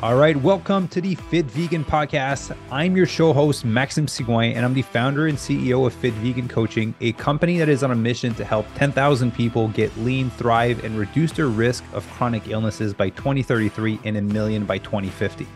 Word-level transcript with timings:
All 0.00 0.14
right, 0.14 0.36
welcome 0.36 0.88
to 0.88 1.00
the 1.00 1.14
Fit 1.14 1.46
Vegan 1.46 1.82
Podcast. 1.82 2.54
I'm 2.70 2.94
your 2.98 3.06
show 3.06 3.32
host, 3.32 3.64
Maxim 3.64 4.04
Sigouin, 4.04 4.54
and 4.54 4.62
I'm 4.62 4.74
the 4.74 4.82
founder 4.82 5.26
and 5.26 5.38
CEO 5.38 5.86
of 5.86 5.94
Fit 5.94 6.12
Vegan 6.14 6.48
Coaching, 6.48 6.94
a 7.00 7.12
company 7.12 7.56
that 7.56 7.70
is 7.70 7.82
on 7.82 7.90
a 7.90 7.94
mission 7.94 8.34
to 8.34 8.44
help 8.44 8.66
10,000 8.74 9.34
people 9.34 9.68
get 9.68 9.96
lean, 9.96 10.28
thrive, 10.28 10.84
and 10.84 10.98
reduce 10.98 11.32
their 11.32 11.46
risk 11.46 11.82
of 11.94 12.06
chronic 12.10 12.48
illnesses 12.48 12.92
by 12.92 13.08
2033 13.08 13.98
and 14.04 14.18
a 14.18 14.20
million 14.20 14.66
by 14.66 14.76
2050. 14.76 15.46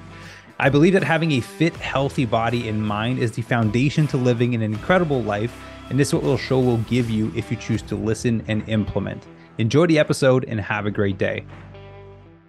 I 0.59 0.71
believe 0.71 0.95
that 0.95 1.05
having 1.05 1.33
a 1.33 1.41
fit, 1.41 1.77
healthy 1.77 2.25
body 2.25 2.67
and 2.71 2.83
mind 2.83 3.19
is 3.19 3.33
the 3.33 3.43
foundation 3.43 4.07
to 4.07 4.17
living 4.17 4.55
an 4.55 4.63
incredible 4.63 5.23
life, 5.23 5.55
and 5.91 6.01
this 6.01 6.09
is 6.09 6.15
what 6.15 6.23
we'll 6.23 6.39
show 6.39 6.61
will 6.61 6.79
give 6.79 7.11
you 7.11 7.31
if 7.37 7.51
you 7.51 7.59
choose 7.59 7.83
to 7.83 7.95
listen 7.95 8.43
and 8.49 8.67
implement. 8.71 9.23
Enjoy 9.59 9.87
the 9.87 9.99
episode 9.99 10.47
and 10.47 10.59
have 10.59 10.87
a 10.87 10.91
great 10.91 11.19
day. 11.19 11.45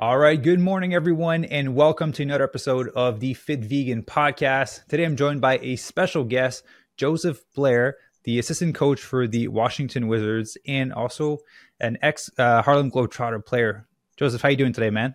All 0.02 0.18
right, 0.18 0.42
good 0.42 0.60
morning, 0.60 0.96
everyone, 0.96 1.46
and 1.46 1.76
welcome 1.76 2.12
to 2.14 2.24
another 2.24 2.44
episode 2.44 2.90
of 2.96 3.20
the 3.20 3.36
Fit 3.36 3.60
Vegan 3.60 4.02
podcast. 4.02 4.84
Today 4.88 5.06
I'm 5.06 5.16
joined 5.16 5.42
by 5.42 5.60
a 5.60 5.76
special 5.76 6.24
guest, 6.24 6.64
Joseph 6.98 7.44
Blair, 7.54 7.98
the 8.24 8.40
assistant 8.40 8.74
coach 8.74 9.00
for 9.00 9.28
the 9.28 9.48
Washington 9.48 10.08
Wizards 10.08 10.58
and 10.66 10.92
also 10.92 11.38
an 11.80 12.00
ex 12.02 12.32
uh, 12.40 12.64
Harlem 12.64 12.90
Globetrotter 12.90 13.46
player. 13.46 13.88
Joseph, 14.18 14.42
how 14.42 14.50
you 14.50 14.58
doing 14.58 14.74
today, 14.74 14.90
man? 14.90 15.14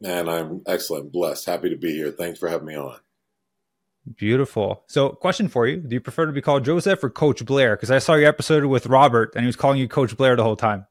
Man, 0.00 0.28
I'm 0.28 0.62
excellent, 0.66 1.12
blessed, 1.12 1.46
happy 1.46 1.70
to 1.70 1.76
be 1.76 1.92
here. 1.92 2.10
Thanks 2.10 2.40
for 2.40 2.48
having 2.48 2.66
me 2.66 2.74
on. 2.74 2.98
Beautiful. 4.16 4.82
So, 4.88 5.10
question 5.10 5.46
for 5.46 5.68
you: 5.68 5.76
Do 5.76 5.94
you 5.94 6.00
prefer 6.00 6.26
to 6.26 6.32
be 6.32 6.42
called 6.42 6.64
Joseph 6.64 7.04
or 7.04 7.10
Coach 7.10 7.44
Blair? 7.44 7.76
Because 7.76 7.92
I 7.92 8.00
saw 8.00 8.14
your 8.14 8.28
episode 8.28 8.64
with 8.64 8.86
Robert, 8.86 9.36
and 9.36 9.44
he 9.44 9.46
was 9.46 9.54
calling 9.54 9.78
you 9.78 9.86
Coach 9.86 10.16
Blair 10.16 10.34
the 10.34 10.42
whole 10.42 10.56
time. 10.56 10.87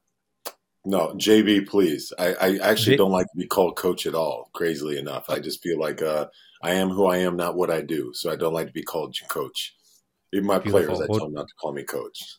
No, 0.84 1.08
JB, 1.08 1.68
please. 1.68 2.12
I, 2.18 2.34
I 2.34 2.58
actually 2.62 2.92
J- 2.92 2.96
don't 2.98 3.10
like 3.10 3.26
to 3.26 3.36
be 3.36 3.46
called 3.46 3.76
coach 3.76 4.06
at 4.06 4.14
all. 4.14 4.50
Crazily 4.54 4.98
enough, 4.98 5.28
I 5.28 5.38
just 5.38 5.62
feel 5.62 5.78
like 5.78 6.00
uh, 6.02 6.26
I 6.62 6.72
am 6.72 6.88
who 6.88 7.06
I 7.06 7.18
am, 7.18 7.36
not 7.36 7.56
what 7.56 7.70
I 7.70 7.82
do. 7.82 8.12
So 8.14 8.30
I 8.30 8.36
don't 8.36 8.54
like 8.54 8.68
to 8.68 8.72
be 8.72 8.82
called 8.82 9.16
coach. 9.28 9.74
Even 10.32 10.46
my 10.46 10.58
Beautiful. 10.58 10.96
players, 10.96 11.00
I 11.00 11.06
tell 11.06 11.26
them 11.26 11.34
not 11.34 11.48
to 11.48 11.54
call 11.54 11.72
me 11.72 11.82
coach. 11.82 12.38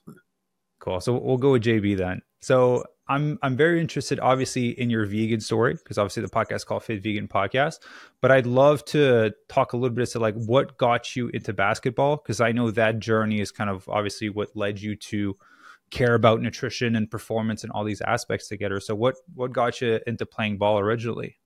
Cool. 0.80 1.02
So 1.02 1.17
we'll 1.17 1.38
go 1.38 1.52
with 1.52 1.64
JB 1.64 1.98
then. 1.98 2.22
So 2.42 2.86
I'm 3.10 3.40
I'm 3.42 3.58
very 3.58 3.82
interested, 3.82 4.20
obviously, 4.20 4.70
in 4.80 4.90
your 4.90 5.06
vegan 5.06 5.42
story 5.42 5.73
because 5.73 5.98
obviously 5.98 6.22
the 6.22 6.30
podcast 6.30 6.67
called 6.67 6.84
Fit 6.84 7.04
Vegan 7.04 7.28
Podcast. 7.28 7.80
But 8.22 8.32
I'd 8.32 8.45
love 8.45 8.86
to 8.86 9.34
talk 9.50 9.73
a 9.73 9.78
little 9.78 9.94
bit 9.94 10.04
as 10.04 10.12
to 10.12 10.20
like 10.20 10.36
what 10.36 10.78
got 10.78 11.16
you 11.16 11.30
into 11.30 11.52
basketball 11.52 12.17
because 12.17 12.40
I 12.40 12.52
know 12.52 12.72
that 12.72 13.00
journey 13.00 13.42
is 13.42 13.52
kind 13.52 13.70
of 13.70 13.90
obviously 13.90 14.30
what 14.30 14.56
led 14.56 14.80
you 14.80 14.95
to 14.95 15.36
care 15.92 16.16
about 16.16 16.42
nutrition 16.42 16.95
and 16.95 17.09
performance 17.09 17.64
and 17.64 17.72
all 17.72 17.84
these 17.84 18.02
aspects 18.02 18.48
together. 18.48 18.80
So 18.80 18.95
what 18.95 19.16
what 19.34 19.52
got 19.52 19.82
you 19.82 20.00
into 20.08 20.26
playing 20.26 20.58
ball 20.58 20.80
originally? 20.80 21.38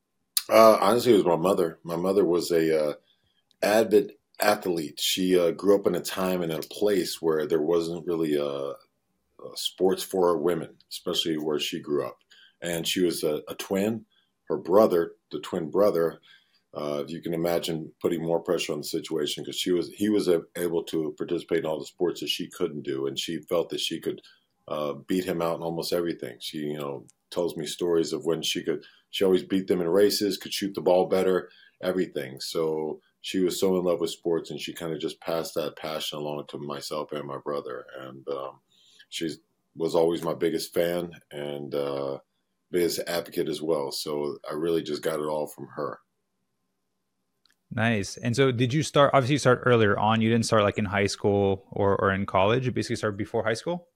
Uh, 0.49 0.77
honestly, 0.81 1.13
it 1.13 1.17
was 1.17 1.25
my 1.25 1.35
mother. 1.35 1.79
My 1.83 1.95
mother 1.95 2.25
was 2.25 2.51
a 2.51 2.89
uh, 2.89 2.93
avid 3.61 4.13
athlete. 4.39 4.99
She 4.99 5.39
uh, 5.39 5.51
grew 5.51 5.75
up 5.75 5.87
in 5.87 5.95
a 5.95 6.01
time 6.01 6.41
and 6.41 6.51
in 6.51 6.59
a 6.59 6.63
place 6.63 7.21
where 7.21 7.47
there 7.47 7.61
wasn't 7.61 8.05
really 8.05 8.35
a, 8.35 8.73
sports 9.55 10.03
for 10.03 10.37
women, 10.37 10.69
especially 10.89 11.37
where 11.37 11.59
she 11.59 11.79
grew 11.79 12.05
up. 12.05 12.17
And 12.61 12.87
she 12.87 13.01
was 13.01 13.23
a, 13.23 13.41
a 13.49 13.55
twin. 13.55 14.05
Her 14.47 14.57
brother, 14.57 15.13
the 15.31 15.39
twin 15.39 15.69
brother, 15.69 16.21
uh, 16.75 17.03
you 17.07 17.21
can 17.21 17.33
imagine 17.33 17.91
putting 18.01 18.23
more 18.23 18.39
pressure 18.39 18.73
on 18.73 18.79
the 18.79 18.83
situation 18.83 19.43
because 19.43 19.59
she 19.59 19.71
was 19.71 19.89
he 19.89 20.09
was 20.09 20.29
able 20.57 20.83
to 20.83 21.13
participate 21.17 21.59
in 21.59 21.65
all 21.65 21.79
the 21.79 21.85
sports 21.85 22.19
that 22.21 22.29
she 22.29 22.49
couldn't 22.49 22.83
do, 22.83 23.05
and 23.05 23.19
she 23.19 23.39
felt 23.49 23.69
that 23.69 23.79
she 23.79 23.99
could 23.99 24.21
uh, 24.67 24.93
beat 25.07 25.25
him 25.25 25.41
out 25.41 25.57
in 25.57 25.61
almost 25.61 25.93
everything. 25.93 26.37
She 26.39 26.57
you 26.59 26.77
know 26.79 27.05
tells 27.31 27.55
me 27.55 27.65
stories 27.65 28.11
of 28.13 28.25
when 28.25 28.41
she 28.41 28.63
could 28.63 28.83
she 29.11 29.23
always 29.23 29.43
beat 29.43 29.67
them 29.67 29.81
in 29.81 29.87
races, 29.87 30.37
could 30.37 30.53
shoot 30.53 30.73
the 30.73 30.81
ball 30.81 31.07
better, 31.07 31.49
everything. 31.83 32.39
So 32.39 32.99
she 33.21 33.39
was 33.39 33.59
so 33.59 33.77
in 33.77 33.83
love 33.85 33.99
with 34.01 34.09
sports, 34.09 34.49
and 34.49 34.59
she 34.59 34.73
kind 34.73 34.93
of 34.93 34.99
just 34.99 35.21
passed 35.21 35.53
that 35.55 35.77
passion 35.77 36.17
along 36.17 36.45
to 36.49 36.57
myself 36.57 37.11
and 37.11 37.27
my 37.27 37.37
brother, 37.43 37.85
and 38.01 38.27
um, 38.29 38.61
she 39.09 39.29
was 39.75 39.93
always 39.95 40.23
my 40.23 40.33
biggest 40.33 40.73
fan 40.73 41.11
and 41.31 41.73
uh, 41.75 42.17
biggest 42.71 42.99
advocate 43.07 43.47
as 43.49 43.61
well. 43.61 43.91
So 43.91 44.37
I 44.49 44.55
really 44.55 44.81
just 44.83 45.03
got 45.03 45.19
it 45.19 45.25
all 45.25 45.47
from 45.47 45.67
her. 45.75 45.99
Nice. 47.75 48.17
And 48.17 48.35
so 48.35 48.51
did 48.51 48.73
you 48.73 48.83
start 48.83 49.11
obviously 49.13 49.33
you 49.33 49.39
start 49.39 49.63
earlier 49.65 49.97
on. 49.97 50.21
You 50.21 50.29
didn't 50.29 50.45
start 50.45 50.63
like 50.63 50.77
in 50.77 50.85
high 50.85 51.07
school 51.07 51.65
or, 51.71 51.95
or 51.99 52.11
in 52.11 52.25
college. 52.25 52.65
You 52.65 52.71
basically 52.71 52.97
started 52.97 53.17
before 53.17 53.43
high 53.43 53.55
school? 53.55 53.87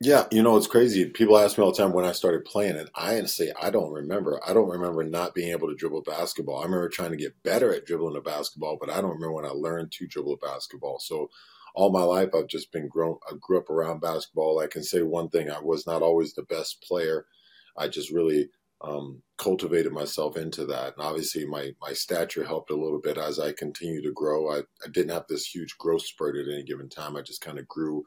Yeah, 0.00 0.26
you 0.30 0.42
know, 0.42 0.56
it's 0.56 0.66
crazy. 0.66 1.06
People 1.06 1.38
ask 1.38 1.56
me 1.56 1.64
all 1.64 1.72
the 1.72 1.78
time 1.78 1.92
when 1.92 2.04
I 2.04 2.12
started 2.12 2.44
playing 2.44 2.76
and 2.76 2.90
I 2.94 3.22
say 3.24 3.52
I 3.60 3.70
don't 3.70 3.92
remember. 3.92 4.40
I 4.46 4.52
don't 4.52 4.68
remember 4.68 5.02
not 5.02 5.34
being 5.34 5.50
able 5.50 5.68
to 5.68 5.74
dribble 5.74 6.02
basketball. 6.02 6.60
I 6.60 6.64
remember 6.64 6.88
trying 6.88 7.10
to 7.10 7.16
get 7.16 7.42
better 7.42 7.72
at 7.72 7.86
dribbling 7.86 8.16
a 8.16 8.20
basketball, 8.20 8.76
but 8.78 8.90
I 8.90 9.00
don't 9.00 9.14
remember 9.14 9.32
when 9.32 9.46
I 9.46 9.50
learned 9.50 9.92
to 9.92 10.06
dribble 10.06 10.34
a 10.34 10.46
basketball. 10.46 10.98
So 11.00 11.30
all 11.74 11.90
my 11.90 12.02
life 12.02 12.30
I've 12.36 12.48
just 12.48 12.70
been 12.70 12.86
grown 12.86 13.16
I 13.28 13.34
grew 13.40 13.58
up 13.58 13.70
around 13.70 14.00
basketball. 14.00 14.60
I 14.60 14.68
can 14.68 14.84
say 14.84 15.02
one 15.02 15.28
thing, 15.28 15.50
I 15.50 15.60
was 15.60 15.86
not 15.86 16.02
always 16.02 16.34
the 16.34 16.44
best 16.44 16.82
player. 16.82 17.26
I 17.76 17.88
just 17.88 18.12
really 18.12 18.50
um, 18.86 19.22
cultivated 19.38 19.92
myself 19.92 20.36
into 20.36 20.66
that. 20.66 20.94
And 20.96 21.06
obviously, 21.06 21.44
my 21.44 21.72
my 21.80 21.92
stature 21.92 22.44
helped 22.44 22.70
a 22.70 22.76
little 22.76 23.00
bit 23.00 23.18
as 23.18 23.38
I 23.38 23.52
continued 23.52 24.04
to 24.04 24.12
grow. 24.12 24.50
I, 24.50 24.58
I 24.84 24.88
didn't 24.92 25.12
have 25.12 25.26
this 25.28 25.46
huge 25.46 25.76
growth 25.78 26.02
spurt 26.02 26.36
at 26.36 26.52
any 26.52 26.64
given 26.64 26.88
time. 26.88 27.16
I 27.16 27.22
just 27.22 27.40
kind 27.40 27.58
of 27.58 27.68
grew 27.68 28.04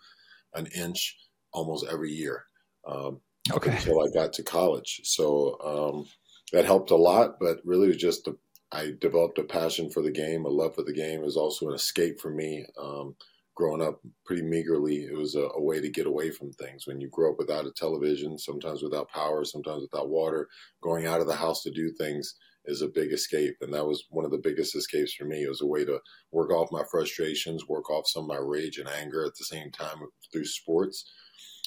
an 0.53 0.67
inch 0.67 1.17
almost 1.53 1.85
every 1.89 2.11
year 2.11 2.45
um, 2.87 3.21
okay. 3.51 3.71
until 3.71 4.01
I 4.01 4.07
got 4.13 4.33
to 4.33 4.43
college. 4.43 5.01
So 5.03 5.57
um, 5.63 6.05
that 6.53 6.65
helped 6.65 6.91
a 6.91 6.95
lot, 6.95 7.39
but 7.39 7.59
really 7.65 7.87
was 7.87 7.97
just 7.97 8.27
I 8.71 8.93
developed 8.99 9.39
a 9.39 9.43
passion 9.43 9.89
for 9.89 10.01
the 10.01 10.11
game, 10.11 10.45
a 10.45 10.49
love 10.49 10.75
for 10.75 10.83
the 10.83 10.93
game. 10.93 11.21
It 11.21 11.25
was 11.25 11.37
also 11.37 11.69
an 11.69 11.75
escape 11.75 12.19
for 12.19 12.29
me. 12.29 12.65
Um, 12.81 13.15
growing 13.57 13.81
up 13.81 13.99
pretty 14.23 14.43
meagerly, 14.43 15.05
it 15.05 15.17
was 15.17 15.33
a, 15.33 15.47
a, 15.55 15.61
way 15.61 15.81
to 15.81 15.89
get 15.89 16.05
away 16.05 16.29
from 16.29 16.51
things. 16.53 16.85
When 16.85 17.01
you 17.01 17.09
grow 17.09 17.31
up 17.31 17.39
without 17.39 17.65
a 17.65 17.71
television, 17.71 18.37
sometimes 18.37 18.83
without 18.83 19.09
power, 19.09 19.43
sometimes 19.43 19.81
without 19.81 20.09
water, 20.09 20.47
going 20.83 21.07
out 21.07 21.21
of 21.21 21.27
the 21.27 21.35
house 21.35 21.63
to 21.63 21.71
do 21.71 21.91
things 21.97 22.35
is 22.65 22.83
a 22.83 22.87
big 22.87 23.11
escape. 23.11 23.55
And 23.61 23.73
that 23.73 23.87
was 23.87 24.05
one 24.11 24.25
of 24.25 24.31
the 24.31 24.37
biggest 24.37 24.75
escapes 24.75 25.15
for 25.15 25.25
me. 25.25 25.41
It 25.41 25.49
was 25.49 25.61
a 25.61 25.65
way 25.65 25.83
to 25.85 25.99
work 26.31 26.51
off 26.51 26.71
my 26.71 26.83
frustrations, 26.91 27.67
work 27.67 27.89
off 27.89 28.03
some 28.05 28.23
of 28.23 28.27
my 28.29 28.37
rage 28.37 28.77
and 28.77 28.87
anger 28.87 29.25
at 29.25 29.33
the 29.39 29.45
same 29.45 29.71
time 29.71 29.97
through 30.31 30.45
sports. 30.45 31.03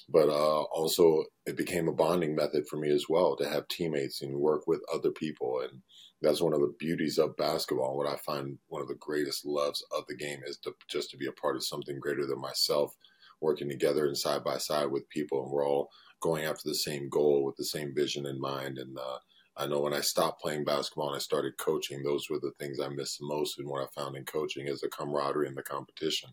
But 0.08 0.28
uh, 0.28 0.62
also, 0.62 1.24
it 1.44 1.56
became 1.56 1.88
a 1.88 1.92
bonding 1.92 2.36
method 2.36 2.68
for 2.68 2.76
me 2.76 2.90
as 2.90 3.06
well 3.08 3.34
to 3.36 3.48
have 3.48 3.66
teammates 3.66 4.22
and 4.22 4.36
work 4.36 4.68
with 4.68 4.80
other 4.94 5.10
people. 5.10 5.60
And 5.60 5.82
that's 6.22 6.42
one 6.42 6.53
of 6.53 6.60
the 6.60 6.75
beauties 6.78 7.19
of 7.19 7.36
basketball. 7.36 7.97
What 7.97 8.06
I 8.06 8.16
find 8.16 8.58
one 8.69 8.82
of 8.82 8.88
the 8.88 8.97
greatest 8.97 9.47
loves 9.47 9.84
of 9.97 10.04
the 10.08 10.16
game 10.16 10.41
is 10.47 10.58
to 10.58 10.75
just 10.88 11.10
to 11.10 11.16
be 11.16 11.26
a 11.26 11.32
part 11.32 11.56
of 11.56 11.64
something 11.64 11.98
greater 11.98 12.26
than 12.26 12.41
myself, 12.41 12.94
working 13.41 13.69
together 13.69 14.06
and 14.06 14.16
side 14.16 14.44
by 14.44 14.59
side 14.59 14.91
with 14.91 15.09
people, 15.09 15.42
and 15.42 15.50
we're 15.50 15.66
all 15.66 15.91
going 16.20 16.44
after 16.44 16.69
the 16.69 16.75
same 16.75 17.09
goal 17.09 17.44
with 17.44 17.56
the 17.56 17.64
same 17.64 17.94
vision 17.94 18.26
in 18.26 18.41
mind. 18.41 18.78
And 18.78 18.98
uh, 18.98 19.19
I 19.56 19.66
know 19.66 19.80
when 19.80 19.94
I 19.94 20.00
stopped 20.00 20.41
playing 20.41 20.64
basketball 20.64 21.09
and 21.09 21.16
I 21.16 21.20
started 21.20 21.59
coaching, 21.59 22.03
those 22.03 22.28
were 22.28 22.38
the 22.41 22.53
things 22.59 22.78
I 22.78 22.88
missed 22.88 23.19
the 23.19 23.26
most. 23.26 23.59
And 23.59 23.69
what 23.69 23.82
I 23.82 24.00
found 24.00 24.16
in 24.16 24.25
coaching 24.25 24.66
is 24.66 24.80
the 24.80 24.88
camaraderie 24.88 25.48
and 25.48 25.56
the 25.56 25.62
competition. 25.62 26.30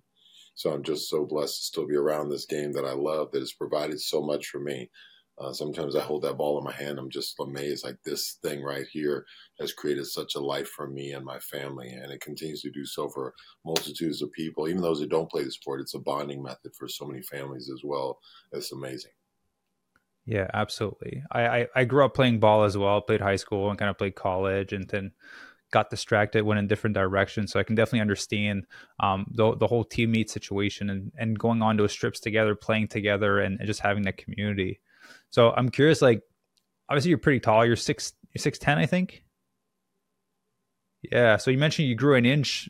So 0.55 0.71
I'm 0.71 0.83
just 0.83 1.09
so 1.09 1.25
blessed 1.25 1.55
to 1.57 1.63
still 1.65 1.87
be 1.87 1.95
around 1.95 2.29
this 2.29 2.45
game 2.45 2.71
that 2.73 2.85
I 2.85 2.93
love 2.93 3.31
that 3.31 3.39
has 3.39 3.53
provided 3.53 4.01
so 4.01 4.21
much 4.21 4.47
for 4.47 4.59
me. 4.59 4.89
Uh, 5.39 5.53
sometimes 5.53 5.95
I 5.95 6.01
hold 6.01 6.23
that 6.23 6.37
ball 6.37 6.57
in 6.57 6.63
my 6.63 6.71
hand. 6.71 6.97
I'm 6.97 7.11
just 7.11 7.39
amazed. 7.39 7.85
Like 7.85 7.97
this 8.03 8.39
thing 8.41 8.63
right 8.63 8.87
here 8.91 9.25
has 9.59 9.71
created 9.71 10.07
such 10.07 10.33
a 10.35 10.39
life 10.39 10.67
for 10.67 10.87
me 10.87 11.11
and 11.11 11.23
my 11.23 11.37
family, 11.39 11.89
and 11.89 12.11
it 12.11 12.21
continues 12.21 12.61
to 12.61 12.71
do 12.71 12.85
so 12.85 13.07
for 13.07 13.33
multitudes 13.63 14.21
of 14.21 14.31
people. 14.31 14.67
Even 14.67 14.81
those 14.81 14.99
who 14.99 15.07
don't 15.07 15.29
play 15.29 15.43
the 15.43 15.51
sport, 15.51 15.81
it's 15.81 15.93
a 15.93 15.99
bonding 15.99 16.41
method 16.41 16.71
for 16.75 16.87
so 16.87 17.05
many 17.05 17.21
families 17.21 17.69
as 17.71 17.81
well. 17.83 18.19
It's 18.51 18.71
amazing. 18.71 19.11
Yeah, 20.25 20.49
absolutely. 20.53 21.23
I, 21.31 21.47
I, 21.47 21.67
I 21.75 21.83
grew 21.85 22.03
up 22.03 22.15
playing 22.15 22.39
ball 22.39 22.63
as 22.63 22.75
well. 22.75 22.99
Played 23.01 23.21
high 23.21 23.35
school 23.35 23.69
and 23.69 23.77
kind 23.77 23.89
of 23.89 23.97
played 23.97 24.15
college, 24.15 24.73
and 24.73 24.87
then 24.89 25.11
got 25.71 25.91
distracted, 25.91 26.43
went 26.43 26.59
in 26.59 26.67
different 26.67 26.95
directions. 26.95 27.51
So 27.51 27.59
I 27.59 27.63
can 27.63 27.75
definitely 27.75 28.01
understand 28.01 28.65
um, 28.99 29.27
the 29.35 29.55
the 29.55 29.67
whole 29.67 29.85
teammate 29.85 30.29
situation 30.29 30.89
and 30.89 31.11
and 31.15 31.37
going 31.37 31.61
on 31.61 31.77
those 31.77 31.93
trips 31.93 32.19
together, 32.19 32.55
playing 32.55 32.87
together, 32.87 33.39
and, 33.39 33.59
and 33.59 33.67
just 33.67 33.81
having 33.81 34.01
that 34.03 34.17
community. 34.17 34.79
So 35.29 35.51
I'm 35.51 35.69
curious, 35.69 36.01
like, 36.01 36.21
obviously 36.89 37.09
you're 37.09 37.17
pretty 37.17 37.39
tall. 37.39 37.65
You're 37.65 37.75
six, 37.75 38.13
you're 38.33 38.41
six 38.41 38.57
ten, 38.57 38.77
I 38.77 38.85
think. 38.85 39.23
Yeah. 41.11 41.37
So 41.37 41.51
you 41.51 41.57
mentioned 41.57 41.87
you 41.87 41.95
grew 41.95 42.15
an 42.15 42.25
inch 42.25 42.69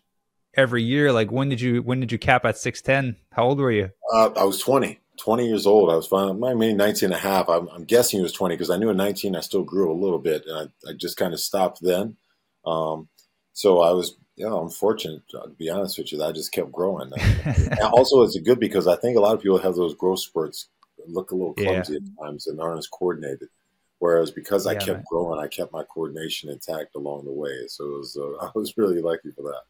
every 0.55 0.83
year. 0.83 1.11
Like, 1.11 1.31
when 1.31 1.49
did 1.49 1.61
you 1.61 1.81
when 1.81 1.99
did 1.99 2.11
you 2.11 2.17
cap 2.17 2.45
at 2.45 2.57
six 2.57 2.81
ten? 2.81 3.15
How 3.31 3.45
old 3.45 3.59
were 3.59 3.71
you? 3.71 3.89
Uh, 4.13 4.29
I 4.35 4.43
was 4.43 4.59
twenty. 4.59 4.99
20 5.17 5.47
years 5.47 5.65
old. 5.65 5.89
I 5.89 5.95
was 5.95 6.05
fine. 6.07 6.43
I 6.43 6.53
mean, 6.53 6.77
19 6.77 7.07
and 7.07 7.13
a 7.15 7.17
half. 7.17 7.49
I'm, 7.49 7.67
I'm 7.69 7.85
guessing 7.85 8.19
he 8.19 8.23
was 8.23 8.33
20 8.33 8.53
because 8.53 8.69
I 8.69 8.77
knew 8.77 8.91
at 8.91 8.95
19 8.95 9.35
I 9.35 9.39
still 9.39 9.63
grew 9.63 9.91
a 9.91 9.97
little 9.99 10.19
bit. 10.19 10.43
And 10.45 10.69
I, 10.85 10.89
I 10.89 10.93
just 10.93 11.17
kind 11.17 11.33
of 11.33 11.39
stopped 11.39 11.79
then. 11.81 12.17
Um, 12.65 13.09
so 13.53 13.81
I 13.81 13.91
was, 13.91 14.15
know, 14.37 14.59
I'm 14.59 14.69
fortunate 14.69 15.23
to 15.31 15.49
be 15.57 15.69
honest 15.69 15.97
with 15.97 16.11
you. 16.11 16.23
I 16.23 16.31
just 16.31 16.51
kept 16.51 16.71
growing. 16.71 17.11
also, 17.81 18.21
it's 18.21 18.39
good 18.39 18.59
because 18.59 18.87
I 18.87 18.95
think 18.95 19.17
a 19.17 19.19
lot 19.19 19.33
of 19.33 19.41
people 19.41 19.57
have 19.57 19.75
those 19.75 19.95
growth 19.95 20.19
spurts 20.19 20.69
look 21.07 21.31
a 21.31 21.35
little 21.35 21.53
clumsy 21.53 21.93
yeah. 21.93 21.99
at 21.99 22.25
times 22.25 22.47
and 22.47 22.59
aren't 22.59 22.79
as 22.79 22.87
coordinated. 22.87 23.49
Whereas 23.99 24.29
because 24.29 24.67
I 24.67 24.75
kept 24.75 24.87
man. 24.87 25.03
growing, 25.09 25.39
I 25.39 25.47
kept 25.47 25.73
my 25.73 25.83
coordination 25.83 26.49
intact 26.49 26.95
along 26.95 27.25
the 27.25 27.31
way. 27.31 27.65
So 27.67 27.85
it 27.85 27.97
was, 27.97 28.17
uh, 28.17 28.45
I 28.45 28.51
was 28.53 28.77
really 28.77 29.01
lucky 29.01 29.31
for 29.35 29.43
that. 29.43 29.61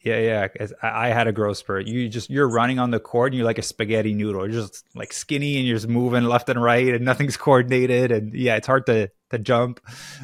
Yeah, 0.00 0.48
yeah. 0.58 0.66
I 0.82 1.08
had 1.08 1.28
a 1.28 1.32
growth 1.32 1.58
spurt. 1.58 1.86
You 1.86 2.08
just 2.08 2.28
you're 2.28 2.48
running 2.48 2.80
on 2.80 2.90
the 2.90 2.98
court 2.98 3.32
and 3.32 3.38
you're 3.38 3.46
like 3.46 3.58
a 3.58 3.62
spaghetti 3.62 4.14
noodle. 4.14 4.42
You're 4.50 4.60
just 4.62 4.84
like 4.96 5.12
skinny 5.12 5.58
and 5.58 5.66
you're 5.66 5.76
just 5.76 5.86
moving 5.86 6.24
left 6.24 6.48
and 6.48 6.60
right 6.60 6.88
and 6.88 7.04
nothing's 7.04 7.36
coordinated. 7.38 8.10
And 8.10 8.34
yeah, 8.34 8.56
it's 8.56 8.66
hard 8.66 8.84
to 8.86 9.10
to 9.30 9.38
jump. 9.38 9.80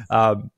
Um, 0.09 0.51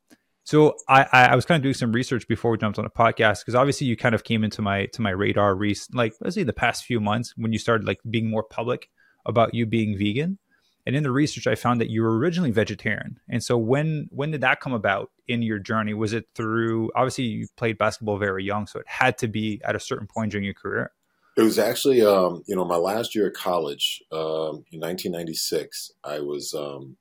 so 0.44 0.75
I, 0.90 1.06
I 1.12 1.36
was 1.36 1.46
kind 1.46 1.57
of 1.57 1.64
doing 1.64 1.75
some 1.75 1.92
research 1.92 2.28
before 2.28 2.52
we 2.52 2.57
jumped 2.57 2.80
on 2.80 2.84
the 2.84 2.90
podcast 2.90 3.42
because 3.42 3.56
obviously 3.56 3.88
you 3.88 3.96
kind 3.96 4.16
of 4.16 4.24
came 4.24 4.44
into 4.44 4.62
my 4.62 4.88
to 4.88 5.02
my 5.02 5.12
radar 5.12 5.56
recent 5.56 5.96
like 5.96 6.14
let's 6.19 6.36
say 6.36 6.44
the 6.44 6.52
past 6.52 6.84
few 6.84 7.00
months 7.00 7.34
when 7.38 7.54
you 7.54 7.60
started 7.60 7.86
like 7.86 8.00
being 8.10 8.30
more 8.30 8.44
public 8.44 8.90
about 9.25 9.53
you 9.53 9.65
being 9.65 9.97
vegan. 9.97 10.38
And 10.85 10.95
in 10.95 11.03
the 11.03 11.12
research, 11.12 11.45
I 11.45 11.56
found 11.56 11.79
that 11.79 11.89
you 11.89 12.01
were 12.01 12.18
originally 12.18 12.51
vegetarian. 12.51 13.19
And 13.29 13.44
so 13.44 13.57
when 13.57 14.07
when 14.12 14.31
did 14.31 14.41
that 14.41 14.62
come 14.62 14.73
about 14.73 15.12
in 15.27 15.41
your 15.41 15.59
journey? 15.59 15.94
Was 15.94 16.13
it 16.13 16.27
through 16.35 16.91
obviously 16.95 17.25
you 17.25 17.47
played 17.56 17.77
basketball 17.77 18.18
very 18.18 18.44
young, 18.44 18.68
so 18.68 18.79
it 18.79 18.88
had 18.88 19.18
to 19.19 19.27
be 19.27 19.62
at 19.63 19.75
a 19.75 19.79
certain 19.79 20.07
point 20.07 20.31
during 20.31 20.45
your 20.45 20.56
career. 20.56 20.91
It 21.38 21.44
was 21.44 21.59
actually, 21.59 22.01
um, 22.01 22.44
you 22.45 22.56
know, 22.56 22.65
my 22.65 22.75
last 22.75 23.15
year 23.15 23.27
of 23.27 23.33
college 23.33 24.03
um, 24.12 24.65
in 24.71 24.81
1996. 24.81 25.91
I 26.03 26.19
was, 26.19 26.53
um, 26.53 26.97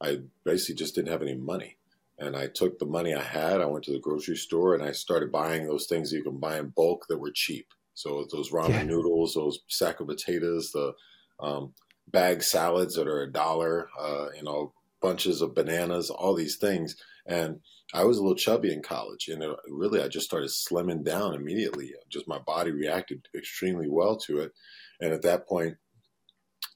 I 0.00 0.20
basically 0.44 0.76
just 0.76 0.94
didn't 0.94 1.10
have 1.10 1.20
any 1.20 1.34
money, 1.34 1.76
and 2.18 2.36
I 2.36 2.46
took 2.46 2.78
the 2.78 2.86
money 2.86 3.14
I 3.14 3.22
had. 3.22 3.60
I 3.60 3.66
went 3.66 3.84
to 3.84 3.92
the 3.92 3.98
grocery 3.98 4.36
store 4.36 4.74
and 4.74 4.82
I 4.82 4.92
started 4.92 5.30
buying 5.30 5.66
those 5.66 5.86
things 5.86 6.12
you 6.12 6.22
can 6.22 6.38
buy 6.38 6.58
in 6.58 6.68
bulk 6.68 7.06
that 7.08 7.18
were 7.18 7.30
cheap. 7.30 7.66
So 7.94 8.26
those 8.30 8.50
ramen 8.50 8.70
yeah. 8.70 8.82
noodles, 8.84 9.34
those 9.34 9.60
sack 9.68 10.00
of 10.00 10.06
potatoes, 10.06 10.70
the 10.72 10.94
um, 11.40 11.72
bag 12.08 12.42
salads 12.42 12.94
that 12.94 13.08
are 13.08 13.22
a 13.22 13.32
dollar, 13.32 13.88
uh, 14.00 14.26
you 14.36 14.42
know, 14.42 14.72
bunches 15.00 15.42
of 15.42 15.54
bananas, 15.54 16.10
all 16.10 16.34
these 16.34 16.56
things. 16.56 16.96
And 17.26 17.60
I 17.94 18.04
was 18.04 18.18
a 18.18 18.20
little 18.20 18.36
chubby 18.36 18.72
in 18.72 18.82
college, 18.82 19.28
and 19.28 19.42
it, 19.42 19.56
really, 19.68 20.02
I 20.02 20.08
just 20.08 20.26
started 20.26 20.50
slimming 20.50 21.04
down 21.04 21.34
immediately. 21.34 21.92
Just 22.08 22.28
my 22.28 22.38
body 22.38 22.72
reacted 22.72 23.26
extremely 23.34 23.88
well 23.88 24.16
to 24.18 24.40
it, 24.40 24.52
and 25.00 25.12
at 25.12 25.22
that 25.22 25.46
point, 25.46 25.76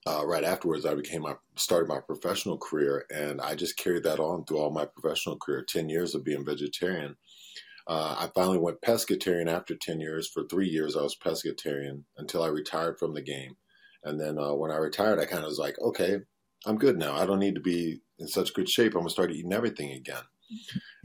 uh, 0.06 0.24
right 0.24 0.44
afterwards, 0.44 0.86
I 0.86 0.94
became 0.94 1.22
my 1.22 1.34
started 1.56 1.88
my 1.88 2.00
professional 2.00 2.58
career, 2.58 3.06
and 3.10 3.40
I 3.40 3.54
just 3.54 3.76
carried 3.76 4.04
that 4.04 4.20
on 4.20 4.44
through 4.44 4.58
all 4.58 4.70
my 4.70 4.86
professional 4.86 5.36
career. 5.36 5.64
Ten 5.68 5.88
years 5.88 6.14
of 6.14 6.24
being 6.24 6.44
vegetarian. 6.44 7.16
Uh, 7.86 8.14
I 8.18 8.30
finally 8.34 8.58
went 8.58 8.80
pescatarian 8.82 9.50
after 9.50 9.74
ten 9.74 10.00
years. 10.00 10.28
For 10.28 10.44
three 10.44 10.68
years, 10.68 10.96
I 10.96 11.02
was 11.02 11.16
pescatarian 11.16 12.04
until 12.16 12.42
I 12.42 12.48
retired 12.48 12.98
from 12.98 13.14
the 13.14 13.22
game. 13.22 13.56
And 14.04 14.20
then 14.20 14.38
uh, 14.38 14.54
when 14.54 14.70
I 14.70 14.76
retired, 14.76 15.18
I 15.18 15.26
kind 15.26 15.42
of 15.42 15.48
was 15.48 15.58
like, 15.58 15.78
okay, 15.80 16.18
I'm 16.66 16.78
good 16.78 16.98
now. 16.98 17.16
I 17.16 17.26
don't 17.26 17.38
need 17.38 17.54
to 17.54 17.60
be 17.60 18.00
in 18.18 18.28
such 18.28 18.54
good 18.54 18.68
shape. 18.68 18.94
I'm 18.94 19.00
gonna 19.00 19.10
start 19.10 19.32
eating 19.32 19.52
everything 19.52 19.92
again. 19.92 20.22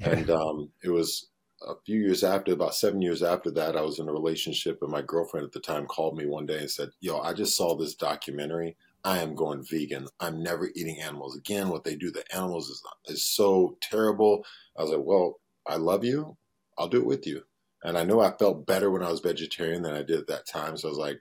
and 0.01 0.29
um, 0.29 0.71
it 0.83 0.89
was 0.89 1.29
a 1.67 1.73
few 1.85 1.99
years 1.99 2.23
after, 2.23 2.53
about 2.53 2.75
seven 2.75 3.01
years 3.01 3.23
after 3.23 3.49
that, 3.51 3.77
I 3.77 3.81
was 3.81 3.99
in 3.99 4.09
a 4.09 4.13
relationship, 4.13 4.79
and 4.81 4.91
my 4.91 5.01
girlfriend 5.01 5.45
at 5.45 5.51
the 5.51 5.59
time 5.59 5.85
called 5.85 6.17
me 6.17 6.25
one 6.25 6.45
day 6.45 6.59
and 6.59 6.71
said, 6.71 6.89
"Yo, 6.99 7.19
I 7.19 7.33
just 7.33 7.55
saw 7.55 7.75
this 7.75 7.95
documentary. 7.95 8.75
I 9.03 9.19
am 9.19 9.35
going 9.35 9.63
vegan. 9.63 10.07
I'm 10.19 10.41
never 10.41 10.69
eating 10.75 10.99
animals 11.01 11.37
again. 11.37 11.69
What 11.69 11.83
they 11.83 11.95
do 11.95 12.11
to 12.11 12.35
animals 12.35 12.69
is 12.69 12.83
is 13.05 13.25
so 13.25 13.77
terrible." 13.81 14.45
I 14.77 14.83
was 14.83 14.91
like, 14.91 15.05
"Well, 15.05 15.39
I 15.67 15.77
love 15.77 16.03
you. 16.03 16.37
I'll 16.77 16.89
do 16.89 16.99
it 16.99 17.05
with 17.05 17.25
you." 17.25 17.43
And 17.83 17.97
I 17.97 18.03
know 18.03 18.19
I 18.19 18.35
felt 18.37 18.65
better 18.65 18.89
when 18.89 19.03
I 19.03 19.11
was 19.11 19.19
vegetarian 19.19 19.83
than 19.83 19.93
I 19.93 20.01
did 20.01 20.19
at 20.19 20.27
that 20.27 20.47
time. 20.47 20.75
So 20.75 20.87
I 20.87 20.91
was 20.91 20.97
like, 20.97 21.19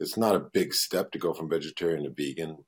it's 0.00 0.16
not 0.16 0.34
a 0.34 0.40
big 0.40 0.74
step 0.74 1.12
to 1.12 1.18
go 1.18 1.32
from 1.32 1.48
vegetarian 1.48 2.04
to 2.04 2.10
vegan. 2.10 2.58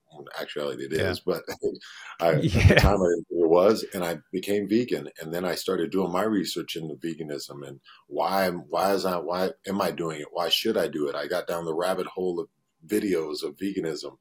Actually, 0.41 0.85
it 0.85 0.93
is, 0.93 1.23
yeah. 1.27 1.35
but 1.35 1.43
I, 2.21 2.33
yeah. 2.41 2.61
at 2.61 2.69
the 2.69 2.75
time 2.77 3.03
I, 3.03 3.13
it 3.31 3.49
was, 3.49 3.85
and 3.95 4.05
I 4.05 4.19
became 4.33 4.69
vegan, 4.69 5.09
and 5.21 5.33
then 5.33 5.45
I 5.45 5.55
started 5.55 5.91
doing 5.91 6.13
my 6.13 6.23
research 6.23 6.77
into 6.77 6.95
veganism 6.95 7.67
and 7.67 7.81
why 8.07 8.49
why 8.49 8.93
is 8.93 9.05
I 9.05 9.19
why 9.19 9.51
am 9.67 9.81
I 9.81 9.91
doing 9.91 10.21
it? 10.21 10.29
Why 10.31 10.49
should 10.49 10.77
I 10.77 10.89
do 10.89 11.09
it? 11.09 11.15
I 11.15 11.27
got 11.27 11.47
down 11.47 11.65
the 11.65 11.75
rabbit 11.75 12.07
hole 12.07 12.41
of 12.41 12.49
videos 12.87 13.43
of 13.43 13.57
veganism, 13.57 14.17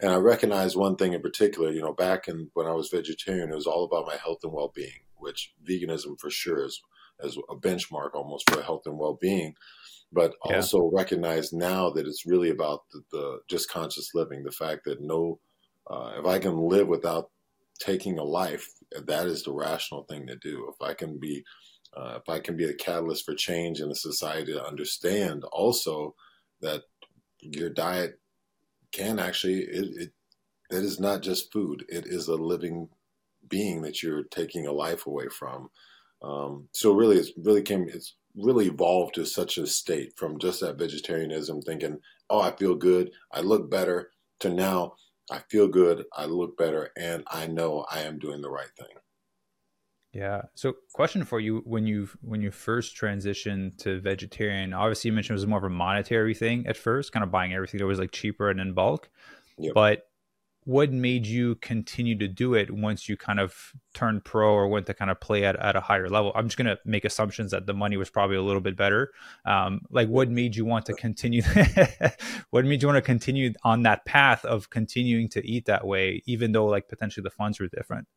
and 0.00 0.10
I 0.10 0.16
recognized 0.16 0.76
one 0.76 0.96
thing 0.96 1.12
in 1.12 1.22
particular. 1.22 1.70
You 1.70 1.82
know, 1.82 1.92
back 1.92 2.28
in 2.28 2.50
when 2.54 2.66
I 2.66 2.72
was 2.72 2.88
vegetarian, 2.88 3.50
it 3.50 3.56
was 3.56 3.66
all 3.66 3.84
about 3.84 4.06
my 4.06 4.16
health 4.16 4.40
and 4.42 4.52
well 4.52 4.72
being, 4.74 5.04
which 5.16 5.52
veganism 5.68 6.18
for 6.18 6.30
sure 6.30 6.64
is 6.64 6.80
as 7.22 7.36
a 7.50 7.56
benchmark 7.56 8.10
almost 8.14 8.50
for 8.50 8.62
health 8.62 8.82
and 8.86 8.98
well 8.98 9.18
being 9.20 9.54
but 10.16 10.34
yeah. 10.46 10.56
also 10.56 10.90
recognize 10.92 11.52
now 11.52 11.90
that 11.90 12.06
it's 12.06 12.26
really 12.26 12.50
about 12.50 12.80
the, 12.90 13.02
the 13.12 13.38
just 13.48 13.70
conscious 13.70 14.10
living 14.14 14.42
the 14.42 14.50
fact 14.50 14.84
that 14.84 15.00
no 15.00 15.38
uh, 15.88 16.14
if 16.18 16.26
i 16.26 16.38
can 16.38 16.56
live 16.56 16.88
without 16.88 17.30
taking 17.78 18.18
a 18.18 18.24
life 18.24 18.66
that 19.06 19.26
is 19.26 19.42
the 19.42 19.52
rational 19.52 20.04
thing 20.04 20.26
to 20.26 20.36
do. 20.36 20.72
If 20.72 20.86
i 20.86 20.94
can 20.94 21.18
be 21.18 21.44
uh, 21.96 22.18
if 22.20 22.28
i 22.28 22.38
can 22.38 22.56
be 22.56 22.64
a 22.64 22.74
catalyst 22.74 23.24
for 23.24 23.34
change 23.34 23.80
in 23.80 23.90
a 23.90 23.94
society 23.94 24.52
to 24.52 24.64
understand 24.64 25.44
also 25.44 26.14
that 26.60 26.82
your 27.40 27.70
diet 27.70 28.18
can 28.92 29.18
actually 29.18 29.60
it, 29.60 29.88
it 29.96 30.12
it 30.68 30.82
is 30.82 30.98
not 30.98 31.22
just 31.22 31.52
food. 31.52 31.84
It 31.88 32.06
is 32.08 32.26
a 32.26 32.34
living 32.34 32.88
being 33.48 33.82
that 33.82 34.02
you're 34.02 34.24
taking 34.24 34.66
a 34.66 34.72
life 34.72 35.06
away 35.06 35.28
from. 35.28 35.70
Um, 36.22 36.68
so 36.72 36.92
really 36.92 37.18
it's 37.18 37.30
really 37.36 37.62
came 37.62 37.86
it's 37.88 38.16
really 38.36 38.66
evolved 38.66 39.14
to 39.14 39.24
such 39.24 39.58
a 39.58 39.66
state 39.66 40.12
from 40.16 40.38
just 40.38 40.60
that 40.60 40.78
vegetarianism 40.78 41.62
thinking, 41.62 41.98
oh, 42.30 42.40
I 42.40 42.52
feel 42.52 42.74
good, 42.74 43.10
I 43.32 43.40
look 43.40 43.70
better, 43.70 44.10
to 44.40 44.50
now 44.50 44.94
I 45.30 45.40
feel 45.50 45.68
good, 45.68 46.04
I 46.12 46.26
look 46.26 46.56
better, 46.56 46.90
and 46.96 47.24
I 47.26 47.46
know 47.46 47.86
I 47.90 48.00
am 48.00 48.18
doing 48.18 48.42
the 48.42 48.50
right 48.50 48.70
thing. 48.78 48.94
Yeah. 50.12 50.42
So, 50.54 50.74
question 50.94 51.24
for 51.24 51.40
you: 51.40 51.62
when 51.66 51.86
you 51.86 52.08
when 52.22 52.40
you 52.40 52.50
first 52.50 52.96
transitioned 52.96 53.76
to 53.78 54.00
vegetarian, 54.00 54.72
obviously 54.72 55.08
you 55.08 55.14
mentioned 55.14 55.34
it 55.34 55.42
was 55.42 55.46
more 55.46 55.58
of 55.58 55.64
a 55.64 55.68
monetary 55.68 56.32
thing 56.32 56.66
at 56.66 56.76
first, 56.76 57.12
kind 57.12 57.22
of 57.24 57.30
buying 57.30 57.52
everything 57.52 57.78
that 57.78 57.86
was 57.86 57.98
like 57.98 58.12
cheaper 58.12 58.48
and 58.48 58.60
in 58.60 58.72
bulk. 58.72 59.10
Yep. 59.58 59.74
But 59.74 60.08
what 60.66 60.90
made 60.90 61.24
you 61.26 61.54
continue 61.54 62.18
to 62.18 62.26
do 62.26 62.54
it 62.54 62.72
once 62.72 63.08
you 63.08 63.16
kind 63.16 63.38
of 63.38 63.72
turned 63.94 64.24
pro 64.24 64.52
or 64.52 64.66
went 64.66 64.84
to 64.86 64.94
kind 64.94 65.12
of 65.12 65.20
play 65.20 65.44
at, 65.44 65.54
at 65.54 65.76
a 65.76 65.80
higher 65.80 66.08
level? 66.08 66.32
I'm 66.34 66.48
just 66.48 66.56
going 66.56 66.66
to 66.66 66.76
make 66.84 67.04
assumptions 67.04 67.52
that 67.52 67.66
the 67.66 67.72
money 67.72 67.96
was 67.96 68.10
probably 68.10 68.34
a 68.34 68.42
little 68.42 68.60
bit 68.60 68.76
better. 68.76 69.12
Um, 69.44 69.82
like 69.90 70.08
what 70.08 70.28
made 70.28 70.56
you 70.56 70.64
want 70.64 70.84
to 70.86 70.94
continue 70.94 71.42
what 72.50 72.64
made 72.64 72.82
you 72.82 72.88
want 72.88 72.96
to 72.96 73.02
continue 73.02 73.52
on 73.62 73.84
that 73.84 74.04
path 74.06 74.44
of 74.44 74.68
continuing 74.68 75.28
to 75.30 75.46
eat 75.48 75.66
that 75.66 75.86
way 75.86 76.20
even 76.26 76.50
though 76.50 76.66
like 76.66 76.88
potentially 76.88 77.22
the 77.22 77.30
funds 77.30 77.60
were 77.60 77.68
different? 77.68 78.08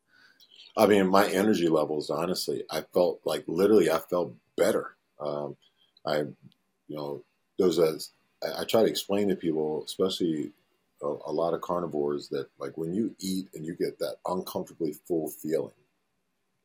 I 0.76 0.88
mean 0.88 1.08
my 1.08 1.28
energy 1.30 1.68
levels 1.68 2.10
honestly 2.10 2.64
i 2.72 2.82
felt 2.94 3.20
like 3.26 3.44
literally 3.46 3.92
i 3.92 4.00
felt 4.00 4.34
better. 4.56 4.96
Um, 5.20 5.56
i 6.04 6.18
you 6.18 6.98
know 6.98 7.24
there 7.60 7.68
was 7.68 7.78
a 7.78 8.00
I 8.42 8.64
try 8.64 8.84
to 8.84 8.90
explain 8.90 9.28
to 9.30 9.36
people, 9.36 9.84
especially 9.86 10.52
a, 11.02 11.08
a, 11.28 11.32
lot 11.32 11.54
of 11.54 11.62
carnivores 11.62 12.30
that 12.30 12.48
like 12.60 12.78
when 12.78 12.94
you 12.94 13.16
eat 13.20 13.48
and 13.54 13.66
you 13.66 13.76
get 13.76 14.00
that 14.00 14.18
uncomfortably 14.26 14.94
full 15.08 15.30
feeling 15.30 15.74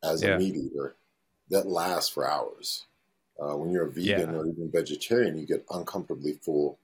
as 0.03 0.23
yeah. 0.23 0.35
a 0.35 0.39
meat 0.39 0.55
eater, 0.55 0.97
that 1.51 1.67
lasts 1.67 2.11
for 2.11 2.29
hours. 2.29 2.87
Uh, 3.41 3.57
when 3.57 3.71
you're 3.71 3.87
a 3.87 3.91
vegan 3.91 4.31
yeah. 4.31 4.37
or 4.37 4.47
even 4.47 4.71
vegetarian, 4.71 5.37
you 5.37 5.47
get 5.47 5.65
uncomfortably 5.71 6.35
full. 6.35 6.79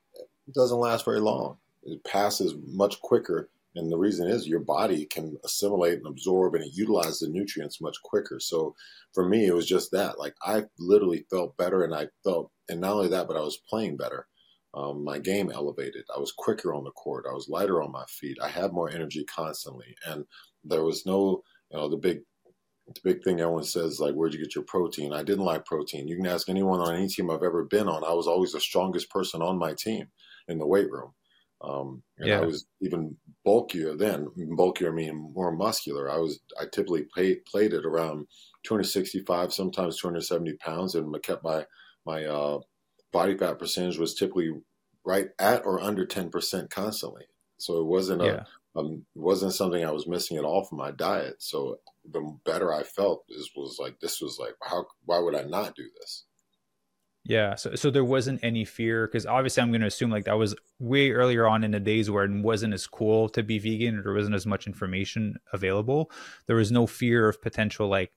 It 0.49 0.54
doesn't 0.54 0.78
last 0.78 1.04
very 1.04 1.21
long. 1.21 1.59
It 1.85 2.02
passes 2.04 2.54
much 2.66 3.00
quicker. 3.00 3.49
And 3.76 3.90
the 3.90 3.97
reason 3.97 4.26
is 4.26 4.49
your 4.49 4.61
body 4.61 5.04
can 5.04 5.38
assimilate 5.45 5.99
and 5.99 6.07
absorb 6.07 6.57
and 6.57 6.64
utilize 6.73 7.21
the 7.21 7.28
nutrients 7.28 7.80
much 7.80 8.02
quicker. 8.02 8.40
So 8.40 8.75
for 9.12 9.28
me, 9.28 9.47
it 9.47 9.54
was 9.54 9.66
just 9.66 9.92
that. 9.92 10.19
Like 10.19 10.35
I 10.42 10.64
literally 10.78 11.25
felt 11.30 11.57
better 11.57 11.85
and 11.85 11.95
I 11.95 12.09
felt, 12.25 12.50
and 12.69 12.80
not 12.80 12.95
only 12.95 13.09
that, 13.09 13.28
but 13.28 13.37
I 13.37 13.40
was 13.40 13.61
playing 13.69 13.97
better. 13.97 14.26
Um, 14.75 15.05
my 15.05 15.19
game 15.19 15.50
elevated. 15.50 16.05
I 16.15 16.21
was 16.21 16.33
quicker 16.33 16.73
on 16.73 16.85
the 16.85 16.93
court. 16.93 17.27
I 17.29 17.33
was 17.33 17.49
lighter 17.49 17.83
on 17.83 17.91
my 17.91 18.05
feet. 18.09 18.39
I 18.41 18.49
had 18.49 18.73
more 18.73 18.89
energy 18.89 19.25
constantly, 19.25 19.97
and 20.07 20.25
there 20.65 20.85
was 20.85 21.05
no, 21.05 21.43
you 21.71 21.79
know, 21.79 21.89
the 21.89 21.97
big, 21.97 22.21
the 22.87 23.00
big 23.03 23.25
thing 23.25 23.41
everyone 23.41 23.65
says 23.65 23.99
like, 23.99 24.15
"Where'd 24.15 24.33
you 24.33 24.41
get 24.41 24.55
your 24.55 24.65
protein?" 24.65 25.12
I 25.12 25.25
didn't 25.25 25.45
like 25.45 25.65
protein. 25.65 26.07
You 26.07 26.17
can 26.17 26.27
ask 26.27 26.49
anyone 26.49 26.81
on 26.81 26.95
any 26.95 27.09
team 27.09 27.31
I've 27.31 27.43
ever 27.43 27.65
been 27.65 27.89
on. 27.89 28.05
I 28.05 28.12
was 28.12 28.29
always 28.29 28.53
the 28.53 28.61
strongest 28.61 29.11
person 29.11 29.43
on 29.43 29.59
my 29.59 29.75
team 29.75 30.07
in 30.47 30.59
the 30.59 30.67
weight 30.67 30.91
room, 30.91 31.12
um, 31.62 32.03
and 32.19 32.29
yeah. 32.29 32.41
I 32.41 32.45
was 32.45 32.67
even 32.81 33.17
bulkier 33.45 33.97
then. 33.97 34.29
Bulkier 34.57 34.93
meaning 34.93 35.33
more 35.35 35.50
muscular. 35.50 36.11
I 36.11 36.19
was. 36.19 36.39
I 36.61 36.65
typically 36.67 37.07
played 37.12 37.45
played 37.45 37.75
at 37.75 37.85
around 37.85 38.27
265, 38.65 39.53
sometimes 39.53 39.99
270 39.99 40.53
pounds, 40.59 40.95
and 40.95 41.23
kept 41.25 41.43
my 41.43 41.67
my 42.07 42.25
uh, 42.25 42.61
body 43.12 43.37
fat 43.37 43.59
percentage 43.59 43.99
was 43.99 44.14
typically 44.14 44.52
right 45.05 45.29
at 45.38 45.64
or 45.64 45.81
under 45.81 46.07
10% 46.07 46.71
constantly. 46.71 47.25
So 47.59 47.81
it 47.81 47.87
wasn't 47.87 48.23
a, 48.23 48.26
yeah. 48.26 48.45
um, 48.76 49.05
it 49.14 49.21
wasn't 49.21 49.55
something 49.55 49.85
I 49.85 49.90
was 49.90 50.07
missing 50.07 50.37
at 50.37 50.45
all 50.45 50.64
from 50.64 50.79
my 50.79 50.90
diet. 50.90 51.37
So 51.43 51.79
the 52.11 52.37
better 52.45 52.73
I 52.73 52.83
felt, 52.83 53.25
this 53.29 53.50
was 53.55 53.79
like, 53.79 54.00
this 54.00 54.21
was 54.21 54.38
like, 54.38 54.55
how, 54.62 54.87
why 55.05 55.19
would 55.19 55.35
I 55.35 55.43
not 55.43 55.75
do 55.75 55.85
this? 56.00 56.25
Yeah, 57.25 57.55
so 57.55 57.75
so 57.75 57.90
there 57.90 58.05
wasn't 58.05 58.43
any 58.43 58.64
fear 58.64 59.07
because 59.07 59.26
obviously 59.26 59.62
I'm 59.62 59.71
going 59.71 59.83
to 59.83 59.87
assume 59.87 60.11
like 60.11 60.25
that 60.25 60.38
was 60.38 60.57
way 60.79 61.11
earlier 61.11 61.47
on 61.47 61.64
in 61.64 61.71
the 61.71 61.79
days 61.79 62.11
where 62.11 62.25
it 62.25 62.31
wasn't 62.31 62.73
as 62.73 62.87
cool 62.87 63.29
to 63.31 63.43
be 63.43 63.59
vegan 63.59 63.99
or 63.99 64.02
there 64.02 64.14
wasn't 64.14 64.35
as 64.35 64.47
much 64.47 64.67
information 64.67 65.37
available. 65.52 66.11
There 66.47 66.57
was 66.57 66.73
no 66.73 66.87
fear 66.87 67.29
of 67.29 67.43
potential 67.43 67.88
like 67.88 68.12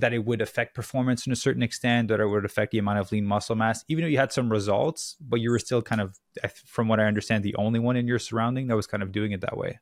that 0.00 0.12
it 0.12 0.24
would 0.24 0.40
affect 0.40 0.74
performance 0.74 1.26
in 1.26 1.32
a 1.32 1.36
certain 1.36 1.62
extent, 1.62 2.08
that 2.08 2.20
it 2.20 2.26
would 2.26 2.44
affect 2.44 2.72
the 2.72 2.78
amount 2.78 2.98
of 2.98 3.10
lean 3.10 3.24
muscle 3.24 3.56
mass, 3.56 3.84
even 3.88 4.02
though 4.02 4.08
you 4.08 4.18
had 4.18 4.32
some 4.32 4.50
results, 4.50 5.16
but 5.20 5.40
you 5.40 5.50
were 5.50 5.58
still 5.58 5.82
kind 5.82 6.00
of, 6.00 6.18
from 6.66 6.88
what 6.88 7.00
I 7.00 7.04
understand, 7.04 7.44
the 7.44 7.56
only 7.56 7.80
one 7.80 7.96
in 7.96 8.06
your 8.06 8.18
surrounding 8.18 8.68
that 8.68 8.76
was 8.76 8.86
kind 8.86 9.02
of 9.02 9.12
doing 9.12 9.32
it 9.32 9.40
that 9.40 9.56
way. 9.56 9.80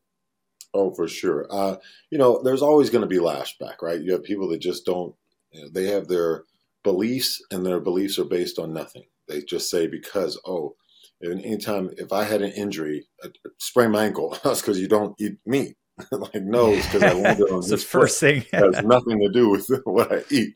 Oh, 0.74 0.92
for 0.92 1.08
sure. 1.08 1.46
Uh, 1.50 1.76
you 2.10 2.18
know, 2.18 2.40
there's 2.42 2.62
always 2.62 2.90
going 2.90 3.02
to 3.02 3.08
be 3.08 3.18
lashback, 3.18 3.82
right? 3.82 4.00
You 4.00 4.12
have 4.12 4.24
people 4.24 4.48
that 4.48 4.60
just 4.60 4.84
don't, 4.84 5.14
you 5.50 5.62
know, 5.62 5.68
they 5.68 5.86
have 5.86 6.08
their 6.08 6.44
beliefs 6.82 7.42
and 7.50 7.64
their 7.64 7.80
beliefs 7.80 8.18
are 8.18 8.24
based 8.24 8.58
on 8.58 8.72
nothing. 8.72 9.04
They 9.28 9.42
just 9.42 9.70
say 9.70 9.86
because, 9.86 10.38
oh, 10.46 10.76
anytime 11.24 11.90
if 11.96 12.12
I 12.12 12.24
had 12.24 12.42
an 12.42 12.52
injury, 12.52 13.06
a, 13.22 13.28
sprained 13.58 13.92
my 13.92 14.04
ankle, 14.04 14.38
that's 14.44 14.60
because 14.60 14.78
you 14.80 14.88
don't 14.88 15.14
eat 15.20 15.38
meat. 15.46 15.76
like 16.12 16.42
no, 16.42 16.74
because 16.74 17.02
I 17.02 17.14
won't 17.14 17.40
on 17.50 17.60
this. 17.60 17.70
the 17.70 17.78
first 17.78 18.20
thing 18.20 18.44
has 18.52 18.82
nothing 18.84 19.18
to 19.20 19.28
do 19.30 19.48
with 19.48 19.70
what 19.84 20.12
I 20.12 20.22
eat. 20.30 20.54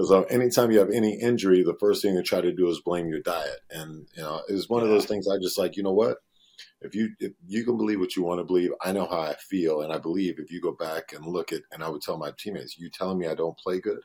So 0.00 0.18
um, 0.18 0.24
anytime 0.30 0.70
you 0.70 0.78
have 0.78 0.90
any 0.90 1.20
injury, 1.20 1.62
the 1.62 1.76
first 1.78 2.02
thing 2.02 2.14
you 2.14 2.22
try 2.22 2.40
to 2.40 2.52
do 2.52 2.68
is 2.68 2.80
blame 2.80 3.08
your 3.08 3.20
diet, 3.20 3.60
and 3.70 4.06
you 4.14 4.22
know 4.22 4.42
it's 4.48 4.68
one 4.68 4.82
yeah. 4.82 4.88
of 4.88 4.94
those 4.94 5.06
things. 5.06 5.28
I 5.28 5.38
just 5.38 5.58
like 5.58 5.76
you 5.76 5.82
know 5.82 5.92
what, 5.92 6.18
if 6.80 6.94
you 6.94 7.10
if 7.20 7.32
you 7.46 7.64
can 7.64 7.76
believe 7.76 8.00
what 8.00 8.16
you 8.16 8.22
want 8.22 8.40
to 8.40 8.44
believe, 8.44 8.70
I 8.82 8.92
know 8.92 9.06
how 9.06 9.20
I 9.20 9.34
feel, 9.34 9.82
and 9.82 9.92
I 9.92 9.98
believe 9.98 10.38
if 10.38 10.50
you 10.50 10.60
go 10.60 10.72
back 10.72 11.12
and 11.12 11.26
look 11.26 11.52
at, 11.52 11.62
and 11.72 11.82
I 11.82 11.88
would 11.88 12.02
tell 12.02 12.16
my 12.16 12.32
teammates, 12.38 12.78
you 12.78 12.88
telling 12.88 13.18
me 13.18 13.26
I 13.26 13.34
don't 13.34 13.58
play 13.58 13.80
good, 13.80 14.00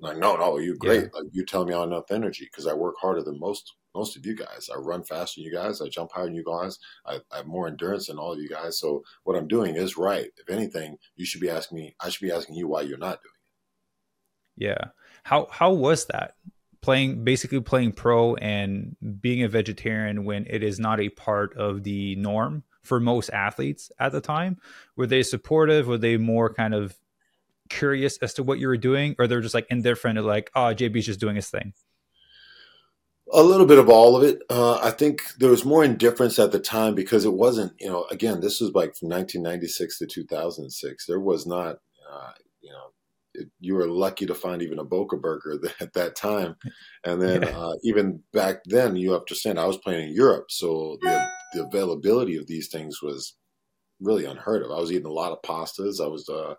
like 0.00 0.18
no, 0.18 0.36
no, 0.36 0.58
you're 0.58 0.76
great. 0.76 1.02
Yeah. 1.02 1.08
Like 1.20 1.24
you 1.32 1.44
tell 1.44 1.64
me 1.64 1.72
I 1.72 1.80
have 1.80 1.88
enough 1.88 2.10
energy 2.10 2.48
because 2.50 2.66
I 2.66 2.74
work 2.74 2.96
harder 3.00 3.22
than 3.22 3.38
most 3.38 3.74
most 3.94 4.16
of 4.16 4.26
you 4.26 4.34
guys. 4.34 4.68
I 4.72 4.78
run 4.78 5.04
faster 5.04 5.40
than 5.40 5.44
you 5.44 5.52
guys. 5.52 5.80
I 5.80 5.88
jump 5.88 6.12
higher 6.12 6.24
than 6.24 6.34
you 6.34 6.44
guys. 6.44 6.78
I, 7.06 7.20
I, 7.32 7.38
have 7.38 7.46
more 7.46 7.68
endurance 7.68 8.08
than 8.08 8.18
all 8.18 8.32
of 8.32 8.40
you 8.40 8.48
guys. 8.48 8.78
So 8.78 9.04
what 9.22 9.36
I'm 9.36 9.46
doing 9.46 9.76
is 9.76 9.96
right. 9.96 10.30
If 10.36 10.50
anything, 10.50 10.96
you 11.14 11.24
should 11.24 11.40
be 11.40 11.48
asking 11.48 11.78
me. 11.78 11.94
I 12.00 12.08
should 12.08 12.26
be 12.26 12.32
asking 12.32 12.56
you 12.56 12.66
why 12.66 12.82
you're 12.82 12.98
not 12.98 13.20
doing 13.22 13.34
it. 14.58 14.64
Yeah. 14.64 14.90
How 15.22 15.46
how 15.50 15.72
was 15.72 16.06
that 16.06 16.34
playing 16.80 17.24
basically 17.24 17.60
playing 17.60 17.92
pro 17.92 18.34
and 18.36 18.96
being 19.20 19.42
a 19.42 19.48
vegetarian 19.48 20.24
when 20.24 20.46
it 20.50 20.62
is 20.62 20.78
not 20.78 21.00
a 21.00 21.08
part 21.08 21.56
of 21.56 21.82
the 21.84 22.16
norm 22.16 22.62
for 22.82 23.00
most 23.00 23.30
athletes 23.30 23.92
at 23.98 24.12
the 24.12 24.20
time? 24.20 24.58
Were 24.96 25.06
they 25.06 25.22
supportive? 25.22 25.86
Were 25.86 25.98
they 25.98 26.16
more 26.16 26.52
kind 26.52 26.74
of 26.74 26.96
curious 27.78 28.16
as 28.18 28.34
to 28.34 28.42
what 28.42 28.58
you 28.58 28.68
were 28.68 28.76
doing, 28.76 29.16
or 29.18 29.26
they're 29.26 29.40
just 29.40 29.54
like 29.54 29.66
indifferent, 29.70 30.22
like, 30.24 30.50
oh, 30.54 30.74
JB's 30.74 31.06
just 31.06 31.20
doing 31.20 31.36
his 31.36 31.50
thing? 31.50 31.72
A 33.32 33.42
little 33.42 33.66
bit 33.66 33.78
of 33.78 33.88
all 33.88 34.16
of 34.16 34.22
it. 34.22 34.42
Uh, 34.48 34.78
I 34.82 34.90
think 34.90 35.22
there 35.38 35.50
was 35.50 35.64
more 35.64 35.82
indifference 35.82 36.38
at 36.38 36.52
the 36.52 36.60
time 36.60 36.94
because 36.94 37.24
it 37.24 37.32
wasn't, 37.32 37.72
you 37.80 37.88
know, 37.88 38.06
again, 38.10 38.40
this 38.40 38.60
was 38.60 38.70
like 38.74 38.94
from 38.96 39.08
1996 39.08 39.98
to 39.98 40.06
2006. 40.06 41.06
There 41.06 41.20
was 41.20 41.46
not, 41.46 41.76
uh, 42.12 42.30
you 42.60 42.70
know, 42.70 42.92
it, 43.34 43.48
you 43.58 43.74
were 43.74 43.88
lucky 43.88 44.26
to 44.26 44.34
find 44.34 44.62
even 44.62 44.78
a 44.78 44.84
Boca 44.84 45.16
burger 45.16 45.58
at 45.80 45.94
that 45.94 46.14
time. 46.16 46.56
And 47.04 47.20
then 47.20 47.42
yeah. 47.42 47.58
uh, 47.58 47.72
even 47.82 48.22
back 48.32 48.58
then, 48.66 48.94
you 48.94 49.12
have 49.12 49.24
to 49.24 49.32
understand, 49.32 49.58
I 49.58 49.66
was 49.66 49.78
playing 49.78 50.10
in 50.10 50.14
Europe. 50.14 50.46
So 50.50 50.98
the, 51.00 51.26
the 51.54 51.64
availability 51.64 52.36
of 52.36 52.46
these 52.46 52.68
things 52.68 53.02
was 53.02 53.34
really 54.00 54.26
unheard 54.26 54.62
of. 54.62 54.70
I 54.70 54.78
was 54.78 54.92
eating 54.92 55.06
a 55.06 55.12
lot 55.12 55.32
of 55.32 55.42
pastas. 55.42 56.00
I 56.00 56.08
was, 56.08 56.28
uh, 56.28 56.54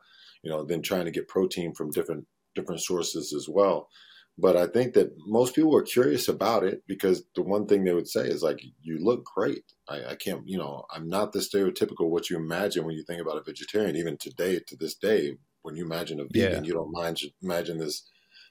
you 0.45 0.51
know, 0.51 0.63
then 0.63 0.81
trying 0.81 1.05
to 1.05 1.11
get 1.11 1.27
protein 1.27 1.73
from 1.73 1.91
different 1.91 2.25
different 2.53 2.81
sources 2.81 3.33
as 3.33 3.49
well. 3.49 3.89
But 4.37 4.55
I 4.55 4.67
think 4.67 4.93
that 4.93 5.11
most 5.25 5.55
people 5.55 5.75
are 5.75 5.81
curious 5.81 6.27
about 6.27 6.63
it 6.63 6.83
because 6.87 7.23
the 7.35 7.41
one 7.41 7.65
thing 7.65 7.83
they 7.83 7.93
would 7.93 8.07
say 8.07 8.27
is 8.27 8.43
like, 8.43 8.61
"You 8.81 8.99
look 9.03 9.25
great." 9.25 9.63
I, 9.89 10.05
I 10.11 10.15
can't, 10.15 10.47
you 10.47 10.57
know, 10.57 10.85
I'm 10.93 11.07
not 11.07 11.31
the 11.31 11.39
stereotypical 11.39 12.09
what 12.09 12.29
you 12.29 12.37
imagine 12.37 12.85
when 12.85 12.95
you 12.95 13.03
think 13.03 13.21
about 13.21 13.37
a 13.37 13.43
vegetarian. 13.43 13.95
Even 13.95 14.17
today, 14.17 14.59
to 14.67 14.75
this 14.77 14.95
day, 14.95 15.37
when 15.63 15.75
you 15.75 15.83
imagine 15.83 16.19
a 16.19 16.25
vegan, 16.25 16.63
yeah. 16.63 16.67
you 16.67 16.73
don't 16.73 16.91
mind 16.91 17.19
imagine 17.41 17.79
this 17.79 18.07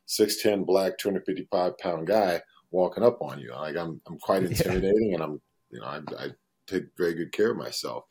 six 0.06 0.42
ten 0.42 0.64
black, 0.64 0.98
two 0.98 1.08
hundred 1.08 1.26
fifty 1.26 1.46
five 1.50 1.78
pound 1.78 2.06
guy 2.08 2.42
walking 2.70 3.04
up 3.04 3.22
on 3.22 3.38
you. 3.38 3.52
Like 3.52 3.76
I'm, 3.76 4.00
I'm 4.08 4.18
quite 4.18 4.42
intimidating, 4.50 5.10
yeah. 5.10 5.14
and 5.14 5.22
I'm, 5.22 5.40
you 5.70 5.80
know, 5.80 5.86
I, 5.86 6.00
I 6.18 6.28
take 6.66 6.84
very 6.96 7.14
good 7.14 7.32
care 7.32 7.52
of 7.52 7.58
myself. 7.58 8.04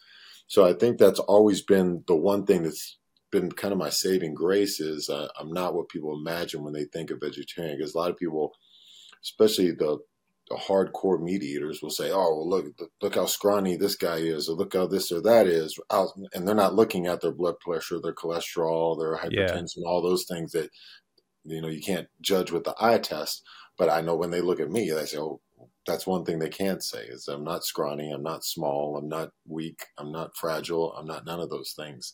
So 0.48 0.64
I 0.64 0.74
think 0.74 1.00
that's 1.00 1.20
always 1.20 1.64
been 1.64 2.04
the 2.08 2.16
one 2.16 2.46
thing 2.46 2.64
that's 2.64 3.00
been 3.34 3.52
kind 3.52 3.74
of 3.74 3.80
my 3.80 3.90
saving 3.90 4.34
grace 4.34 4.80
is 4.80 5.10
uh, 5.10 5.28
I'm 5.38 5.52
not 5.52 5.74
what 5.74 5.90
people 5.90 6.16
imagine 6.18 6.64
when 6.64 6.74
they 6.74 6.86
think 6.86 7.12
of 7.12 7.20
vegetarian. 7.20 7.78
Because 7.78 7.96
a 7.96 7.98
lot 7.98 8.12
of 8.12 8.18
people, 8.18 8.54
especially 9.22 9.72
the 9.72 9.98
the 10.50 10.56
hardcore 10.56 11.22
meat 11.22 11.42
eaters, 11.42 11.82
will 11.82 11.90
say, 11.90 12.12
"Oh, 12.12 12.36
well, 12.36 12.50
look 12.50 12.66
look 13.02 13.16
how 13.16 13.26
scrawny 13.26 13.76
this 13.76 13.96
guy 13.96 14.18
is, 14.18 14.48
or 14.48 14.56
look 14.56 14.74
how 14.74 14.88
this 14.88 15.12
or 15.12 15.22
that 15.22 15.48
is," 15.48 15.78
and 16.34 16.48
they're 16.48 16.56
not 16.56 16.76
looking 16.76 17.08
at 17.08 17.22
their 17.22 17.32
blood 17.32 17.60
pressure, 17.60 18.00
their 18.00 18.14
cholesterol, 18.14 18.98
their 18.98 19.18
hypertension, 19.18 19.78
yeah. 19.78 19.88
all 19.88 20.02
those 20.02 20.26
things 20.26 20.52
that 20.54 20.70
you 21.44 21.62
know 21.62 21.70
you 21.70 21.82
can't 21.82 22.08
judge 22.22 22.52
with 22.52 22.64
the 22.64 22.76
eye 22.80 23.00
test. 23.00 23.44
But 23.78 23.90
I 23.90 24.02
know 24.02 24.16
when 24.16 24.30
they 24.30 24.42
look 24.42 24.60
at 24.62 24.72
me, 24.72 24.90
they 24.90 25.06
say, 25.06 25.18
"Oh." 25.18 25.42
That's 25.86 26.08
one 26.08 26.24
thing 26.24 26.40
they 26.40 26.48
can't 26.48 26.82
say 26.82 27.04
is 27.04 27.28
I'm 27.28 27.44
not 27.44 27.66
scrawny, 27.66 28.10
I'm 28.10 28.24
not 28.24 28.46
small, 28.46 28.96
I'm 28.96 29.10
not 29.10 29.32
weak, 29.46 29.82
I'm 29.98 30.14
not 30.14 30.32
fragile, 30.38 30.94
I'm 30.94 31.06
not 31.06 31.26
none 31.26 31.42
of 31.42 31.50
those 31.50 31.74
things. 31.74 32.14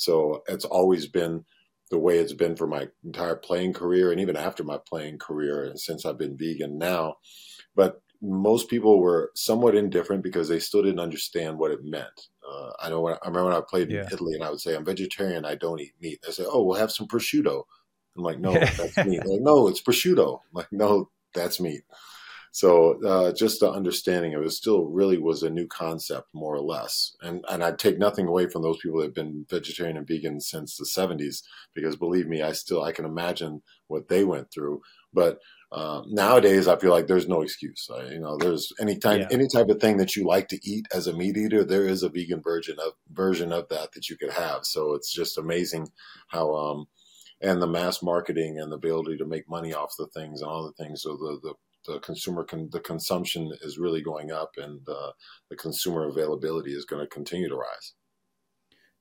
So 0.00 0.42
it's 0.48 0.64
always 0.64 1.06
been 1.06 1.44
the 1.90 1.98
way 1.98 2.18
it's 2.18 2.32
been 2.32 2.56
for 2.56 2.66
my 2.66 2.88
entire 3.04 3.36
playing 3.36 3.74
career 3.74 4.10
and 4.10 4.20
even 4.20 4.34
after 4.34 4.64
my 4.64 4.78
playing 4.78 5.18
career 5.18 5.64
and 5.64 5.78
since 5.78 6.06
I've 6.06 6.16
been 6.16 6.38
vegan 6.38 6.78
now. 6.78 7.16
But 7.74 8.00
most 8.22 8.70
people 8.70 8.98
were 8.98 9.30
somewhat 9.34 9.74
indifferent 9.74 10.22
because 10.22 10.48
they 10.48 10.58
still 10.58 10.82
didn't 10.82 11.00
understand 11.00 11.58
what 11.58 11.70
it 11.70 11.84
meant. 11.84 12.28
Uh, 12.48 12.70
I 12.80 12.88
know 12.88 13.02
when 13.02 13.12
I, 13.12 13.16
I, 13.16 13.28
remember 13.28 13.50
when 13.50 13.58
I 13.58 13.62
played 13.68 13.90
yeah. 13.90 14.02
in 14.02 14.06
Italy 14.12 14.34
and 14.34 14.42
I 14.42 14.48
would 14.48 14.60
say, 14.60 14.74
I'm 14.74 14.84
vegetarian, 14.86 15.44
I 15.44 15.54
don't 15.54 15.80
eat 15.80 15.92
meat. 16.00 16.20
They 16.24 16.32
say, 16.32 16.44
Oh, 16.46 16.62
we'll 16.62 16.78
have 16.78 16.92
some 16.92 17.06
prosciutto. 17.06 17.64
I'm 18.16 18.22
like, 18.22 18.38
No, 18.38 18.52
that's 18.54 18.96
meat. 18.98 19.26
Like, 19.26 19.40
no, 19.42 19.68
it's 19.68 19.82
prosciutto. 19.82 20.40
I'm 20.40 20.54
like, 20.54 20.72
no, 20.72 21.10
that's 21.34 21.60
meat. 21.60 21.82
So 22.52 23.00
uh, 23.04 23.32
just 23.32 23.60
the 23.60 23.70
understanding 23.70 24.34
of 24.34 24.42
it 24.42 24.50
still 24.50 24.86
really 24.86 25.18
was 25.18 25.42
a 25.42 25.50
new 25.50 25.68
concept, 25.68 26.28
more 26.34 26.54
or 26.54 26.62
less. 26.62 27.14
And 27.22 27.44
and 27.48 27.62
I'd 27.62 27.78
take 27.78 27.98
nothing 27.98 28.26
away 28.26 28.48
from 28.48 28.62
those 28.62 28.78
people 28.78 28.98
that 28.98 29.06
have 29.06 29.14
been 29.14 29.46
vegetarian 29.48 29.96
and 29.96 30.06
vegan 30.06 30.40
since 30.40 30.76
the 30.76 30.84
70s, 30.84 31.42
because 31.74 31.96
believe 31.96 32.26
me, 32.26 32.42
I 32.42 32.52
still 32.52 32.82
I 32.82 32.92
can 32.92 33.04
imagine 33.04 33.62
what 33.86 34.08
they 34.08 34.24
went 34.24 34.52
through. 34.52 34.82
But 35.12 35.38
uh, 35.72 36.02
nowadays, 36.08 36.66
I 36.66 36.76
feel 36.76 36.90
like 36.90 37.06
there's 37.06 37.28
no 37.28 37.42
excuse. 37.42 37.88
I, 37.94 38.06
you 38.06 38.18
know, 38.18 38.36
there's 38.36 38.72
any 38.80 38.96
time, 38.96 39.20
yeah. 39.20 39.28
any 39.30 39.46
type 39.46 39.68
of 39.68 39.80
thing 39.80 39.98
that 39.98 40.16
you 40.16 40.26
like 40.26 40.48
to 40.48 40.58
eat 40.68 40.86
as 40.92 41.06
a 41.06 41.12
meat 41.12 41.36
eater, 41.36 41.62
there 41.62 41.86
is 41.86 42.02
a 42.02 42.08
vegan 42.08 42.42
version 42.42 42.76
of 42.84 42.94
version 43.12 43.52
of 43.52 43.68
that 43.68 43.92
that 43.92 44.08
you 44.08 44.16
could 44.16 44.32
have. 44.32 44.64
So 44.64 44.94
it's 44.94 45.12
just 45.12 45.38
amazing 45.38 45.88
how 46.26 46.52
um, 46.56 46.86
and 47.40 47.62
the 47.62 47.68
mass 47.68 48.02
marketing 48.02 48.58
and 48.58 48.72
the 48.72 48.76
ability 48.76 49.16
to 49.18 49.24
make 49.24 49.48
money 49.48 49.72
off 49.72 49.94
the 49.96 50.08
things 50.08 50.40
and 50.40 50.50
all 50.50 50.64
the 50.64 50.84
things. 50.84 51.02
So 51.02 51.16
the 51.16 51.38
the 51.42 51.54
the 51.92 52.00
consumer 52.00 52.44
con- 52.44 52.68
the 52.72 52.80
consumption 52.80 53.50
is 53.62 53.78
really 53.78 54.02
going 54.02 54.30
up 54.30 54.50
and 54.56 54.80
uh, 54.88 55.10
the 55.48 55.56
consumer 55.56 56.08
availability 56.08 56.72
is 56.72 56.84
going 56.84 57.02
to 57.02 57.08
continue 57.08 57.48
to 57.48 57.56
rise 57.56 57.94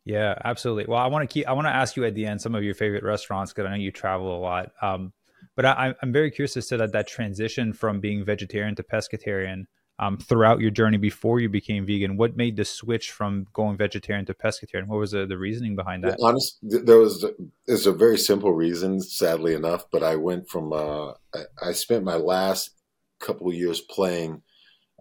yeah 0.06 0.34
absolutely 0.46 0.86
well 0.88 1.00
i 1.00 1.08
want 1.08 1.28
to 1.28 1.34
keep 1.34 1.48
i 1.48 1.52
want 1.52 1.68
to 1.68 1.76
ask 1.76 1.96
you 1.96 2.06
at 2.06 2.16
the 2.16 2.26
end 2.26 2.42
some 2.42 2.56
of 2.56 2.64
your 2.64 2.74
favorite 2.74 3.04
restaurants 3.04 3.52
because 3.52 3.68
i 3.68 3.70
know 3.70 3.76
you 3.76 3.92
travel 3.92 4.38
a 4.38 4.40
lot 4.40 4.72
um, 4.82 5.14
but 5.56 5.66
I, 5.66 5.94
am 6.02 6.12
very 6.12 6.32
curious 6.32 6.58
as 6.58 6.68
to 6.68 6.78
that 6.78 6.94
that 6.94 7.08
transition 7.08 7.74
from 7.74 8.00
being 8.00 8.26
vegetarian 8.26 8.76
to 8.76 8.84
pescatarian 8.84 9.66
um, 10.00 10.18
throughout 10.18 10.62
your 10.62 10.72
journey 10.72 10.98
before 10.98 11.40
you 11.40 11.50
became 11.50 11.86
vegan? 11.86 12.16
What 12.18 12.38
made 12.38 12.56
the 12.56 12.66
switch 12.66 13.12
from 13.12 13.46
going 13.54 13.78
vegetarian 13.78 14.26
to 14.28 14.34
pescatarian? 14.34 14.88
What 14.88 15.00
was 15.00 15.12
the, 15.12 15.26
the 15.26 15.38
reasoning 15.38 15.76
behind 15.76 16.04
that? 16.06 16.18
Well, 16.20 16.30
honest, 16.30 16.58
there 16.62 16.98
was 16.98 17.26
there's 17.68 17.86
a 17.86 17.92
very 17.92 18.18
simple 18.18 18.54
reason, 18.54 19.02
sadly 19.02 19.54
enough. 19.54 19.86
But 19.92 20.04
I 20.04 20.16
went 20.16 20.50
from 20.50 20.72
uh, 20.72 21.12
I, 21.36 21.44
I, 21.62 21.72
spent 21.74 22.06
my 22.06 22.16
last 22.16 22.72
couple 23.20 23.48
of 23.48 23.56
years 23.56 23.82
playing 23.82 24.42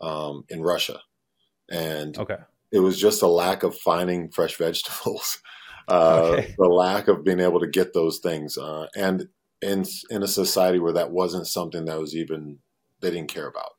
um, 0.00 0.44
in 0.48 0.62
Russia, 0.62 1.00
and 1.70 2.16
okay. 2.18 2.36
it 2.72 2.80
was 2.80 3.00
just 3.00 3.22
a 3.22 3.26
lack 3.26 3.62
of 3.62 3.76
finding 3.78 4.30
fresh 4.30 4.56
vegetables. 4.58 5.40
Uh, 5.88 6.34
okay. 6.34 6.54
the 6.58 6.66
lack 6.66 7.08
of 7.08 7.24
being 7.24 7.40
able 7.40 7.60
to 7.60 7.66
get 7.66 7.94
those 7.94 8.18
things, 8.18 8.58
uh, 8.58 8.86
and 8.96 9.28
in 9.62 9.84
in 10.10 10.22
a 10.22 10.28
society 10.28 10.78
where 10.78 10.92
that 10.92 11.10
wasn't 11.10 11.46
something 11.46 11.86
that 11.86 11.98
was 11.98 12.14
even 12.14 12.58
they 13.00 13.10
didn't 13.10 13.32
care 13.32 13.48
about. 13.48 13.72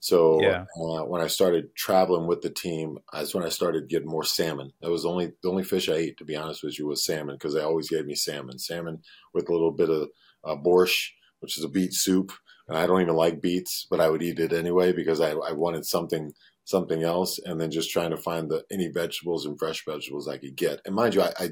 So 0.00 0.40
yeah. 0.40 0.66
uh, 0.76 1.04
when 1.04 1.20
I 1.20 1.26
started 1.26 1.74
traveling 1.74 2.26
with 2.26 2.42
the 2.42 2.50
team, 2.50 2.98
that's 3.12 3.34
when 3.34 3.44
I 3.44 3.48
started 3.48 3.88
getting 3.88 4.08
more 4.08 4.24
salmon. 4.24 4.72
That 4.80 4.90
was 4.90 5.02
the 5.02 5.08
only 5.08 5.32
the 5.42 5.48
only 5.48 5.64
fish 5.64 5.88
I 5.88 5.94
ate, 5.94 6.18
to 6.18 6.24
be 6.24 6.36
honest 6.36 6.62
with 6.62 6.78
you, 6.78 6.86
was 6.86 7.04
salmon 7.04 7.34
because 7.34 7.54
they 7.54 7.62
always 7.62 7.88
gave 7.88 8.06
me 8.06 8.14
salmon. 8.14 8.58
Salmon 8.58 9.02
with 9.32 9.48
a 9.48 9.52
little 9.52 9.72
bit 9.72 9.90
of 9.90 10.08
uh, 10.44 10.56
borscht, 10.56 11.08
which 11.40 11.58
is 11.58 11.64
a 11.64 11.68
beet 11.68 11.92
soup. 11.92 12.32
And 12.68 12.76
I 12.76 12.86
don't 12.86 13.00
even 13.00 13.14
like 13.14 13.40
beets, 13.40 13.86
but 13.88 14.00
I 14.00 14.08
would 14.08 14.22
eat 14.22 14.40
it 14.40 14.52
anyway 14.52 14.92
because 14.92 15.20
I, 15.20 15.30
I 15.32 15.52
wanted 15.52 15.86
something 15.86 16.32
something 16.64 17.04
else. 17.04 17.38
And 17.44 17.60
then 17.60 17.70
just 17.70 17.90
trying 17.90 18.10
to 18.10 18.16
find 18.16 18.50
the 18.50 18.64
any 18.70 18.88
vegetables 18.88 19.46
and 19.46 19.58
fresh 19.58 19.84
vegetables 19.84 20.28
I 20.28 20.38
could 20.38 20.56
get. 20.56 20.80
And 20.84 20.94
mind 20.94 21.14
you, 21.14 21.22
I, 21.22 21.32
I 21.38 21.50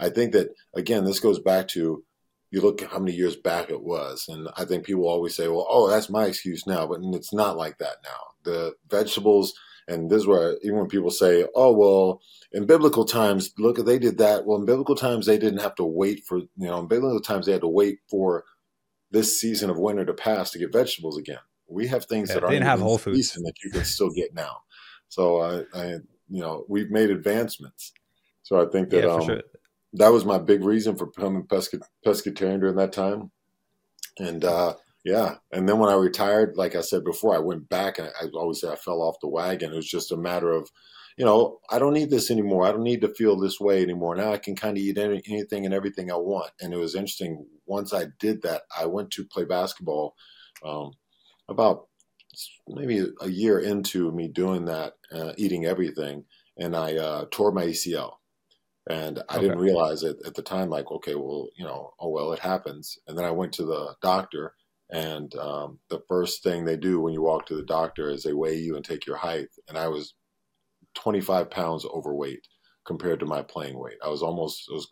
I 0.00 0.10
think 0.10 0.32
that 0.32 0.48
again, 0.74 1.04
this 1.04 1.20
goes 1.20 1.38
back 1.38 1.68
to 1.68 2.02
you 2.50 2.60
look 2.60 2.80
how 2.80 2.98
many 2.98 3.12
years 3.12 3.36
back 3.36 3.70
it 3.70 3.82
was. 3.82 4.26
And 4.28 4.48
I 4.56 4.64
think 4.64 4.84
people 4.84 5.06
always 5.06 5.36
say, 5.36 5.48
well, 5.48 5.66
oh, 5.68 5.88
that's 5.88 6.08
my 6.08 6.24
excuse 6.24 6.66
now. 6.66 6.86
But 6.86 7.00
it's 7.14 7.32
not 7.32 7.56
like 7.56 7.78
that 7.78 7.96
now. 8.02 8.18
The 8.44 8.74
vegetables, 8.88 9.52
and 9.86 10.10
this 10.10 10.22
is 10.22 10.26
where 10.26 10.56
even 10.62 10.78
when 10.78 10.88
people 10.88 11.10
say, 11.10 11.46
oh, 11.54 11.72
well, 11.72 12.22
in 12.52 12.66
biblical 12.66 13.04
times, 13.04 13.52
look, 13.58 13.76
they 13.84 13.98
did 13.98 14.18
that. 14.18 14.46
Well, 14.46 14.58
in 14.58 14.64
biblical 14.64 14.94
times, 14.94 15.26
they 15.26 15.38
didn't 15.38 15.60
have 15.60 15.74
to 15.76 15.84
wait 15.84 16.24
for, 16.26 16.38
you 16.38 16.48
know, 16.56 16.78
in 16.78 16.88
biblical 16.88 17.20
times, 17.20 17.46
they 17.46 17.52
had 17.52 17.60
to 17.60 17.68
wait 17.68 17.98
for 18.10 18.44
this 19.10 19.40
season 19.40 19.70
of 19.70 19.78
winter 19.78 20.04
to 20.04 20.14
pass 20.14 20.50
to 20.50 20.58
get 20.58 20.72
vegetables 20.72 21.18
again. 21.18 21.38
We 21.68 21.86
have 21.88 22.06
things 22.06 22.30
yeah, 22.30 22.36
that 22.36 22.44
aren't 22.44 22.62
have 22.62 22.80
Whole 22.80 22.98
Foods 22.98 23.32
that 23.32 23.52
you 23.64 23.70
can 23.70 23.84
still 23.84 24.10
get 24.10 24.34
now. 24.34 24.58
So 25.08 25.40
I, 25.40 25.64
I, 25.74 25.86
you 26.28 26.40
know, 26.40 26.64
we've 26.68 26.90
made 26.90 27.10
advancements. 27.10 27.92
So 28.42 28.60
I 28.60 28.70
think 28.70 28.90
that 28.90 29.04
yeah, 29.04 29.10
um, 29.10 29.22
sure 29.22 29.42
that 29.94 30.12
was 30.12 30.24
my 30.24 30.38
big 30.38 30.64
reason 30.64 30.96
for 30.96 31.06
becoming 31.06 31.44
pesca- 31.44 31.80
pescatarian 32.04 32.60
during 32.60 32.76
that 32.76 32.92
time. 32.92 33.30
And 34.18 34.44
uh, 34.44 34.74
yeah, 35.04 35.36
and 35.52 35.68
then 35.68 35.78
when 35.78 35.90
I 35.90 35.94
retired, 35.94 36.56
like 36.56 36.74
I 36.74 36.80
said 36.80 37.04
before, 37.04 37.34
I 37.34 37.38
went 37.38 37.68
back. 37.68 37.98
I, 38.00 38.08
I 38.20 38.28
always 38.34 38.60
say 38.60 38.68
I 38.68 38.76
fell 38.76 39.00
off 39.00 39.20
the 39.20 39.28
wagon. 39.28 39.72
It 39.72 39.76
was 39.76 39.88
just 39.88 40.12
a 40.12 40.16
matter 40.16 40.50
of, 40.50 40.68
you 41.18 41.24
know, 41.24 41.58
I 41.68 41.78
don't 41.78 41.94
need 41.94 42.10
this 42.10 42.30
anymore. 42.30 42.64
I 42.64 42.70
don't 42.70 42.84
need 42.84 43.00
to 43.00 43.14
feel 43.14 43.38
this 43.38 43.58
way 43.58 43.82
anymore. 43.82 44.14
Now 44.14 44.32
I 44.32 44.38
can 44.38 44.54
kind 44.54 44.76
of 44.76 44.82
eat 44.82 44.98
any, 44.98 45.20
anything 45.28 45.64
and 45.64 45.74
everything 45.74 46.10
I 46.10 46.16
want. 46.16 46.50
And 46.60 46.72
it 46.72 46.78
was 46.78 46.94
interesting. 46.94 47.44
Once 47.66 47.92
I 47.92 48.06
did 48.18 48.42
that, 48.42 48.62
I 48.76 48.86
went 48.86 49.10
to 49.12 49.24
play 49.24 49.44
basketball. 49.44 50.14
Um, 50.64 50.92
about 51.48 51.88
maybe 52.68 53.06
a 53.20 53.28
year 53.28 53.58
into 53.58 54.12
me 54.12 54.28
doing 54.28 54.66
that, 54.66 54.94
uh, 55.12 55.32
eating 55.36 55.64
everything, 55.64 56.24
and 56.56 56.76
I 56.76 56.96
uh, 56.96 57.24
tore 57.30 57.52
my 57.52 57.66
ACL. 57.66 58.12
And 58.88 59.22
I 59.28 59.36
okay. 59.36 59.42
didn't 59.42 59.58
realize 59.58 60.02
it 60.02 60.16
at 60.24 60.34
the 60.34 60.42
time, 60.42 60.70
like, 60.70 60.90
okay, 60.90 61.14
well, 61.14 61.48
you 61.56 61.64
know, 61.64 61.92
oh, 62.00 62.08
well, 62.08 62.32
it 62.32 62.38
happens. 62.38 62.98
And 63.06 63.18
then 63.18 63.24
I 63.26 63.30
went 63.30 63.52
to 63.54 63.64
the 63.64 63.94
doctor, 64.00 64.54
and 64.90 65.34
um, 65.36 65.78
the 65.90 66.00
first 66.08 66.42
thing 66.42 66.64
they 66.64 66.76
do 66.76 67.00
when 67.00 67.12
you 67.12 67.22
walk 67.22 67.46
to 67.46 67.56
the 67.56 67.64
doctor 67.64 68.08
is 68.08 68.22
they 68.22 68.32
weigh 68.32 68.56
you 68.56 68.76
and 68.76 68.84
take 68.84 69.06
your 69.06 69.16
height. 69.16 69.48
And 69.68 69.76
I 69.76 69.88
was 69.88 70.14
25 70.98 71.48
pounds 71.50 71.86
overweight 71.86 72.40
compared 72.84 73.20
to 73.20 73.26
my 73.26 73.42
playing 73.42 73.78
weight. 73.78 73.98
I 74.04 74.08
was 74.08 74.22
almost, 74.22 74.64
it 74.68 74.74
was 74.74 74.88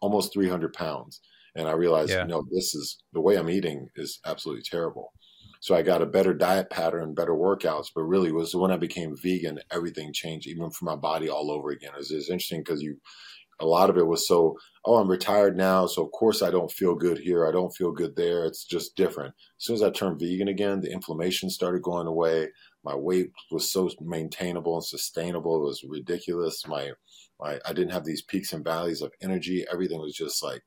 almost 0.00 0.32
300 0.32 0.72
pounds. 0.72 1.20
And 1.56 1.66
I 1.66 1.72
realized, 1.72 2.10
yeah. 2.10 2.22
you 2.22 2.28
know, 2.28 2.44
this 2.50 2.74
is 2.74 2.98
the 3.12 3.20
way 3.20 3.36
I'm 3.36 3.50
eating 3.50 3.88
is 3.96 4.20
absolutely 4.24 4.62
terrible. 4.62 5.12
So 5.60 5.74
I 5.74 5.82
got 5.82 6.02
a 6.02 6.06
better 6.06 6.34
diet 6.34 6.70
pattern, 6.70 7.14
better 7.14 7.32
workouts. 7.32 7.88
But 7.94 8.02
really, 8.02 8.30
was 8.30 8.54
when 8.54 8.70
I 8.70 8.76
became 8.76 9.16
vegan, 9.16 9.58
everything 9.72 10.12
changed, 10.12 10.46
even 10.46 10.70
for 10.70 10.84
my 10.84 10.94
body 10.96 11.28
all 11.28 11.50
over 11.50 11.70
again. 11.70 11.92
It's, 11.98 12.12
was, 12.12 12.28
interesting 12.28 12.60
because 12.60 12.82
you, 12.82 12.98
a 13.60 13.66
lot 13.66 13.90
of 13.90 13.96
it 13.96 14.06
was 14.06 14.26
so, 14.26 14.56
oh, 14.84 14.96
I'm 14.96 15.10
retired 15.10 15.56
now, 15.56 15.86
so 15.86 16.04
of 16.04 16.12
course 16.12 16.42
I 16.42 16.50
don't 16.50 16.70
feel 16.70 16.94
good 16.94 17.18
here. 17.18 17.46
I 17.46 17.52
don't 17.52 17.74
feel 17.74 17.90
good 17.90 18.16
there. 18.16 18.44
It's 18.44 18.64
just 18.64 18.96
different. 18.96 19.34
As 19.58 19.64
soon 19.64 19.76
as 19.76 19.82
I 19.82 19.90
turned 19.90 20.20
vegan 20.20 20.48
again, 20.48 20.80
the 20.80 20.92
inflammation 20.92 21.48
started 21.50 21.82
going 21.82 22.06
away. 22.06 22.48
My 22.84 22.94
weight 22.94 23.30
was 23.50 23.72
so 23.72 23.90
maintainable 24.00 24.74
and 24.74 24.84
sustainable. 24.84 25.56
It 25.56 25.66
was 25.66 25.84
ridiculous. 25.88 26.66
My, 26.66 26.92
my, 27.40 27.58
I 27.64 27.72
didn't 27.72 27.92
have 27.92 28.04
these 28.04 28.22
peaks 28.22 28.52
and 28.52 28.64
valleys 28.64 29.02
of 29.02 29.12
energy. 29.22 29.64
Everything 29.72 30.00
was 30.00 30.14
just 30.14 30.42
like 30.42 30.62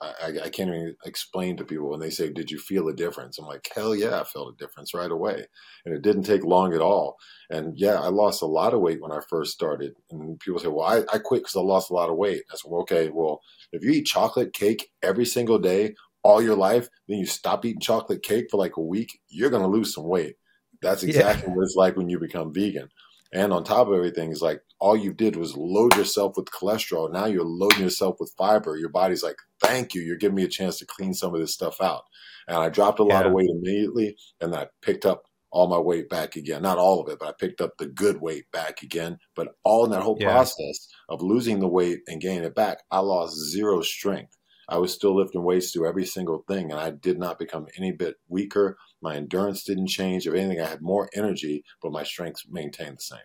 I, 0.00 0.32
I, 0.44 0.48
can't 0.50 0.68
even 0.68 0.94
explain 1.06 1.56
to 1.56 1.64
people 1.64 1.88
when 1.88 2.00
they 2.00 2.10
say, 2.10 2.30
"Did 2.30 2.50
you 2.50 2.58
feel 2.58 2.88
a 2.88 2.94
difference?" 2.94 3.38
I'm 3.38 3.46
like, 3.46 3.66
"Hell 3.74 3.94
yeah, 3.94 4.20
I 4.20 4.24
felt 4.24 4.52
a 4.52 4.56
difference 4.56 4.92
right 4.92 5.10
away," 5.10 5.46
and 5.84 5.94
it 5.94 6.02
didn't 6.02 6.24
take 6.24 6.44
long 6.44 6.74
at 6.74 6.82
all. 6.82 7.16
And 7.48 7.78
yeah, 7.78 8.00
I 8.00 8.08
lost 8.08 8.42
a 8.42 8.46
lot 8.46 8.74
of 8.74 8.80
weight 8.80 9.00
when 9.00 9.12
I 9.12 9.20
first 9.30 9.52
started. 9.52 9.94
And 10.10 10.38
people 10.38 10.60
say, 10.60 10.68
"Well, 10.68 10.86
I, 10.86 10.98
I 11.12 11.18
quit 11.18 11.42
because 11.42 11.56
I 11.56 11.60
lost 11.60 11.90
a 11.90 11.94
lot 11.94 12.10
of 12.10 12.16
weight." 12.16 12.42
I 12.52 12.56
said, 12.56 12.70
well, 12.70 12.82
"Okay, 12.82 13.08
well, 13.08 13.40
if 13.72 13.82
you 13.82 13.90
eat 13.90 14.04
chocolate 14.04 14.52
cake 14.52 14.90
every 15.02 15.24
single 15.24 15.58
day 15.58 15.94
all 16.22 16.42
your 16.42 16.56
life, 16.56 16.88
then 17.08 17.18
you 17.18 17.26
stop 17.26 17.64
eating 17.64 17.80
chocolate 17.80 18.22
cake 18.22 18.48
for 18.50 18.58
like 18.58 18.76
a 18.76 18.82
week, 18.82 19.20
you're 19.28 19.50
gonna 19.50 19.66
lose 19.66 19.94
some 19.94 20.04
weight." 20.04 20.36
That's 20.82 21.04
exactly 21.04 21.48
yeah. 21.48 21.54
what 21.54 21.62
it's 21.62 21.74
like 21.76 21.96
when 21.96 22.10
you 22.10 22.18
become 22.18 22.52
vegan. 22.52 22.88
And 23.32 23.52
on 23.52 23.64
top 23.64 23.88
of 23.88 23.94
everything, 23.94 24.30
is 24.30 24.42
like 24.42 24.60
all 24.78 24.96
you 24.96 25.12
did 25.12 25.36
was 25.36 25.56
load 25.56 25.96
yourself 25.96 26.36
with 26.36 26.46
cholesterol. 26.46 27.12
Now 27.12 27.26
you're 27.26 27.44
loading 27.44 27.82
yourself 27.82 28.16
with 28.20 28.32
fiber. 28.36 28.76
Your 28.76 28.88
body's 28.88 29.22
like, 29.22 29.36
thank 29.60 29.94
you. 29.94 30.02
You're 30.02 30.16
giving 30.16 30.36
me 30.36 30.44
a 30.44 30.48
chance 30.48 30.78
to 30.78 30.86
clean 30.86 31.14
some 31.14 31.34
of 31.34 31.40
this 31.40 31.54
stuff 31.54 31.80
out. 31.80 32.02
And 32.48 32.58
I 32.58 32.68
dropped 32.68 33.00
a 33.00 33.04
lot 33.04 33.24
yeah. 33.24 33.28
of 33.28 33.32
weight 33.32 33.50
immediately 33.50 34.16
and 34.40 34.54
I 34.54 34.68
picked 34.82 35.06
up 35.06 35.24
all 35.50 35.68
my 35.68 35.78
weight 35.78 36.08
back 36.08 36.36
again. 36.36 36.62
Not 36.62 36.78
all 36.78 37.00
of 37.00 37.08
it, 37.08 37.18
but 37.18 37.28
I 37.28 37.32
picked 37.32 37.60
up 37.60 37.78
the 37.78 37.86
good 37.86 38.20
weight 38.20 38.50
back 38.52 38.82
again. 38.82 39.18
But 39.34 39.48
all 39.64 39.84
in 39.84 39.90
that 39.92 40.02
whole 40.02 40.18
yeah. 40.20 40.30
process 40.30 40.88
of 41.08 41.22
losing 41.22 41.60
the 41.60 41.68
weight 41.68 42.00
and 42.06 42.20
gaining 42.20 42.44
it 42.44 42.54
back, 42.54 42.82
I 42.90 43.00
lost 43.00 43.36
zero 43.36 43.80
strength. 43.82 44.36
I 44.68 44.78
was 44.78 44.92
still 44.92 45.16
lifting 45.16 45.44
weights 45.44 45.70
through 45.70 45.88
every 45.88 46.06
single 46.06 46.44
thing, 46.48 46.72
and 46.72 46.80
I 46.80 46.90
did 46.90 47.18
not 47.18 47.38
become 47.38 47.66
any 47.76 47.92
bit 47.92 48.16
weaker. 48.28 48.76
My 49.00 49.16
endurance 49.16 49.62
didn't 49.62 49.88
change. 49.88 50.26
If 50.26 50.34
anything, 50.34 50.60
I 50.60 50.66
had 50.66 50.82
more 50.82 51.08
energy, 51.14 51.64
but 51.82 51.92
my 51.92 52.02
strength 52.02 52.42
maintained 52.50 52.98
the 52.98 53.02
same. 53.02 53.20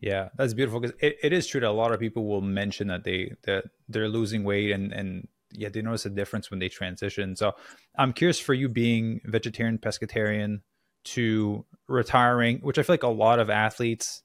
Yeah, 0.00 0.28
that's 0.36 0.54
beautiful 0.54 0.80
because 0.80 0.96
it, 1.00 1.18
it 1.22 1.32
is 1.32 1.46
true 1.46 1.60
that 1.60 1.68
a 1.68 1.72
lot 1.72 1.92
of 1.92 2.00
people 2.00 2.26
will 2.26 2.40
mention 2.40 2.86
that 2.88 3.04
they 3.04 3.34
that 3.42 3.64
they're 3.88 4.08
losing 4.08 4.44
weight 4.44 4.70
and 4.70 4.92
and 4.92 5.26
yeah 5.50 5.70
they 5.70 5.82
notice 5.82 6.06
a 6.06 6.10
difference 6.10 6.50
when 6.50 6.60
they 6.60 6.68
transition. 6.68 7.34
So 7.34 7.52
I'm 7.96 8.12
curious 8.12 8.38
for 8.38 8.54
you 8.54 8.68
being 8.68 9.20
vegetarian 9.24 9.78
pescatarian 9.78 10.60
to 11.04 11.64
retiring, 11.88 12.58
which 12.58 12.78
I 12.78 12.82
feel 12.82 12.94
like 12.94 13.02
a 13.02 13.08
lot 13.08 13.40
of 13.40 13.50
athletes 13.50 14.22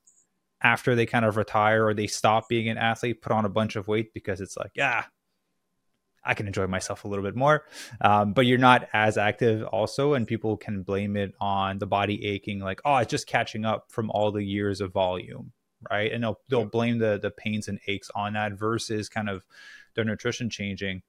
after 0.62 0.96
they 0.96 1.06
kind 1.06 1.26
of 1.26 1.38
retire 1.38 1.86
or 1.86 1.94
they 1.94 2.08
stop 2.08 2.48
being 2.48 2.70
an 2.70 2.78
athlete 2.78 3.22
put 3.22 3.32
on 3.32 3.46
a 3.46 3.50
bunch 3.50 3.76
of 3.76 3.88
weight 3.88 4.14
because 4.14 4.40
it's 4.42 4.56
like 4.56 4.72
yeah 4.76 5.04
I 6.26 6.34
can 6.34 6.48
enjoy 6.48 6.68
myself 6.68 7.06
a 7.06 7.08
little 7.08 7.24
bit 7.24 7.36
more. 7.36 7.66
Um, 8.02 8.34
but 8.34 8.46
you're 8.46 8.58
not 8.58 8.88
as 8.94 9.18
active 9.18 9.64
also, 9.64 10.14
and 10.14 10.28
people 10.28 10.58
can 10.58 10.84
blame 10.84 11.18
it 11.18 11.34
on 11.40 11.80
the 11.80 11.88
body 11.88 12.26
aching, 12.26 12.60
like, 12.60 12.82
oh, 12.86 12.98
it's 12.98 13.12
just 13.12 13.28
catching 13.28 13.66
up 13.66 13.92
from 13.92 14.10
all 14.12 14.32
the 14.32 14.44
years 14.44 14.82
of 14.82 14.94
volume, 14.94 15.52
right? 15.92 16.12
And 16.12 16.24
they'll 16.24 16.40
they'll 16.50 16.66
blame 16.66 17.00
the 17.00 17.20
the 17.22 17.32
pains 17.32 17.68
and 17.68 17.80
aches 17.88 18.10
on 18.16 18.34
that 18.34 18.54
versus 18.54 19.10
kind 19.10 19.30
of 19.30 19.46
their 19.96 20.06
nutrition 20.06 20.50
changing. 20.50 21.02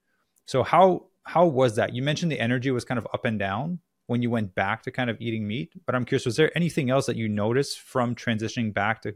So 0.46 0.62
how 0.62 1.06
how 1.22 1.46
was 1.46 1.76
that? 1.76 1.94
You 1.94 2.02
mentioned 2.02 2.30
the 2.30 2.40
energy 2.40 2.70
was 2.70 2.84
kind 2.84 2.98
of 2.98 3.06
up 3.14 3.24
and 3.24 3.38
down 3.38 3.80
when 4.06 4.20
you 4.20 4.30
went 4.30 4.54
back 4.54 4.82
to 4.82 4.90
kind 4.90 5.08
of 5.08 5.18
eating 5.20 5.46
meat, 5.46 5.72
but 5.86 5.94
I'm 5.94 6.04
curious, 6.04 6.26
was 6.26 6.36
there 6.36 6.52
anything 6.54 6.90
else 6.90 7.06
that 7.06 7.16
you 7.16 7.28
noticed 7.28 7.80
from 7.80 8.14
transitioning 8.14 8.74
back 8.74 9.00
to 9.02 9.14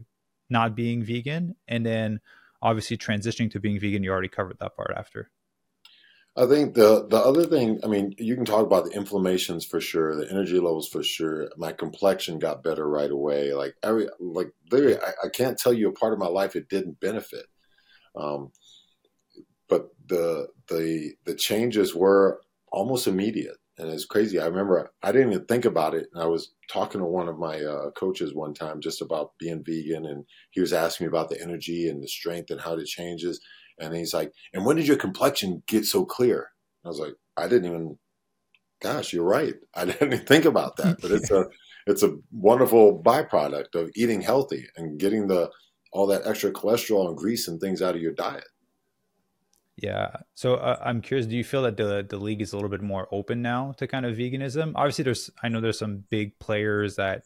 not 0.49 0.75
being 0.75 1.03
vegan, 1.03 1.57
and 1.67 1.85
then 1.85 2.21
obviously 2.63 2.97
transitioning 2.97 3.51
to 3.51 3.61
being 3.61 3.79
vegan? 3.79 4.03
You 4.03 4.11
already 4.11 4.29
covered 4.29 4.59
that 4.61 4.77
part 4.77 4.93
after. 4.97 5.31
I 6.37 6.47
think 6.47 6.75
the 6.75 7.07
the 7.09 7.17
other 7.17 7.47
thing, 7.47 7.81
I 7.83 7.89
mean, 7.89 8.15
you 8.19 8.37
can 8.37 8.45
talk 8.45 8.65
about 8.65 8.85
the 8.85 8.93
inflammations 8.93 9.65
for 9.65 9.81
sure, 9.81 10.15
the 10.15 10.31
energy 10.31 10.55
levels 10.61 10.89
for 10.89 11.03
sure. 11.03 11.49
My 11.57 11.73
complexion 11.73 12.39
got 12.39 12.63
better 12.63 12.89
right 12.89 13.11
away. 13.11 13.53
Like 13.55 13.75
every, 13.83 14.09
like 14.21 14.53
literally, 14.71 14.99
I, 14.99 15.27
I 15.27 15.29
can't 15.31 15.59
tell 15.59 15.73
you 15.73 15.89
a 15.89 15.93
part 15.93 16.13
of 16.13 16.21
my 16.21 16.29
life 16.29 16.55
it 16.55 16.69
didn't 16.69 17.01
benefit. 17.01 17.47
Um, 18.17 18.53
but 19.69 19.89
the 20.07 20.49
the 20.69 21.13
the 21.25 21.35
changes 21.35 21.95
were 21.95 22.41
almost 22.73 23.07
immediate, 23.07 23.57
and 23.79 23.89
it's 23.91 24.05
crazy. 24.05 24.39
I 24.39 24.47
remember 24.47 24.91
I 25.03 25.13
didn't 25.13 25.33
even 25.33 25.45
think 25.47 25.65
about 25.65 25.95
it, 25.95 26.09
and 26.13 26.23
I 26.23 26.27
was 26.27 26.53
talking 26.71 27.01
to 27.01 27.07
one 27.07 27.29
of 27.29 27.39
my 27.39 27.63
uh, 27.63 27.91
coaches 27.93 28.35
one 28.35 28.55
time 28.55 28.81
just 28.81 29.03
about 29.03 29.33
being 29.39 29.65
vegan, 29.65 30.07
and 30.07 30.25
he 30.51 30.61
was 30.61 30.73
asking 30.73 31.07
me 31.07 31.09
about 31.09 31.31
the 31.31 31.41
energy 31.43 31.89
and 31.89 32.03
the 32.03 32.09
strength 32.09 32.51
and 32.51 32.61
how 32.61 32.75
it 32.75 32.87
changes 32.87 33.41
and 33.79 33.95
he's 33.95 34.15
like, 34.15 34.33
and 34.53 34.65
when 34.65 34.77
did 34.77 34.87
your 34.87 34.97
complexion 34.97 35.63
get 35.67 35.85
so 35.85 36.05
clear? 36.05 36.51
I 36.85 36.89
was 36.89 36.99
like, 36.99 37.15
I 37.37 37.49
didn't 37.49 37.67
even, 37.67 37.99
gosh, 38.81 39.13
you're 39.13 39.25
right. 39.25 39.55
I 39.75 39.85
didn't 39.87 40.13
even 40.13 40.27
think 40.27 40.45
about 40.45 40.77
that, 40.77 41.01
but 41.01 41.11
it's 41.11 41.31
a, 41.31 41.47
it's 41.87 42.03
a 42.03 42.17
wonderful 42.33 43.03
byproduct 43.03 43.75
of 43.75 43.91
eating 43.95 44.21
healthy 44.21 44.67
and 44.77 44.99
getting 44.99 45.29
the, 45.29 45.51
all 45.93 46.07
that 46.09 46.27
extra 46.27 46.53
cholesterol 46.53 47.09
and 47.09 47.17
grease 47.17 47.49
and 47.49 47.61
things 47.61 47.83
out 47.83 47.95
of 47.95 48.03
your 48.03 48.13
diet. 48.13 48.45
Yeah. 49.81 50.09
So 50.35 50.57
uh, 50.57 50.77
I'm 50.85 51.01
curious, 51.01 51.27
do 51.27 51.37
you 51.37 51.45
feel 51.45 51.63
that 51.63 51.77
the 51.77 52.05
the 52.09 52.17
league 52.17 52.43
is 52.43 52.53
a 52.53 52.57
little 52.57 52.69
bit 52.69 52.83
more 52.83 53.07
open 53.13 53.43
now 53.43 53.75
to 53.79 53.87
kind 53.87 54.05
of 54.05 54.17
veganism? 54.17 54.73
Obviously 54.75 55.05
there's 55.05 55.31
I 55.43 55.49
know 55.49 55.61
there's 55.61 55.79
some 55.79 56.05
big 56.11 56.37
players 56.41 56.97
that 56.97 57.23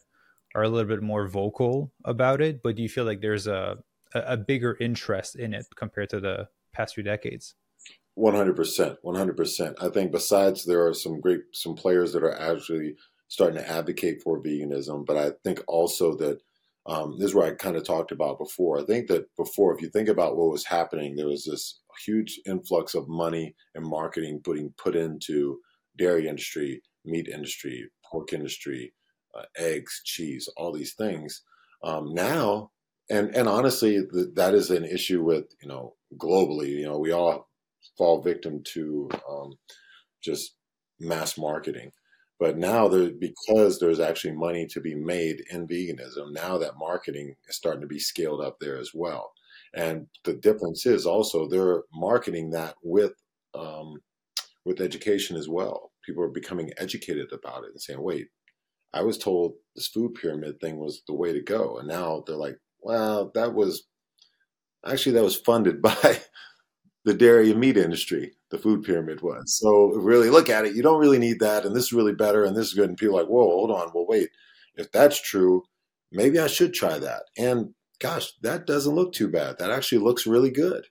are 0.53 0.61
a 0.61 0.69
little 0.69 0.87
bit 0.87 1.01
more 1.01 1.27
vocal 1.27 1.91
about 2.05 2.41
it, 2.41 2.61
but 2.61 2.75
do 2.75 2.83
you 2.83 2.89
feel 2.89 3.05
like 3.05 3.21
there's 3.21 3.47
a 3.47 3.79
a, 4.13 4.37
bigger 4.37 4.77
interest 4.79 5.35
in 5.35 5.53
it 5.53 5.65
compared 5.75 6.09
to 6.09 6.19
the 6.19 6.47
past 6.73 6.95
few 6.95 7.03
decades. 7.03 7.55
One 8.15 8.35
hundred 8.35 8.55
percent, 8.55 8.97
one 9.01 9.15
hundred 9.15 9.37
percent. 9.37 9.77
I 9.81 9.89
think 9.89 10.11
besides 10.11 10.65
there 10.65 10.85
are 10.85 10.93
some 10.93 11.19
great 11.19 11.41
some 11.51 11.75
players 11.75 12.13
that 12.13 12.23
are 12.23 12.39
actually 12.39 12.95
starting 13.27 13.57
to 13.57 13.69
advocate 13.69 14.21
for 14.21 14.41
veganism, 14.41 15.05
but 15.05 15.17
I 15.17 15.31
think 15.43 15.63
also 15.67 16.15
that 16.17 16.39
um, 16.85 17.17
this 17.17 17.29
is 17.29 17.35
where 17.35 17.47
I 17.47 17.55
kind 17.55 17.75
of 17.75 17.83
talked 17.83 18.11
about 18.11 18.37
before. 18.37 18.79
I 18.79 18.83
think 18.83 19.07
that 19.07 19.25
before, 19.37 19.73
if 19.73 19.81
you 19.81 19.89
think 19.89 20.09
about 20.09 20.35
what 20.35 20.51
was 20.51 20.65
happening, 20.65 21.15
there 21.15 21.27
was 21.27 21.45
this 21.45 21.79
huge 22.05 22.39
influx 22.45 22.93
of 22.93 23.07
money 23.07 23.55
and 23.73 23.85
marketing 23.85 24.41
putting 24.43 24.73
put 24.77 24.95
into 24.95 25.59
dairy 25.97 26.27
industry, 26.27 26.81
meat 27.05 27.27
industry, 27.27 27.89
pork 28.05 28.33
industry, 28.33 28.93
uh, 29.37 29.43
eggs, 29.57 30.01
cheese, 30.03 30.49
all 30.57 30.73
these 30.73 30.93
things. 30.93 31.41
Um, 31.83 32.13
now 32.13 32.71
and 33.09 33.35
and 33.35 33.47
honestly, 33.47 34.01
that 34.35 34.53
is 34.53 34.69
an 34.71 34.85
issue 34.85 35.23
with 35.23 35.45
you 35.61 35.67
know 35.67 35.95
globally. 36.17 36.69
You 36.69 36.85
know, 36.85 36.99
we 36.99 37.11
all 37.11 37.49
fall 37.97 38.21
victim 38.21 38.61
to 38.73 39.09
um, 39.29 39.53
just 40.21 40.55
mass 40.99 41.37
marketing. 41.37 41.91
But 42.39 42.57
now 42.57 42.87
there, 42.87 43.11
because 43.11 43.79
there's 43.79 43.99
actually 43.99 44.35
money 44.35 44.67
to 44.67 44.81
be 44.81 44.95
made 44.95 45.43
in 45.51 45.67
veganism, 45.67 46.33
now 46.33 46.57
that 46.57 46.77
marketing 46.77 47.35
is 47.47 47.55
starting 47.55 47.81
to 47.81 47.87
be 47.87 47.99
scaled 47.99 48.41
up 48.41 48.57
there 48.59 48.77
as 48.77 48.91
well. 48.93 49.31
And 49.73 50.07
the 50.23 50.33
difference 50.33 50.85
is 50.85 51.05
also 51.05 51.47
they're 51.47 51.83
marketing 51.93 52.51
that 52.51 52.75
with 52.83 53.13
um, 53.53 54.01
with 54.65 54.81
education 54.81 55.37
as 55.37 55.47
well. 55.49 55.91
People 56.05 56.23
are 56.23 56.29
becoming 56.29 56.71
educated 56.77 57.31
about 57.31 57.63
it 57.63 57.71
and 57.71 57.81
saying, 57.81 58.01
"Wait, 58.01 58.27
I 58.93 59.01
was 59.03 59.17
told 59.17 59.53
this 59.75 59.87
food 59.87 60.15
pyramid 60.15 60.59
thing 60.59 60.77
was 60.77 61.03
the 61.07 61.13
way 61.13 61.33
to 61.33 61.41
go," 61.41 61.77
and 61.77 61.87
now 61.87 62.23
they're 62.25 62.35
like, 62.35 62.57
"Well, 62.83 63.31
that 63.35 63.53
was 63.53 63.83
actually 64.85 65.13
that 65.13 65.23
was 65.23 65.37
funded 65.37 65.81
by 65.81 66.21
the 67.05 67.13
dairy 67.13 67.51
and 67.51 67.59
meat 67.59 67.77
industry. 67.77 68.33
The 68.51 68.57
food 68.57 68.83
pyramid 68.83 69.21
was. 69.21 69.57
So 69.59 69.93
really 69.93 70.29
look 70.29 70.49
at 70.49 70.65
it. 70.65 70.75
You 70.75 70.83
don't 70.83 70.99
really 70.99 71.19
need 71.19 71.39
that, 71.39 71.65
and 71.65 71.75
this 71.75 71.85
is 71.85 71.93
really 71.93 72.13
better, 72.13 72.43
and 72.43 72.55
this 72.55 72.67
is 72.67 72.73
good." 72.73 72.89
And 72.89 72.97
people 72.97 73.17
are 73.17 73.21
like, 73.23 73.29
"Whoa, 73.29 73.49
hold 73.49 73.71
on. 73.71 73.91
Well, 73.93 74.05
wait. 74.07 74.29
If 74.75 74.91
that's 74.91 75.21
true, 75.21 75.63
maybe 76.11 76.39
I 76.39 76.47
should 76.47 76.73
try 76.73 76.99
that." 76.99 77.23
And 77.37 77.73
gosh, 77.99 78.33
that 78.41 78.67
doesn't 78.67 78.95
look 78.95 79.13
too 79.13 79.29
bad. 79.29 79.57
That 79.59 79.71
actually 79.71 79.99
looks 79.99 80.27
really 80.27 80.51
good. 80.51 80.85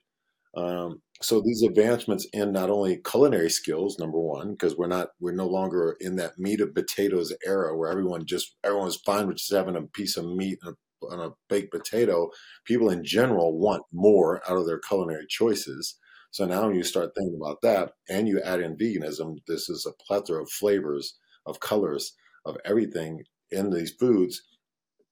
Um, 0.55 1.01
so 1.21 1.41
these 1.41 1.63
advancements 1.63 2.27
in 2.33 2.51
not 2.51 2.69
only 2.69 2.97
culinary 2.97 3.49
skills, 3.49 3.97
number 3.97 4.19
one, 4.19 4.51
because 4.51 4.75
we're 4.77 4.87
not 4.87 5.09
we're 5.19 5.31
no 5.31 5.47
longer 5.47 5.95
in 6.01 6.17
that 6.17 6.37
meat 6.37 6.59
of 6.61 6.75
potatoes 6.75 7.33
era 7.45 7.75
where 7.77 7.89
everyone 7.89 8.25
just 8.25 8.55
everyone's 8.63 8.97
fine 8.97 9.27
with 9.27 9.37
just 9.37 9.53
having 9.53 9.75
a 9.75 9.83
piece 9.83 10.17
of 10.17 10.25
meat 10.25 10.59
and 10.61 10.73
a, 10.73 10.75
and 11.11 11.21
a 11.21 11.33
baked 11.49 11.71
potato. 11.71 12.29
People 12.65 12.89
in 12.89 13.03
general 13.03 13.57
want 13.57 13.83
more 13.91 14.41
out 14.49 14.57
of 14.57 14.65
their 14.65 14.79
culinary 14.79 15.25
choices. 15.27 15.97
So 16.31 16.45
now 16.45 16.65
when 16.65 16.75
you 16.75 16.83
start 16.83 17.11
thinking 17.15 17.39
about 17.39 17.61
that, 17.61 17.91
and 18.09 18.27
you 18.27 18.41
add 18.41 18.59
in 18.59 18.77
veganism. 18.77 19.37
This 19.47 19.69
is 19.69 19.85
a 19.85 20.03
plethora 20.03 20.41
of 20.41 20.49
flavors, 20.49 21.17
of 21.45 21.59
colors, 21.59 22.13
of 22.45 22.57
everything 22.65 23.23
in 23.51 23.69
these 23.69 23.91
foods 23.91 24.41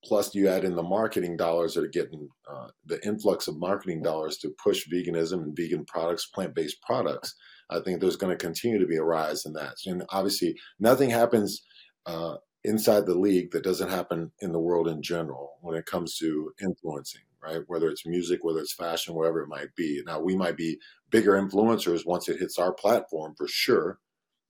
plus 0.03 0.33
you 0.33 0.47
add 0.47 0.63
in 0.63 0.75
the 0.75 0.83
marketing 0.83 1.37
dollars 1.37 1.73
that 1.73 1.83
are 1.83 1.87
getting 1.87 2.27
uh, 2.51 2.67
the 2.85 3.03
influx 3.05 3.47
of 3.47 3.59
marketing 3.59 4.01
dollars 4.01 4.37
to 4.37 4.53
push 4.63 4.87
veganism 4.91 5.43
and 5.43 5.55
vegan 5.55 5.85
products 5.85 6.27
plant-based 6.27 6.81
products 6.81 7.35
i 7.69 7.79
think 7.79 7.99
there's 7.99 8.15
going 8.15 8.35
to 8.35 8.43
continue 8.43 8.79
to 8.79 8.87
be 8.87 8.97
a 8.97 9.03
rise 9.03 9.45
in 9.45 9.53
that 9.53 9.75
and 9.85 10.03
obviously 10.09 10.55
nothing 10.79 11.09
happens 11.09 11.61
uh, 12.05 12.35
inside 12.63 13.05
the 13.05 13.17
league 13.17 13.51
that 13.51 13.63
doesn't 13.63 13.89
happen 13.89 14.31
in 14.39 14.51
the 14.51 14.59
world 14.59 14.87
in 14.87 15.01
general 15.01 15.57
when 15.61 15.75
it 15.75 15.85
comes 15.85 16.17
to 16.17 16.51
influencing 16.61 17.21
right? 17.43 17.61
Whether 17.67 17.89
it's 17.89 18.05
music 18.05 18.43
whether 18.43 18.59
it's 18.59 18.73
fashion 18.73 19.15
whatever 19.15 19.41
it 19.41 19.47
might 19.47 19.75
be. 19.75 20.01
Now 20.05 20.19
we 20.19 20.35
might 20.35 20.57
be 20.57 20.79
bigger 21.09 21.33
influencers 21.33 22.05
once 22.05 22.29
it 22.29 22.39
hits 22.39 22.59
our 22.59 22.73
platform 22.73 23.33
for 23.35 23.47
sure 23.47 23.99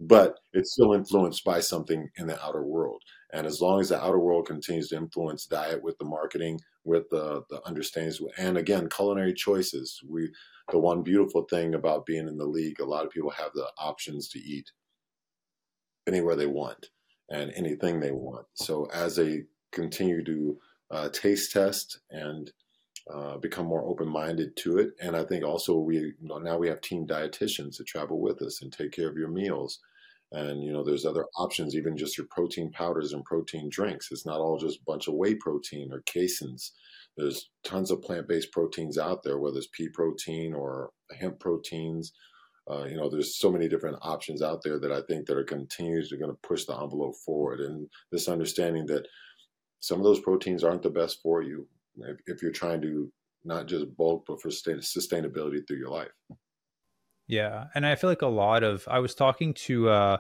but 0.01 0.39
it's 0.53 0.73
still 0.73 0.93
influenced 0.93 1.43
by 1.43 1.59
something 1.59 2.09
in 2.17 2.25
the 2.25 2.43
outer 2.43 2.63
world. 2.63 3.01
And 3.33 3.45
as 3.45 3.61
long 3.61 3.79
as 3.79 3.89
the 3.89 4.03
outer 4.03 4.17
world 4.17 4.47
continues 4.47 4.89
to 4.89 4.97
influence 4.97 5.45
diet 5.45 5.81
with 5.83 5.95
the 5.99 6.05
marketing, 6.05 6.59
with 6.83 7.07
the, 7.11 7.43
the 7.51 7.61
understandings, 7.67 8.19
and 8.39 8.57
again, 8.57 8.89
culinary 8.89 9.33
choices, 9.33 10.01
we 10.09 10.29
the 10.71 10.79
one 10.79 11.03
beautiful 11.03 11.43
thing 11.43 11.75
about 11.75 12.05
being 12.05 12.27
in 12.27 12.37
the 12.37 12.45
league, 12.45 12.79
a 12.79 12.85
lot 12.85 13.05
of 13.05 13.11
people 13.11 13.29
have 13.29 13.51
the 13.53 13.67
options 13.77 14.27
to 14.29 14.39
eat 14.39 14.71
anywhere 16.07 16.35
they 16.35 16.47
want 16.47 16.89
and 17.31 17.51
anything 17.55 17.99
they 17.99 18.11
want. 18.11 18.45
So 18.53 18.87
as 18.93 19.15
they 19.15 19.43
continue 19.71 20.23
to 20.23 20.57
uh, 20.91 21.09
taste 21.09 21.51
test 21.51 21.99
and 22.09 22.51
uh, 23.11 23.37
become 23.37 23.65
more 23.65 23.85
open-minded 23.85 24.55
to 24.57 24.77
it, 24.77 24.91
and 25.01 25.15
I 25.15 25.23
think 25.23 25.43
also 25.43 25.77
we 25.77 26.13
now 26.19 26.57
we 26.57 26.67
have 26.67 26.81
team 26.81 27.07
dietitians 27.07 27.77
that 27.77 27.87
travel 27.87 28.21
with 28.21 28.41
us 28.41 28.61
and 28.61 28.71
take 28.71 28.91
care 28.91 29.09
of 29.09 29.17
your 29.17 29.29
meals. 29.29 29.79
And 30.33 30.63
you 30.63 30.71
know 30.71 30.83
there's 30.83 31.05
other 31.05 31.25
options 31.37 31.75
even 31.75 31.97
just 31.97 32.17
your 32.17 32.27
protein 32.29 32.71
powders 32.71 33.11
and 33.11 33.25
protein 33.25 33.69
drinks. 33.69 34.09
It's 34.11 34.25
not 34.25 34.39
all 34.39 34.57
just 34.57 34.79
a 34.79 34.83
bunch 34.85 35.07
of 35.07 35.15
whey 35.15 35.35
protein 35.35 35.91
or 35.91 36.03
caseins 36.03 36.71
there's 37.17 37.49
tons 37.63 37.91
of 37.91 38.01
plant-based 38.01 38.51
proteins 38.51 38.97
out 38.97 39.23
there 39.23 39.37
whether 39.37 39.57
it's 39.57 39.67
pea 39.73 39.89
protein 39.89 40.53
or 40.53 40.91
hemp 41.19 41.39
proteins 41.39 42.13
uh, 42.69 42.83
you 42.83 42.95
know 42.95 43.09
there's 43.09 43.37
so 43.37 43.51
many 43.51 43.67
different 43.67 43.97
options 44.01 44.41
out 44.41 44.61
there 44.63 44.79
that 44.79 44.91
i 44.91 45.01
think 45.01 45.25
that 45.25 45.37
are 45.37 45.43
continuously 45.43 46.17
going 46.17 46.31
to 46.31 46.47
push 46.47 46.65
the 46.65 46.73
envelope 46.79 47.15
forward 47.15 47.59
and 47.59 47.87
this 48.11 48.27
understanding 48.27 48.85
that 48.85 49.07
some 49.79 49.97
of 49.97 50.03
those 50.03 50.19
proteins 50.19 50.63
aren't 50.63 50.83
the 50.83 50.89
best 50.89 51.21
for 51.21 51.41
you 51.41 51.67
if, 51.97 52.17
if 52.27 52.41
you're 52.41 52.51
trying 52.51 52.81
to 52.81 53.11
not 53.43 53.67
just 53.67 53.95
bulk 53.97 54.23
but 54.27 54.41
for 54.41 54.49
sustainability 54.49 55.65
through 55.65 55.77
your 55.77 55.89
life 55.89 56.11
yeah, 57.31 57.67
and 57.73 57.85
I 57.85 57.95
feel 57.95 58.09
like 58.09 58.23
a 58.23 58.27
lot 58.27 58.61
of 58.61 58.85
I 58.89 58.99
was 58.99 59.15
talking 59.15 59.53
to 59.53 59.87
uh, 59.87 60.17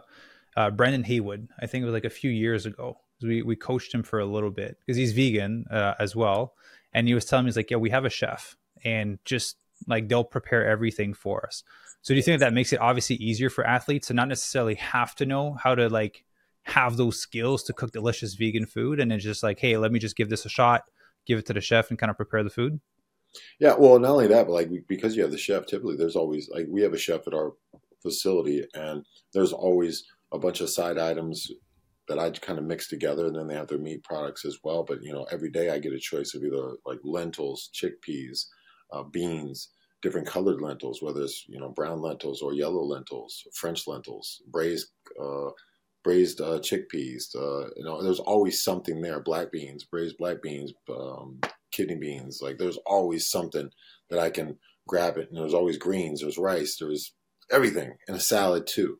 uh, 0.55 0.71
Brendan 0.71 1.03
Haywood. 1.03 1.49
I 1.59 1.67
think 1.67 1.81
it 1.81 1.85
was 1.85 1.93
like 1.93 2.05
a 2.05 2.09
few 2.09 2.31
years 2.31 2.65
ago. 2.65 2.99
We 3.21 3.41
we 3.41 3.57
coached 3.57 3.93
him 3.93 4.01
for 4.01 4.19
a 4.19 4.25
little 4.25 4.49
bit 4.49 4.77
because 4.79 4.95
he's 4.95 5.11
vegan 5.11 5.65
uh, 5.69 5.95
as 5.99 6.15
well, 6.15 6.53
and 6.93 7.09
he 7.09 7.13
was 7.13 7.25
telling 7.25 7.43
me 7.43 7.49
he's 7.49 7.57
like, 7.57 7.69
yeah, 7.69 7.77
we 7.77 7.89
have 7.89 8.05
a 8.05 8.09
chef, 8.09 8.55
and 8.85 9.19
just 9.25 9.57
like 9.87 10.07
they'll 10.07 10.23
prepare 10.23 10.67
everything 10.67 11.13
for 11.13 11.45
us. 11.45 11.63
So 12.01 12.13
do 12.13 12.17
you 12.17 12.23
think 12.23 12.39
that 12.39 12.53
makes 12.53 12.73
it 12.73 12.81
obviously 12.81 13.17
easier 13.17 13.49
for 13.49 13.65
athletes 13.65 14.07
to 14.07 14.13
not 14.13 14.27
necessarily 14.27 14.75
have 14.75 15.15
to 15.15 15.25
know 15.25 15.53
how 15.53 15.75
to 15.75 15.87
like 15.87 16.23
have 16.63 16.97
those 16.97 17.19
skills 17.19 17.63
to 17.63 17.73
cook 17.73 17.91
delicious 17.91 18.35
vegan 18.35 18.65
food, 18.65 18.99
and 18.99 19.11
it's 19.11 19.23
just 19.23 19.43
like, 19.43 19.59
hey, 19.59 19.77
let 19.77 19.91
me 19.91 19.99
just 19.99 20.15
give 20.15 20.29
this 20.29 20.45
a 20.45 20.49
shot, 20.49 20.83
give 21.25 21.39
it 21.39 21.45
to 21.47 21.53
the 21.53 21.61
chef, 21.61 21.89
and 21.89 21.99
kind 21.99 22.09
of 22.09 22.17
prepare 22.17 22.43
the 22.43 22.49
food? 22.49 22.79
Yeah, 23.59 23.75
well, 23.77 23.97
not 23.99 24.11
only 24.11 24.27
that, 24.27 24.47
but 24.47 24.53
like 24.53 24.69
because 24.87 25.15
you 25.15 25.21
have 25.21 25.31
the 25.31 25.37
chef, 25.37 25.65
typically 25.65 25.95
there's 25.95 26.15
always 26.15 26.49
like 26.49 26.67
we 26.69 26.81
have 26.81 26.93
a 26.93 26.97
chef 26.97 27.27
at 27.27 27.33
our 27.33 27.53
facility, 28.01 28.65
and 28.73 29.05
there's 29.33 29.53
always 29.53 30.03
a 30.31 30.39
bunch 30.39 30.61
of 30.61 30.69
side 30.69 30.97
items 30.97 31.49
that 32.07 32.19
I 32.19 32.29
kind 32.31 32.59
of 32.59 32.65
mix 32.65 32.87
together, 32.87 33.27
and 33.27 33.35
then 33.35 33.47
they 33.47 33.55
have 33.55 33.67
their 33.67 33.77
meat 33.77 34.03
products 34.03 34.43
as 34.43 34.57
well. 34.63 34.83
But 34.83 35.01
you 35.01 35.13
know, 35.13 35.25
every 35.31 35.49
day 35.49 35.69
I 35.69 35.79
get 35.79 35.93
a 35.93 35.99
choice 35.99 36.33
of 36.33 36.43
either 36.43 36.73
like 36.85 36.99
lentils, 37.03 37.69
chickpeas, 37.73 38.45
uh, 38.91 39.03
beans, 39.03 39.69
different 40.01 40.27
colored 40.27 40.61
lentils, 40.61 41.01
whether 41.01 41.21
it's 41.21 41.45
you 41.47 41.59
know 41.59 41.69
brown 41.69 42.01
lentils 42.01 42.41
or 42.41 42.53
yellow 42.53 42.83
lentils, 42.83 43.43
French 43.53 43.87
lentils, 43.87 44.41
braised. 44.47 44.87
Uh, 45.21 45.49
braised 46.03 46.41
uh, 46.41 46.59
chickpeas. 46.59 47.35
Uh, 47.35 47.69
you 47.75 47.83
know, 47.83 48.01
there's 48.01 48.19
always 48.19 48.63
something 48.63 49.01
there. 49.01 49.19
Black 49.19 49.51
beans, 49.51 49.83
braised 49.83 50.17
black 50.17 50.41
beans, 50.41 50.73
um, 50.89 51.39
kidney 51.71 51.95
beans. 51.95 52.39
Like 52.41 52.57
there's 52.57 52.79
always 52.87 53.29
something 53.29 53.69
that 54.09 54.19
I 54.19 54.31
can 54.31 54.57
grab 54.87 55.17
it. 55.17 55.29
And 55.29 55.37
there's 55.37 55.53
always 55.53 55.77
greens, 55.77 56.21
there's 56.21 56.37
rice, 56.37 56.77
there's 56.79 57.13
everything 57.51 57.93
in 58.07 58.15
a 58.15 58.19
salad 58.19 58.67
too. 58.67 58.97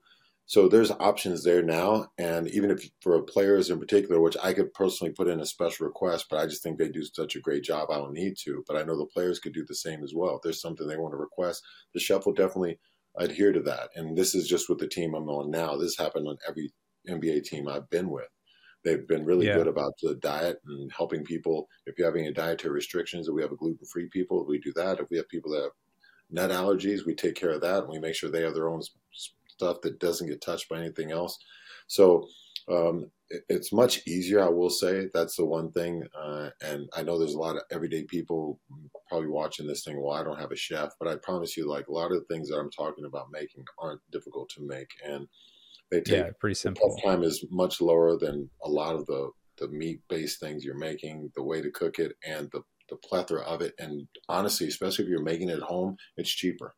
So 0.52 0.68
there's 0.68 0.92
options 0.92 1.46
there 1.46 1.64
now. 1.64 2.08
And 2.18 2.50
even 2.50 2.72
if 2.72 2.84
for 3.00 3.22
players 3.22 3.70
in 3.70 3.80
particular, 3.80 4.20
which 4.20 4.36
I 4.44 4.52
could 4.52 4.74
personally 4.74 5.14
put 5.14 5.30
in 5.30 5.40
a 5.40 5.46
special 5.46 5.88
request, 5.88 6.26
but 6.30 6.40
I 6.40 6.46
just 6.46 6.62
think 6.62 6.78
they 6.78 6.90
do 6.90 7.06
such 7.06 7.38
a 7.38 7.40
great 7.40 7.64
job, 7.64 7.90
I 7.90 7.96
don't 7.96 8.12
need 8.12 8.36
to. 8.44 8.62
But 8.68 8.76
I 8.76 8.84
know 8.84 8.98
the 8.98 9.06
players 9.06 9.40
could 9.40 9.54
do 9.54 9.64
the 9.66 9.74
same 9.74 10.04
as 10.04 10.12
well. 10.14 10.36
If 10.36 10.42
there's 10.42 10.60
something 10.60 10.86
they 10.86 10.98
want 10.98 11.14
to 11.14 11.18
request, 11.18 11.64
the 11.94 12.02
chef 12.02 12.26
will 12.26 12.34
definitely 12.34 12.80
adhere 13.18 13.54
to 13.54 13.62
that. 13.62 13.92
And 13.96 14.18
this 14.18 14.36
is 14.36 14.46
just 14.46 14.68
with 14.68 14.80
the 14.80 14.90
team 14.90 15.16
I'm 15.16 15.30
on 15.30 15.52
now. 15.52 15.78
This 15.78 15.98
happened 15.98 16.28
on 16.28 16.36
every 16.46 16.74
NBA 17.08 17.46
team 17.46 17.70
I've 17.70 17.90
been 17.90 18.10
with. 18.10 18.28
They've 18.84 19.08
been 19.08 19.24
really 19.24 19.48
yeah. 19.48 19.56
good 19.56 19.68
about 19.68 19.94
the 20.04 20.16
diet 20.16 20.58
and 20.66 20.92
helping 20.92 21.24
people. 21.24 21.70
If 21.86 21.98
you 21.98 22.04
have 22.04 22.18
any 22.18 22.34
dietary 22.34 22.74
restrictions, 22.74 23.30
if 23.30 23.34
we 23.34 23.42
have 23.42 23.54
a 23.54 23.56
gluten 23.56 23.86
free 23.86 24.10
people, 24.12 24.46
we 24.46 24.60
do 24.60 24.74
that. 24.74 25.00
If 25.00 25.10
we 25.12 25.16
have 25.16 25.30
people 25.30 25.54
that 25.54 25.62
have 25.62 25.72
nut 26.30 26.52
allergies, 26.52 27.06
we 27.06 27.16
take 27.16 27.36
care 27.36 27.52
of 27.52 27.62
that 27.62 27.84
and 27.84 27.90
we 27.90 28.00
make 28.00 28.16
sure 28.16 28.30
they 28.30 28.44
have 28.44 28.54
their 28.54 28.68
own 28.68 28.82
stuff 29.62 29.82
that 29.82 30.00
doesn't 30.00 30.28
get 30.28 30.41
touched 30.41 30.69
by 30.69 30.80
anything 30.80 31.12
else. 31.12 31.38
So 31.88 32.28
um, 32.69 33.12
it, 33.30 33.43
it's 33.47 33.71
much 33.71 34.02
easier, 34.08 34.41
I 34.41 34.50
will 34.50 34.69
say. 34.69 35.08
That's 35.13 35.36
the 35.36 35.45
one 35.45 35.71
thing. 35.71 36.04
Uh, 36.19 36.50
and 36.63 36.89
I 36.95 37.04
know 37.04 37.19
there's 37.19 37.36
a 37.36 37.39
lot 37.39 37.58
of 37.58 37.63
everyday 37.71 38.04
people 38.04 38.60
probably 39.08 39.30
watching 39.30 39.67
this 39.67 39.84
thing. 39.84 40.02
Well, 40.02 40.15
I 40.15 40.24
don't 40.24 40.39
have 40.39 40.52
a 40.52 40.56
chef, 40.56 40.91
but 41.00 41.08
I 41.08 41.15
promise 41.17 41.56
you, 41.56 41.69
like 41.69 41.88
a 41.88 41.93
lot 41.93 42.12
of 42.12 42.17
the 42.17 42.34
things 42.34 42.50
that 42.50 42.58
I'm 42.58 42.71
talking 42.71 43.06
about 43.06 43.28
making 43.32 43.65
aren't 43.80 44.02
difficult 44.12 44.50
to 44.56 44.65
make. 44.65 44.89
And 45.06 45.28
they 45.91 46.02
take 46.02 46.26
yeah, 46.26 46.30
pretty 46.39 46.56
simple. 46.56 46.97
time 47.04 47.24
is 47.24 47.45
much 47.52 47.82
lower 47.82 48.17
than 48.17 48.50
a 48.63 48.69
lot 48.69 48.95
of 48.95 49.06
the 49.06 49.30
the 49.58 49.67
meat 49.67 50.00
based 50.10 50.39
things 50.39 50.63
you're 50.63 50.78
making, 50.78 51.32
the 51.36 51.43
way 51.43 51.62
to 51.62 51.69
cook 51.69 52.00
it, 52.00 52.13
and 52.26 52.50
the 52.52 52.62
the 52.89 52.95
plethora 52.97 53.41
of 53.41 53.62
it. 53.62 53.74
And 53.78 54.08
honestly, 54.28 54.67
especially 54.67 55.06
if 55.06 55.10
you're 55.10 55.24
making 55.24 55.50
it 55.50 55.58
at 55.58 55.62
home, 55.62 55.97
it's 56.17 56.30
cheaper. 56.30 56.74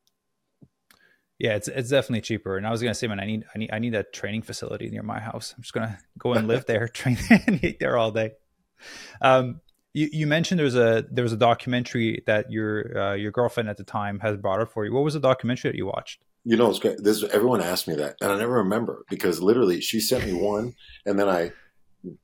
Yeah, 1.43 1.55
it's 1.55 1.67
it's 1.67 1.89
definitely 1.89 2.21
cheaper. 2.21 2.55
And 2.55 2.65
I 2.65 2.71
was 2.71 2.81
gonna 2.81 2.95
say, 2.95 3.05
man, 3.07 3.19
I 3.19 3.25
need 3.25 3.43
I 3.53 3.57
need 3.57 3.69
I 3.73 3.79
need 3.79 3.95
a 3.95 4.03
training 4.03 4.43
facility 4.43 4.89
near 4.89 5.03
my 5.03 5.19
house. 5.19 5.53
I'm 5.57 5.61
just 5.61 5.73
gonna 5.73 5.99
go 6.17 6.31
and 6.35 6.47
live 6.47 6.65
there, 6.67 6.87
train 6.93 7.17
and 7.29 7.61
eat 7.61 7.81
there 7.81 7.97
all 7.97 8.11
day. 8.11 8.31
Um, 9.21 9.59
you, 9.91 10.07
you 10.13 10.25
mentioned 10.25 10.57
there 10.57 10.63
was 10.63 10.77
a 10.77 11.05
there 11.11 11.21
was 11.23 11.33
a 11.33 11.37
documentary 11.37 12.23
that 12.27 12.49
your 12.49 12.97
uh, 12.97 13.13
your 13.15 13.31
girlfriend 13.31 13.67
at 13.67 13.75
the 13.75 13.83
time 13.83 14.21
has 14.21 14.37
brought 14.37 14.61
up 14.61 14.71
for 14.71 14.85
you. 14.85 14.93
What 14.93 15.03
was 15.03 15.15
the 15.15 15.19
documentary 15.19 15.71
that 15.71 15.77
you 15.77 15.85
watched? 15.85 16.23
You 16.45 16.55
know, 16.55 16.69
it's 16.69 16.79
great. 16.79 17.03
This 17.03 17.21
everyone 17.25 17.59
asked 17.59 17.89
me 17.89 17.95
that, 17.95 18.15
and 18.21 18.31
I 18.31 18.37
never 18.37 18.53
remember 18.53 19.03
because 19.09 19.41
literally 19.41 19.81
she 19.81 19.99
sent 19.99 20.25
me 20.25 20.31
one, 20.31 20.75
and 21.05 21.19
then 21.19 21.27
I 21.27 21.51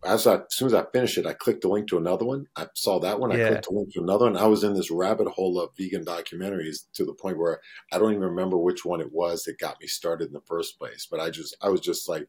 as, 0.04 0.28
I, 0.28 0.36
as 0.36 0.42
soon 0.50 0.68
as 0.68 0.74
I 0.74 0.86
finished 0.92 1.18
it, 1.18 1.26
I 1.26 1.34
clicked 1.34 1.62
the 1.62 1.68
link 1.68 1.88
to 1.90 1.98
another 1.98 2.26
one. 2.26 2.46
I 2.56 2.68
saw 2.76 3.00
that 3.00 3.20
one. 3.20 3.32
I 3.32 3.48
clicked 3.48 3.68
the 3.70 3.76
link 3.76 3.94
to 3.94 4.02
another 4.02 4.26
one. 4.26 4.38
I 4.38 4.48
was 4.48 4.64
in 4.64 4.74
this 4.74 4.92
rabbit 4.92 5.28
hole 5.28 5.60
of 5.60 5.72
vegan 5.78 6.04
documentaries 6.06 6.86
to 6.94 7.06
the 7.06 7.14
point 7.14 7.38
where 7.38 7.60
I 7.92 7.98
don't 7.98 8.12
even 8.12 8.24
remember 8.24 8.58
which 8.58 8.84
one 8.84 9.02
it 9.02 9.12
was 9.12 9.44
that 9.44 9.60
got 9.60 9.78
me 9.82 9.88
started 9.88 10.28
in 10.28 10.34
the 10.34 10.42
first 10.48 10.78
place. 10.78 11.08
But 11.10 11.20
I 11.20 11.30
just, 11.30 11.56
I 11.62 11.70
was 11.70 11.82
just 11.82 12.10
like 12.10 12.28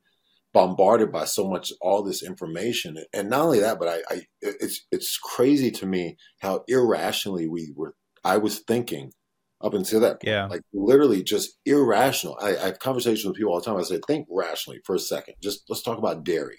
bombarded 0.53 1.13
by 1.13 1.25
so 1.25 1.49
much, 1.49 1.73
all 1.81 2.03
this 2.03 2.23
information. 2.23 2.99
And 3.13 3.31
not 3.31 3.43
only 3.43 3.61
that, 3.61 3.79
but 3.79 3.89
I, 3.89 3.99
I 4.09 4.23
it's, 4.41 4.87
it's 4.91 5.19
crazy 5.19 5.71
to 5.73 5.87
me 5.87 6.17
how 6.41 6.65
irrationally 6.69 7.49
we 7.49 7.73
were, 7.75 7.95
I 8.25 8.37
was 8.37 8.61
thinking 8.61 9.13
up 9.61 9.75
until 9.75 10.01
that 10.01 10.21
point. 10.21 10.25
Yeah. 10.25 10.47
Like 10.47 10.63
literally 10.73 11.23
just 11.23 11.59
irrational. 11.67 12.39
I, 12.41 12.57
I 12.57 12.67
have 12.67 12.79
conversations 12.79 13.25
with 13.25 13.37
people 13.37 13.53
all 13.53 13.61
the 13.61 13.67
time. 13.67 13.77
I 13.77 13.83
say, 13.83 14.01
think 14.07 14.27
rationally 14.31 14.81
for 14.85 14.95
a 14.95 14.99
second. 14.99 15.35
Just 15.43 15.65
let's 15.69 15.83
talk 15.83 15.99
about 15.99 16.25
dairy. 16.25 16.59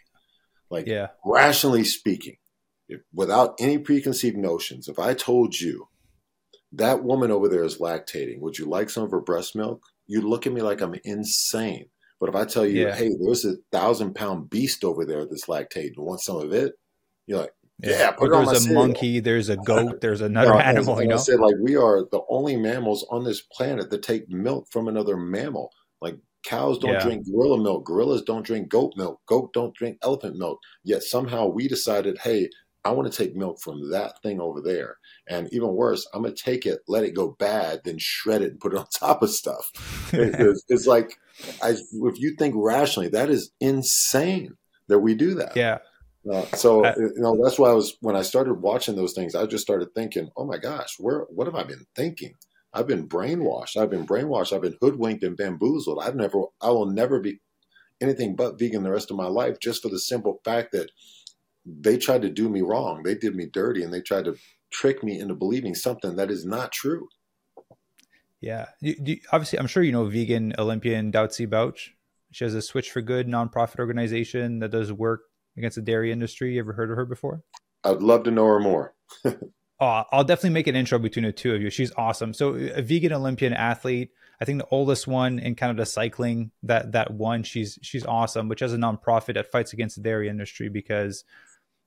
Like 0.72 0.88
yeah. 0.88 1.08
rationally 1.26 1.84
speaking, 1.84 2.38
if, 2.88 3.02
without 3.14 3.56
any 3.60 3.78
preconceived 3.78 4.38
notions, 4.38 4.88
if 4.88 4.98
I 4.98 5.14
told 5.14 5.60
you 5.60 5.90
that 6.72 7.04
woman 7.04 7.30
over 7.30 7.50
there 7.50 7.64
is 7.64 7.78
lactating, 7.78 8.40
would 8.40 8.58
you 8.58 8.66
like 8.66 8.90
some 8.90 9.04
of 9.04 9.12
her 9.12 9.20
breast 9.20 9.56
milk? 9.56 9.84
You 10.08 10.22
look 10.22 10.48
at 10.48 10.54
me 10.54 10.62
like 10.62 10.82
I'm 10.82 10.96
insane. 11.04 11.88
But 12.20 12.30
if 12.30 12.36
I 12.36 12.46
tell 12.46 12.66
you, 12.66 12.84
yeah. 12.84 12.96
hey, 12.96 13.10
there's 13.20 13.46
a 13.46 13.56
thousand 13.72 14.14
pound 14.14 14.50
beast 14.50 14.84
over 14.84 15.06
there 15.06 15.26
that's 15.26 15.48
lactating, 15.48 15.98
want 15.98 16.22
some 16.22 16.38
of 16.38 16.54
it? 16.54 16.74
You're 17.28 17.40
like, 17.40 17.54
yeah, 17.80 17.90
yeah 17.90 18.16
there's 18.20 18.52
a 18.52 18.60
cereal. 18.62 18.82
monkey, 18.88 19.20
there's 19.20 19.50
a 19.50 19.58
goat, 19.58 20.02
there's 20.02 20.22
another 20.22 20.54
animal. 20.54 21.02
You 21.02 21.10
know, 21.10 21.16
I 21.16 21.20
said 21.20 21.40
like 21.40 21.56
we 21.62 21.76
are 21.76 22.06
the 22.12 22.22
only 22.30 22.56
mammals 22.56 23.06
on 23.10 23.24
this 23.24 23.42
planet 23.42 23.90
that 23.90 24.04
take 24.04 24.30
milk 24.30 24.68
from 24.72 24.88
another 24.88 25.18
mammal. 25.18 25.72
Like 26.00 26.18
cows 26.44 26.80
don't 26.80 26.94
yeah. 26.94 27.04
drink 27.04 27.26
gorilla 27.26 27.62
milk, 27.62 27.86
gorillas 27.86 28.22
don't 28.22 28.46
drink 28.46 28.70
goat 28.70 28.94
milk, 28.96 29.22
goat 29.26 29.52
don't 29.54 29.76
drink 29.76 29.98
elephant 30.02 30.38
milk. 30.38 30.60
Yet 30.84 31.04
somehow 31.04 31.48
we 31.48 31.68
decided, 31.68 32.18
hey, 32.20 32.50
I 32.84 32.92
want 32.92 33.12
to 33.12 33.18
take 33.18 33.36
milk 33.36 33.62
from 33.62 33.92
that 33.92 34.22
thing 34.24 34.42
over 34.42 34.60
there. 34.62 34.98
And 35.28 35.48
even 35.54 35.70
worse, 35.70 36.08
I'm 36.14 36.24
going 36.24 36.34
to 36.34 36.44
take 36.44 36.66
it, 36.66 36.80
let 36.88 37.04
it 37.04 37.16
go 37.16 37.36
bad, 37.38 37.82
then 37.86 37.98
shred 38.00 38.42
it 38.42 38.52
and 38.52 38.60
put 38.60 38.74
it 38.74 38.80
on 38.80 38.88
top 38.94 39.22
of 39.22 39.30
stuff. 39.30 39.72
it's, 40.12 40.64
it's, 40.70 40.88
like, 40.88 41.18
I, 41.62 41.70
if 41.70 42.20
you 42.20 42.36
think 42.36 42.56
rationally, 42.58 43.10
that 43.10 43.30
is 43.30 43.52
insane 43.60 44.56
that 44.88 45.00
we 45.00 45.14
do 45.14 45.36
that. 45.36 45.56
Yeah. 45.56 45.80
Uh, 46.32 46.46
so 46.56 46.86
I, 46.86 46.96
you 46.96 47.14
know 47.16 47.36
that's 47.44 47.58
why 47.58 47.72
I 47.72 47.74
was 47.74 47.98
when 48.02 48.16
I 48.16 48.22
started 48.22 48.62
watching 48.62 48.96
those 48.96 49.14
things, 49.14 49.34
I 49.34 49.48
just 49.48 49.64
started 49.64 49.88
thinking, 49.96 50.30
"Oh 50.38 50.46
my 50.46 50.58
gosh, 50.58 51.00
where 51.00 51.22
what 51.32 51.48
have 51.48 51.56
I 51.56 51.64
been 51.64 51.88
thinking? 51.96 52.36
I've 52.74 52.88
been 52.88 53.08
brainwashed. 53.08 53.78
I've 53.78 53.90
been 53.90 54.06
brainwashed. 54.06 54.54
I've 54.54 54.62
been 54.62 54.78
hoodwinked 54.82 55.24
and 55.24 55.36
bamboozled. 55.36 56.00
I've 56.02 56.16
never, 56.16 56.44
I 56.62 56.70
will 56.70 56.86
never 56.86 57.20
be 57.20 57.42
anything 58.00 58.36
but 58.36 58.58
vegan 58.58 58.84
the 58.84 58.92
rest 58.92 59.12
of 59.12 59.18
my 59.18 59.28
life, 59.28 59.60
just 59.60 59.82
for 59.82 59.90
the 59.90 60.00
simple 60.00 60.42
fact 60.44 60.72
that 60.72 60.90
they 61.66 61.98
tried 61.98 62.22
to 62.24 62.30
do 62.30 62.50
me 62.50 62.62
wrong. 62.62 63.04
They 63.04 63.16
did 63.16 63.36
me 63.36 63.48
dirty, 63.52 63.84
and 63.84 63.94
they 63.94 64.02
tried 64.02 64.26
to 64.26 64.36
trick 64.72 65.04
me 65.04 65.20
into 65.20 65.36
believing 65.36 65.76
something 65.76 66.16
that 66.16 66.32
is 66.32 66.46
not 66.46 66.72
true." 66.72 67.08
Yeah, 68.40 68.68
you, 68.80 68.96
you, 69.04 69.18
obviously, 69.32 69.60
I'm 69.60 69.68
sure 69.68 69.84
you 69.84 69.92
know 69.92 70.06
vegan 70.06 70.54
Olympian 70.58 71.12
Dotsie 71.12 71.48
Bausch. 71.48 71.90
She 72.32 72.44
has 72.44 72.56
a 72.56 72.60
Switch4Good 72.60 73.28
nonprofit 73.28 73.80
organization 73.80 74.60
that 74.60 74.72
does 74.72 74.92
work 74.92 75.22
against 75.58 75.76
the 75.76 75.82
dairy 75.82 76.12
industry. 76.12 76.56
You 76.56 76.62
ever 76.62 76.74
heard 76.74 76.90
of 76.90 76.96
her 76.96 77.06
before? 77.06 77.44
I'd 77.84 78.02
love 78.02 78.24
to 78.24 78.32
know 78.32 78.46
her 78.46 78.60
more. 78.60 78.96
oh, 79.82 80.04
I'll 80.12 80.24
definitely 80.24 80.52
make 80.52 80.68
an 80.68 80.76
intro 80.76 81.00
between 81.00 81.26
the 81.26 81.32
two 81.32 81.54
of 81.54 81.62
you. 81.62 81.70
She's 81.72 81.92
awesome. 81.98 82.34
So 82.34 82.54
a 82.54 82.82
vegan 82.82 83.12
Olympian 83.12 83.54
athlete. 83.54 84.12
I 84.40 84.46
think 84.46 84.60
the 84.60 84.68
oldest 84.72 85.08
one 85.08 85.40
in 85.40 85.56
kind 85.56 85.72
of 85.72 85.78
the 85.78 85.86
cycling 85.86 86.52
that 86.64 86.94
that 86.94 87.12
one. 87.12 87.44
She's 87.44 87.78
she's 87.82 88.06
awesome, 88.06 88.48
which 88.48 88.62
has 88.62 88.74
a 88.74 88.78
nonprofit 88.78 89.34
that 89.34 89.52
fights 89.52 89.74
against 89.74 89.98
the 89.98 90.04
dairy 90.04 90.30
industry 90.30 90.70
because 90.70 91.26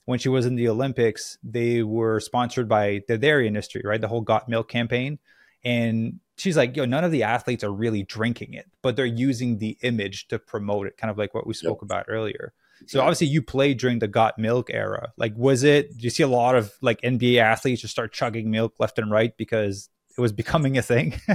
when 0.05 0.19
she 0.19 0.29
was 0.29 0.45
in 0.45 0.57
the 0.57 0.69
Olympics, 0.69 1.39
they 1.43 1.83
were 1.83 2.21
sponsored 2.21 2.69
by 2.69 3.03
the 3.09 3.17
dairy 3.17 3.47
industry, 3.47 3.83
right? 3.85 4.01
The 4.01 4.09
whole 4.09 4.21
Got 4.21 4.49
Milk 4.49 4.69
campaign. 4.69 5.19
And 5.65 6.21
she's 6.37 6.59
like, 6.59 6.77
yo, 6.77 6.85
none 6.85 7.05
of 7.05 7.11
the 7.11 7.23
athletes 7.23 7.65
are 7.65 7.73
really 7.73 8.03
drinking 8.03 8.53
it, 8.53 8.67
but 8.83 8.97
they're 8.97 9.07
using 9.07 9.59
the 9.59 9.79
image 9.81 10.29
to 10.29 10.39
promote 10.39 10.87
it, 10.87 10.99
kind 10.99 11.11
of 11.11 11.17
like 11.17 11.33
what 11.33 11.47
we 11.47 11.55
spoke 11.55 11.79
yep. 11.79 11.85
about 11.85 12.05
earlier. 12.09 12.53
So 12.87 13.01
obviously 13.01 13.29
you 13.29 13.43
played 13.43 13.79
during 13.79 13.99
the 13.99 14.09
got 14.09 14.39
milk 14.39 14.71
era. 14.71 15.13
Like 15.17 15.33
was 15.37 15.65
it 15.65 15.97
do 15.97 16.05
you 16.05 16.11
see 16.11 16.23
a 16.23 16.29
lot 16.29 16.55
of 16.55 16.73
like 16.81 17.01
NBA 17.01 17.39
athletes 17.39 17.81
just 17.81 17.93
start 17.93 18.13
chugging 18.13 18.51
milk 18.51 18.75
left 18.79 18.99
and 18.99 19.11
right 19.11 19.37
because 19.37 19.89
it 20.17 20.21
was 20.21 20.33
becoming 20.33 20.79
a 20.79 20.83
thing? 20.83 21.21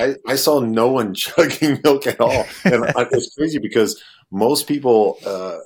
I, 0.00 0.14
I, 0.26 0.36
saw 0.36 0.60
no 0.60 0.88
one 0.88 1.14
chugging 1.14 1.80
milk 1.84 2.06
at 2.06 2.20
all. 2.20 2.46
And 2.64 2.84
it's 3.12 3.34
crazy 3.34 3.58
because 3.58 4.02
most 4.30 4.66
people, 4.66 5.18
uh, 5.26 5.58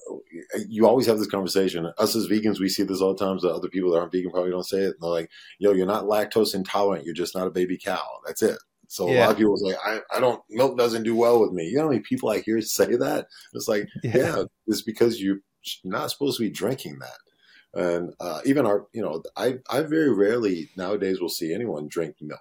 you 0.68 0.86
always 0.86 1.06
have 1.06 1.18
this 1.18 1.28
conversation. 1.28 1.90
Us 1.98 2.16
as 2.16 2.26
vegans, 2.26 2.58
we 2.58 2.68
see 2.68 2.82
this 2.82 3.00
all 3.00 3.14
the 3.14 3.24
time. 3.24 3.38
The 3.38 3.48
other 3.48 3.68
people 3.68 3.92
that 3.92 3.98
aren't 3.98 4.12
vegan 4.12 4.30
probably 4.30 4.50
don't 4.50 4.66
say 4.66 4.78
it. 4.78 4.86
And 4.86 4.94
they're 5.00 5.10
like, 5.10 5.30
yo, 5.58 5.72
you're 5.72 5.86
not 5.86 6.04
lactose 6.04 6.54
intolerant. 6.54 7.04
You're 7.04 7.14
just 7.14 7.34
not 7.34 7.46
a 7.46 7.50
baby 7.50 7.78
cow. 7.78 8.02
That's 8.26 8.42
it. 8.42 8.58
So 8.90 9.08
yeah. 9.08 9.18
a 9.18 9.20
lot 9.20 9.30
of 9.30 9.36
people 9.36 9.56
say, 9.56 9.76
I, 9.84 10.00
I 10.12 10.18
don't, 10.18 10.42
milk 10.50 10.76
doesn't 10.76 11.04
do 11.04 11.14
well 11.14 11.40
with 11.40 11.52
me. 11.52 11.64
You 11.64 11.76
know 11.76 11.82
how 11.82 11.88
many 11.90 12.00
people 12.00 12.28
I 12.28 12.40
hear 12.40 12.60
say 12.60 12.96
that? 12.96 13.28
It's 13.54 13.68
like, 13.68 13.88
yeah, 14.02 14.16
yeah 14.16 14.42
it's 14.66 14.82
because 14.82 15.22
you're 15.22 15.38
not 15.84 16.10
supposed 16.10 16.38
to 16.38 16.42
be 16.42 16.50
drinking 16.50 16.98
that. 16.98 17.80
And 17.80 18.12
uh, 18.18 18.40
even 18.44 18.66
our, 18.66 18.88
you 18.92 19.00
know, 19.00 19.22
I, 19.36 19.58
I 19.70 19.82
very 19.82 20.12
rarely 20.12 20.70
nowadays 20.76 21.20
will 21.20 21.28
see 21.28 21.54
anyone 21.54 21.86
drink 21.86 22.16
milk. 22.20 22.40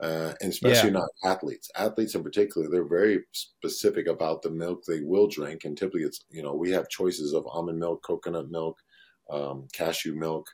Uh, 0.00 0.34
and 0.40 0.52
especially 0.52 0.90
yeah. 0.90 0.98
not 0.98 1.08
athletes. 1.24 1.68
Athletes 1.76 2.14
in 2.14 2.22
particular, 2.22 2.68
they're 2.68 2.86
very 2.86 3.24
specific 3.32 4.06
about 4.06 4.42
the 4.42 4.50
milk 4.50 4.84
they 4.86 5.00
will 5.00 5.26
drink. 5.26 5.64
And 5.64 5.76
typically, 5.76 6.02
it's 6.02 6.24
you 6.28 6.42
know 6.42 6.54
we 6.54 6.72
have 6.72 6.88
choices 6.88 7.32
of 7.32 7.46
almond 7.46 7.78
milk, 7.78 8.02
coconut 8.04 8.50
milk, 8.50 8.78
um, 9.30 9.68
cashew 9.72 10.14
milk, 10.16 10.46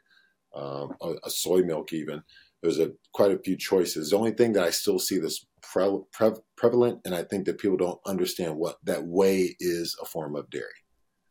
um, 0.55 0.95
a, 1.01 1.15
a, 1.25 1.31
soy 1.31 1.63
milk, 1.63 1.95
even 1.95 2.23
there's 2.63 2.79
a 2.79 2.93
quite 3.13 3.33
a 3.33 3.39
few 3.39 3.57
choices. 3.57 4.11
The 4.11 4.19
only 4.19 4.33
thing 4.33 4.53
that 4.55 4.65
I 4.65 4.71
still 4.71 4.99
see 4.99 5.19
this 5.19 5.47
pre- 5.63 6.01
pre- 6.13 6.33
prevalent, 6.57 7.01
and 7.05 7.15
I 7.15 7.23
think 7.23 7.47
that 7.47 7.59
people 7.59 7.77
don't 7.77 8.01
understand 8.07 8.57
what 8.57 8.77
that 8.85 9.05
whey 9.05 9.57
is 9.61 9.97
a 10.03 10.05
form 10.05 10.37
of 10.37 10.51
dairy. 10.51 10.67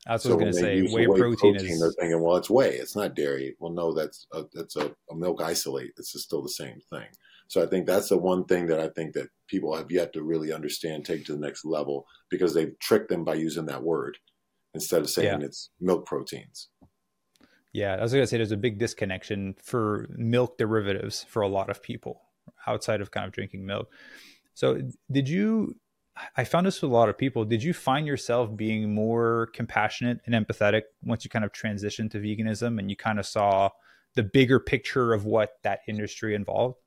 That's 0.05 0.23
what 0.23 0.31
I 0.31 0.35
was 0.35 0.41
going 0.43 0.53
to 0.53 0.87
say. 0.87 0.95
Whey, 0.95 1.07
whey 1.07 1.19
protein, 1.19 1.55
protein, 1.55 1.71
is. 1.71 1.79
They're 1.81 1.91
thinking, 1.99 2.21
well, 2.21 2.37
it's 2.37 2.49
whey. 2.49 2.75
It's 2.75 2.95
not 2.95 3.15
dairy. 3.15 3.55
Well, 3.59 3.73
no, 3.73 3.93
that's 3.93 4.25
a, 4.33 4.43
that's 4.53 4.77
a, 4.77 4.95
a 5.11 5.15
milk 5.15 5.41
isolate. 5.41 5.91
It's 5.97 6.19
still 6.21 6.41
the 6.41 6.49
same 6.49 6.79
thing. 6.89 7.07
So 7.49 7.61
I 7.61 7.65
think 7.65 7.87
that's 7.87 8.09
the 8.09 8.17
one 8.17 8.45
thing 8.45 8.67
that 8.67 8.79
I 8.79 8.89
think 8.89 9.13
that 9.13 9.29
people 9.47 9.75
have 9.75 9.91
yet 9.91 10.13
to 10.13 10.23
really 10.23 10.53
understand, 10.53 11.05
take 11.05 11.25
to 11.25 11.33
the 11.33 11.39
next 11.39 11.65
level, 11.65 12.05
because 12.29 12.53
they've 12.53 12.77
tricked 12.79 13.09
them 13.09 13.23
by 13.23 13.35
using 13.35 13.65
that 13.65 13.83
word 13.83 14.17
instead 14.73 15.01
of 15.01 15.09
saying 15.09 15.41
yeah. 15.41 15.45
it's 15.45 15.71
milk 15.79 16.05
proteins. 16.05 16.69
Yeah, 17.77 17.93
I 17.93 18.01
was 18.01 18.11
going 18.11 18.23
to 18.23 18.27
say 18.27 18.37
there's 18.37 18.51
a 18.51 18.57
big 18.57 18.79
disconnection 18.79 19.55
for 19.61 20.07
milk 20.09 20.57
derivatives 20.57 21.27
for 21.29 21.43
a 21.43 21.47
lot 21.47 21.69
of 21.69 21.83
people 21.83 22.23
outside 22.65 23.01
of 23.01 23.11
kind 23.11 23.27
of 23.27 23.31
drinking 23.31 23.67
milk. 23.67 23.91
So, 24.55 24.81
did 25.11 25.29
you? 25.29 25.75
I 26.35 26.43
found 26.43 26.65
this 26.65 26.81
with 26.81 26.89
a 26.89 26.93
lot 26.95 27.07
of 27.07 27.19
people. 27.19 27.45
Did 27.45 27.61
you 27.61 27.75
find 27.75 28.07
yourself 28.07 28.57
being 28.57 28.95
more 28.95 29.49
compassionate 29.53 30.21
and 30.25 30.33
empathetic 30.33 30.81
once 31.03 31.23
you 31.23 31.29
kind 31.29 31.45
of 31.45 31.51
transitioned 31.51 32.09
to 32.13 32.19
veganism 32.19 32.79
and 32.79 32.89
you 32.89 32.95
kind 32.95 33.19
of 33.19 33.27
saw 33.27 33.69
the 34.15 34.23
bigger 34.23 34.59
picture 34.59 35.13
of 35.13 35.25
what 35.25 35.59
that 35.61 35.81
industry 35.87 36.33
involved? 36.33 36.79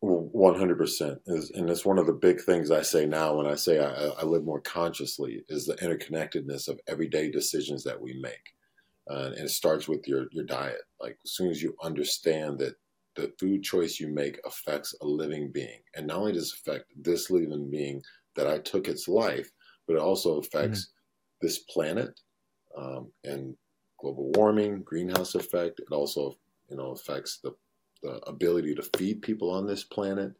One 0.00 0.58
hundred 0.58 0.78
percent 0.78 1.18
and 1.26 1.68
it's 1.68 1.84
one 1.84 1.98
of 1.98 2.06
the 2.06 2.14
big 2.14 2.40
things 2.40 2.70
I 2.70 2.80
say 2.80 3.04
now 3.04 3.36
when 3.36 3.46
I 3.46 3.54
say 3.54 3.80
I, 3.80 4.06
I 4.20 4.24
live 4.24 4.44
more 4.44 4.62
consciously 4.62 5.44
is 5.50 5.66
the 5.66 5.74
interconnectedness 5.74 6.68
of 6.68 6.80
everyday 6.88 7.30
decisions 7.30 7.84
that 7.84 8.00
we 8.00 8.18
make 8.18 8.55
uh, 9.10 9.30
and 9.36 9.46
it 9.46 9.50
starts 9.50 9.88
with 9.88 10.06
your 10.06 10.26
your 10.32 10.44
diet. 10.44 10.82
Like 11.00 11.18
as 11.24 11.32
soon 11.32 11.50
as 11.50 11.62
you 11.62 11.74
understand 11.82 12.58
that 12.58 12.74
the 13.14 13.32
food 13.40 13.62
choice 13.62 13.98
you 13.98 14.08
make 14.08 14.38
affects 14.44 14.94
a 15.00 15.06
living 15.06 15.50
being, 15.52 15.80
and 15.94 16.06
not 16.06 16.18
only 16.18 16.32
does 16.32 16.52
it 16.52 16.58
affect 16.60 16.92
this 16.96 17.30
living 17.30 17.70
being 17.70 18.02
that 18.36 18.46
I 18.46 18.58
took 18.58 18.88
its 18.88 19.08
life, 19.08 19.50
but 19.86 19.94
it 19.94 20.02
also 20.02 20.38
affects 20.38 20.80
mm-hmm. 20.80 21.46
this 21.46 21.58
planet 21.70 22.18
um, 22.76 23.10
and 23.24 23.56
global 23.98 24.30
warming, 24.34 24.82
greenhouse 24.82 25.34
effect. 25.34 25.80
It 25.80 25.92
also 25.92 26.36
you 26.68 26.76
know 26.76 26.92
affects 26.92 27.38
the 27.42 27.54
the 28.02 28.18
ability 28.28 28.74
to 28.74 28.82
feed 28.96 29.22
people 29.22 29.50
on 29.50 29.66
this 29.66 29.84
planet 29.84 30.32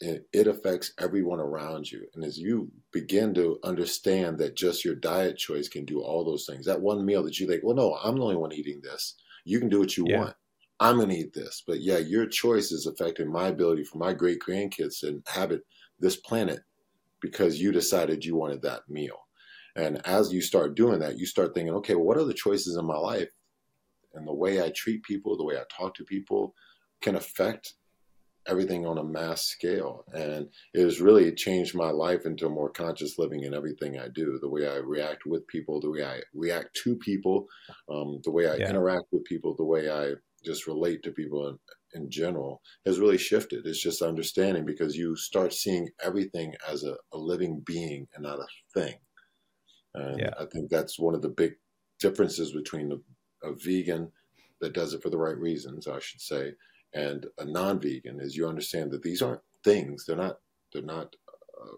it 0.00 0.46
affects 0.46 0.92
everyone 0.98 1.40
around 1.40 1.90
you. 1.90 2.06
And 2.14 2.24
as 2.24 2.38
you 2.38 2.70
begin 2.92 3.34
to 3.34 3.58
understand 3.64 4.38
that 4.38 4.56
just 4.56 4.84
your 4.84 4.94
diet 4.94 5.36
choice 5.36 5.68
can 5.68 5.84
do 5.84 6.00
all 6.00 6.24
those 6.24 6.46
things, 6.46 6.66
that 6.66 6.80
one 6.80 7.04
meal 7.04 7.22
that 7.24 7.40
you 7.40 7.48
think, 7.48 7.64
well, 7.64 7.74
no, 7.74 7.98
I'm 8.02 8.16
the 8.16 8.22
only 8.22 8.36
one 8.36 8.52
eating 8.52 8.80
this. 8.82 9.14
You 9.44 9.58
can 9.58 9.68
do 9.68 9.80
what 9.80 9.96
you 9.96 10.04
yeah. 10.08 10.18
want. 10.20 10.36
I'm 10.80 10.96
going 10.96 11.08
to 11.08 11.16
eat 11.16 11.32
this. 11.32 11.64
But 11.66 11.80
yeah, 11.80 11.98
your 11.98 12.26
choice 12.26 12.70
is 12.70 12.86
affecting 12.86 13.30
my 13.30 13.48
ability 13.48 13.84
for 13.84 13.98
my 13.98 14.12
great 14.12 14.38
grandkids 14.38 15.00
to 15.00 15.08
inhabit 15.08 15.62
this 15.98 16.16
planet 16.16 16.60
because 17.20 17.60
you 17.60 17.72
decided 17.72 18.24
you 18.24 18.36
wanted 18.36 18.62
that 18.62 18.88
meal. 18.88 19.18
And 19.74 20.00
as 20.06 20.32
you 20.32 20.40
start 20.40 20.76
doing 20.76 21.00
that, 21.00 21.18
you 21.18 21.26
start 21.26 21.54
thinking, 21.54 21.74
okay, 21.74 21.94
well, 21.94 22.04
what 22.04 22.18
are 22.18 22.24
the 22.24 22.34
choices 22.34 22.76
in 22.76 22.84
my 22.84 22.96
life 22.96 23.28
and 24.14 24.26
the 24.26 24.34
way 24.34 24.62
I 24.62 24.70
treat 24.70 25.02
people, 25.02 25.36
the 25.36 25.44
way 25.44 25.56
I 25.56 25.64
talk 25.70 25.94
to 25.96 26.04
people 26.04 26.54
can 27.00 27.16
affect 27.16 27.74
everything 28.48 28.86
on 28.86 28.98
a 28.98 29.04
mass 29.04 29.42
scale. 29.42 30.04
And 30.12 30.48
it 30.74 30.82
has 30.82 31.00
really 31.00 31.32
changed 31.32 31.74
my 31.74 31.90
life 31.90 32.24
into 32.24 32.46
a 32.46 32.50
more 32.50 32.70
conscious 32.70 33.18
living 33.18 33.44
in 33.44 33.54
everything 33.54 33.98
I 33.98 34.08
do. 34.08 34.38
The 34.40 34.48
way 34.48 34.66
I 34.66 34.76
react 34.76 35.26
with 35.26 35.46
people, 35.46 35.80
the 35.80 35.90
way 35.90 36.04
I 36.04 36.20
react 36.34 36.78
to 36.84 36.96
people, 36.96 37.46
um, 37.90 38.20
the 38.24 38.30
way 38.30 38.48
I 38.48 38.56
yeah. 38.56 38.70
interact 38.70 39.04
with 39.12 39.24
people, 39.24 39.54
the 39.54 39.64
way 39.64 39.90
I 39.90 40.14
just 40.44 40.66
relate 40.66 41.02
to 41.02 41.10
people 41.10 41.48
in, 41.48 41.58
in 41.94 42.10
general 42.10 42.62
has 42.86 42.98
really 42.98 43.18
shifted. 43.18 43.66
It's 43.66 43.82
just 43.82 44.02
understanding 44.02 44.64
because 44.64 44.96
you 44.96 45.16
start 45.16 45.52
seeing 45.52 45.88
everything 46.02 46.54
as 46.68 46.84
a, 46.84 46.96
a 47.12 47.18
living 47.18 47.62
being 47.66 48.06
and 48.14 48.22
not 48.22 48.38
a 48.38 48.46
thing. 48.74 48.94
And 49.94 50.20
yeah. 50.20 50.30
I 50.38 50.44
think 50.52 50.70
that's 50.70 50.98
one 50.98 51.14
of 51.14 51.22
the 51.22 51.28
big 51.28 51.52
differences 51.98 52.52
between 52.52 52.92
a, 52.92 53.48
a 53.48 53.54
vegan 53.54 54.12
that 54.60 54.74
does 54.74 54.94
it 54.94 55.02
for 55.02 55.10
the 55.10 55.18
right 55.18 55.36
reasons, 55.36 55.86
I 55.86 55.98
should 56.00 56.20
say, 56.20 56.52
and 56.94 57.26
a 57.38 57.44
non-vegan 57.44 58.20
is 58.20 58.36
you 58.36 58.48
understand 58.48 58.90
that 58.92 59.02
these 59.02 59.22
aren't 59.22 59.42
things. 59.64 60.04
They're 60.06 60.16
not. 60.16 60.38
They're 60.72 60.82
not 60.82 61.14
uh, 61.60 61.76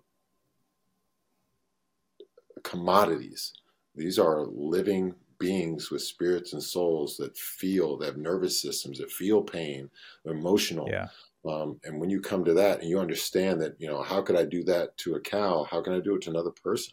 commodities. 2.62 3.52
These 3.94 4.18
are 4.18 4.46
living 4.46 5.14
beings 5.38 5.90
with 5.90 6.02
spirits 6.02 6.52
and 6.52 6.62
souls 6.62 7.16
that 7.16 7.36
feel, 7.36 7.96
that 7.96 8.06
have 8.06 8.16
nervous 8.16 8.60
systems, 8.60 8.98
that 8.98 9.10
feel 9.10 9.42
pain, 9.42 9.90
they're 10.24 10.34
emotional. 10.34 10.88
Yeah. 10.88 11.08
Um, 11.48 11.80
and 11.84 11.98
when 11.98 12.10
you 12.10 12.20
come 12.20 12.44
to 12.44 12.54
that 12.54 12.80
and 12.80 12.88
you 12.88 13.00
understand 13.00 13.60
that, 13.62 13.74
you 13.78 13.88
know, 13.88 14.02
how 14.02 14.20
could 14.20 14.36
I 14.36 14.44
do 14.44 14.62
that 14.64 14.96
to 14.98 15.14
a 15.14 15.20
cow? 15.20 15.66
How 15.68 15.80
can 15.80 15.94
I 15.94 16.00
do 16.00 16.14
it 16.14 16.22
to 16.22 16.30
another 16.30 16.50
person? 16.62 16.92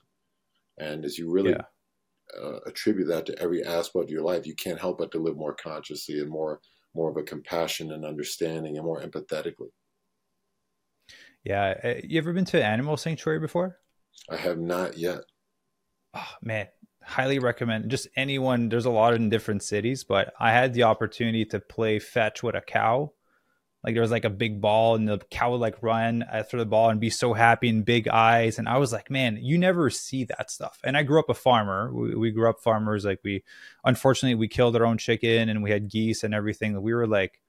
And 0.77 1.03
as 1.03 1.17
you 1.17 1.29
really 1.29 1.51
yeah. 1.51 2.41
uh, 2.41 2.59
attribute 2.65 3.09
that 3.09 3.25
to 3.25 3.39
every 3.39 3.63
aspect 3.65 4.05
of 4.05 4.09
your 4.09 4.23
life, 4.23 4.47
you 4.47 4.55
can't 4.55 4.79
help 4.79 4.99
but 4.99 5.11
to 5.11 5.19
live 5.19 5.35
more 5.35 5.53
consciously 5.53 6.19
and 6.21 6.29
more 6.29 6.61
more 6.97 7.09
of 7.09 7.17
a 7.17 7.23
compassion 7.23 7.91
and 7.91 8.03
understanding 8.03 8.75
and 8.75 8.85
more 8.85 9.01
empathetically. 9.01 9.69
Yeah. 11.43 11.75
Uh, 11.83 11.93
you 12.03 12.17
ever 12.17 12.33
been 12.33 12.45
to 12.45 12.63
animal 12.63 12.97
sanctuary 12.97 13.39
before? 13.39 13.77
I 14.29 14.35
have 14.35 14.57
not 14.57 14.97
yet. 14.97 15.21
Oh 16.13 16.33
man, 16.41 16.67
highly 17.07 17.39
recommend 17.39 17.89
just 17.89 18.09
anyone 18.17 18.67
there's 18.67 18.85
a 18.85 18.89
lot 18.89 19.13
in 19.13 19.29
different 19.29 19.63
cities 19.63 20.03
but 20.03 20.33
i 20.41 20.51
had 20.51 20.73
the 20.73 20.83
opportunity 20.83 21.45
to 21.45 21.57
play 21.57 21.99
fetch 21.99 22.43
with 22.43 22.53
a 22.53 22.59
cow 22.59 23.09
like 23.87 23.95
there 23.95 24.01
was 24.01 24.11
like 24.11 24.25
a 24.25 24.29
big 24.29 24.59
ball 24.59 24.95
and 24.95 25.07
the 25.07 25.17
cow 25.31 25.51
would 25.51 25.61
like 25.61 25.81
run 25.81 26.21
uh, 26.21 26.25
after 26.33 26.57
the 26.57 26.65
ball 26.65 26.89
and 26.89 26.99
be 26.99 27.09
so 27.09 27.31
happy 27.31 27.69
and 27.69 27.85
big 27.85 28.09
eyes. 28.09 28.59
And 28.59 28.67
i 28.67 28.77
was 28.77 28.91
like 28.91 29.09
man 29.09 29.39
you 29.41 29.57
never 29.57 29.89
see 29.89 30.25
that 30.25 30.51
stuff. 30.51 30.81
And 30.83 30.97
i 30.97 31.03
grew 31.03 31.21
up 31.21 31.29
a 31.29 31.33
farmer. 31.33 31.89
We, 31.93 32.13
we 32.15 32.31
grew 32.31 32.49
up 32.49 32.59
farmers. 32.59 33.05
Like 33.05 33.21
we 33.23 33.45
unfortunately 33.85 34.35
we 34.35 34.49
killed 34.49 34.75
our 34.75 34.85
own 34.85 34.97
chicken 34.97 35.47
and 35.47 35.63
we 35.63 35.71
had 35.71 35.89
geese 35.89 36.25
and 36.25 36.33
everything. 36.33 36.79
We 36.81 36.93
were 36.93 37.07
like 37.07 37.39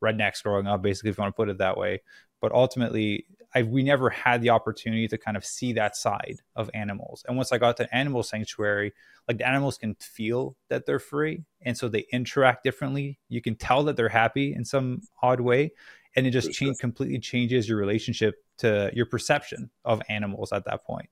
rednecks 0.00 0.44
growing 0.44 0.68
up 0.68 0.80
basically 0.80 1.10
if 1.10 1.18
you 1.18 1.22
want 1.22 1.34
to 1.34 1.36
put 1.36 1.48
it 1.48 1.58
that 1.58 1.76
way. 1.76 2.02
But 2.40 2.52
ultimately 2.52 3.26
I, 3.54 3.62
we 3.62 3.82
never 3.82 4.10
had 4.10 4.42
the 4.42 4.50
opportunity 4.50 5.08
to 5.08 5.18
kind 5.18 5.36
of 5.36 5.44
see 5.44 5.72
that 5.72 5.96
side 5.96 6.40
of 6.54 6.70
animals. 6.72 7.24
And 7.26 7.36
once 7.36 7.52
I 7.52 7.58
got 7.58 7.76
to 7.78 7.94
animal 7.94 8.22
sanctuary, 8.22 8.92
like 9.26 9.38
the 9.38 9.48
animals 9.48 9.76
can 9.78 9.94
feel 9.96 10.56
that 10.68 10.86
they're 10.86 10.98
free, 10.98 11.44
and 11.62 11.76
so 11.76 11.88
they 11.88 12.06
interact 12.12 12.64
differently. 12.64 13.18
You 13.28 13.40
can 13.40 13.56
tell 13.56 13.84
that 13.84 13.96
they're 13.96 14.08
happy 14.08 14.54
in 14.54 14.64
some 14.64 15.02
odd 15.22 15.40
way, 15.40 15.72
and 16.16 16.26
it 16.26 16.30
just 16.30 16.52
change, 16.52 16.78
completely 16.78 17.18
changes 17.18 17.68
your 17.68 17.78
relationship 17.78 18.36
to 18.58 18.90
your 18.94 19.06
perception 19.06 19.70
of 19.84 20.02
animals 20.08 20.52
at 20.52 20.64
that 20.64 20.84
point. 20.84 21.08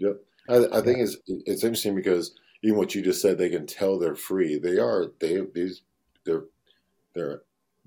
Yep, 0.00 0.16
I, 0.48 0.56
I 0.72 0.80
think 0.80 0.98
it's 0.98 1.16
it's 1.26 1.64
interesting 1.64 1.94
because 1.94 2.34
even 2.62 2.78
what 2.78 2.94
you 2.94 3.02
just 3.02 3.20
said, 3.20 3.38
they 3.38 3.50
can 3.50 3.66
tell 3.66 3.98
they're 3.98 4.14
free. 4.14 4.58
They 4.58 4.78
are 4.78 5.06
they 5.20 5.40
these 5.54 5.82
they're 6.24 6.44
they're 7.14 7.42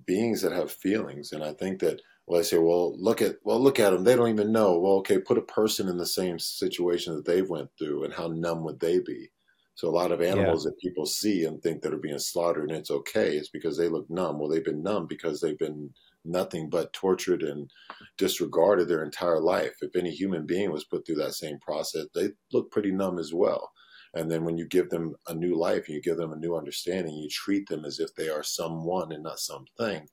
beings 0.06 0.42
that 0.42 0.52
have 0.52 0.72
feelings, 0.72 1.32
and 1.32 1.44
I 1.44 1.54
think 1.54 1.80
that 1.80 2.02
well, 2.28 2.40
I 2.40 2.44
say, 2.44 2.58
well, 2.58 3.00
look 3.00 3.22
at 3.22 3.36
well, 3.44 3.60
look 3.60 3.80
at 3.80 3.92
them. 3.92 4.04
They 4.04 4.16
don't 4.16 4.30
even 4.30 4.52
know. 4.52 4.80
Well, 4.80 4.94
okay, 4.94 5.20
put 5.20 5.38
a 5.38 5.42
person 5.42 5.88
in 5.88 5.98
the 5.98 6.08
same 6.08 6.40
situation 6.40 7.16
that 7.16 7.26
they've 7.26 7.50
went 7.50 7.70
through, 7.78 8.04
and 8.04 8.14
how 8.14 8.28
numb 8.28 8.64
would 8.64 8.80
they 8.80 9.00
be? 9.00 9.30
So 9.76 9.90
a 9.90 9.92
lot 9.92 10.14
of 10.14 10.22
animals 10.22 10.66
yeah. 10.66 10.70
that 10.70 10.80
people 10.80 11.06
see 11.06 11.44
and 11.44 11.62
think 11.62 11.82
that 11.82 11.94
are 11.94 11.98
being 11.98 12.18
slaughtered 12.18 12.70
and 12.70 12.80
it's 12.80 12.90
okay, 12.90 13.36
it's 13.36 13.50
because 13.50 13.78
they 13.78 13.90
look 13.90 14.10
numb. 14.10 14.40
Well, 14.40 14.50
they've 14.50 14.64
been 14.64 14.82
numb 14.82 15.06
because 15.06 15.42
they've 15.42 15.60
been 15.60 15.90
nothing 16.24 16.70
but 16.70 16.94
tortured 16.94 17.44
and 17.44 17.70
disregarded 18.18 18.88
their 18.88 19.04
entire 19.04 19.42
life. 19.42 19.76
If 19.82 19.98
any 19.98 20.12
human 20.12 20.46
being 20.46 20.72
was 20.72 20.86
put 20.86 21.06
through 21.06 21.18
that 21.18 21.34
same 21.34 21.60
process, 21.60 22.06
they 22.16 22.30
look 22.54 22.72
pretty 22.72 22.92
numb 22.92 23.20
as 23.20 23.34
well. 23.34 23.70
And 24.14 24.32
then 24.32 24.46
when 24.46 24.58
you 24.58 24.66
give 24.66 24.90
them 24.90 25.14
a 25.28 25.36
new 25.36 25.58
life, 25.58 25.90
you 25.90 26.02
give 26.02 26.16
them 26.16 26.32
a 26.32 26.38
new 26.38 26.56
understanding, 26.56 27.14
you 27.14 27.28
treat 27.30 27.68
them 27.68 27.84
as 27.84 28.00
if 28.00 28.16
they 28.16 28.30
are 28.30 28.44
someone 28.44 29.12
and 29.12 29.24
not 29.24 29.40
something 29.40 30.08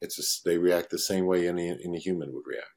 it's 0.00 0.16
just, 0.16 0.44
they 0.44 0.58
react 0.58 0.90
the 0.90 0.98
same 0.98 1.26
way 1.26 1.48
any 1.48 1.70
any 1.70 1.98
human 1.98 2.32
would 2.32 2.46
react. 2.46 2.68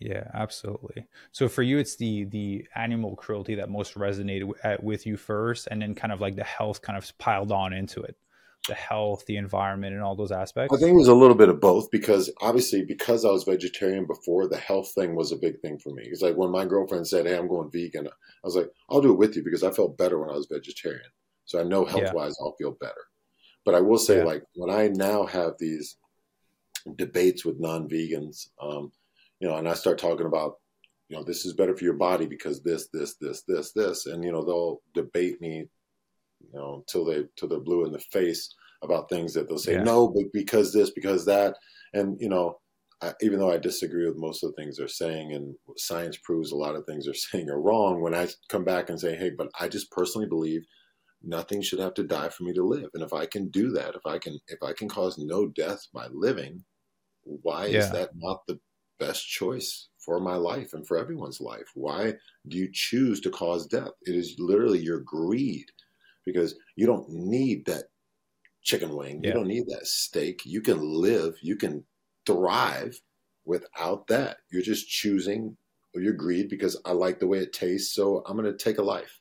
Yeah, 0.00 0.30
absolutely. 0.32 1.06
So 1.30 1.46
for 1.48 1.62
you, 1.62 1.78
it's 1.78 1.96
the 1.96 2.24
the 2.24 2.66
animal 2.74 3.16
cruelty 3.16 3.54
that 3.56 3.68
most 3.68 3.94
resonated 3.94 4.82
with 4.82 5.06
you 5.06 5.18
first, 5.18 5.68
and 5.70 5.82
then 5.82 5.94
kind 5.94 6.12
of 6.12 6.20
like 6.22 6.36
the 6.36 6.44
health 6.44 6.80
kind 6.80 6.96
of 6.96 7.18
piled 7.18 7.52
on 7.52 7.74
into 7.74 8.00
it, 8.00 8.16
the 8.66 8.74
health, 8.74 9.26
the 9.26 9.36
environment, 9.36 9.92
and 9.92 10.02
all 10.02 10.16
those 10.16 10.32
aspects. 10.32 10.74
I 10.74 10.78
think 10.78 10.92
it 10.92 10.98
was 10.98 11.08
a 11.08 11.14
little 11.14 11.34
bit 11.36 11.50
of 11.50 11.60
both 11.60 11.90
because 11.90 12.32
obviously 12.40 12.82
because 12.82 13.26
I 13.26 13.30
was 13.30 13.44
vegetarian 13.44 14.06
before, 14.06 14.48
the 14.48 14.56
health 14.56 14.90
thing 14.94 15.14
was 15.14 15.32
a 15.32 15.36
big 15.36 15.60
thing 15.60 15.78
for 15.78 15.90
me. 15.90 16.04
It's 16.06 16.22
like 16.22 16.36
when 16.36 16.50
my 16.50 16.64
girlfriend 16.64 17.06
said, 17.06 17.26
"Hey, 17.26 17.36
I'm 17.36 17.48
going 17.48 17.70
vegan," 17.70 18.06
I 18.08 18.10
was 18.42 18.56
like, 18.56 18.70
"I'll 18.88 19.02
do 19.02 19.12
it 19.12 19.18
with 19.18 19.36
you," 19.36 19.44
because 19.44 19.62
I 19.62 19.70
felt 19.70 19.98
better 19.98 20.18
when 20.18 20.30
I 20.30 20.34
was 20.34 20.48
vegetarian. 20.50 21.10
So 21.44 21.60
I 21.60 21.64
know 21.64 21.84
health 21.84 22.14
wise, 22.14 22.36
yeah. 22.40 22.46
I'll 22.46 22.56
feel 22.56 22.72
better. 22.80 23.04
But 23.66 23.74
I 23.74 23.80
will 23.80 23.98
say, 23.98 24.18
yeah. 24.18 24.24
like 24.24 24.44
when 24.54 24.70
I 24.70 24.88
now 24.88 25.26
have 25.26 25.54
these 25.58 25.96
debates 26.96 27.44
with 27.44 27.60
non-vegans, 27.60 28.48
um, 28.60 28.92
you 29.40 29.48
know, 29.48 29.56
and 29.56 29.68
I 29.68 29.74
start 29.74 29.98
talking 29.98 30.26
about, 30.26 30.56
you 31.08 31.16
know, 31.16 31.24
this 31.24 31.44
is 31.44 31.54
better 31.54 31.76
for 31.76 31.84
your 31.84 31.94
body 31.94 32.26
because 32.26 32.62
this, 32.62 32.88
this, 32.92 33.16
this, 33.20 33.42
this, 33.48 33.72
this, 33.72 34.06
and 34.06 34.22
you 34.22 34.32
know, 34.32 34.44
they'll 34.44 34.80
debate 34.94 35.40
me, 35.40 35.66
you 36.40 36.58
know, 36.58 36.84
till 36.86 37.04
they 37.04 37.24
till 37.36 37.48
they're 37.48 37.60
blue 37.60 37.84
in 37.84 37.92
the 37.92 37.98
face 37.98 38.54
about 38.82 39.08
things 39.08 39.34
that 39.34 39.48
they'll 39.48 39.58
say 39.58 39.74
yeah. 39.74 39.82
no, 39.82 40.08
but 40.08 40.24
because 40.32 40.72
this, 40.72 40.90
because 40.90 41.24
that, 41.26 41.56
and 41.92 42.16
you 42.20 42.28
know, 42.28 42.58
I, 43.02 43.12
even 43.22 43.38
though 43.38 43.50
I 43.50 43.58
disagree 43.58 44.06
with 44.06 44.16
most 44.16 44.42
of 44.42 44.50
the 44.50 44.62
things 44.62 44.76
they're 44.76 44.88
saying, 44.88 45.32
and 45.32 45.54
science 45.76 46.18
proves 46.18 46.52
a 46.52 46.56
lot 46.56 46.76
of 46.76 46.84
things 46.84 47.04
they're 47.04 47.14
saying 47.32 47.50
are 47.50 47.60
wrong, 47.60 48.00
when 48.00 48.14
I 48.14 48.28
come 48.48 48.64
back 48.64 48.90
and 48.90 49.00
say, 49.00 49.16
hey, 49.16 49.30
but 49.30 49.48
I 49.58 49.68
just 49.68 49.90
personally 49.90 50.28
believe 50.28 50.64
nothing 51.22 51.60
should 51.60 51.80
have 51.80 51.94
to 51.94 52.02
die 52.02 52.28
for 52.28 52.44
me 52.44 52.52
to 52.54 52.64
live, 52.64 52.90
and 52.94 53.02
if 53.02 53.12
I 53.12 53.26
can 53.26 53.48
do 53.48 53.70
that, 53.72 53.94
if 53.94 54.06
I 54.06 54.18
can, 54.18 54.38
if 54.48 54.62
I 54.62 54.72
can 54.72 54.88
cause 54.88 55.18
no 55.18 55.48
death 55.48 55.86
by 55.92 56.06
living, 56.12 56.64
why 57.24 57.66
yeah. 57.66 57.78
is 57.78 57.90
that 57.92 58.10
not 58.16 58.46
the 58.46 58.58
best 58.98 59.26
choice 59.26 59.88
for 59.98 60.20
my 60.20 60.36
life 60.36 60.72
and 60.72 60.86
for 60.86 60.96
everyone's 60.96 61.40
life? 61.40 61.70
Why 61.74 62.14
do 62.48 62.56
you 62.56 62.68
choose 62.72 63.20
to 63.20 63.30
cause 63.30 63.66
death? 63.66 63.92
It 64.02 64.14
is 64.14 64.36
literally 64.38 64.80
your 64.80 65.00
greed 65.00 65.66
because 66.24 66.54
you 66.76 66.86
don't 66.86 67.08
need 67.08 67.66
that 67.66 67.84
chicken 68.62 68.94
wing. 68.94 69.20
Yeah. 69.22 69.28
You 69.28 69.34
don't 69.34 69.48
need 69.48 69.66
that 69.68 69.86
steak. 69.86 70.42
You 70.44 70.60
can 70.60 70.80
live, 70.80 71.36
you 71.42 71.56
can 71.56 71.84
thrive 72.26 73.00
without 73.44 74.06
that. 74.08 74.38
You're 74.50 74.62
just 74.62 74.88
choosing 74.88 75.56
your 75.94 76.12
greed 76.12 76.48
because 76.48 76.80
I 76.84 76.92
like 76.92 77.18
the 77.18 77.26
way 77.26 77.38
it 77.38 77.52
tastes, 77.52 77.94
so 77.94 78.22
I'm 78.26 78.36
going 78.36 78.50
to 78.50 78.56
take 78.56 78.78
a 78.78 78.82
life. 78.82 79.18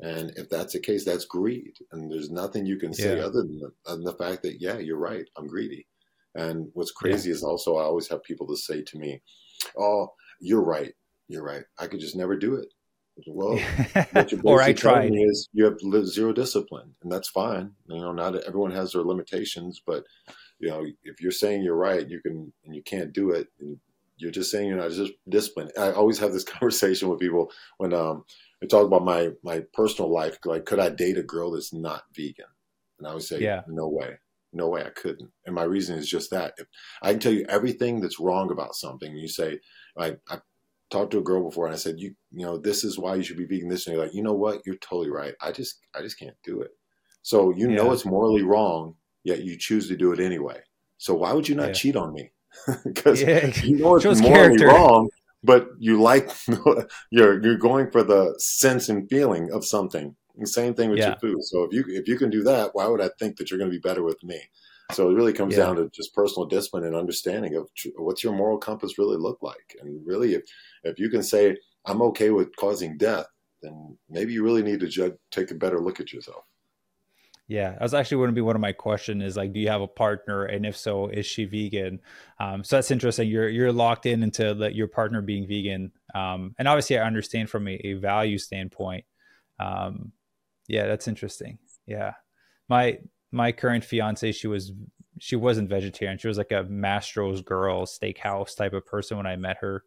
And 0.00 0.32
if 0.36 0.50
that's 0.50 0.72
the 0.72 0.80
case, 0.80 1.04
that's 1.04 1.24
greed. 1.24 1.74
And 1.92 2.10
there's 2.10 2.30
nothing 2.30 2.66
you 2.66 2.78
can 2.78 2.92
say 2.92 3.16
yeah. 3.16 3.24
other 3.24 3.42
than 3.42 3.58
the, 3.58 3.72
other 3.86 3.96
than 3.96 4.04
the 4.04 4.12
fact 4.12 4.42
that, 4.42 4.60
yeah, 4.60 4.78
you're 4.78 4.98
right. 4.98 5.28
I'm 5.36 5.46
greedy. 5.46 5.86
And 6.34 6.68
what's 6.74 6.90
crazy 6.90 7.30
yeah. 7.30 7.36
is 7.36 7.44
also 7.44 7.76
I 7.76 7.84
always 7.84 8.08
have 8.08 8.22
people 8.22 8.46
to 8.48 8.56
say 8.56 8.82
to 8.82 8.98
me, 8.98 9.22
"Oh, 9.78 10.08
you're 10.40 10.64
right. 10.64 10.92
You're 11.28 11.44
right. 11.44 11.64
I 11.78 11.86
could 11.86 12.00
just 12.00 12.16
never 12.16 12.36
do 12.36 12.56
it." 12.56 12.68
Well, 13.28 13.60
or 14.44 14.60
I 14.60 14.72
tried. 14.72 15.12
Is 15.14 15.48
you 15.52 15.64
have 15.64 15.78
zero 16.06 16.32
discipline, 16.32 16.94
and 17.02 17.12
that's 17.12 17.28
fine. 17.28 17.70
You 17.88 18.00
know, 18.00 18.12
not 18.12 18.34
everyone 18.44 18.72
has 18.72 18.92
their 18.92 19.02
limitations, 19.02 19.80
but 19.86 20.04
you 20.58 20.68
know, 20.68 20.84
if 21.04 21.20
you're 21.20 21.30
saying 21.30 21.62
you're 21.62 21.76
right, 21.76 22.08
you 22.08 22.20
can 22.20 22.52
and 22.64 22.74
you 22.74 22.82
can't 22.82 23.12
do 23.12 23.30
it, 23.30 23.48
and 23.60 23.78
you're 24.16 24.32
just 24.32 24.50
saying 24.50 24.68
you're 24.68 24.78
not 24.78 24.90
just 24.90 25.12
disciplined. 25.28 25.70
I 25.78 25.92
always 25.92 26.18
have 26.18 26.32
this 26.32 26.44
conversation 26.58 27.08
with 27.08 27.20
people 27.20 27.52
when 27.78 27.94
um, 27.94 28.24
I 28.62 28.66
talk 28.66 28.84
about 28.84 29.04
my 29.04 29.30
my 29.44 29.62
personal 29.72 30.12
life. 30.12 30.38
Like, 30.44 30.64
could 30.64 30.80
I 30.80 30.88
date 30.88 31.18
a 31.18 31.22
girl 31.22 31.52
that's 31.52 31.72
not 31.72 32.02
vegan? 32.16 32.46
And 32.98 33.06
I 33.06 33.14
would 33.14 33.22
say, 33.22 33.40
yeah. 33.40 33.62
no 33.68 33.88
way 33.88 34.18
no 34.54 34.68
way 34.68 34.82
I 34.82 34.90
couldn't. 34.90 35.30
And 35.46 35.54
my 35.54 35.64
reason 35.64 35.98
is 35.98 36.08
just 36.08 36.30
that. 36.30 36.54
If 36.58 36.66
I 37.02 37.12
can 37.12 37.20
tell 37.20 37.32
you 37.32 37.46
everything 37.48 38.00
that's 38.00 38.20
wrong 38.20 38.50
about 38.50 38.74
something, 38.74 39.10
And 39.10 39.20
you 39.20 39.28
say, 39.28 39.60
I, 39.98 40.16
I 40.28 40.38
talked 40.90 41.12
to 41.12 41.18
a 41.18 41.22
girl 41.22 41.44
before 41.44 41.66
and 41.66 41.74
I 41.74 41.78
said, 41.78 41.96
you, 41.98 42.14
you 42.32 42.44
know, 42.44 42.58
this 42.58 42.84
is 42.84 42.98
why 42.98 43.14
you 43.16 43.22
should 43.22 43.38
be 43.38 43.46
vegan 43.46 43.68
this. 43.68 43.86
And 43.86 43.96
you're 43.96 44.04
like, 44.04 44.14
you 44.14 44.22
know 44.22 44.34
what? 44.34 44.62
You're 44.64 44.76
totally 44.76 45.10
right. 45.10 45.34
I 45.40 45.52
just, 45.52 45.80
I 45.94 46.02
just 46.02 46.18
can't 46.18 46.36
do 46.44 46.60
it. 46.60 46.70
So 47.22 47.50
you 47.50 47.70
yeah. 47.70 47.76
know, 47.76 47.92
it's 47.92 48.04
morally 48.04 48.42
wrong, 48.42 48.96
yet 49.24 49.42
you 49.42 49.56
choose 49.56 49.88
to 49.88 49.96
do 49.96 50.12
it 50.12 50.20
anyway. 50.20 50.60
So 50.98 51.14
why 51.14 51.32
would 51.32 51.48
you 51.48 51.54
not 51.54 51.68
yeah. 51.68 51.72
cheat 51.72 51.96
on 51.96 52.12
me? 52.12 52.30
Because 52.84 53.20
yeah. 53.20 53.46
you 53.64 53.78
know 53.78 53.96
it's 53.96 54.04
morally 54.20 54.56
character. 54.56 54.66
wrong, 54.68 55.08
but 55.42 55.68
you 55.78 56.00
like 56.00 56.30
you're 57.10 57.42
you're 57.42 57.58
going 57.58 57.90
for 57.90 58.04
the 58.04 58.34
sense 58.38 58.88
and 58.88 59.08
feeling 59.10 59.50
of 59.52 59.64
something. 59.64 60.14
The 60.36 60.46
same 60.46 60.74
thing 60.74 60.90
with 60.90 60.98
yeah. 60.98 61.08
your 61.08 61.16
food. 61.16 61.44
So 61.44 61.62
if 61.64 61.72
you 61.72 61.84
if 61.88 62.08
you 62.08 62.18
can 62.18 62.30
do 62.30 62.42
that, 62.42 62.74
why 62.74 62.86
would 62.86 63.00
I 63.00 63.10
think 63.18 63.36
that 63.36 63.50
you're 63.50 63.58
going 63.58 63.70
to 63.70 63.76
be 63.76 63.80
better 63.80 64.02
with 64.02 64.22
me? 64.24 64.40
So 64.92 65.08
it 65.08 65.14
really 65.14 65.32
comes 65.32 65.56
yeah. 65.56 65.64
down 65.64 65.76
to 65.76 65.88
just 65.90 66.14
personal 66.14 66.46
discipline 66.46 66.84
and 66.84 66.94
understanding 66.94 67.54
of 67.54 67.72
tr- 67.74 67.88
what's 67.96 68.22
your 68.22 68.34
moral 68.34 68.58
compass 68.58 68.98
really 68.98 69.16
look 69.16 69.38
like. 69.42 69.76
And 69.80 70.06
really, 70.06 70.34
if 70.34 70.42
if 70.82 70.98
you 70.98 71.08
can 71.08 71.22
say 71.22 71.56
I'm 71.86 72.02
okay 72.02 72.30
with 72.30 72.54
causing 72.56 72.98
death, 72.98 73.26
then 73.62 73.96
maybe 74.10 74.32
you 74.32 74.42
really 74.42 74.62
need 74.62 74.80
to 74.80 74.88
judge, 74.88 75.14
take 75.30 75.50
a 75.50 75.54
better 75.54 75.80
look 75.80 76.00
at 76.00 76.12
yourself. 76.12 76.44
Yeah, 77.46 77.72
that 77.72 77.82
was 77.82 77.92
actually 77.92 78.18
going 78.18 78.30
to 78.30 78.34
be 78.34 78.40
one 78.40 78.56
of 78.56 78.62
my 78.62 78.72
questions 78.72 79.22
is 79.22 79.36
like, 79.36 79.52
do 79.52 79.60
you 79.60 79.68
have 79.68 79.82
a 79.82 79.86
partner, 79.86 80.44
and 80.44 80.64
if 80.64 80.76
so, 80.76 81.08
is 81.08 81.26
she 81.26 81.44
vegan? 81.44 82.00
Um, 82.40 82.64
so 82.64 82.76
that's 82.76 82.90
interesting. 82.90 83.28
You're 83.28 83.48
you're 83.48 83.72
locked 83.72 84.06
in 84.06 84.22
into 84.22 84.54
the, 84.54 84.74
your 84.74 84.88
partner 84.88 85.20
being 85.20 85.46
vegan, 85.46 85.92
um, 86.14 86.54
and 86.58 86.66
obviously 86.66 86.98
I 86.98 87.06
understand 87.06 87.50
from 87.50 87.68
a, 87.68 87.72
a 87.72 87.92
value 87.94 88.38
standpoint. 88.38 89.04
Um, 89.60 90.12
yeah, 90.68 90.86
that's 90.86 91.08
interesting. 91.08 91.58
Yeah, 91.86 92.12
my 92.68 92.98
my 93.32 93.52
current 93.52 93.84
fiance, 93.84 94.32
she 94.32 94.46
was 94.46 94.72
she 95.18 95.36
wasn't 95.36 95.68
vegetarian. 95.68 96.18
She 96.18 96.28
was 96.28 96.38
like 96.38 96.52
a 96.52 96.64
Mastro's 96.64 97.42
girl 97.42 97.86
steakhouse 97.86 98.56
type 98.56 98.72
of 98.72 98.86
person 98.86 99.16
when 99.16 99.26
I 99.26 99.36
met 99.36 99.58
her, 99.60 99.84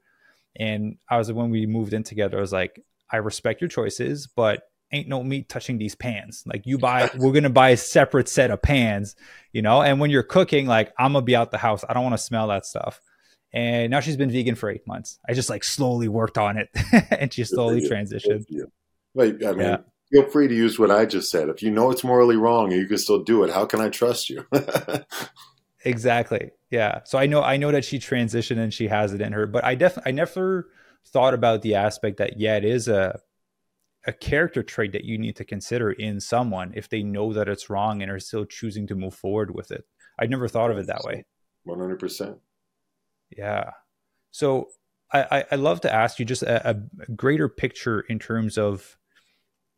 and 0.55 0.97
I 1.09 1.17
was 1.17 1.31
when 1.31 1.49
we 1.49 1.65
moved 1.65 1.93
in 1.93 2.03
together. 2.03 2.37
I 2.37 2.41
was 2.41 2.53
like, 2.53 2.81
I 3.11 3.17
respect 3.17 3.61
your 3.61 3.69
choices, 3.69 4.27
but 4.27 4.63
ain't 4.91 5.07
no 5.07 5.23
meat 5.23 5.49
touching 5.49 5.77
these 5.77 5.95
pans. 5.95 6.43
Like 6.45 6.65
you 6.65 6.77
buy, 6.77 7.09
we're 7.17 7.33
gonna 7.33 7.49
buy 7.49 7.69
a 7.69 7.77
separate 7.77 8.29
set 8.29 8.51
of 8.51 8.61
pans, 8.61 9.15
you 9.51 9.61
know. 9.61 9.81
And 9.81 9.99
when 9.99 10.09
you're 10.09 10.23
cooking, 10.23 10.67
like 10.67 10.93
I'm 10.97 11.13
gonna 11.13 11.25
be 11.25 11.35
out 11.35 11.51
the 11.51 11.57
house. 11.57 11.83
I 11.87 11.93
don't 11.93 12.03
want 12.03 12.13
to 12.13 12.23
smell 12.23 12.47
that 12.47 12.65
stuff. 12.65 13.01
And 13.53 13.91
now 13.91 14.01
she's 14.01 14.17
been 14.17 14.29
vegan 14.29 14.55
for 14.55 14.69
eight 14.69 14.85
months. 14.85 15.19
I 15.27 15.33
just 15.33 15.49
like 15.49 15.63
slowly 15.63 16.07
worked 16.07 16.37
on 16.37 16.57
it, 16.57 16.69
and 17.11 17.33
she 17.33 17.43
slowly 17.43 17.81
transitioned. 17.81 18.45
Wait, 19.13 19.43
I 19.43 19.51
mean, 19.51 19.59
yeah. 19.59 19.77
Feel 20.11 20.29
free 20.29 20.47
to 20.47 20.55
use 20.55 20.79
what 20.79 20.91
I 20.91 21.05
just 21.05 21.29
said. 21.29 21.49
If 21.49 21.61
you 21.61 21.71
know 21.71 21.91
it's 21.91 22.03
morally 22.03 22.37
wrong 22.37 22.71
and 22.71 22.81
you 22.81 22.87
can 22.87 22.97
still 22.97 23.23
do 23.23 23.43
it, 23.43 23.51
how 23.51 23.65
can 23.65 23.81
I 23.81 23.89
trust 23.89 24.29
you? 24.29 24.45
exactly. 25.85 26.51
Yeah. 26.69 27.01
So 27.05 27.17
I 27.17 27.25
know 27.25 27.41
I 27.41 27.57
know 27.57 27.71
that 27.71 27.85
she 27.85 27.99
transitioned 27.99 28.59
and 28.59 28.73
she 28.73 28.87
has 28.87 29.13
it 29.13 29.21
in 29.21 29.33
her, 29.33 29.45
but 29.45 29.63
I 29.63 29.75
definitely 29.75 30.11
I 30.11 30.13
never 30.13 30.69
thought 31.07 31.33
about 31.33 31.61
the 31.61 31.75
aspect 31.75 32.17
that 32.17 32.39
yeah, 32.39 32.57
it 32.57 32.65
is 32.65 32.87
a 32.87 33.19
a 34.05 34.13
character 34.13 34.63
trait 34.63 34.93
that 34.93 35.03
you 35.03 35.17
need 35.17 35.35
to 35.35 35.43
consider 35.43 35.91
in 35.91 36.19
someone 36.21 36.71
if 36.75 36.87
they 36.87 37.03
know 37.03 37.33
that 37.33 37.49
it's 37.49 37.69
wrong 37.69 38.01
and 38.01 38.09
are 38.09 38.19
still 38.19 38.45
choosing 38.45 38.87
to 38.87 38.95
move 38.95 39.13
forward 39.13 39.53
with 39.53 39.69
it. 39.71 39.83
I'd 40.17 40.29
never 40.29 40.47
thought 40.47 40.71
of 40.71 40.77
it 40.77 40.87
that 40.87 41.03
way. 41.03 41.25
One 41.63 41.79
hundred 41.79 41.99
percent. 41.99 42.37
Yeah. 43.35 43.71
So 44.31 44.69
I, 45.11 45.45
I 45.51 45.55
love 45.55 45.81
to 45.81 45.93
ask 45.93 46.19
you 46.19 46.25
just 46.25 46.43
a, 46.43 46.71
a, 46.71 46.75
greater 47.15 47.47
picture 47.47 48.01
in 48.01 48.19
terms 48.19 48.57
of 48.57 48.97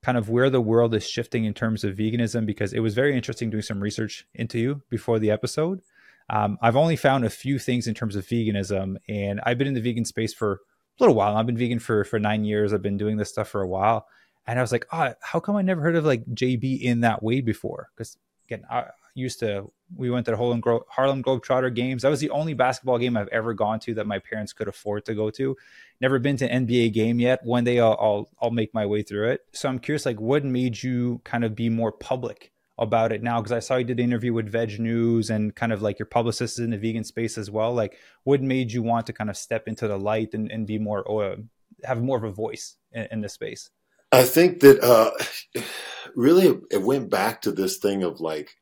kind 0.02 0.18
of 0.18 0.30
where 0.30 0.50
the 0.50 0.62
world 0.62 0.94
is 0.96 1.08
shifting 1.08 1.46
in 1.46 1.54
terms 1.54 1.84
of 1.84 1.96
veganism 1.96 2.46
because 2.46 2.74
it 2.74 2.80
was 2.80 2.94
very 2.94 3.16
interesting 3.16 3.50
doing 3.50 3.64
some 3.64 3.82
research 3.82 4.26
into 4.34 4.58
you 4.58 4.82
before 4.90 5.20
the 5.20 5.32
episode. 5.32 5.82
Um, 6.30 6.58
I've 6.62 6.76
only 6.76 6.96
found 6.96 7.26
a 7.26 7.30
few 7.30 7.60
things 7.60 7.88
in 7.88 7.94
terms 7.94 8.16
of 8.16 8.26
veganism, 8.26 8.98
and 9.08 9.42
I've 9.44 9.58
been 9.58 9.68
in 9.68 9.74
the 9.74 9.82
vegan 9.82 10.06
space 10.06 10.34
for 10.34 10.54
a 10.54 10.58
little 11.00 11.16
while. 11.16 11.36
I've 11.36 11.46
been 11.46 11.58
vegan 11.58 11.80
for 11.80 12.04
for 12.04 12.20
nine 12.20 12.44
years. 12.46 12.72
I've 12.72 12.82
been 12.82 12.98
doing 12.98 13.18
this 13.18 13.30
stuff 13.30 13.50
for 13.50 13.62
a 13.62 13.68
while, 13.68 14.08
and 14.46 14.60
I 14.60 14.62
was 14.62 14.72
like, 14.72 14.86
oh, 14.92 15.14
how 15.22 15.40
come 15.40 15.56
I 15.56 15.62
never 15.62 15.82
heard 15.82 15.96
of 15.96 16.06
like 16.06 16.26
JB 16.26 16.82
in 16.82 17.02
that 17.02 17.24
way 17.24 17.42
before? 17.42 17.90
Because 17.96 18.18
again, 18.46 18.64
I 18.70 18.86
used 19.16 19.40
to, 19.40 19.72
we 19.96 20.10
went 20.10 20.26
to 20.26 20.32
the 20.32 20.38
Harlem, 20.38 20.60
Gro- 20.60 20.86
Harlem 20.90 21.24
Globetrotter 21.24 21.74
games. 21.74 22.04
That 22.04 22.10
was 22.10 22.20
the 22.20 22.30
only 22.30 22.54
basketball 22.54 22.98
game 22.98 23.18
I've 23.18 23.28
ever 23.30 23.54
gone 23.54 23.80
to 23.82 23.94
that 23.96 24.08
my 24.08 24.20
parents 24.20 24.54
could 24.54 24.68
afford 24.68 25.06
to 25.06 25.16
go 25.16 25.30
to. 25.32 25.58
Never 26.02 26.20
been 26.20 26.38
to 26.38 26.50
an 26.50 26.68
NBA 26.68 26.94
game 26.94 27.20
yet. 27.20 27.44
One 27.44 27.64
day 27.64 27.80
I'll, 27.80 27.98
I'll, 28.00 28.30
I'll 28.42 28.52
make 28.52 28.74
my 28.74 28.86
way 28.86 29.02
through 29.02 29.30
it. 29.32 29.42
So 29.54 29.68
I'm 29.68 29.80
curious, 29.80 30.06
like, 30.06 30.20
what 30.20 30.46
made 30.46 30.82
you 30.82 31.22
kind 31.24 31.44
of 31.44 31.56
be 31.56 31.70
more 31.70 31.92
public 31.92 32.52
about 32.78 33.12
it 33.12 33.24
now? 33.24 33.42
Because 33.42 33.52
I 33.52 33.60
saw 33.60 33.76
you 33.76 33.84
did 33.84 34.00
an 34.00 34.06
interview 34.06 34.34
with 34.34 34.52
VegNews 34.52 35.30
and 35.30 35.56
kind 35.56 35.74
of 35.74 35.82
like 35.82 36.00
your 36.00 36.06
publicist 36.06 36.60
is 36.60 36.66
in 36.66 36.72
the 36.72 36.78
vegan 36.78 37.04
space 37.04 37.38
as 37.38 37.52
well. 37.52 37.74
Like, 37.74 37.98
what 38.24 38.42
made 38.42 38.72
you 38.72 38.84
want 38.84 39.08
to 39.08 39.14
kind 39.14 39.30
of 39.30 39.38
step 39.38 39.68
into 39.68 39.88
the 39.88 39.98
light 39.98 40.34
and, 40.34 40.52
and 40.52 40.68
be 40.68 40.78
more, 40.78 41.10
uh, 41.10 41.38
have 41.84 42.02
more 42.02 42.18
of 42.18 42.24
a 42.24 42.32
voice 42.32 42.78
in, 42.92 43.08
in 43.12 43.22
this 43.22 43.34
space? 43.34 43.70
I 44.12 44.24
think 44.24 44.62
that 44.62 44.82
uh, 44.84 45.12
really 46.16 46.60
it 46.72 46.82
went 46.82 47.10
back 47.10 47.42
to 47.44 47.52
this 47.52 47.78
thing 47.78 48.04
of 48.04 48.20
like 48.22 48.56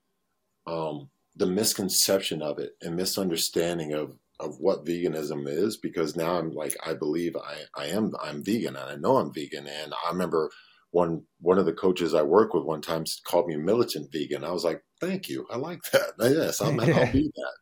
um, 0.65 1.09
the 1.37 1.45
misconception 1.45 2.41
of 2.41 2.59
it 2.59 2.75
and 2.81 2.95
misunderstanding 2.95 3.93
of 3.93 4.17
of 4.39 4.59
what 4.59 4.85
veganism 4.85 5.47
is 5.47 5.77
because 5.77 6.15
now 6.15 6.37
I'm 6.37 6.51
like 6.51 6.75
I 6.85 6.93
believe 6.93 7.35
I, 7.35 7.55
I 7.75 7.87
am 7.87 8.13
I'm 8.21 8.43
vegan 8.43 8.75
and 8.75 8.89
I 8.89 8.95
know 8.95 9.17
I'm 9.17 9.33
vegan 9.33 9.67
and 9.67 9.93
I 9.93 10.11
remember 10.11 10.51
one 10.91 11.23
one 11.41 11.57
of 11.57 11.65
the 11.65 11.73
coaches 11.73 12.13
I 12.13 12.21
work 12.21 12.53
with 12.53 12.63
one 12.63 12.81
time 12.81 13.03
called 13.25 13.47
me 13.47 13.55
a 13.55 13.59
militant 13.59 14.11
vegan. 14.11 14.43
I 14.43 14.51
was 14.51 14.63
like, 14.63 14.81
thank 15.01 15.27
you, 15.29 15.45
I 15.49 15.57
like 15.57 15.81
that. 15.91 16.11
Yes, 16.19 16.61
I'm, 16.61 16.79
I'll 16.79 17.11
be 17.11 17.31
that. 17.35 17.53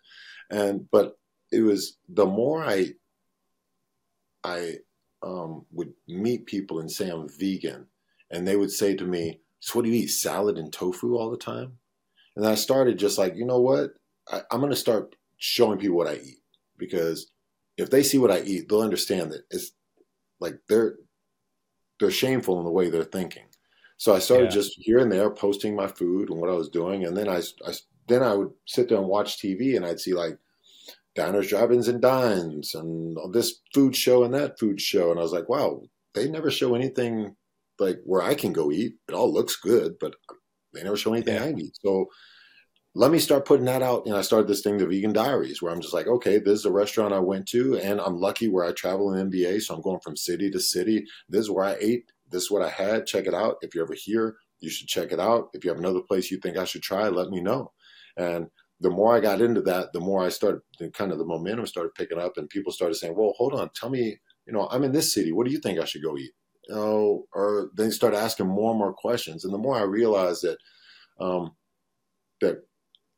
And 0.51 0.89
but 0.91 1.17
it 1.51 1.61
was 1.61 1.97
the 2.09 2.25
more 2.25 2.63
I 2.63 2.87
I 4.43 4.75
um, 5.23 5.65
would 5.71 5.93
meet 6.07 6.45
people 6.45 6.79
and 6.79 6.91
say 6.91 7.09
I'm 7.09 7.27
vegan, 7.39 7.87
and 8.31 8.47
they 8.47 8.55
would 8.55 8.71
say 8.71 8.95
to 8.95 9.05
me, 9.05 9.41
"So 9.59 9.79
what 9.79 9.85
do 9.85 9.91
you 9.91 10.03
eat? 10.03 10.07
Salad 10.07 10.57
and 10.57 10.71
tofu 10.71 11.15
all 11.17 11.31
the 11.31 11.37
time?" 11.37 11.77
And 12.35 12.45
I 12.45 12.55
started 12.55 12.99
just 12.99 13.17
like, 13.17 13.35
you 13.35 13.45
know 13.45 13.59
what? 13.59 13.91
I, 14.31 14.41
I'm 14.51 14.59
going 14.59 14.71
to 14.71 14.75
start 14.75 15.15
showing 15.37 15.79
people 15.79 15.97
what 15.97 16.07
I 16.07 16.15
eat 16.15 16.39
because 16.77 17.31
if 17.77 17.89
they 17.89 18.03
see 18.03 18.17
what 18.17 18.31
I 18.31 18.41
eat, 18.41 18.69
they'll 18.69 18.81
understand 18.81 19.31
that 19.31 19.43
it's 19.49 19.71
like 20.39 20.55
they're 20.67 20.95
they're 21.99 22.11
shameful 22.11 22.59
in 22.59 22.65
the 22.65 22.71
way 22.71 22.89
they're 22.89 23.03
thinking. 23.03 23.45
So 23.97 24.13
I 24.13 24.19
started 24.19 24.45
yeah. 24.45 24.55
just 24.55 24.73
here 24.77 24.99
and 24.99 25.11
there 25.11 25.29
posting 25.29 25.75
my 25.75 25.87
food 25.87 26.29
and 26.29 26.39
what 26.39 26.49
I 26.49 26.53
was 26.53 26.69
doing, 26.69 27.05
and 27.05 27.15
then 27.15 27.29
I, 27.29 27.41
I 27.65 27.73
then 28.07 28.21
I 28.21 28.33
would 28.33 28.51
sit 28.65 28.89
there 28.89 28.97
and 28.97 29.07
watch 29.07 29.37
TV, 29.37 29.75
and 29.75 29.85
I'd 29.85 30.01
see 30.01 30.13
like 30.13 30.37
Diners, 31.15 31.47
Drive-Ins, 31.47 31.87
and 31.87 32.01
Dives, 32.01 32.75
and 32.75 33.17
this 33.33 33.61
food 33.73 33.95
show 33.95 34.23
and 34.23 34.33
that 34.33 34.59
food 34.59 34.81
show, 34.81 35.11
and 35.11 35.19
I 35.19 35.23
was 35.23 35.31
like, 35.31 35.47
wow, 35.47 35.81
they 36.13 36.29
never 36.29 36.51
show 36.51 36.75
anything 36.75 37.35
like 37.79 37.99
where 38.03 38.21
I 38.21 38.35
can 38.35 38.51
go 38.51 38.71
eat. 38.71 38.95
It 39.07 39.15
all 39.15 39.31
looks 39.31 39.55
good, 39.55 39.95
but 39.99 40.15
they 40.75 40.83
never 40.83 40.97
show 40.97 41.13
anything 41.13 41.35
yeah. 41.35 41.45
I 41.45 41.53
eat. 41.57 41.77
So 41.81 42.07
let 42.93 43.11
me 43.11 43.19
start 43.19 43.45
putting 43.45 43.65
that 43.65 43.81
out. 43.81 44.05
And 44.05 44.15
I 44.15 44.21
started 44.21 44.47
this 44.47 44.61
thing, 44.61 44.77
the 44.77 44.87
Vegan 44.87 45.11
Diaries, 45.13 45.61
where 45.61 45.73
I'm 45.73 45.81
just 45.81 45.93
like, 45.93 46.07
okay, 46.07 46.37
this 46.37 46.59
is 46.59 46.65
a 46.65 46.71
restaurant 46.71 47.13
I 47.13 47.19
went 47.19 47.45
to, 47.49 47.77
and 47.77 47.99
I'm 47.99 48.17
lucky 48.17 48.47
where 48.47 48.65
I 48.65 48.71
travel 48.71 49.13
in 49.13 49.29
NBA, 49.29 49.61
so 49.61 49.75
I'm 49.75 49.81
going 49.81 49.99
from 49.99 50.15
city 50.15 50.49
to 50.51 50.59
city. 50.59 51.05
This 51.27 51.41
is 51.41 51.51
where 51.51 51.65
I 51.65 51.77
ate. 51.81 52.11
This 52.29 52.43
is 52.43 52.51
what 52.51 52.61
I 52.61 52.69
had. 52.69 53.05
Check 53.05 53.27
it 53.27 53.33
out. 53.33 53.57
If 53.61 53.75
you're 53.75 53.83
ever 53.83 53.95
here, 53.95 54.37
you 54.61 54.69
should 54.69 54.87
check 54.87 55.11
it 55.11 55.19
out. 55.19 55.49
If 55.53 55.63
you 55.63 55.69
have 55.69 55.79
another 55.79 56.01
place 56.01 56.31
you 56.31 56.37
think 56.37 56.57
I 56.57 56.65
should 56.65 56.81
try, 56.81 57.07
let 57.09 57.29
me 57.29 57.41
know. 57.41 57.71
And 58.17 58.47
the 58.79 58.89
more 58.89 59.15
I 59.15 59.19
got 59.19 59.41
into 59.41 59.61
that, 59.63 59.91
the 59.93 59.99
more 59.99 60.23
I 60.23 60.29
started 60.29 60.61
kind 60.93 61.11
of 61.11 61.17
the 61.17 61.25
momentum 61.25 61.65
started 61.65 61.93
picking 61.95 62.19
up, 62.19 62.37
and 62.37 62.49
people 62.49 62.71
started 62.71 62.95
saying, 62.95 63.15
"Well, 63.15 63.33
hold 63.37 63.53
on, 63.53 63.69
tell 63.75 63.89
me, 63.89 64.19
you 64.45 64.53
know, 64.53 64.67
I'm 64.71 64.83
in 64.83 64.91
this 64.93 65.13
city. 65.13 65.31
What 65.31 65.45
do 65.45 65.51
you 65.51 65.59
think 65.59 65.79
I 65.79 65.85
should 65.85 66.03
go 66.03 66.17
eat?" 66.17 66.31
You 66.67 66.75
know, 66.75 67.25
or 67.33 67.69
they 67.75 67.89
start 67.89 68.13
asking 68.13 68.47
more 68.47 68.71
and 68.71 68.79
more 68.79 68.93
questions, 68.93 69.45
and 69.45 69.53
the 69.53 69.57
more 69.57 69.75
I 69.77 69.83
realized 69.83 70.43
that 70.43 70.57
um, 71.23 71.51
that 72.41 72.63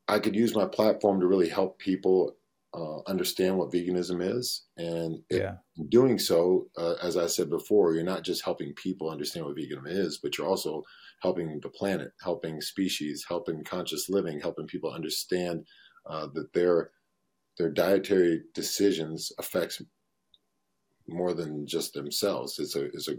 I 0.08 0.20
could 0.20 0.36
use 0.36 0.56
my 0.56 0.66
platform 0.66 1.20
to 1.20 1.28
really 1.28 1.50
help 1.50 1.80
people 1.80 2.36
uh, 2.74 3.00
understand 3.08 3.58
what 3.58 3.72
veganism 3.72 4.22
is, 4.22 4.66
and 4.78 5.20
yeah. 5.30 5.56
doing 5.89 6.20
so, 6.20 6.68
uh, 6.78 6.95
as 7.02 7.18
I 7.18 7.28
said 7.28 7.50
before, 7.50 7.93
you're 7.93 8.04
not 8.04 8.24
just 8.24 8.43
helping 8.43 8.74
people 8.74 9.10
understand 9.10 9.45
what 9.45 9.56
veganism 9.56 9.88
is, 9.88 10.18
but 10.18 10.38
you're 10.38 10.48
also 10.48 10.84
helping 11.22 11.60
the 11.62 11.70
planet, 11.70 12.12
helping 12.22 12.62
species, 12.62 13.26
helping 13.28 13.64
conscious 13.64 14.10
living, 14.10 14.39
helping 14.39 14.68
people 14.68 14.91
understand 14.91 15.66
uh, 16.06 16.28
that 16.34 16.54
their 16.54 16.91
their 17.58 17.70
dietary 17.70 18.41
decisions 18.54 19.32
affects 19.39 19.82
more 21.08 21.34
than 21.34 21.66
just 21.66 21.93
themselves. 21.93 22.60
It's 22.60 22.76
a 22.76 22.86
it's 22.86 23.08
a 23.08 23.16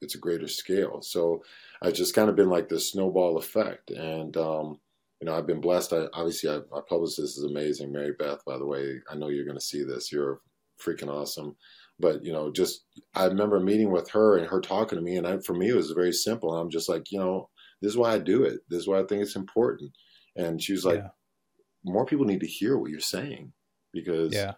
it's 0.00 0.14
a 0.14 0.18
greater 0.18 0.48
scale. 0.48 1.00
So 1.02 1.42
I've 1.82 1.94
just 1.94 2.14
kind 2.14 2.28
of 2.28 2.36
been 2.36 2.50
like 2.50 2.68
this 2.68 2.90
snowball 2.90 3.38
effect, 3.38 3.90
and 3.90 4.36
um, 4.36 4.78
you 5.20 5.26
know 5.26 5.36
I've 5.36 5.46
been 5.46 5.60
blessed. 5.60 5.92
I, 5.92 6.06
obviously, 6.12 6.50
I, 6.50 6.60
my 6.70 6.80
publicist 6.88 7.38
is 7.38 7.44
amazing, 7.44 7.92
Mary 7.92 8.12
Beth. 8.18 8.44
By 8.46 8.58
the 8.58 8.66
way, 8.66 9.00
I 9.10 9.16
know 9.16 9.28
you're 9.28 9.44
going 9.44 9.58
to 9.58 9.64
see 9.64 9.82
this. 9.82 10.10
You're 10.12 10.40
freaking 10.82 11.08
awesome. 11.08 11.56
But 11.98 12.24
you 12.24 12.32
know, 12.32 12.50
just 12.50 12.84
I 13.14 13.26
remember 13.26 13.60
meeting 13.60 13.90
with 13.90 14.10
her 14.10 14.38
and 14.38 14.46
her 14.46 14.60
talking 14.60 14.98
to 14.98 15.04
me, 15.04 15.16
and 15.16 15.26
I, 15.26 15.38
for 15.38 15.54
me 15.54 15.68
it 15.68 15.76
was 15.76 15.90
very 15.90 16.12
simple. 16.12 16.54
I'm 16.56 16.70
just 16.70 16.88
like, 16.88 17.12
you 17.12 17.18
know, 17.18 17.50
this 17.82 17.90
is 17.90 17.96
why 17.96 18.14
I 18.14 18.18
do 18.18 18.44
it. 18.44 18.60
This 18.68 18.80
is 18.80 18.88
why 18.88 19.00
I 19.00 19.04
think 19.04 19.22
it's 19.22 19.36
important. 19.36 19.92
And 20.36 20.62
she 20.62 20.72
was 20.72 20.84
like, 20.84 21.00
yeah. 21.00 21.08
more 21.84 22.06
people 22.06 22.24
need 22.24 22.40
to 22.40 22.46
hear 22.46 22.78
what 22.78 22.90
you're 22.90 23.00
saying 23.00 23.52
because 23.92 24.32
yeah. 24.32 24.52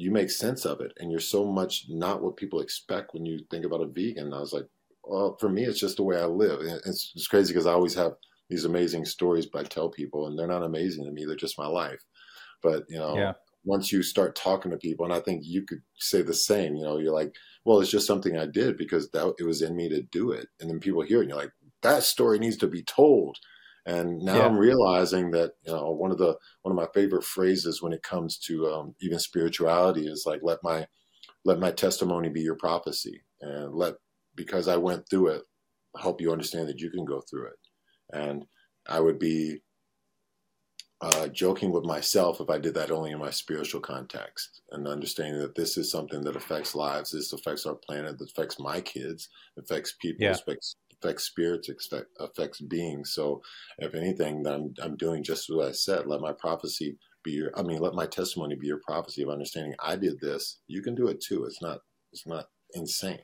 You 0.00 0.10
make 0.10 0.30
sense 0.30 0.64
of 0.64 0.80
it, 0.80 0.92
and 0.98 1.10
you're 1.10 1.20
so 1.20 1.44
much 1.44 1.86
not 1.88 2.22
what 2.22 2.36
people 2.36 2.60
expect 2.60 3.14
when 3.14 3.26
you 3.26 3.40
think 3.50 3.64
about 3.64 3.82
a 3.82 3.86
vegan. 3.86 4.26
And 4.26 4.34
I 4.34 4.40
was 4.40 4.52
like, 4.52 4.66
well, 5.04 5.36
for 5.40 5.48
me, 5.48 5.64
it's 5.64 5.80
just 5.80 5.96
the 5.96 6.02
way 6.02 6.18
I 6.18 6.26
live. 6.26 6.60
It's, 6.62 7.12
it's 7.14 7.26
crazy 7.26 7.52
because 7.52 7.66
I 7.66 7.72
always 7.72 7.94
have 7.94 8.12
these 8.48 8.64
amazing 8.64 9.04
stories, 9.04 9.46
but 9.46 9.64
I 9.64 9.68
tell 9.68 9.88
people, 9.90 10.26
and 10.26 10.38
they're 10.38 10.46
not 10.46 10.62
amazing 10.64 11.04
to 11.04 11.10
me; 11.10 11.24
they're 11.24 11.36
just 11.36 11.58
my 11.58 11.66
life. 11.66 12.00
But 12.62 12.84
you 12.88 12.98
know, 12.98 13.16
yeah 13.16 13.32
once 13.64 13.92
you 13.92 14.02
start 14.02 14.34
talking 14.34 14.70
to 14.70 14.76
people, 14.76 15.04
and 15.04 15.14
I 15.14 15.20
think 15.20 15.42
you 15.44 15.62
could 15.62 15.82
say 15.98 16.22
the 16.22 16.34
same, 16.34 16.76
you 16.76 16.82
know, 16.82 16.98
you're 16.98 17.12
like, 17.12 17.34
well, 17.64 17.80
it's 17.80 17.90
just 17.90 18.06
something 18.06 18.36
I 18.36 18.46
did 18.46 18.76
because 18.76 19.10
that 19.10 19.34
it 19.38 19.44
was 19.44 19.62
in 19.62 19.76
me 19.76 19.88
to 19.90 20.02
do 20.02 20.32
it. 20.32 20.48
And 20.60 20.70
then 20.70 20.80
people 20.80 21.02
hear 21.02 21.18
it 21.18 21.22
and 21.22 21.30
you're 21.30 21.38
like, 21.38 21.52
that 21.82 22.02
story 22.02 22.38
needs 22.38 22.56
to 22.58 22.66
be 22.66 22.82
told. 22.82 23.36
And 23.86 24.20
now 24.20 24.36
yeah. 24.36 24.46
I'm 24.46 24.56
realizing 24.56 25.30
that 25.32 25.52
you 25.62 25.72
know 25.72 25.90
one 25.90 26.10
of 26.10 26.18
the 26.18 26.36
one 26.62 26.72
of 26.72 26.76
my 26.76 26.86
favorite 26.94 27.24
phrases 27.24 27.82
when 27.82 27.92
it 27.92 28.02
comes 28.02 28.38
to 28.40 28.66
um, 28.66 28.94
even 29.00 29.18
spirituality 29.18 30.06
is 30.06 30.24
like 30.26 30.40
let 30.42 30.58
my 30.62 30.86
let 31.44 31.58
my 31.58 31.70
testimony 31.70 32.28
be 32.28 32.42
your 32.42 32.56
prophecy, 32.56 33.22
and 33.40 33.74
let 33.74 33.94
because 34.36 34.68
I 34.68 34.76
went 34.76 35.08
through 35.08 35.28
it 35.28 35.42
help 35.98 36.20
you 36.20 36.32
understand 36.32 36.68
that 36.68 36.80
you 36.80 36.90
can 36.90 37.04
go 37.04 37.20
through 37.20 37.46
it. 37.46 37.58
And 38.12 38.44
I 38.86 39.00
would 39.00 39.18
be 39.18 39.60
uh, 41.02 41.28
joking 41.28 41.72
with 41.72 41.84
myself 41.84 42.40
if 42.40 42.50
I 42.50 42.58
did 42.58 42.74
that 42.74 42.90
only 42.90 43.12
in 43.12 43.18
my 43.18 43.30
spiritual 43.30 43.80
context 43.80 44.60
and 44.70 44.86
understanding 44.86 45.40
that 45.40 45.54
this 45.54 45.78
is 45.78 45.90
something 45.90 46.22
that 46.24 46.36
affects 46.36 46.74
lives, 46.74 47.12
this 47.12 47.32
affects 47.32 47.64
our 47.64 47.74
planet, 47.74 48.18
that 48.18 48.30
affects 48.30 48.60
my 48.60 48.80
kids, 48.80 49.28
affects 49.58 49.94
people, 50.00 50.24
yeah. 50.24 50.32
affects, 50.32 50.76
affects 51.02 51.24
spirits, 51.24 51.68
affects, 51.68 52.10
affects 52.18 52.60
beings. 52.60 53.12
So, 53.12 53.42
if 53.78 53.94
anything, 53.94 54.46
I'm, 54.46 54.74
I'm 54.82 54.96
doing 54.96 55.22
just 55.22 55.46
what 55.48 55.68
I 55.68 55.72
said. 55.72 56.06
Let 56.06 56.20
my 56.20 56.32
prophecy 56.32 56.98
be 57.22 57.32
your, 57.32 57.50
I 57.56 57.62
mean, 57.62 57.78
let 57.78 57.94
my 57.94 58.06
testimony 58.06 58.56
be 58.56 58.66
your 58.66 58.80
prophecy 58.86 59.22
of 59.22 59.30
understanding. 59.30 59.74
I 59.82 59.96
did 59.96 60.20
this. 60.20 60.60
You 60.66 60.82
can 60.82 60.94
do 60.94 61.08
it 61.08 61.20
too. 61.20 61.44
It's 61.44 61.62
not, 61.62 61.78
it's 62.12 62.26
not 62.26 62.46
insane. 62.74 63.20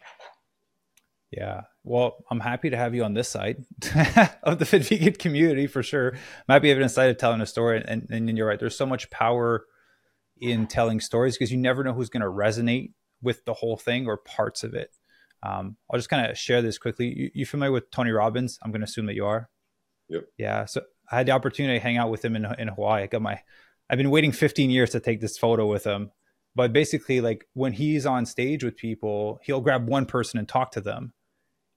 Yeah. 1.30 1.62
Well, 1.82 2.24
I'm 2.30 2.40
happy 2.40 2.70
to 2.70 2.76
have 2.76 2.94
you 2.94 3.04
on 3.04 3.14
this 3.14 3.28
side 3.28 3.64
of 4.42 4.58
the 4.58 4.64
fit 4.64 4.84
vegan 4.84 5.14
community 5.14 5.66
for 5.66 5.82
sure. 5.82 6.12
I'm 6.12 6.52
happy 6.52 6.68
having 6.68 6.84
a 6.84 6.88
side 6.88 7.10
of 7.10 7.18
telling 7.18 7.40
a 7.40 7.46
story. 7.46 7.82
And, 7.86 8.06
and 8.10 8.36
you're 8.36 8.46
right. 8.46 8.58
There's 8.58 8.76
so 8.76 8.86
much 8.86 9.10
power 9.10 9.64
in 10.40 10.66
telling 10.66 11.00
stories 11.00 11.36
because 11.36 11.50
you 11.50 11.58
never 11.58 11.82
know 11.82 11.92
who's 11.92 12.10
going 12.10 12.22
to 12.22 12.28
resonate 12.28 12.92
with 13.22 13.44
the 13.44 13.54
whole 13.54 13.76
thing 13.76 14.06
or 14.06 14.16
parts 14.16 14.62
of 14.62 14.74
it. 14.74 14.90
Um, 15.46 15.76
I'll 15.90 15.98
just 15.98 16.08
kind 16.08 16.30
of 16.30 16.36
share 16.38 16.62
this 16.62 16.78
quickly. 16.78 17.06
You, 17.06 17.30
you 17.34 17.46
familiar 17.46 17.72
with 17.72 17.90
Tony 17.90 18.10
Robbins? 18.10 18.58
I'm 18.62 18.70
going 18.70 18.80
to 18.80 18.86
assume 18.86 19.06
that 19.06 19.14
you 19.14 19.26
are. 19.26 19.48
Yep. 20.08 20.24
Yeah. 20.38 20.64
So 20.64 20.82
I 21.10 21.18
had 21.18 21.26
the 21.26 21.32
opportunity 21.32 21.78
to 21.78 21.82
hang 21.82 21.96
out 21.98 22.10
with 22.10 22.24
him 22.24 22.36
in, 22.36 22.46
in 22.58 22.68
Hawaii. 22.68 23.04
I 23.04 23.06
got 23.06 23.22
my, 23.22 23.40
I've 23.88 23.98
been 23.98 24.10
waiting 24.10 24.32
15 24.32 24.70
years 24.70 24.90
to 24.90 25.00
take 25.00 25.20
this 25.20 25.38
photo 25.38 25.66
with 25.66 25.84
him. 25.84 26.10
But 26.54 26.72
basically, 26.72 27.20
like 27.20 27.46
when 27.52 27.72
he's 27.72 28.06
on 28.06 28.24
stage 28.24 28.64
with 28.64 28.76
people, 28.76 29.40
he'll 29.42 29.60
grab 29.60 29.88
one 29.88 30.06
person 30.06 30.38
and 30.38 30.48
talk 30.48 30.72
to 30.72 30.80
them 30.80 31.12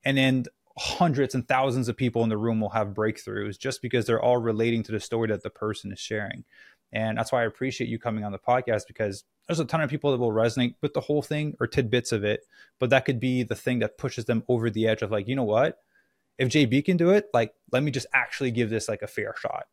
and 0.03 0.17
then 0.17 0.45
hundreds 0.77 1.35
and 1.35 1.47
thousands 1.47 1.89
of 1.89 1.97
people 1.97 2.23
in 2.23 2.29
the 2.29 2.37
room 2.37 2.61
will 2.61 2.69
have 2.69 2.89
breakthroughs 2.89 3.59
just 3.59 3.81
because 3.81 4.05
they're 4.05 4.21
all 4.21 4.37
relating 4.37 4.83
to 4.83 4.91
the 4.91 4.99
story 4.99 5.27
that 5.27 5.43
the 5.43 5.49
person 5.49 5.91
is 5.91 5.99
sharing. 5.99 6.45
And 6.91 7.17
that's 7.17 7.31
why 7.31 7.41
I 7.41 7.45
appreciate 7.45 7.89
you 7.89 7.99
coming 7.99 8.23
on 8.23 8.31
the 8.31 8.39
podcast 8.39 8.83
because 8.87 9.23
there's 9.49 9.59
a 9.59 9.65
ton 9.65 9.81
of 9.81 9.89
people 9.89 10.11
that 10.11 10.19
will 10.19 10.31
resonate 10.31 10.75
with 10.79 10.93
the 10.93 11.01
whole 11.01 11.23
thing 11.23 11.57
or 11.59 11.65
tidbits 11.65 12.11
of 12.11 12.23
it, 12.23 12.45
but 12.77 12.91
that 12.91 13.03
could 13.03 13.19
be 13.19 13.41
the 13.41 13.55
thing 13.55 13.79
that 13.79 13.97
pushes 13.97 14.25
them 14.25 14.43
over 14.47 14.69
the 14.69 14.87
edge 14.87 15.01
of 15.01 15.09
like, 15.09 15.27
you 15.27 15.35
know 15.35 15.43
what? 15.43 15.79
If 16.37 16.49
JB 16.49 16.85
can 16.85 16.97
do 16.97 17.09
it, 17.09 17.29
like, 17.33 17.55
let 17.71 17.81
me 17.81 17.89
just 17.89 18.05
actually 18.13 18.51
give 18.51 18.69
this 18.69 18.87
like 18.87 19.01
a 19.01 19.07
fair 19.07 19.33
shot. 19.41 19.65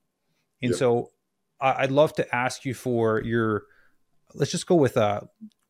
And 0.63 0.71
yep. 0.71 0.79
so 0.79 1.11
I'd 1.61 1.91
love 1.91 2.15
to 2.15 2.35
ask 2.35 2.65
you 2.65 2.73
for 2.73 3.23
your, 3.23 3.65
let's 4.35 4.51
just 4.51 4.67
go 4.67 4.77
with 4.77 4.97
uh 4.97 5.21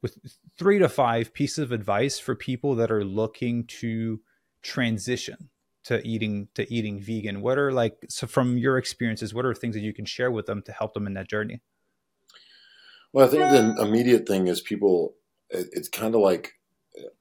with 0.02 0.18
three 0.57 0.78
to 0.78 0.88
five 0.88 1.34
pieces 1.34 1.59
of 1.59 1.72
advice 1.72 2.18
for 2.18 2.36
people 2.36 2.76
that 2.76 2.92
are 2.92 3.04
looking 3.04 3.64
to 3.64 4.20
transition 4.62 5.50
to 5.84 6.04
eating 6.07 6.48
to 6.54 6.72
eating 6.72 7.00
vegan 7.00 7.40
what 7.40 7.59
are 7.59 7.72
like 7.72 7.96
so 8.09 8.26
from 8.26 8.57
your 8.59 8.78
experiences 8.78 9.32
what 9.32 9.44
are 9.44 9.54
things 9.54 9.74
that 9.74 9.82
you 9.82 9.92
can 9.92 10.04
share 10.04 10.30
with 10.30 10.46
them 10.46 10.62
to 10.62 10.72
help 10.72 10.94
them 10.94 11.07
in 11.07 11.14
that 11.14 11.28
journey 11.28 11.61
well 13.17 13.27
i 13.27 13.29
think 13.29 13.43
the 13.51 13.83
immediate 13.83 14.27
thing 14.29 14.47
is 14.47 14.61
people 14.61 15.14
it's 15.51 15.89
kind 15.89 16.14
of 16.14 16.21
like 16.21 16.53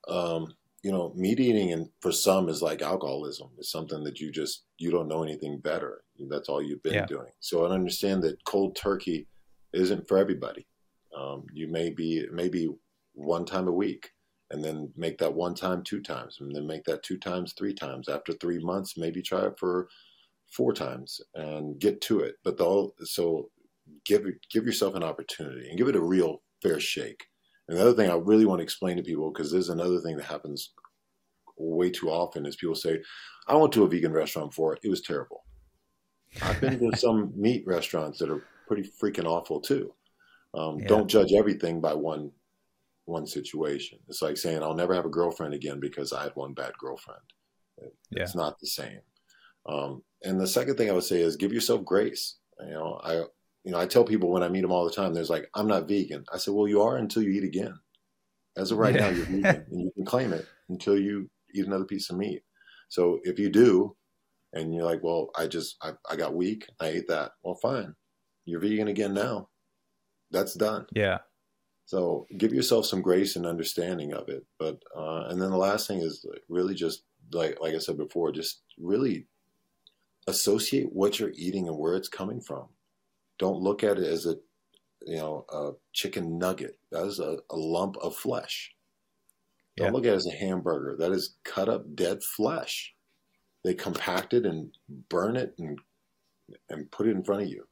um, 0.08 0.54
you 0.84 0.92
know 0.92 1.12
meat 1.16 1.40
eating 1.40 1.72
and 1.72 1.90
for 2.00 2.12
some 2.12 2.48
is 2.48 2.62
like 2.62 2.82
alcoholism. 2.82 3.50
It's 3.58 3.72
something 3.72 4.04
that 4.04 4.20
you 4.20 4.32
just 4.32 4.66
you 4.78 4.92
don't 4.92 5.08
know 5.08 5.24
anything 5.24 5.60
better. 5.60 6.04
That's 6.30 6.48
all 6.48 6.62
you've 6.62 6.84
been 6.84 6.94
yeah. 6.94 7.08
doing. 7.08 7.32
So 7.40 7.66
i 7.66 7.70
understand 7.72 8.22
that 8.24 8.44
cold 8.46 8.76
turkey 8.76 9.28
isn't 9.74 10.08
for 10.08 10.18
everybody. 10.18 10.68
Um, 11.18 11.46
you 11.54 11.68
may 11.68 11.90
be 11.90 12.26
maybe 12.32 12.70
one 13.14 13.46
time 13.46 13.68
a 13.68 13.72
week 13.72 14.12
and 14.52 14.64
then 14.64 14.92
make 14.96 15.18
that 15.18 15.34
one 15.34 15.56
time 15.56 15.82
two 15.82 16.02
times 16.02 16.38
and 16.40 16.56
then 16.56 16.68
make 16.68 16.84
that 16.84 17.02
two 17.02 17.18
times 17.18 17.54
three 17.54 17.74
times. 17.74 18.08
After 18.08 18.34
three 18.34 18.60
months 18.60 18.96
maybe 18.96 19.24
try 19.24 19.48
it 19.48 19.58
for 19.58 19.90
four 20.52 20.72
times 20.72 21.20
and 21.34 21.80
get 21.80 22.00
to 22.02 22.20
it. 22.20 22.36
But 22.44 22.58
the 22.58 22.92
so 23.04 23.50
give 24.06 24.26
give 24.52 24.66
yourself 24.66 24.96
an 24.96 25.04
opportunity 25.04 25.70
and 25.70 25.78
give 25.78 25.88
it 25.88 25.96
a 25.96 26.02
real 26.02 26.42
fair 26.62 26.80
shake 26.80 27.26
and 27.68 27.78
the 27.78 27.82
other 27.82 27.94
thing 27.94 28.10
i 28.10 28.16
really 28.16 28.46
want 28.46 28.60
to 28.60 28.64
explain 28.64 28.98
to 28.98 29.04
people 29.04 29.32
because 29.32 29.52
there's 29.52 29.70
another 29.70 30.00
thing 30.00 30.18
that 30.18 30.26
happens 30.26 30.74
way 31.58 31.90
too 31.90 32.10
often 32.10 32.46
is 32.46 32.56
people 32.56 32.76
say 32.76 33.00
i 33.48 33.56
went 33.56 33.72
to 33.72 33.84
a 33.84 33.88
vegan 33.88 34.12
restaurant 34.12 34.54
for 34.54 34.74
it 34.74 34.80
it 34.84 34.90
was 34.90 35.02
terrible 35.02 35.44
i've 36.42 36.60
been 36.60 36.80
to 36.80 36.98
some 36.98 37.32
meat 37.38 37.64
restaurants 37.66 38.20
that 38.20 38.30
are 38.30 38.44
pretty 38.68 38.90
freaking 39.02 39.26
awful 39.26 39.60
too 39.60 39.94
um, 40.54 40.80
yeah. 40.80 40.88
don't 40.88 41.08
judge 41.10 41.34
everything 41.34 41.82
by 41.82 41.94
one 41.94 42.32
one 43.06 43.28
situation. 43.28 44.00
It's 44.08 44.22
like 44.22 44.38
saying 44.38 44.62
I'll 44.62 44.76
never 44.76 44.94
have 44.94 45.06
a 45.06 45.10
girlfriend 45.10 45.54
again 45.54 45.80
because 45.80 46.12
I 46.12 46.24
had 46.24 46.36
one 46.36 46.54
bad 46.54 46.74
girlfriend. 46.80 47.22
It's 48.12 48.36
yeah. 48.36 48.42
not 48.42 48.60
the 48.60 48.68
same. 48.68 49.00
Um, 49.68 50.04
and 50.24 50.40
the 50.40 50.48
second 50.48 50.76
thing 50.76 50.90
I 50.90 50.94
would 50.94 51.04
say 51.04 51.22
is 51.22 51.36
give 51.36 51.54
yourself 51.54 51.86
grace. 51.86 52.38
You 52.60 52.74
know, 52.74 53.00
I 53.04 53.24
you 53.66 53.72
know 53.72 53.80
I 53.80 53.88
tell 53.88 54.06
people 54.06 54.32
when 54.32 54.44
I 54.44 54.48
meet 54.48 54.62
them 54.62 54.72
all 54.72 54.86
the 54.86 54.92
time, 54.92 55.14
there's 55.14 55.30
like 55.30 55.50
I'm 55.56 55.68
not 55.68 55.88
vegan. 55.88 56.24
I 56.32 56.38
said, 56.38 56.54
well, 56.54 56.68
you 56.68 56.82
are 56.82 56.98
until 56.98 57.24
you 57.24 57.32
eat 57.32 57.44
again. 57.44 57.78
As 58.56 58.72
of 58.72 58.78
right 58.78 58.96
yeah. 58.96 59.02
now, 59.02 59.10
you're 59.10 59.26
vegan, 59.26 59.66
and 59.72 59.82
you 59.82 59.92
can 59.96 60.06
claim 60.06 60.32
it 60.32 60.46
until 60.70 60.98
you 60.98 61.30
eat 61.54 61.66
another 61.66 61.86
piece 61.86 62.10
of 62.10 62.18
meat. 62.18 62.44
So 62.90 63.20
if 63.24 63.40
you 63.40 63.50
do, 63.50 63.96
and 64.54 64.74
you're 64.74 64.86
like, 64.86 65.04
well, 65.04 65.30
I 65.36 65.48
just 65.48 65.78
I, 65.82 65.94
I 66.10 66.16
got 66.16 66.36
weak, 66.36 66.68
I 66.80 66.88
ate 66.88 67.08
that. 67.08 67.32
Well, 67.44 67.56
fine, 67.56 67.96
you're 68.46 68.60
vegan 68.60 68.88
again 68.88 69.14
now. 69.14 69.50
That's 70.32 70.54
done. 70.54 70.86
Yeah. 70.94 71.20
So 71.88 72.26
give 72.38 72.54
yourself 72.54 72.86
some 72.86 73.02
grace 73.02 73.36
and 73.36 73.46
understanding 73.46 74.14
of 74.14 74.30
it. 74.30 74.46
But 74.60 74.82
uh, 74.96 75.26
and 75.30 75.42
then 75.42 75.50
the 75.50 75.58
last 75.58 75.88
thing 75.88 76.00
is 76.00 76.26
really 76.50 76.76
just 76.76 77.04
like 77.32 77.60
like 77.62 77.74
I 77.74 77.80
said 77.80 77.98
before, 77.98 78.32
just 78.32 78.62
really 78.78 79.26
associate 80.28 80.92
what 80.92 81.20
you're 81.20 81.34
eating 81.36 81.68
and 81.68 81.78
where 81.78 81.96
it's 81.96 82.10
coming 82.10 82.42
from. 82.42 82.68
Don't 83.38 83.62
look 83.62 83.84
at 83.84 83.98
it 83.98 84.06
as 84.06 84.26
a 84.26 84.36
you 85.06 85.18
know 85.18 85.46
a 85.52 85.72
chicken 85.94 86.38
nugget. 86.38 86.78
That 86.92 87.06
is 87.06 87.20
a, 87.20 87.38
a 87.50 87.56
lump 87.56 87.98
of 87.98 88.16
flesh. 88.16 88.74
Don't 89.78 89.88
yeah. 89.88 89.92
look 89.94 90.06
at 90.06 90.14
it 90.14 90.18
as 90.18 90.28
a 90.28 90.36
hamburger. 90.36 90.96
That 90.98 91.12
is 91.12 91.36
cut 91.44 91.70
up 91.70 91.96
dead 91.96 92.24
flesh. 92.24 92.94
They 93.64 93.74
compact 93.74 94.34
it 94.34 94.46
and 94.46 94.72
burn 95.10 95.36
it 95.36 95.56
and 95.58 95.80
and 96.70 96.92
put 96.92 97.08
it 97.08 97.12
in 97.12 97.24
front 97.24 97.44
of 97.44 97.50
you. 97.50 97.68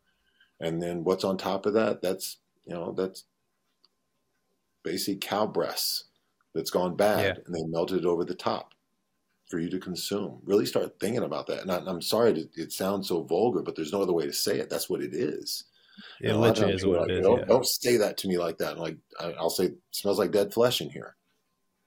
And 0.60 0.82
then 0.82 1.04
what's 1.04 1.24
on 1.24 1.38
top 1.38 1.66
of 1.66 1.74
that? 1.74 2.02
That's 2.02 2.38
you 2.66 2.74
know 2.74 2.94
that's 2.94 3.26
basically 4.84 5.20
cow 5.20 5.48
breasts 5.48 6.06
that's 6.54 6.70
gone 6.70 6.96
bad 6.96 7.24
yeah. 7.38 7.44
and 7.46 7.56
they 7.56 7.64
melted 7.64 8.00
it 8.00 8.06
over 8.06 8.24
the 8.24 8.36
top 8.36 8.74
for 9.54 9.60
you 9.60 9.70
to 9.70 9.78
consume. 9.78 10.42
Really 10.46 10.66
start 10.66 11.00
thinking 11.00 11.22
about 11.22 11.46
that. 11.46 11.62
And 11.62 11.72
I, 11.72 11.78
am 11.88 12.02
sorry, 12.02 12.34
to, 12.34 12.48
it 12.56 12.72
sounds 12.72 13.08
so 13.08 13.22
vulgar, 13.22 13.62
but 13.62 13.76
there's 13.76 13.94
no 13.94 14.02
other 14.02 14.12
way 14.12 14.26
to 14.26 14.34
say 14.34 14.58
it. 14.58 14.68
That's 14.68 14.90
what 14.90 15.04
it 15.04 15.14
is. 15.14 15.66
It 16.22 16.34
literally 16.34 16.74
is 16.74 16.84
what 16.88 17.02
like, 17.02 17.10
it 17.12 17.18
is. 17.18 17.22
Don't, 17.24 17.40
yeah. 17.42 17.46
don't, 17.46 17.68
say 17.68 17.98
that 17.98 18.18
to 18.18 18.28
me 18.28 18.40
like 18.40 18.58
that. 18.58 18.80
like 18.80 18.98
I, 19.20 19.28
will 19.40 19.52
say, 19.52 19.74
smells 19.92 20.18
like 20.18 20.32
dead 20.32 20.52
flesh 20.52 20.82
in 20.82 20.90
here. 20.90 21.16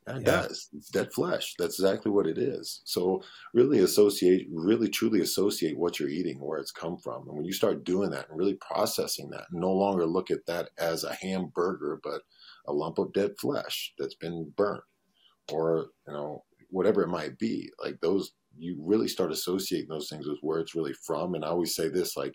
And 0.06 0.18
it 0.18 0.30
yeah. 0.30 0.42
does. 0.42 0.68
It's 0.76 0.90
dead 0.90 1.12
flesh. 1.12 1.56
That's 1.58 1.80
exactly 1.80 2.12
what 2.12 2.28
it 2.28 2.38
is. 2.38 2.82
So 2.84 3.24
really 3.52 3.80
associate, 3.80 4.46
really 4.52 4.88
truly 4.88 5.22
associate 5.22 5.76
what 5.76 5.98
you're 5.98 6.08
eating, 6.08 6.38
where 6.38 6.60
it's 6.60 6.70
come 6.70 6.98
from. 6.98 7.26
And 7.26 7.36
when 7.36 7.44
you 7.44 7.52
start 7.52 7.82
doing 7.82 8.10
that 8.10 8.28
and 8.28 8.38
really 8.38 8.58
processing 8.60 9.28
that, 9.30 9.46
no 9.50 9.72
longer 9.72 10.06
look 10.06 10.30
at 10.30 10.46
that 10.46 10.68
as 10.78 11.02
a 11.02 11.14
hamburger, 11.14 11.98
but 12.04 12.20
a 12.68 12.72
lump 12.72 12.98
of 12.98 13.12
dead 13.12 13.32
flesh 13.40 13.92
that's 13.98 14.14
been 14.14 14.52
burnt 14.56 14.84
or 15.52 15.86
you 16.06 16.12
know 16.12 16.44
whatever 16.76 17.02
it 17.02 17.08
might 17.08 17.38
be 17.38 17.70
like 17.82 17.98
those 18.02 18.32
you 18.58 18.76
really 18.78 19.08
start 19.08 19.32
associating 19.32 19.88
those 19.88 20.10
things 20.10 20.26
with 20.26 20.38
where 20.42 20.60
it's 20.60 20.74
really 20.74 20.92
from. 20.92 21.34
And 21.34 21.44
i 21.44 21.48
always 21.48 21.74
say 21.74 21.88
this 21.88 22.16
like 22.16 22.34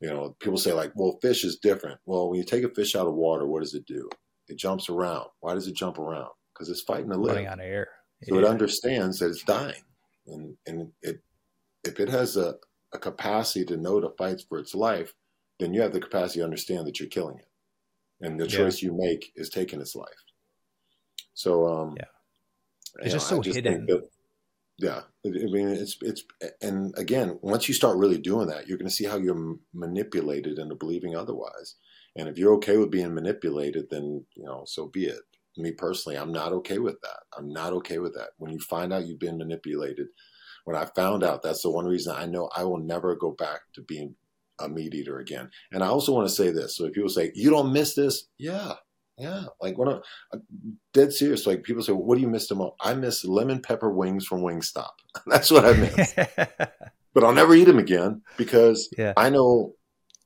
you 0.00 0.08
know 0.08 0.36
people 0.38 0.58
say 0.58 0.72
like 0.74 0.92
well 0.94 1.18
fish 1.22 1.44
is 1.44 1.58
different. 1.58 1.98
Well 2.04 2.28
when 2.28 2.38
you 2.38 2.44
take 2.44 2.64
a 2.64 2.74
fish 2.74 2.94
out 2.94 3.06
of 3.06 3.14
water 3.14 3.46
what 3.46 3.62
does 3.62 3.74
it 3.74 3.86
do? 3.86 4.08
It 4.48 4.58
jumps 4.58 4.90
around. 4.90 5.28
Why 5.40 5.54
does 5.54 5.66
it 5.66 5.74
jump 5.74 5.98
around? 5.98 6.28
Because 6.52 6.68
it's 6.68 6.82
fighting 6.82 7.10
to 7.10 7.16
live 7.16 7.46
out 7.46 7.60
air. 7.60 7.88
So 8.24 8.38
it 8.38 8.44
understands 8.44 9.18
that 9.18 9.30
it's 9.30 9.44
dying. 9.44 9.82
And 10.26 10.56
and 10.66 10.92
it 11.00 11.22
if 11.84 12.00
it 12.00 12.10
has 12.10 12.36
a, 12.36 12.56
a 12.92 12.98
capacity 12.98 13.64
to 13.66 13.78
know 13.78 14.00
to 14.00 14.10
fight 14.18 14.42
for 14.48 14.58
its 14.58 14.74
life 14.74 15.14
then 15.60 15.72
you 15.72 15.80
have 15.80 15.92
the 15.92 16.00
capacity 16.00 16.40
to 16.40 16.44
understand 16.44 16.86
that 16.86 16.98
you're 16.98 17.08
killing 17.08 17.38
it. 17.38 17.48
And 18.20 18.40
the 18.40 18.46
choice 18.46 18.82
yeah. 18.82 18.90
you 18.90 18.96
make 18.98 19.32
is 19.36 19.48
taking 19.48 19.80
its 19.80 19.94
life. 19.94 20.08
So, 21.34 21.66
um, 21.66 21.94
yeah, 21.96 22.04
it's 23.00 23.12
just 23.12 23.30
know, 23.30 23.38
so 23.38 23.42
just 23.42 23.56
hidden. 23.56 23.86
Yeah, 24.76 25.02
I 25.24 25.28
mean, 25.28 25.68
it's 25.68 25.96
it's 26.02 26.24
and 26.60 26.92
again, 26.98 27.38
once 27.42 27.68
you 27.68 27.74
start 27.74 27.96
really 27.96 28.18
doing 28.18 28.48
that, 28.48 28.66
you're 28.66 28.78
going 28.78 28.88
to 28.88 28.94
see 28.94 29.04
how 29.04 29.16
you're 29.16 29.56
manipulated 29.72 30.58
into 30.58 30.74
believing 30.74 31.14
otherwise. 31.14 31.76
And 32.16 32.28
if 32.28 32.38
you're 32.38 32.54
okay 32.54 32.76
with 32.76 32.90
being 32.90 33.14
manipulated, 33.14 33.86
then 33.90 34.24
you 34.34 34.44
know, 34.44 34.64
so 34.66 34.88
be 34.88 35.06
it. 35.06 35.20
Me 35.56 35.70
personally, 35.70 36.18
I'm 36.18 36.32
not 36.32 36.52
okay 36.52 36.78
with 36.78 37.00
that. 37.02 37.20
I'm 37.38 37.48
not 37.52 37.72
okay 37.74 37.98
with 37.98 38.14
that. 38.14 38.30
When 38.38 38.52
you 38.52 38.58
find 38.58 38.92
out 38.92 39.06
you've 39.06 39.20
been 39.20 39.38
manipulated, 39.38 40.08
when 40.64 40.76
I 40.76 40.86
found 40.96 41.22
out, 41.22 41.42
that's 41.42 41.62
the 41.62 41.70
one 41.70 41.86
reason 41.86 42.14
I 42.16 42.26
know 42.26 42.50
I 42.56 42.64
will 42.64 42.78
never 42.78 43.14
go 43.14 43.30
back 43.30 43.60
to 43.74 43.82
being 43.82 44.16
a 44.58 44.68
meat 44.68 44.94
eater 44.94 45.18
again. 45.18 45.50
And 45.70 45.84
I 45.84 45.88
also 45.88 46.12
want 46.12 46.28
to 46.28 46.34
say 46.34 46.50
this. 46.50 46.76
So 46.76 46.86
if 46.86 46.94
people 46.94 47.08
say, 47.08 47.30
you 47.34 47.50
don't 47.50 47.72
miss 47.72 47.94
this, 47.94 48.26
yeah, 48.38 48.74
yeah. 49.18 49.44
Like 49.60 49.78
when 49.78 49.88
uh, 49.88 50.00
I'm 50.32 50.42
dead 50.92 51.12
serious, 51.12 51.46
like 51.46 51.62
people 51.62 51.82
say, 51.82 51.92
well, 51.92 52.02
what 52.02 52.16
do 52.16 52.20
you 52.20 52.28
miss 52.28 52.48
the 52.48 52.54
most? 52.54 52.74
I 52.80 52.94
miss 52.94 53.24
lemon 53.24 53.60
pepper 53.60 53.90
wings 53.90 54.26
from 54.26 54.42
Wingstop. 54.42 54.90
That's 55.26 55.50
what 55.50 55.64
I 55.64 55.72
miss. 55.72 56.14
but 57.14 57.24
I'll 57.24 57.32
never 57.32 57.54
eat 57.54 57.64
them 57.64 57.78
again 57.78 58.22
because 58.36 58.88
yeah. 58.98 59.12
I 59.16 59.30
know 59.30 59.74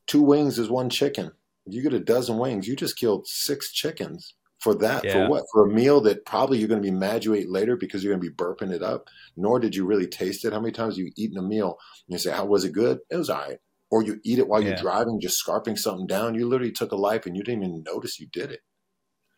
two 0.07 0.21
wings 0.21 0.57
is 0.57 0.69
one 0.69 0.89
chicken. 0.89 1.31
You 1.65 1.83
get 1.83 1.93
a 1.93 1.99
dozen 1.99 2.39
wings, 2.39 2.67
you 2.67 2.75
just 2.75 2.97
killed 2.97 3.27
six 3.27 3.71
chickens 3.71 4.33
for 4.59 4.73
that. 4.75 5.03
Yeah. 5.03 5.13
For 5.13 5.29
what? 5.29 5.43
For 5.51 5.65
a 5.65 5.71
meal 5.71 6.01
that 6.01 6.25
probably 6.25 6.57
you're 6.57 6.67
going 6.67 6.81
to 6.81 6.91
be 6.91 6.95
mad 6.95 7.25
you 7.25 7.35
ate 7.35 7.49
later 7.49 7.75
because 7.75 8.03
you're 8.03 8.13
going 8.13 8.23
to 8.23 8.29
be 8.29 8.35
burping 8.35 8.73
it 8.73 8.81
up. 8.81 9.07
Nor 9.37 9.59
did 9.59 9.75
you 9.75 9.85
really 9.85 10.07
taste 10.07 10.45
it. 10.45 10.53
How 10.53 10.59
many 10.59 10.71
times 10.71 10.95
have 10.95 11.05
you 11.05 11.11
eaten 11.15 11.37
a 11.37 11.43
meal 11.43 11.77
and 12.07 12.13
you 12.13 12.17
say, 12.17 12.31
"How 12.31 12.45
was 12.45 12.65
it 12.65 12.73
good?" 12.73 12.99
It 13.09 13.17
was 13.17 13.29
all 13.29 13.41
right. 13.41 13.59
Or 13.91 14.03
you 14.03 14.19
eat 14.23 14.39
it 14.39 14.47
while 14.47 14.61
yeah. 14.61 14.69
you're 14.69 14.77
driving, 14.77 15.19
just 15.19 15.37
scarping 15.37 15.75
something 15.75 16.07
down. 16.07 16.35
You 16.35 16.47
literally 16.47 16.71
took 16.71 16.91
a 16.91 16.95
life 16.95 17.25
and 17.25 17.35
you 17.35 17.43
didn't 17.43 17.63
even 17.63 17.83
notice 17.83 18.19
you 18.19 18.27
did 18.31 18.51
it. 18.51 18.61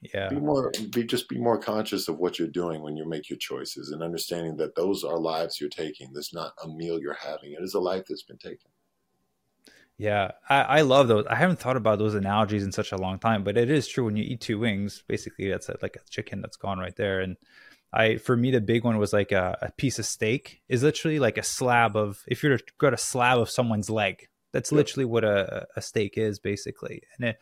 Yeah. 0.02 0.30
Be 0.30 0.38
more 0.38 0.72
be 0.90 1.04
just 1.04 1.30
be 1.30 1.38
more 1.38 1.60
conscious 1.60 2.08
of 2.08 2.18
what 2.18 2.40
you're 2.40 2.48
doing 2.48 2.82
when 2.82 2.98
you 2.98 3.08
make 3.08 3.30
your 3.30 3.38
choices 3.38 3.92
and 3.92 4.02
understanding 4.02 4.58
that 4.58 4.76
those 4.76 5.04
are 5.04 5.20
lives 5.20 5.62
you're 5.62 5.70
taking. 5.70 6.12
This 6.14 6.34
not 6.34 6.54
a 6.64 6.68
meal 6.68 7.00
you're 7.00 7.14
having. 7.14 7.52
It 7.52 7.62
is 7.62 7.76
a 7.76 7.80
life 7.80 8.06
that's 8.10 8.24
been 8.24 8.40
taken. 8.40 8.72
Yeah, 10.00 10.32
I, 10.50 10.62
I, 10.62 10.82
love 10.82 11.08
those. 11.08 11.28
I 11.28 11.36
haven't 11.36 11.60
thought 11.60 11.78
about 11.78 12.00
those 12.00 12.16
analogies 12.16 12.64
in 12.64 12.72
such 12.72 12.92
a 12.92 12.98
long 12.98 13.20
time, 13.20 13.44
but 13.44 13.56
it 13.56 13.70
is 13.70 13.88
true. 13.88 14.06
When 14.06 14.18
you 14.18 14.24
eat 14.24 14.42
two 14.42 14.58
wings, 14.58 15.04
basically 15.08 15.48
that's 15.48 15.70
a, 15.70 15.78
like 15.84 15.96
a 15.96 16.10
chicken 16.10 16.42
that's 16.42 16.58
gone 16.58 16.80
right 16.80 16.96
there. 16.96 17.20
And 17.20 17.38
I, 17.94 18.18
for 18.18 18.36
me, 18.36 18.50
the 18.50 18.62
big 18.62 18.84
one 18.84 18.98
was 18.98 19.14
like 19.14 19.32
a, 19.32 19.60
a 19.62 19.72
piece 19.74 20.00
of 20.00 20.08
steak 20.08 20.64
is 20.68 20.82
literally 20.82 21.20
like 21.20 21.38
a 21.38 21.44
slab 21.44 21.96
of. 21.96 22.24
If 22.28 22.42
you're 22.42 22.58
got 22.80 22.96
a 22.96 22.98
slab 22.98 23.38
of 23.38 23.52
someone's 23.52 23.92
leg, 23.92 24.28
that's 24.52 24.72
literally 24.72 25.06
what 25.06 25.24
a, 25.24 25.68
a 25.76 25.82
steak 25.84 26.18
is, 26.18 26.40
basically. 26.40 27.04
And 27.18 27.30
it, 27.30 27.40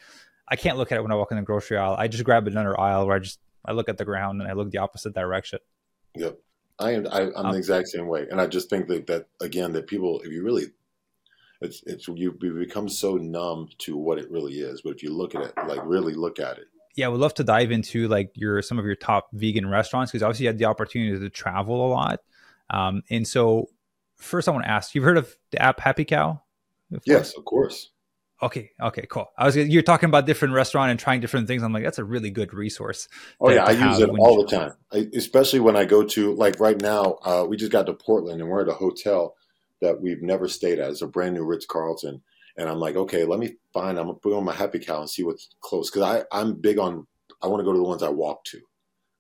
I 0.50 0.56
can't 0.56 0.78
look 0.78 0.92
at 0.92 0.98
it 0.98 1.02
when 1.02 1.12
I 1.12 1.16
walk 1.16 1.32
in 1.32 1.38
the 1.38 1.44
grocery 1.44 1.78
aisle. 1.78 1.96
I 1.98 2.08
just 2.08 2.24
grab 2.24 2.48
another 2.48 2.80
aisle 2.80 3.08
where 3.08 3.16
I 3.16 3.20
just 3.20 3.40
I 3.66 3.74
look 3.74 3.90
at 3.90 3.98
the 3.98 4.06
ground 4.06 4.42
and 4.42 4.50
I 4.50 4.54
look 4.54 4.72
the 4.72 4.80
opposite 4.80 5.14
direction. 5.14 5.60
Yep. 6.16 6.40
I 6.80 6.92
am 6.92 7.08
I, 7.12 7.22
am 7.22 7.32
um, 7.36 7.52
the 7.52 7.58
exact 7.58 7.90
same 7.90 8.08
way, 8.08 8.26
and 8.32 8.40
I 8.40 8.48
just 8.48 8.70
think 8.70 8.88
that 8.88 9.08
that 9.08 9.28
again 9.42 9.74
that 9.74 9.88
people, 9.88 10.22
if 10.22 10.32
you 10.32 10.44
really 10.44 10.68
it's 11.62 11.84
it's 11.86 12.08
you 12.08 12.32
become 12.32 12.88
so 12.88 13.16
numb 13.16 13.68
to 13.80 13.98
what 13.98 14.18
it 14.18 14.32
really 14.32 14.60
is. 14.60 14.82
But 14.82 14.96
if 14.96 15.04
you 15.04 15.14
look 15.14 15.36
at 15.36 15.42
it, 15.42 15.54
like 15.68 15.82
really 15.84 16.14
look 16.14 16.40
at 16.40 16.58
it. 16.58 16.68
Yeah, 16.96 17.08
I 17.08 17.10
would 17.10 17.20
love 17.20 17.34
to 17.36 17.44
dive 17.44 17.72
into 17.72 18.08
like 18.08 18.32
your 18.34 18.62
some 18.62 18.80
of 18.80 18.86
your 18.86 18.96
top 18.96 19.30
vegan 19.34 19.70
restaurants 19.70 20.12
because 20.12 20.24
obviously 20.24 20.46
you 20.46 20.50
had 20.50 20.58
the 20.58 20.66
opportunity 20.66 21.20
to 21.20 21.30
travel 21.30 21.86
a 21.86 21.90
lot. 21.90 22.20
Um, 22.70 23.04
and 23.10 23.28
so 23.28 23.68
first 24.16 24.48
I 24.48 24.52
want 24.52 24.64
to 24.66 24.70
ask, 24.72 24.96
you've 24.96 25.04
heard 25.04 25.18
of 25.18 25.36
the 25.52 25.62
app 25.62 25.80
Happy 25.80 26.06
Cow? 26.06 26.42
Before? 26.90 27.04
Yes, 27.06 27.36
of 27.38 27.46
course. 27.46 27.90
Okay, 28.42 28.72
okay, 28.82 29.06
cool. 29.10 29.30
I 29.38 29.46
was 29.46 29.58
you're 29.58 29.82
talking 29.82 30.08
about 30.08 30.26
different 30.26 30.54
restaurant 30.54 30.92
and 30.92 31.00
trying 31.00 31.20
different 31.20 31.48
things. 31.48 31.62
I'm 31.62 31.74
like, 31.74 31.84
that's 31.84 32.00
a 32.00 32.06
really 32.06 32.32
good 32.32 32.54
resource. 32.54 33.10
Oh 33.42 33.50
yeah, 33.50 33.66
I 33.66 33.72
use 33.72 34.00
it 34.00 34.10
all 34.10 34.42
the 34.42 34.48
time, 34.48 34.72
I, 34.94 35.08
especially 35.14 35.60
when 35.60 35.76
I 35.76 35.84
go 35.86 36.04
to 36.04 36.34
like 36.36 36.60
right 36.60 36.82
now. 36.82 37.18
Uh, 37.24 37.46
we 37.48 37.58
just 37.58 37.72
got 37.72 37.86
to 37.88 37.94
Portland 37.94 38.40
and 38.40 38.50
we're 38.50 38.62
at 38.62 38.70
a 38.70 38.74
hotel 38.74 39.36
that 39.82 40.02
we've 40.02 40.22
never 40.22 40.48
stayed 40.48 40.80
at. 40.80 40.90
It's 40.90 41.02
a 41.02 41.08
brand 41.08 41.36
new 41.36 41.44
Ritz 41.44 41.66
Carlton. 41.66 42.22
And 42.58 42.70
I'm 42.70 42.80
like, 42.80 42.96
okay, 42.96 43.24
let 43.24 43.40
me 43.40 43.56
find, 43.74 43.98
I'm 43.98 44.08
to 44.08 44.14
put 44.14 44.34
on 44.34 44.44
my 44.44 44.54
Happy 44.54 44.80
Cow 44.80 45.02
and 45.02 45.10
see 45.10 45.24
what's 45.24 45.50
close. 45.62 45.90
Cause 45.90 46.04
I, 46.04 46.24
I'm 46.38 46.56
big 46.56 46.78
on, 46.78 47.08
I 47.42 47.48
want 47.48 47.62
to 47.62 47.64
go 47.64 47.72
to 47.72 47.78
the 47.78 47.84
ones 47.84 48.04
I 48.04 48.10
walk 48.10 48.44
to. 48.46 48.60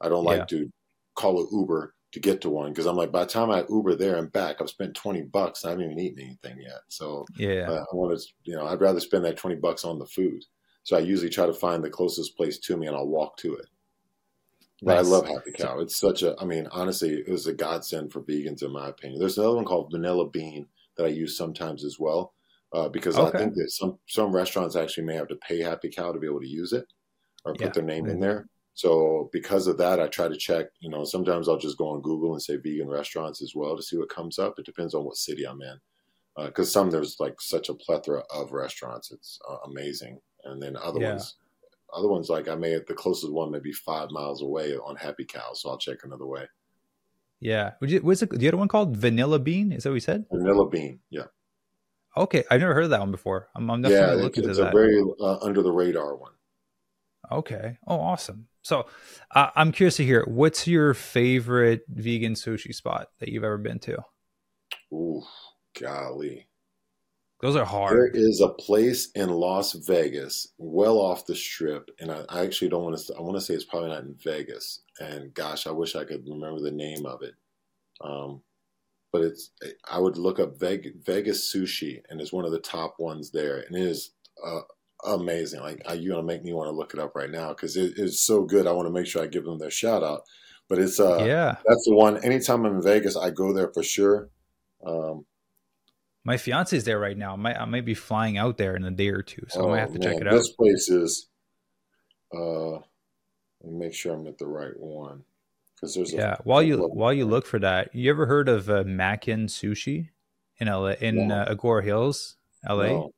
I 0.02 0.10
don't 0.10 0.26
like 0.26 0.40
yeah. 0.40 0.58
to 0.58 0.72
call 1.16 1.40
an 1.40 1.48
Uber 1.52 1.94
to 2.12 2.20
get 2.20 2.42
to 2.42 2.50
one. 2.50 2.74
Cause 2.74 2.86
I'm 2.86 2.96
like, 2.96 3.12
by 3.12 3.22
the 3.22 3.30
time 3.30 3.52
I 3.52 3.66
Uber 3.70 3.96
there 3.96 4.16
and 4.16 4.32
back, 4.32 4.58
I've 4.60 4.70
spent 4.70 4.96
20 4.96 5.24
bucks. 5.24 5.64
I 5.64 5.70
haven't 5.70 5.86
even 5.86 6.00
eaten 6.00 6.24
anything 6.24 6.62
yet. 6.62 6.82
So 6.88 7.26
yeah, 7.36 7.70
uh, 7.70 7.86
I 7.92 7.96
want 7.96 8.20
to, 8.20 8.28
you 8.44 8.56
know, 8.56 8.66
I'd 8.66 8.82
rather 8.82 9.00
spend 9.00 9.26
that 9.26 9.38
20 9.38 9.58
bucks 9.58 9.86
on 9.86 10.00
the 10.00 10.06
food. 10.06 10.44
So 10.84 10.98
I 10.98 11.02
usually 11.02 11.30
try 11.30 11.46
to 11.46 11.54
find 11.54 11.84
the 11.84 11.90
closest 11.90 12.36
place 12.36 12.58
to 12.60 12.78
me 12.78 12.88
and 12.88 12.96
I'll 12.96 13.08
walk 13.08 13.38
to 13.38 13.56
it. 13.56 13.68
But 14.82 14.96
nice. 14.96 15.06
I 15.06 15.10
love 15.10 15.28
Happy 15.28 15.52
Cow. 15.52 15.80
It's 15.80 15.96
such 15.96 16.24
a, 16.24 16.36
I 16.40 16.46
mean, 16.46 16.68
honestly, 16.72 17.16
it 17.16 17.30
was 17.30 17.48
a 17.48 17.54
godsend 17.54 18.12
for 18.14 18.22
vegans, 18.22 18.64
in 18.64 18.72
my 18.72 18.88
opinion. 18.88 19.20
There's 19.20 19.38
another 19.38 19.58
one 19.58 19.66
called 19.66 19.92
Vanilla 19.92 20.28
Bean 20.30 20.68
that 20.96 21.06
I 21.06 21.10
use 21.10 21.38
sometimes 21.38 21.84
as 21.84 22.00
well, 22.00 22.34
uh, 22.74 22.88
because 22.88 23.18
okay. 23.18 23.38
I 23.38 23.42
think 23.42 23.56
that 23.56 23.72
some 23.72 24.00
some 24.08 24.32
restaurants 24.32 24.76
actually 24.76 25.04
may 25.04 25.16
have 25.16 25.28
to 25.30 25.36
pay 25.36 25.60
Happy 25.60 25.90
Cow 25.90 26.12
to 26.12 26.20
be 26.20 26.28
able 26.28 26.40
to 26.40 26.48
use 26.48 26.72
it 26.72 26.88
or 27.44 27.54
put 27.54 27.62
yeah. 27.62 27.70
their 27.70 27.84
name 27.84 28.08
in 28.08 28.20
there. 28.20 28.48
So 28.80 29.30
because 29.34 29.68
of 29.68 29.78
that, 29.80 30.00
I 30.00 30.08
try 30.08 30.30
to 30.30 30.38
check. 30.38 30.68
You 30.80 30.90
know, 30.90 31.04
sometimes 31.04 31.50
I'll 31.50 31.58
just 31.58 31.78
go 31.78 31.90
on 31.90 32.02
Google 32.02 32.32
and 32.32 32.42
say 32.42 32.56
vegan 32.56 32.88
restaurants 32.88 33.42
as 33.42 33.54
well 33.54 33.76
to 33.76 33.84
see 33.84 33.98
what 33.98 34.08
comes 34.08 34.40
up. 34.40 34.58
It 34.58 34.66
depends 34.66 34.94
on 34.94 35.04
what 35.04 35.18
city 35.18 35.46
I'm 35.46 35.62
in, 35.62 35.78
because 36.46 36.70
uh, 36.70 36.72
some 36.72 36.90
there's 36.90 37.20
like 37.20 37.42
such 37.42 37.68
a 37.68 37.74
plethora 37.74 38.24
of 38.34 38.54
restaurants. 38.54 39.12
It's 39.12 39.38
uh, 39.50 39.58
amazing, 39.66 40.22
and 40.46 40.64
then 40.64 40.78
other 40.78 41.02
yeah. 41.02 41.10
ones 41.10 41.36
other 41.94 42.08
ones, 42.08 42.30
like 42.30 42.48
I 42.48 42.56
may 42.56 42.80
the 42.88 42.94
closest 42.94 43.34
one 43.34 43.52
may 43.52 43.60
be 43.60 43.74
five 43.74 44.12
miles 44.12 44.42
away 44.42 44.76
on 44.78 44.96
Happy 44.96 45.26
Cow, 45.26 45.52
so 45.54 45.70
I'll 45.70 45.78
check 45.78 46.00
another 46.04 46.26
way. 46.26 46.46
Yeah. 47.42 47.72
What's 47.80 48.22
the 48.22 48.48
other 48.48 48.58
one 48.58 48.68
called? 48.70 48.96
Vanilla 48.96 49.40
Bean? 49.40 49.72
Is 49.72 49.84
that 49.84 49.90
what 49.90 49.96
you 49.96 50.02
said? 50.02 50.26
Vanilla 50.32 50.70
Bean. 50.70 51.00
Yeah. 51.10 51.26
Okay, 52.18 52.44
I've 52.50 52.60
never 52.60 52.74
heard 52.74 52.86
of 52.86 52.90
that 52.90 53.00
one 53.00 53.12
before. 53.12 53.50
I'm, 53.56 53.70
I'm 53.70 53.82
definitely 53.82 54.18
yeah, 54.18 54.24
looking 54.24 54.44
it's, 54.44 54.58
it's 54.58 54.68
a 54.68 54.72
very 54.72 55.02
uh, 55.20 55.38
under 55.42 55.62
the 55.62 55.72
radar 55.72 56.16
one. 56.16 56.32
Okay. 57.32 57.78
Oh, 57.88 58.00
awesome. 58.00 58.48
So 58.62 58.88
uh, 59.34 59.50
I'm 59.56 59.72
curious 59.72 59.98
to 59.98 60.06
hear 60.06 60.26
what's 60.28 60.68
your 60.68 60.94
favorite 60.94 61.82
vegan 61.88 62.34
sushi 62.34 62.74
spot 62.74 63.10
that 63.20 63.30
you've 63.30 63.44
ever 63.44 63.58
been 63.58 63.80
to? 63.80 64.00
Ooh, 64.94 65.24
golly. 65.80 66.48
Those 67.42 67.56
are 67.56 67.66
hard. 67.66 67.94
There 67.94 68.08
is 68.08 68.42
a 68.42 68.50
place 68.50 69.12
in 69.16 69.30
Las 69.30 69.72
Vegas, 69.72 70.50
well 70.58 70.98
off 70.98 71.26
the 71.26 71.36
strip, 71.36 71.90
and 72.00 72.12
I, 72.12 72.26
I 72.28 72.44
actually 72.44 72.68
don't 72.68 72.84
want 72.84 72.98
to. 72.98 73.16
I 73.16 73.22
want 73.22 73.36
to 73.36 73.42
say 73.42 73.54
it's 73.54 73.64
probably 73.64 73.90
not 73.90 74.04
in 74.04 74.16
Vegas. 74.22 74.82
And 75.00 75.34
gosh, 75.34 75.66
I 75.66 75.72
wish 75.72 75.96
I 75.96 76.04
could 76.04 76.28
remember 76.28 76.60
the 76.60 76.72
name 76.72 77.06
of 77.06 77.22
it. 77.22 77.36
Um, 78.02 78.42
but 79.14 79.22
it's. 79.22 79.52
I 79.90 80.00
would 80.00 80.18
look 80.18 80.40
up 80.40 80.60
Vegas, 80.60 80.92
Vegas 81.06 81.54
sushi, 81.54 82.02
and 82.10 82.20
it's 82.20 82.34
one 82.34 82.44
of 82.44 82.52
the 82.52 82.60
top 82.60 82.96
ones 83.00 83.32
there, 83.32 83.60
and 83.62 83.74
it 83.74 83.84
is 83.84 84.12
uh, 84.46 84.62
amazing. 85.06 85.62
Like 85.62 85.82
you're 85.96 86.16
gonna 86.16 86.28
make 86.28 86.44
me 86.44 86.54
want 86.54 86.68
to 86.68 86.76
look 86.76 86.94
it 86.94 87.00
up 87.00 87.16
right 87.16 87.30
now 87.30 87.50
because 87.50 87.76
it 87.78 87.94
is 87.98 88.20
so 88.20 88.44
good. 88.44 88.68
I 88.68 88.72
want 88.72 88.88
to 88.88 88.94
make 88.94 89.08
sure 89.08 89.24
I 89.24 89.28
give 89.28 89.46
them 89.46 89.60
their 89.60 89.72
shout 89.72 90.04
out. 90.04 90.22
But 90.68 90.80
it's 90.80 91.00
uh, 91.00 91.24
yeah, 91.26 91.56
that's 91.66 91.86
the 91.86 91.96
one. 91.96 92.24
Anytime 92.24 92.66
I'm 92.66 92.76
in 92.76 92.82
Vegas, 92.82 93.18
I 93.18 93.32
go 93.32 93.54
there 93.54 93.72
for 93.74 93.84
sure. 93.84 94.30
Um, 94.86 95.26
my 96.24 96.38
fiance 96.38 96.76
is 96.78 96.84
there 96.84 97.00
right 97.00 97.18
now. 97.18 97.34
I 97.34 97.38
might, 97.38 97.58
I 97.58 97.66
might 97.66 97.86
be 97.86 97.96
flying 97.96 98.38
out 98.38 98.58
there 98.58 98.76
in 98.76 98.84
a 98.84 98.92
day 98.92 99.10
or 99.10 99.24
two, 99.24 99.46
so 99.50 99.62
oh, 99.62 99.68
I 99.68 99.70
might 99.72 99.80
have 99.80 99.94
to 99.94 100.00
man. 100.00 100.12
check 100.12 100.22
it 100.22 100.28
out. 100.28 100.34
This 100.34 100.52
place 100.52 100.90
is. 100.90 101.28
Uh, 102.32 102.74
let 102.74 103.74
me 103.74 103.80
make 103.80 103.94
sure 103.94 104.14
I'm 104.14 104.28
at 104.28 104.38
the 104.38 104.46
right 104.46 104.78
one 104.78 105.24
because 105.76 105.96
there's 105.96 106.14
yeah. 106.14 106.36
A, 106.40 106.44
while 106.44 106.62
you 106.62 106.78
while 106.78 107.14
you 107.14 107.26
look 107.26 107.48
for 107.48 107.60
that, 107.60 107.96
you 107.96 108.10
ever 108.12 108.28
heard 108.28 108.48
of 108.48 108.70
uh, 108.70 108.84
Mackin 108.86 109.48
Sushi 109.48 110.10
in 110.60 110.68
LA 110.68 110.92
in 111.02 111.32
uh, 111.32 111.46
Agoura 111.50 111.84
Hills, 111.84 112.36
LA? 112.68 112.88
No. 112.88 113.12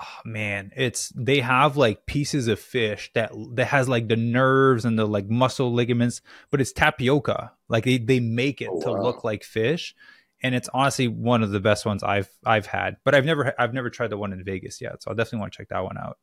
Oh 0.00 0.20
man, 0.24 0.72
it's 0.74 1.10
they 1.10 1.40
have 1.40 1.76
like 1.76 2.04
pieces 2.06 2.48
of 2.48 2.58
fish 2.58 3.12
that 3.14 3.30
that 3.52 3.66
has 3.66 3.88
like 3.88 4.08
the 4.08 4.16
nerves 4.16 4.84
and 4.84 4.98
the 4.98 5.06
like 5.06 5.28
muscle 5.28 5.72
ligaments, 5.72 6.20
but 6.50 6.60
it's 6.60 6.72
tapioca. 6.72 7.52
Like 7.68 7.84
they 7.84 7.98
they 7.98 8.18
make 8.18 8.60
it 8.60 8.68
oh, 8.70 8.80
to 8.80 8.90
wow. 8.90 9.02
look 9.02 9.22
like 9.22 9.44
fish, 9.44 9.94
and 10.42 10.52
it's 10.52 10.68
honestly 10.74 11.06
one 11.06 11.44
of 11.44 11.52
the 11.52 11.60
best 11.60 11.86
ones 11.86 12.02
I've 12.02 12.28
I've 12.44 12.66
had. 12.66 12.96
But 13.04 13.14
I've 13.14 13.24
never 13.24 13.54
I've 13.56 13.72
never 13.72 13.88
tried 13.88 14.10
the 14.10 14.18
one 14.18 14.32
in 14.32 14.42
Vegas 14.42 14.80
yet, 14.80 15.00
so 15.00 15.12
I 15.12 15.14
definitely 15.14 15.40
want 15.40 15.52
to 15.52 15.58
check 15.58 15.68
that 15.68 15.84
one 15.84 15.96
out. 15.96 16.18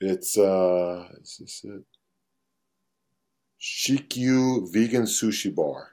It's 0.00 0.36
uh, 0.36 1.08
is 1.22 1.36
this 1.38 1.64
it? 1.64 1.84
Shikyu 3.60 4.72
Vegan 4.72 5.04
Sushi 5.04 5.54
Bar. 5.54 5.92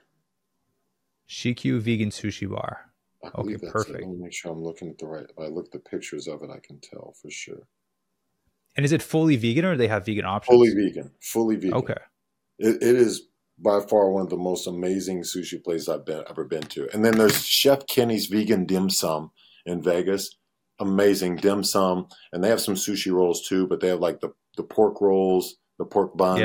Shikyu 1.28 1.78
Vegan 1.80 2.10
Sushi 2.10 2.50
Bar. 2.50 2.90
Okay, 3.34 3.56
perfect. 3.70 3.98
It. 3.98 4.02
Let 4.02 4.10
me 4.10 4.16
make 4.20 4.32
sure 4.32 4.52
I'm 4.52 4.62
looking 4.62 4.88
at 4.88 4.98
the 4.98 5.06
right. 5.06 5.24
If 5.28 5.38
I 5.38 5.46
look 5.46 5.66
at 5.66 5.72
the 5.72 5.78
pictures 5.78 6.26
of 6.26 6.42
it, 6.42 6.50
I 6.50 6.58
can 6.62 6.80
tell 6.80 7.14
for 7.20 7.30
sure. 7.30 7.66
And 8.76 8.84
is 8.84 8.92
it 8.92 9.02
fully 9.02 9.36
vegan, 9.36 9.64
or 9.64 9.72
do 9.72 9.78
they 9.78 9.88
have 9.88 10.04
vegan 10.06 10.24
options? 10.24 10.54
Fully 10.54 10.70
vegan. 10.74 11.12
Fully 11.20 11.56
vegan. 11.56 11.74
Okay. 11.74 11.94
It, 12.58 12.76
it 12.82 12.96
is 12.96 13.28
by 13.58 13.80
far 13.80 14.10
one 14.10 14.22
of 14.22 14.30
the 14.30 14.36
most 14.36 14.66
amazing 14.66 15.22
sushi 15.22 15.62
places 15.62 15.88
I've 15.88 16.04
been 16.04 16.24
ever 16.28 16.44
been 16.44 16.62
to. 16.62 16.88
And 16.92 17.04
then 17.04 17.18
there's 17.18 17.44
Chef 17.46 17.86
Kenny's 17.86 18.26
Vegan 18.26 18.66
Dim 18.66 18.90
Sum 18.90 19.30
in 19.64 19.82
Vegas. 19.82 20.36
Amazing 20.80 21.36
dim 21.36 21.62
sum, 21.62 22.08
and 22.32 22.42
they 22.42 22.48
have 22.48 22.60
some 22.60 22.74
sushi 22.74 23.12
rolls 23.12 23.46
too. 23.46 23.68
But 23.68 23.78
they 23.78 23.86
have 23.86 24.00
like 24.00 24.18
the 24.18 24.30
the 24.56 24.64
pork 24.64 25.00
rolls, 25.00 25.54
the 25.78 25.84
pork 25.84 26.16
buns, 26.16 26.40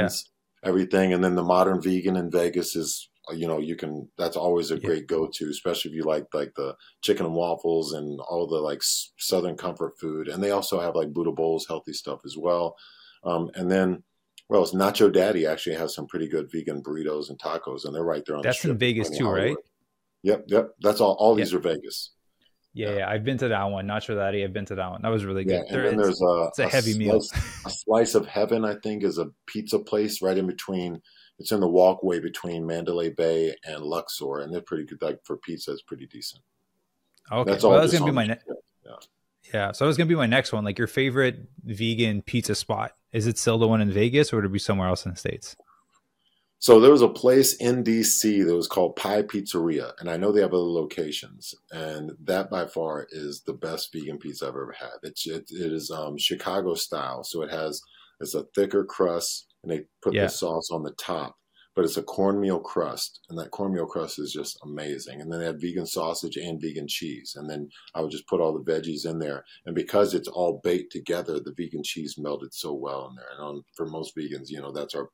yeah. 0.62 0.70
everything. 0.70 1.14
And 1.14 1.24
then 1.24 1.34
the 1.34 1.42
modern 1.42 1.82
vegan 1.82 2.16
in 2.16 2.30
Vegas 2.30 2.76
is 2.76 3.10
you 3.34 3.48
know 3.48 3.60
you 3.60 3.76
can 3.76 4.10
that's 4.18 4.38
always 4.38 4.72
a 4.72 4.76
yeah. 4.76 4.88
great 4.88 5.08
go 5.08 5.30
to, 5.32 5.50
especially 5.50 5.92
if 5.92 5.96
you 5.96 6.04
like 6.04 6.28
like 6.34 6.54
the 6.56 6.76
chicken 7.02 7.26
and 7.26 7.36
waffles 7.36 7.94
and 7.94 8.20
all 8.22 8.48
the 8.48 8.58
like 8.58 8.82
southern 8.82 9.56
comfort 9.56 10.00
food. 10.00 10.28
And 10.28 10.44
they 10.44 10.52
also 10.52 10.80
have 10.80 10.96
like 10.96 11.14
Buddha 11.14 11.32
bowls, 11.32 11.68
healthy 11.68 11.94
stuff 11.94 12.22
as 12.26 12.36
well. 12.38 12.76
Um, 13.24 13.50
and 13.56 13.70
then 13.70 14.04
well, 14.50 14.64
it's 14.64 14.74
Nacho 14.74 15.12
Daddy 15.14 15.46
actually 15.46 15.76
has 15.76 15.94
some 15.94 16.08
pretty 16.08 16.28
good 16.28 16.50
vegan 16.52 16.82
burritos 16.82 17.30
and 17.30 17.38
tacos, 17.38 17.86
and 17.86 17.94
they're 17.94 18.04
right 18.04 18.24
there 18.26 18.36
on 18.36 18.42
the 18.42 18.52
street. 18.52 18.70
That's 18.70 18.80
the 18.80 18.88
in 18.88 18.94
Vegas 18.96 19.10
too, 19.18 19.30
right? 19.30 19.56
Yep, 20.24 20.46
yep. 20.48 20.70
That's 20.82 21.00
all. 21.00 21.16
All 21.20 21.36
these 21.36 21.54
are 21.54 21.60
Vegas. 21.60 22.12
Yeah, 22.74 22.98
yeah, 22.98 23.10
I've 23.10 23.24
been 23.24 23.38
to 23.40 23.48
that 23.48 23.64
one. 23.66 23.90
Sure 24.02 24.16
that 24.16 24.34
I've 24.36 24.54
been 24.54 24.66
to 24.66 24.76
that 24.76 24.92
one. 24.92 25.02
That 25.02 25.10
was 25.10 25.26
really 25.26 25.44
good. 25.44 25.54
Yeah, 25.54 25.60
and 25.62 25.70
there, 25.70 25.84
then 25.90 25.98
there's 25.98 26.22
a, 26.22 26.48
it's 26.50 26.60
a, 26.60 26.66
a 26.66 26.70
heavy 26.70 26.94
slice, 26.94 26.98
meal. 26.98 27.22
a 27.66 27.70
slice 27.70 28.16
of 28.16 28.28
heaven, 28.28 28.64
I 28.64 28.76
think, 28.76 29.04
is 29.04 29.18
a 29.18 29.28
pizza 29.48 29.80
place 29.80 30.22
right 30.22 30.38
in 30.38 30.48
between. 30.48 31.02
It's 31.40 31.52
in 31.52 31.62
the 31.62 31.68
walkway 31.68 32.20
between 32.20 32.66
Mandalay 32.66 33.10
Bay 33.10 33.56
and 33.64 33.84
Luxor, 33.84 34.40
and 34.40 34.54
they're 34.54 34.62
pretty 34.62 34.86
good. 34.86 35.02
Like 35.02 35.20
for 35.24 35.38
pizza, 35.38 35.72
it's 35.72 35.82
pretty 35.82 36.06
decent. 36.06 36.44
Okay, 37.32 37.52
that's 37.52 37.64
well, 37.64 37.74
all. 37.74 37.80
That's 37.80 37.94
gonna 37.94 38.06
be 38.06 38.12
my 38.12 38.26
next. 38.26 38.46
Yeah. 38.86 38.92
yeah, 39.54 39.72
so 39.72 39.86
that 39.86 39.88
was 39.88 39.98
gonna 39.98 40.10
be 40.10 40.16
my 40.16 40.26
next 40.26 40.52
one. 40.52 40.64
Like 40.64 40.78
your 40.78 40.88
favorite 40.88 41.48
vegan 41.64 42.22
pizza 42.22 42.56
spot. 42.56 42.96
Is 43.12 43.26
it 43.26 43.38
still 43.38 43.58
the 43.58 43.68
one 43.68 43.82
in 43.82 43.92
Vegas, 43.92 44.32
or 44.32 44.38
would 44.38 44.46
it 44.46 44.52
be 44.52 44.60
somewhere 44.60 44.88
else 44.88 45.06
in 45.06 45.12
the 45.12 45.18
states? 45.18 45.56
So 46.62 46.82
there 46.82 46.92
was 46.92 47.02
a 47.02 47.08
place 47.08 47.56
in 47.56 47.86
DC 47.86 48.46
that 48.46 48.56
was 48.56 48.68
called 48.68 48.98
Pi 48.98 49.22
Pizzeria, 49.22 49.94
and 50.00 50.10
I 50.10 50.18
know 50.18 50.34
they 50.34 50.42
have 50.42 50.54
other 50.54 50.62
locations, 50.62 51.56
and 51.72 52.12
that 52.26 52.50
by 52.50 52.66
far 52.66 53.08
is 53.12 53.44
the 53.44 53.54
best 53.54 53.94
vegan 53.94 54.18
pizza 54.18 54.46
I've 54.46 54.50
ever 54.50 54.76
had. 54.78 54.98
It's 55.04 55.26
it, 55.26 55.50
it 55.50 55.72
is 55.72 55.90
um, 55.90 56.18
Chicago 56.18 56.74
style, 56.74 57.24
so 57.24 57.44
it 57.44 57.50
has 57.50 57.82
it's 58.20 58.36
a 58.36 58.44
thicker 58.54 58.84
crust, 58.84 59.49
and 59.64 59.72
they 59.72 59.86
put 60.02 60.14
yeah. 60.14 60.24
the 60.24 60.30
sauce 60.30 60.70
on 60.72 60.84
the 60.84 60.94
top, 60.94 61.36
but 61.76 61.86
it's 61.86 61.98
a 61.98 62.04
cornmeal 62.04 62.60
crust, 62.60 63.22
and 63.30 63.38
that 63.38 63.52
cornmeal 63.52 63.86
crust 63.86 64.20
is 64.20 64.34
just 64.34 64.60
amazing. 64.64 65.22
And 65.22 65.32
then 65.32 65.40
they 65.40 65.46
have 65.46 65.62
vegan 65.62 65.86
sausage 65.86 66.38
and 66.38 66.62
vegan 66.62 66.88
cheese, 66.88 67.36
and 67.36 67.50
then 67.50 67.70
I 67.94 68.02
would 68.02 68.12
just 68.12 68.28
put 68.28 68.42
all 68.42 68.54
the 68.54 68.72
veggies 68.72 69.06
in 69.06 69.20
there, 69.20 69.44
and 69.66 69.76
because 69.76 70.14
it's 70.14 70.28
all 70.28 70.62
baked 70.64 70.92
together, 70.92 71.40
the 71.40 71.54
vegan 71.56 71.84
cheese 71.84 72.16
melted 72.18 72.54
so 72.54 72.74
well 72.74 73.08
in 73.10 73.16
there. 73.16 73.30
And 73.34 73.42
on, 73.42 73.64
for 73.76 73.86
most 73.86 74.16
vegans, 74.16 74.50
you 74.50 74.62
know 74.62 74.72
that's 74.72 74.96
our 74.96 75.10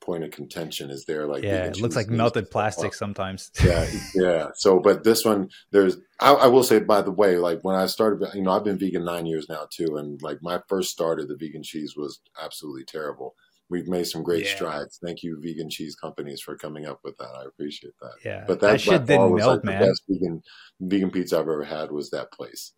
point 0.00 0.24
of 0.24 0.30
contention 0.30 0.90
is 0.90 1.04
there 1.04 1.26
like 1.26 1.42
yeah 1.42 1.64
it 1.64 1.80
looks 1.80 1.94
like 1.94 2.08
melted 2.08 2.50
plastic 2.50 2.94
sometimes 2.94 3.50
yeah 3.64 3.86
yeah 4.14 4.46
so 4.54 4.80
but 4.80 5.04
this 5.04 5.24
one 5.24 5.48
there's 5.72 5.98
I, 6.20 6.32
I, 6.32 6.46
will 6.46 6.62
say 6.62 6.80
by 6.80 7.02
the 7.02 7.10
way 7.10 7.36
like 7.36 7.60
when 7.62 7.76
i 7.76 7.86
started 7.86 8.26
you 8.34 8.42
know 8.42 8.52
i've 8.52 8.64
been 8.64 8.78
vegan 8.78 9.04
nine 9.04 9.26
years 9.26 9.46
now 9.48 9.66
too 9.70 9.96
and 9.96 10.20
like 10.22 10.38
my 10.42 10.60
first 10.68 10.90
start 10.90 11.20
of 11.20 11.28
the 11.28 11.36
vegan 11.36 11.62
cheese 11.62 11.94
was 11.96 12.20
absolutely 12.42 12.84
terrible 12.84 13.34
we've 13.70 13.88
made 13.88 14.06
some 14.06 14.22
great 14.22 14.44
yeah. 14.44 14.54
strides 14.54 14.98
thank 15.04 15.22
you 15.22 15.38
vegan 15.40 15.70
cheese 15.70 15.94
companies 15.94 16.40
for 16.40 16.56
coming 16.56 16.86
up 16.86 17.00
with 17.04 17.16
that 17.18 17.30
i 17.40 17.44
appreciate 17.44 17.94
that 18.00 18.12
yeah 18.24 18.44
but 18.46 18.60
that, 18.60 18.72
that 18.72 18.80
shit 18.80 19.06
didn't 19.06 19.34
melt 19.34 19.56
like 19.56 19.64
man 19.64 19.80
the 19.80 19.86
best 19.86 20.02
vegan 20.08 20.42
vegan 20.80 21.10
pizza 21.10 21.36
i've 21.36 21.42
ever 21.42 21.64
had 21.64 21.90
was 21.90 22.10
that 22.10 22.30
place 22.32 22.72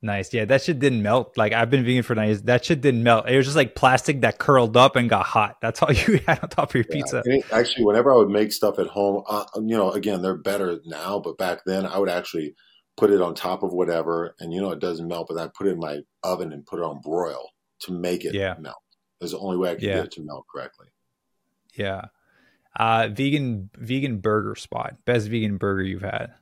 Nice. 0.00 0.32
Yeah, 0.32 0.44
that 0.44 0.62
shit 0.62 0.78
didn't 0.78 1.02
melt. 1.02 1.36
Like 1.36 1.52
I've 1.52 1.70
been 1.70 1.84
vegan 1.84 2.04
for 2.04 2.14
nine 2.14 2.28
years. 2.28 2.42
That 2.42 2.64
shit 2.64 2.80
didn't 2.80 3.02
melt. 3.02 3.28
It 3.28 3.36
was 3.36 3.46
just 3.46 3.56
like 3.56 3.74
plastic 3.74 4.20
that 4.20 4.38
curled 4.38 4.76
up 4.76 4.94
and 4.94 5.10
got 5.10 5.26
hot. 5.26 5.56
That's 5.60 5.82
all 5.82 5.92
you 5.92 6.20
had 6.26 6.40
on 6.40 6.48
top 6.50 6.70
of 6.70 6.74
your 6.74 6.84
yeah, 6.88 6.94
pizza. 6.94 7.22
Actually, 7.52 7.84
whenever 7.84 8.12
I 8.12 8.16
would 8.16 8.28
make 8.28 8.52
stuff 8.52 8.78
at 8.78 8.86
home, 8.86 9.24
uh, 9.28 9.44
you 9.56 9.76
know, 9.76 9.90
again, 9.90 10.22
they're 10.22 10.36
better 10.36 10.78
now, 10.84 11.18
but 11.18 11.36
back 11.36 11.62
then 11.66 11.84
I 11.84 11.98
would 11.98 12.08
actually 12.08 12.54
put 12.96 13.10
it 13.10 13.20
on 13.20 13.34
top 13.34 13.62
of 13.62 13.72
whatever, 13.72 14.36
and 14.38 14.52
you 14.52 14.60
know, 14.60 14.70
it 14.70 14.78
doesn't 14.78 15.08
melt, 15.08 15.26
but 15.28 15.38
I 15.38 15.48
put 15.56 15.66
it 15.66 15.72
in 15.72 15.78
my 15.80 15.98
oven 16.22 16.52
and 16.52 16.64
put 16.64 16.78
it 16.78 16.84
on 16.84 17.00
broil 17.02 17.48
to 17.80 17.92
make 17.92 18.24
it 18.24 18.34
yeah. 18.34 18.54
melt. 18.60 18.76
That's 19.20 19.32
the 19.32 19.38
only 19.38 19.56
way 19.56 19.70
I 19.70 19.74
can 19.74 19.84
yeah. 19.84 19.94
get 19.96 20.04
it 20.06 20.10
to 20.12 20.22
melt 20.22 20.46
correctly. 20.52 20.86
Yeah. 21.74 22.06
Uh, 22.78 23.08
vegan 23.08 23.70
vegan 23.76 24.18
burger 24.18 24.54
spot. 24.54 24.96
Best 25.04 25.28
vegan 25.28 25.56
burger 25.56 25.82
you've 25.82 26.02
had 26.02 26.34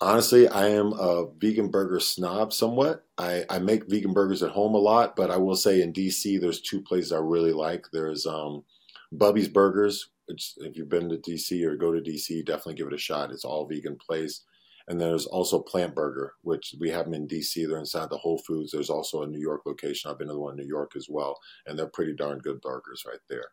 honestly, 0.00 0.48
I 0.48 0.68
am 0.68 0.92
a 0.92 1.26
vegan 1.38 1.68
burger 1.68 2.00
snob 2.00 2.52
somewhat. 2.52 3.04
I, 3.18 3.44
I 3.48 3.58
make 3.58 3.88
vegan 3.88 4.12
burgers 4.12 4.42
at 4.42 4.50
home 4.50 4.74
a 4.74 4.78
lot, 4.78 5.16
but 5.16 5.30
I 5.30 5.36
will 5.36 5.56
say 5.56 5.82
in 5.82 5.92
DC, 5.92 6.40
there's 6.40 6.60
two 6.60 6.82
places 6.82 7.12
I 7.12 7.18
really 7.18 7.52
like. 7.52 7.86
There's 7.92 8.26
um, 8.26 8.64
Bubby's 9.12 9.48
Burgers, 9.48 10.10
which 10.26 10.54
if 10.58 10.76
you've 10.76 10.88
been 10.88 11.08
to 11.08 11.16
DC 11.16 11.64
or 11.64 11.76
go 11.76 11.92
to 11.92 12.00
DC, 12.00 12.44
definitely 12.44 12.74
give 12.74 12.88
it 12.88 12.94
a 12.94 12.98
shot. 12.98 13.30
It's 13.30 13.44
all 13.44 13.66
vegan 13.66 13.96
place. 13.96 14.42
And 14.88 15.00
there's 15.00 15.26
also 15.26 15.62
PLNT 15.62 15.94
Burger, 15.94 16.34
which 16.42 16.74
we 16.78 16.90
have 16.90 17.06
them 17.06 17.14
in 17.14 17.26
DC. 17.26 17.66
They're 17.66 17.78
inside 17.78 18.08
the 18.08 18.18
Whole 18.18 18.38
Foods. 18.38 18.70
There's 18.70 18.90
also 18.90 19.22
a 19.22 19.26
New 19.26 19.40
York 19.40 19.62
location. 19.66 20.10
I've 20.10 20.18
been 20.18 20.28
to 20.28 20.34
the 20.34 20.40
one 20.40 20.52
in 20.52 20.64
New 20.64 20.68
York 20.68 20.92
as 20.96 21.08
well, 21.08 21.36
and 21.66 21.78
they're 21.78 21.88
pretty 21.88 22.14
darn 22.14 22.38
good 22.38 22.60
burgers 22.60 23.04
right 23.06 23.18
there. 23.28 23.48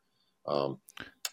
Um, 0.48 0.80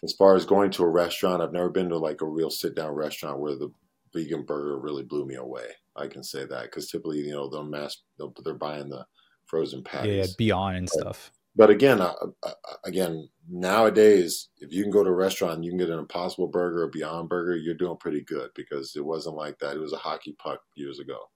as 0.03 0.13
far 0.13 0.35
as 0.35 0.45
going 0.45 0.71
to 0.71 0.83
a 0.83 0.89
restaurant, 0.89 1.41
I've 1.41 1.53
never 1.53 1.69
been 1.69 1.89
to 1.89 1.97
like 1.97 2.21
a 2.21 2.27
real 2.27 2.49
sit 2.49 2.75
down 2.75 2.93
restaurant 2.93 3.39
where 3.39 3.55
the 3.55 3.71
vegan 4.13 4.43
burger 4.43 4.79
really 4.79 5.03
blew 5.03 5.25
me 5.25 5.35
away. 5.35 5.67
I 5.95 6.07
can 6.07 6.23
say 6.23 6.45
that 6.45 6.63
because 6.63 6.89
typically, 6.89 7.19
you 7.19 7.31
know, 7.31 7.49
they're 7.49 7.63
mass, 7.63 7.97
they're 8.17 8.53
buying 8.55 8.89
the 8.89 9.05
frozen 9.45 9.83
patties, 9.83 10.27
yeah, 10.29 10.33
Beyond 10.37 10.77
and 10.77 10.89
but, 10.93 11.01
stuff. 11.01 11.31
But 11.55 11.69
again, 11.69 11.99
uh, 11.99 12.13
uh, 12.43 12.51
again, 12.85 13.27
nowadays, 13.49 14.49
if 14.59 14.71
you 14.71 14.83
can 14.83 14.91
go 14.91 15.03
to 15.03 15.09
a 15.09 15.13
restaurant 15.13 15.55
and 15.55 15.65
you 15.65 15.71
can 15.71 15.79
get 15.79 15.89
an 15.89 15.99
Impossible 15.99 16.47
Burger 16.47 16.83
or 16.83 16.89
Beyond 16.89 17.27
Burger, 17.27 17.55
you're 17.57 17.75
doing 17.75 17.97
pretty 17.97 18.21
good 18.21 18.51
because 18.55 18.95
it 18.95 19.05
wasn't 19.05 19.35
like 19.35 19.59
that. 19.59 19.75
It 19.75 19.81
was 19.81 19.93
a 19.93 19.97
hockey 19.97 20.35
puck 20.39 20.59
years 20.75 20.99
ago. 20.99 21.17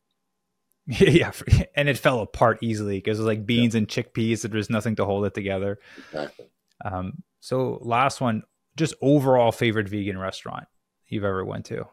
Yeah, 0.88 1.32
and 1.76 1.90
it 1.90 1.98
fell 1.98 2.20
apart 2.20 2.60
easily 2.62 2.98
because 2.98 3.18
it 3.18 3.24
was 3.24 3.28
like 3.28 3.46
beans 3.48 3.74
yeah. 3.74 3.80
and 3.80 3.88
chickpeas. 3.88 4.44
There 4.44 4.56
was 4.56 4.70
nothing 4.70 4.96
to 4.98 5.06
hold 5.06 5.26
it 5.26 5.34
together. 5.34 5.80
Exactly. 5.98 6.46
Um, 6.84 7.24
so 7.40 7.80
last 7.82 8.22
one, 8.22 8.44
just 8.76 8.94
overall 9.02 9.52
favorite 9.52 9.90
vegan 9.90 10.20
restaurant 10.20 10.68
you've 11.08 11.24
ever 11.24 11.44
went 11.44 11.66
to. 11.66 11.88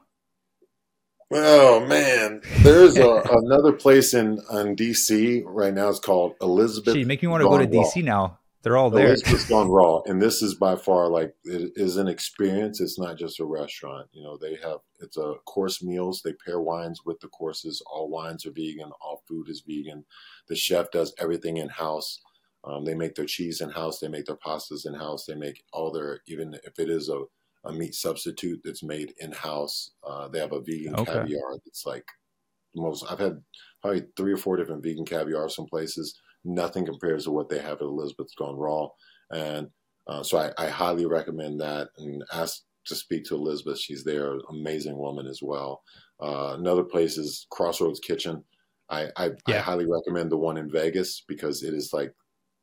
Oh 1.34 1.84
man, 1.86 2.42
there's 2.62 2.96
a, 2.96 3.22
another 3.30 3.72
place 3.72 4.14
in 4.14 4.40
in 4.50 4.76
DC 4.76 5.42
right 5.46 5.72
now. 5.72 5.88
It's 5.88 5.98
called 5.98 6.34
Elizabeth. 6.40 6.94
Gee, 6.94 7.04
make 7.04 7.22
me 7.22 7.28
want 7.28 7.42
to 7.42 7.48
go 7.48 7.58
to 7.58 7.66
DC 7.66 7.96
raw. 7.96 8.02
now. 8.02 8.38
They're 8.62 8.76
all 8.76 8.90
there. 8.90 9.08
Elizabeth's 9.08 9.48
Gone 9.48 9.68
Raw, 9.68 10.02
and 10.06 10.22
this 10.22 10.40
is 10.40 10.54
by 10.54 10.76
far 10.76 11.08
like 11.08 11.34
it 11.44 11.72
is 11.74 11.96
an 11.96 12.06
experience. 12.06 12.80
It's 12.80 12.98
not 12.98 13.18
just 13.18 13.40
a 13.40 13.44
restaurant. 13.44 14.08
You 14.12 14.22
know, 14.22 14.36
they 14.36 14.56
have 14.62 14.78
it's 15.00 15.16
a 15.16 15.34
course 15.46 15.82
meals. 15.82 16.22
They 16.22 16.32
pair 16.32 16.60
wines 16.60 17.00
with 17.04 17.18
the 17.20 17.28
courses. 17.28 17.82
All 17.90 18.08
wines 18.08 18.46
are 18.46 18.52
vegan. 18.52 18.92
All 19.00 19.24
food 19.26 19.48
is 19.48 19.64
vegan. 19.66 20.04
The 20.46 20.54
chef 20.54 20.92
does 20.92 21.12
everything 21.18 21.56
in 21.56 21.70
house. 21.70 22.20
Um, 22.64 22.84
they 22.84 22.94
make 22.94 23.16
their 23.16 23.26
cheese 23.26 23.60
in 23.60 23.70
house. 23.70 23.98
They 23.98 24.06
make 24.06 24.26
their 24.26 24.36
pastas 24.36 24.86
in 24.86 24.94
house. 24.94 25.26
They 25.26 25.34
make 25.34 25.64
all 25.72 25.90
their 25.90 26.20
even 26.28 26.54
if 26.62 26.78
it 26.78 26.88
is 26.88 27.08
a 27.08 27.24
a 27.64 27.72
meat 27.72 27.94
substitute 27.94 28.60
that's 28.64 28.82
made 28.82 29.14
in 29.18 29.32
house. 29.32 29.92
Uh, 30.06 30.28
they 30.28 30.38
have 30.38 30.52
a 30.52 30.60
vegan 30.60 30.94
okay. 30.96 31.12
caviar 31.12 31.56
that's 31.64 31.86
like 31.86 32.04
most. 32.74 33.04
I've 33.10 33.18
had 33.18 33.40
probably 33.80 34.04
three 34.16 34.32
or 34.32 34.36
four 34.36 34.56
different 34.56 34.82
vegan 34.82 35.04
caviar 35.04 35.48
some 35.48 35.66
places. 35.66 36.18
Nothing 36.44 36.84
compares 36.84 37.24
to 37.24 37.30
what 37.30 37.48
they 37.48 37.58
have 37.58 37.76
at 37.76 37.82
Elizabeth's 37.82 38.34
Gone 38.34 38.56
Raw, 38.56 38.88
and 39.30 39.68
uh, 40.06 40.22
so 40.22 40.38
I, 40.38 40.50
I, 40.58 40.68
highly 40.68 41.06
recommend 41.06 41.60
that. 41.60 41.90
And 41.98 42.24
ask 42.32 42.62
to 42.86 42.94
speak 42.94 43.24
to 43.26 43.36
Elizabeth. 43.36 43.78
She's 43.78 44.04
there, 44.04 44.34
amazing 44.50 44.96
woman 44.96 45.26
as 45.26 45.40
well. 45.42 45.82
Uh, 46.20 46.56
another 46.58 46.82
place 46.82 47.16
is 47.18 47.46
Crossroads 47.50 48.00
Kitchen. 48.00 48.44
I, 48.90 49.08
I, 49.16 49.30
yeah. 49.46 49.56
I 49.56 49.58
highly 49.58 49.86
recommend 49.86 50.30
the 50.30 50.36
one 50.36 50.56
in 50.56 50.70
Vegas 50.70 51.22
because 51.26 51.62
it 51.62 51.74
is 51.74 51.92
like 51.92 52.12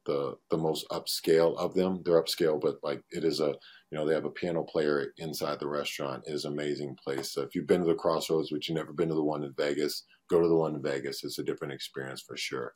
the 0.06 0.36
the 0.50 0.58
most 0.58 0.88
upscale 0.89 1.56
of 1.58 1.74
them. 1.74 2.02
They're 2.04 2.22
upscale, 2.22 2.60
but 2.60 2.80
like 2.84 3.04
it 3.12 3.24
is 3.24 3.39
a 3.39 3.56
you 3.91 3.97
know 3.97 4.06
they 4.06 4.14
have 4.14 4.26
a 4.26 4.32
piano 4.32 4.64
player 4.64 5.14
inside 5.18 5.60
the 5.60 5.68
restaurant. 5.68 6.24
It 6.28 6.34
is 6.34 6.45
an 6.45 6.54
amazing 6.54 6.95
place. 7.04 7.32
So 7.34 7.41
if 7.41 7.56
you've 7.56 7.68
been 7.68 7.82
to 7.82 7.88
the 7.88 7.95
Crossroads, 7.95 8.50
but 8.52 8.68
you've 8.68 8.78
never 8.78 8.93
been 8.93 9.10
to 9.10 9.16
the 9.16 9.24
one 9.24 9.43
in 9.43 9.54
Vegas, 9.58 10.04
go 10.30 10.41
to 10.41 10.47
the 10.47 10.56
one 10.56 10.76
in 10.76 10.82
Vegas. 10.82 11.24
It's 11.24 11.39
a 11.39 11.43
different 11.43 11.74
experience 11.74 12.22
for 12.22 12.38
sure. 12.38 12.74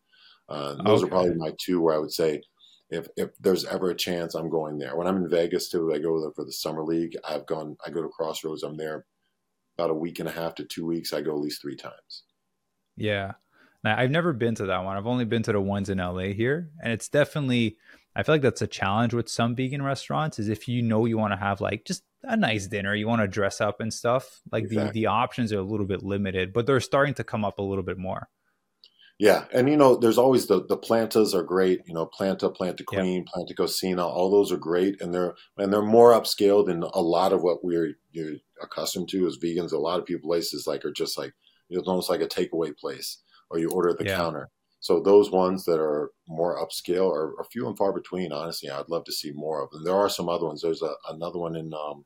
Uh, 0.49 0.76
those 0.84 1.03
okay. 1.03 1.05
are 1.05 1.09
probably 1.09 1.36
my 1.36 1.53
two 1.59 1.82
where 1.82 1.95
I 1.95 1.99
would 1.99 2.11
say 2.11 2.41
if 2.89 3.07
if 3.17 3.30
there's 3.39 3.65
ever 3.65 3.89
a 3.89 3.95
chance, 3.95 4.36
I'm 4.36 4.49
going 4.49 4.78
there. 4.78 4.95
When 4.95 5.07
I'm 5.07 5.17
in 5.17 5.30
Vegas 5.30 5.69
too, 5.69 5.93
I 5.93 5.99
go 5.99 6.19
there 6.21 6.32
for 6.36 6.45
the 6.45 6.51
summer 6.51 6.84
league. 6.84 7.17
I've 7.28 7.45
gone. 7.45 7.78
I 7.86 7.89
go 7.89 8.01
to 8.01 8.09
Crossroads. 8.09 8.63
I'm 8.63 8.78
there 8.78 9.05
about 9.78 9.89
a 9.89 9.95
week 9.95 10.19
and 10.19 10.30
a 10.30 10.32
half 10.32 10.55
to 10.55 10.65
two 10.65 10.86
weeks. 10.86 11.13
I 11.13 11.21
go 11.21 11.32
at 11.32 11.41
least 11.41 11.61
three 11.61 11.76
times. 11.76 12.24
Yeah. 12.95 13.34
Now, 13.84 13.97
I've 13.97 14.11
never 14.11 14.31
been 14.34 14.55
to 14.55 14.67
that 14.67 14.84
one. 14.84 14.95
I've 14.95 15.07
only 15.07 15.25
been 15.25 15.43
to 15.43 15.51
the 15.51 15.61
ones 15.61 15.89
in 15.89 15.97
LA 15.97 16.31
here, 16.34 16.69
and 16.81 16.91
it's 16.93 17.09
definitely. 17.09 17.77
I 18.15 18.21
feel 18.21 18.36
like 18.36 18.43
that's 18.43 18.61
a 18.61 18.67
challenge 18.67 19.13
with 19.15 19.27
some 19.27 19.55
vegan 19.55 19.81
restaurants. 19.81 20.39
Is 20.39 20.47
if 20.47 20.67
you 20.67 20.81
know 20.81 21.05
you 21.05 21.17
want 21.17 21.34
to 21.34 21.38
have 21.38 21.61
like 21.61 21.84
just 21.86 22.03
a 22.23 22.38
nice 22.38 22.67
dinner, 22.67 22.95
you 22.95 23.07
want 23.07 23.21
to 23.21 23.27
dress 23.27 23.59
up 23.59 23.81
and 23.81 23.93
stuff. 23.93 24.41
Like 24.51 24.65
exactly. 24.65 24.88
the 24.88 24.91
the 24.91 25.05
options 25.07 25.51
are 25.51 25.59
a 25.59 25.63
little 25.63 25.86
bit 25.86 26.03
limited, 26.03 26.53
but 26.53 26.65
they're 26.65 26.79
starting 26.79 27.15
to 27.15 27.23
come 27.23 27.43
up 27.43 27.57
a 27.57 27.63
little 27.63 27.84
bit 27.84 27.97
more. 27.97 28.29
Yeah, 29.19 29.45
and 29.53 29.69
you 29.69 29.77
know, 29.77 29.95
there's 29.95 30.17
always 30.17 30.47
the 30.47 30.63
the 30.63 30.77
plantas 30.77 31.34
are 31.34 31.43
great. 31.43 31.81
You 31.86 31.93
know, 31.93 32.05
planta, 32.05 32.55
planta 32.55 32.86
queen, 32.86 33.25
yep. 33.25 33.34
planta 33.36 33.55
cocina, 33.55 34.07
all 34.07 34.31
those 34.31 34.51
are 34.51 34.57
great, 34.57 35.01
and 35.01 35.13
they're 35.13 35.36
and 35.57 35.73
they're 35.73 35.81
more 35.81 36.11
upscale 36.11 36.65
than 36.65 36.84
a 36.84 37.01
lot 37.01 37.34
of 37.34 37.41
what 37.43 37.63
we're 37.63 37.95
you're 38.11 38.36
accustomed 38.61 39.09
to 39.09 39.27
as 39.27 39.38
vegans. 39.38 39.73
A 39.73 39.77
lot 39.77 39.99
of 39.99 40.05
people 40.05 40.29
places 40.29 40.67
like 40.67 40.86
are 40.86 40.91
just 40.91 41.17
like 41.17 41.34
it's 41.69 41.88
almost 41.88 42.09
like 42.09 42.21
a 42.21 42.27
takeaway 42.27 42.75
place 42.77 43.19
or 43.53 43.59
you 43.59 43.69
order 43.69 43.89
at 43.89 43.99
the 43.99 44.05
yeah. 44.05 44.17
counter. 44.17 44.49
So 44.79 44.99
those 44.99 45.31
ones 45.31 45.63
that 45.65 45.79
are 45.79 46.11
more 46.27 46.57
upscale 46.57 47.09
are, 47.09 47.39
are, 47.39 47.45
few 47.49 47.67
and 47.67 47.77
far 47.77 47.93
between. 47.93 48.33
Honestly, 48.33 48.69
I'd 48.69 48.89
love 48.89 49.05
to 49.05 49.13
see 49.13 49.31
more 49.33 49.63
of 49.63 49.69
them. 49.69 49.83
There 49.85 49.95
are 49.95 50.09
some 50.09 50.27
other 50.27 50.45
ones. 50.45 50.61
There's 50.61 50.81
a, 50.81 50.93
another 51.09 51.39
one 51.39 51.55
in 51.55 51.71
um, 51.73 52.03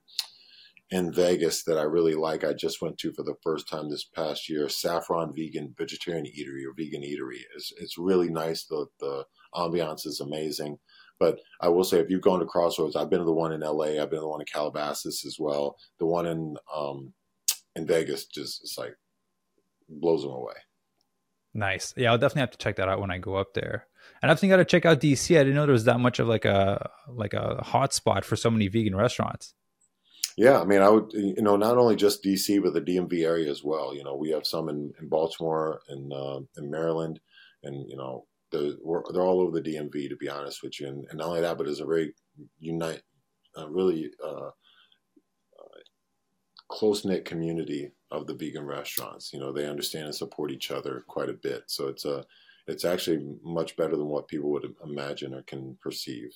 in 0.91 1.11
Vegas 1.11 1.63
that 1.63 1.77
I 1.77 1.83
really 1.83 2.13
like. 2.13 2.43
I 2.43 2.53
just 2.53 2.81
went 2.81 2.97
to 2.99 3.11
for 3.13 3.23
the 3.23 3.35
first 3.41 3.67
time 3.67 3.89
this 3.89 4.03
past 4.03 4.47
year. 4.47 4.69
Saffron 4.69 5.33
Vegan 5.35 5.73
Vegetarian 5.75 6.25
Eatery 6.25 6.65
or 6.67 6.73
Vegan 6.77 7.01
Eatery. 7.01 7.39
It's 7.55 7.73
it's 7.77 7.97
really 7.97 8.29
nice. 8.29 8.65
The 8.65 8.85
the 8.99 9.25
ambiance 9.55 10.05
is 10.05 10.19
amazing. 10.19 10.77
But 11.19 11.39
I 11.61 11.69
will 11.69 11.83
say, 11.83 11.99
if 11.99 12.11
you've 12.11 12.21
gone 12.21 12.41
to 12.41 12.45
Crossroads, 12.45 12.95
I've 12.95 13.09
been 13.09 13.19
to 13.19 13.25
the 13.25 13.33
one 13.33 13.53
in 13.53 13.61
LA. 13.61 13.99
I've 13.99 14.11
been 14.11 14.19
to 14.19 14.25
the 14.25 14.27
one 14.27 14.41
in 14.41 14.45
Calabasas 14.45 15.25
as 15.25 15.37
well. 15.39 15.77
The 15.97 16.05
one 16.05 16.27
in 16.27 16.57
um, 16.71 17.13
in 17.75 17.87
Vegas 17.87 18.25
just 18.25 18.61
it's 18.61 18.77
like 18.77 18.95
blows 19.89 20.21
them 20.21 20.31
away. 20.31 20.53
Nice. 21.57 21.91
Yeah, 21.97 22.11
I'll 22.11 22.19
definitely 22.19 22.41
have 22.41 22.51
to 22.51 22.57
check 22.59 22.75
that 22.75 22.87
out 22.87 23.01
when 23.01 23.09
I 23.09 23.17
go 23.17 23.35
up 23.35 23.55
there. 23.55 23.87
And 24.21 24.29
I've 24.29 24.39
got 24.39 24.57
to 24.57 24.65
check 24.65 24.85
out 24.85 25.01
DC. 25.01 25.35
I 25.35 25.39
didn't 25.39 25.55
know 25.55 25.65
there 25.65 25.73
was 25.73 25.85
that 25.85 25.99
much 25.99 26.19
of 26.19 26.27
like 26.27 26.45
a 26.45 26.91
like 27.07 27.33
a 27.33 27.63
hot 27.63 27.95
spot 27.95 28.23
for 28.23 28.35
so 28.35 28.51
many 28.51 28.67
vegan 28.67 28.95
restaurants. 28.95 29.55
Yeah, 30.37 30.61
I 30.61 30.65
mean, 30.65 30.81
I 30.83 30.89
would, 30.89 31.11
you 31.13 31.41
know, 31.41 31.55
not 31.55 31.79
only 31.79 31.95
just 31.95 32.23
DC, 32.23 32.61
but 32.61 32.75
the 32.75 32.81
DMV 32.81 33.23
area 33.25 33.49
as 33.49 33.63
well. 33.63 33.95
You 33.95 34.03
know, 34.03 34.15
we 34.15 34.29
have 34.29 34.45
some 34.45 34.69
in, 34.69 34.93
in 35.01 35.09
Baltimore 35.09 35.81
and 35.89 36.13
uh, 36.13 36.41
in 36.57 36.69
Maryland, 36.69 37.19
and 37.63 37.89
you 37.89 37.97
know, 37.97 38.27
the, 38.51 38.77
they're 39.11 39.23
all 39.23 39.41
over 39.41 39.59
the 39.59 39.67
DMV. 39.67 40.09
To 40.09 40.15
be 40.15 40.29
honest 40.29 40.61
with 40.61 40.79
you, 40.79 40.89
and, 40.89 41.07
and 41.09 41.17
not 41.17 41.29
only 41.29 41.41
that, 41.41 41.57
but 41.57 41.67
it's 41.67 41.79
a 41.79 41.85
very 41.85 42.13
unite, 42.59 43.01
uh, 43.57 43.67
really 43.67 44.11
uh, 44.23 44.51
close 46.69 47.03
knit 47.03 47.25
community 47.25 47.91
of 48.11 48.27
the 48.27 48.33
vegan 48.33 48.65
restaurants. 48.65 49.33
You 49.33 49.39
know, 49.39 49.51
they 49.51 49.67
understand 49.67 50.05
and 50.05 50.15
support 50.15 50.51
each 50.51 50.71
other 50.71 51.03
quite 51.07 51.29
a 51.29 51.33
bit. 51.33 51.63
So 51.67 51.87
it's 51.87 52.05
a 52.05 52.25
it's 52.67 52.85
actually 52.85 53.25
much 53.43 53.75
better 53.77 53.95
than 53.95 54.07
what 54.07 54.27
people 54.27 54.51
would 54.51 54.73
imagine 54.83 55.33
or 55.33 55.41
can 55.43 55.77
perceive. 55.81 56.31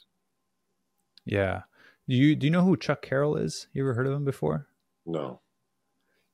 Yeah. 1.25 1.61
Do 2.07 2.15
you 2.15 2.35
do 2.35 2.47
you 2.47 2.51
know 2.51 2.63
who 2.63 2.77
Chuck 2.77 3.01
Carroll 3.01 3.37
is? 3.37 3.67
You 3.73 3.83
ever 3.83 3.93
heard 3.93 4.07
of 4.07 4.13
him 4.13 4.25
before? 4.25 4.67
No. 5.05 5.41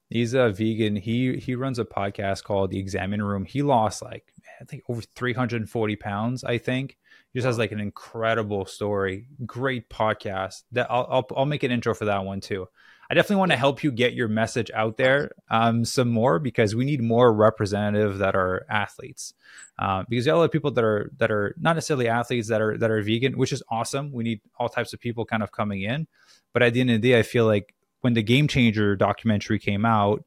He's 0.10 0.34
a 0.34 0.50
vegan. 0.52 0.96
He 0.96 1.38
he 1.38 1.56
runs 1.56 1.80
a 1.80 1.86
podcast 1.86 2.44
called 2.44 2.72
The 2.72 2.80
Exam 2.80 3.12
Room. 3.12 3.44
He 3.44 3.62
lost 3.62 4.02
like 4.02 4.32
I 4.62 4.66
think 4.66 4.84
over 4.88 5.02
340 5.02 5.96
pounds. 5.98 6.44
I 6.44 6.58
think 6.58 6.98
he 7.34 7.40
just 7.40 7.46
has 7.46 7.58
like 7.58 7.72
an 7.72 7.82
incredible 7.82 8.66
story. 8.66 9.28
Great 9.46 9.90
podcast. 9.90 10.64
That 10.72 10.88
I'll 10.90 11.08
I'll, 11.10 11.28
I'll 11.36 11.46
make 11.46 11.64
an 11.64 11.72
intro 11.72 11.94
for 11.94 12.06
that 12.06 12.24
one 12.24 12.40
too. 12.40 12.68
I 13.10 13.14
definitely 13.14 13.38
want 13.38 13.52
to 13.52 13.58
help 13.58 13.84
you 13.84 13.92
get 13.92 14.14
your 14.14 14.28
message 14.28 14.70
out 14.74 14.98
there 14.98 15.32
um, 15.50 15.86
some 15.86 16.10
more 16.10 16.40
because 16.40 16.76
we 16.76 16.84
need 16.84 17.02
more 17.02 17.34
representative 17.34 18.18
that 18.18 18.36
are 18.36 18.66
athletes. 18.70 19.34
Uh, 19.80 20.04
because 20.10 20.26
there 20.26 20.34
are 20.34 20.38
a 20.38 20.40
lot 20.40 20.46
of 20.46 20.52
people 20.52 20.72
that 20.72 20.84
are 20.84 21.12
that 21.18 21.32
are 21.32 21.56
not 21.58 21.76
necessarily 21.76 22.08
athletes 22.08 22.50
that 22.50 22.62
are 22.62 22.78
that 22.78 22.92
are 22.92 23.02
vegan, 23.02 23.38
which 23.38 23.54
is 23.54 23.64
awesome. 23.70 24.12
We 24.12 24.24
need 24.24 24.42
all 24.60 24.70
types 24.70 24.94
of 24.94 25.00
people 25.00 25.26
kind 25.26 25.44
of 25.44 25.52
coming 25.52 25.84
in. 25.84 26.08
But 26.54 26.64
at 26.64 26.74
the 26.74 26.82
end 26.82 26.90
of 26.92 27.02
the 27.02 27.12
day, 27.12 27.20
I 27.20 27.24
feel 27.24 27.46
like 27.46 27.74
when 28.02 28.14
the 28.14 28.24
Game 28.24 28.48
Changer 28.48 28.96
documentary 28.96 29.60
came 29.60 29.86
out, 29.86 30.24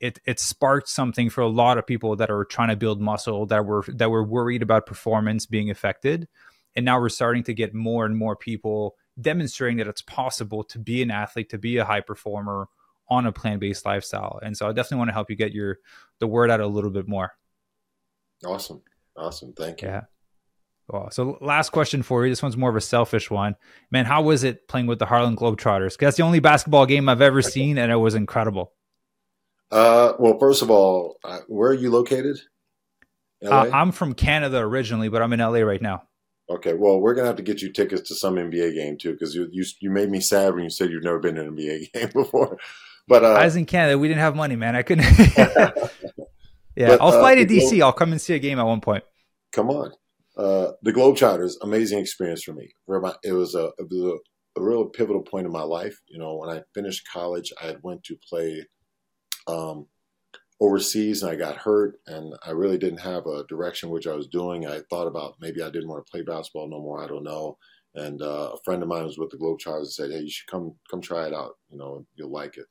it 0.00 0.18
it 0.24 0.40
sparked 0.40 0.88
something 0.88 1.30
for 1.30 1.42
a 1.42 1.48
lot 1.48 1.78
of 1.78 1.86
people 1.86 2.16
that 2.16 2.30
are 2.30 2.44
trying 2.44 2.68
to 2.68 2.76
build 2.76 3.00
muscle 3.00 3.46
that 3.46 3.64
were 3.64 3.84
that 3.88 4.10
were 4.10 4.24
worried 4.24 4.62
about 4.62 4.86
performance 4.86 5.46
being 5.46 5.70
affected. 5.70 6.26
And 6.74 6.84
now 6.84 7.00
we're 7.00 7.08
starting 7.08 7.42
to 7.44 7.54
get 7.54 7.74
more 7.74 8.04
and 8.04 8.16
more 8.16 8.36
people 8.36 8.96
demonstrating 9.20 9.78
that 9.78 9.86
it's 9.86 10.02
possible 10.02 10.64
to 10.64 10.78
be 10.78 11.02
an 11.02 11.10
athlete, 11.10 11.50
to 11.50 11.58
be 11.58 11.76
a 11.78 11.84
high 11.84 12.00
performer 12.00 12.68
on 13.08 13.26
a 13.26 13.32
plant-based 13.32 13.86
lifestyle. 13.86 14.40
And 14.42 14.56
so 14.56 14.68
I 14.68 14.72
definitely 14.72 14.98
want 14.98 15.08
to 15.08 15.14
help 15.14 15.30
you 15.30 15.36
get 15.36 15.52
your 15.52 15.78
the 16.18 16.26
word 16.26 16.50
out 16.50 16.60
a 16.60 16.66
little 16.66 16.90
bit 16.90 17.08
more. 17.08 17.32
Awesome. 18.44 18.82
Awesome. 19.16 19.52
Thank 19.52 19.82
you. 19.82 19.88
Yeah. 19.88 20.02
Well, 20.88 21.10
so 21.10 21.38
last 21.40 21.70
question 21.70 22.02
for 22.02 22.24
you. 22.24 22.30
This 22.30 22.42
one's 22.42 22.56
more 22.56 22.70
of 22.70 22.76
a 22.76 22.80
selfish 22.80 23.30
one. 23.30 23.56
Man, 23.90 24.04
how 24.04 24.22
was 24.22 24.44
it 24.44 24.68
playing 24.68 24.86
with 24.86 24.98
the 25.00 25.06
Harlem 25.06 25.36
Globetrotters? 25.36 25.98
That's 25.98 26.16
the 26.16 26.22
only 26.22 26.38
basketball 26.38 26.86
game 26.86 27.08
I've 27.08 27.22
ever 27.22 27.42
seen, 27.42 27.76
and 27.76 27.90
it 27.90 27.96
was 27.96 28.14
incredible. 28.14 28.72
Uh, 29.72 30.12
well, 30.18 30.38
first 30.38 30.62
of 30.62 30.70
all, 30.70 31.18
uh, 31.24 31.40
where 31.48 31.70
are 31.70 31.74
you 31.74 31.90
located? 31.90 32.38
Uh, 33.44 33.68
I'm 33.72 33.90
from 33.90 34.14
Canada 34.14 34.58
originally, 34.58 35.08
but 35.08 35.22
I'm 35.22 35.32
in 35.32 35.40
LA 35.40 35.60
right 35.60 35.82
now. 35.82 36.04
Okay, 36.48 36.74
well, 36.74 37.00
we're 37.00 37.14
gonna 37.14 37.26
have 37.26 37.36
to 37.36 37.42
get 37.42 37.60
you 37.60 37.72
tickets 37.72 38.08
to 38.08 38.14
some 38.14 38.36
NBA 38.36 38.74
game 38.74 38.96
too, 38.96 39.12
because 39.12 39.34
you, 39.34 39.48
you 39.50 39.64
you 39.80 39.90
made 39.90 40.10
me 40.10 40.20
sad 40.20 40.54
when 40.54 40.62
you 40.64 40.70
said 40.70 40.90
you've 40.90 41.02
never 41.02 41.18
been 41.18 41.34
to 41.34 41.42
an 41.42 41.56
NBA 41.56 41.92
game 41.94 42.10
before. 42.12 42.58
But 43.08 43.24
uh, 43.24 43.32
I 43.32 43.44
was 43.44 43.56
in 43.56 43.66
Canada. 43.66 43.98
We 43.98 44.08
didn't 44.08 44.20
have 44.20 44.36
money, 44.36 44.56
man. 44.56 44.76
I 44.76 44.82
couldn't. 44.82 45.04
yeah, 46.76 46.88
but, 46.88 47.00
I'll 47.00 47.12
fly 47.12 47.32
uh, 47.32 47.36
to 47.36 47.46
DC. 47.46 47.70
Glo- 47.70 47.86
I'll 47.86 47.92
come 47.92 48.12
and 48.12 48.20
see 48.20 48.34
a 48.34 48.38
game 48.38 48.58
at 48.58 48.64
one 48.64 48.80
point. 48.80 49.02
Come 49.52 49.70
on, 49.70 49.92
uh, 50.36 50.72
the 50.82 50.92
Globetrotters, 50.92 51.54
amazing 51.62 51.98
experience 51.98 52.44
for 52.44 52.52
me. 52.52 52.68
It 53.24 53.32
was 53.32 53.54
a, 53.54 53.70
it 53.78 53.82
was 53.88 53.94
a, 53.94 54.60
a 54.60 54.62
real 54.62 54.86
pivotal 54.86 55.22
point 55.22 55.46
in 55.46 55.52
my 55.52 55.62
life. 55.62 56.00
You 56.06 56.18
know, 56.18 56.36
when 56.36 56.50
I 56.50 56.62
finished 56.74 57.08
college, 57.12 57.52
I 57.60 57.66
had 57.66 57.82
went 57.82 58.04
to 58.04 58.16
play 58.28 58.64
um, 59.48 59.86
overseas 60.60 61.22
and 61.22 61.30
I 61.30 61.36
got 61.36 61.56
hurt 61.56 61.98
and 62.06 62.34
I 62.44 62.50
really 62.50 62.78
didn't 62.78 63.00
have 63.00 63.26
a 63.26 63.44
direction 63.44 63.90
which 63.90 64.06
I 64.06 64.14
was 64.14 64.26
doing. 64.26 64.66
I 64.66 64.80
thought 64.88 65.06
about 65.06 65.34
maybe 65.40 65.62
I 65.62 65.70
didn't 65.70 65.88
want 65.88 66.04
to 66.04 66.10
play 66.10 66.22
basketball 66.22 66.68
no 66.68 66.80
more. 66.80 67.02
I 67.02 67.06
don't 67.06 67.24
know. 67.24 67.58
And 67.94 68.20
uh, 68.22 68.52
a 68.54 68.58
friend 68.64 68.82
of 68.82 68.88
mine 68.88 69.04
was 69.04 69.18
with 69.18 69.30
the 69.30 69.38
Globetrotters 69.38 69.78
and 69.78 69.92
said, 69.92 70.10
"Hey, 70.10 70.20
you 70.20 70.30
should 70.30 70.48
come 70.48 70.74
come 70.90 71.00
try 71.00 71.26
it 71.26 71.32
out. 71.32 71.52
You 71.70 71.78
know, 71.78 72.06
you'll 72.14 72.30
like 72.30 72.58
it." 72.58 72.66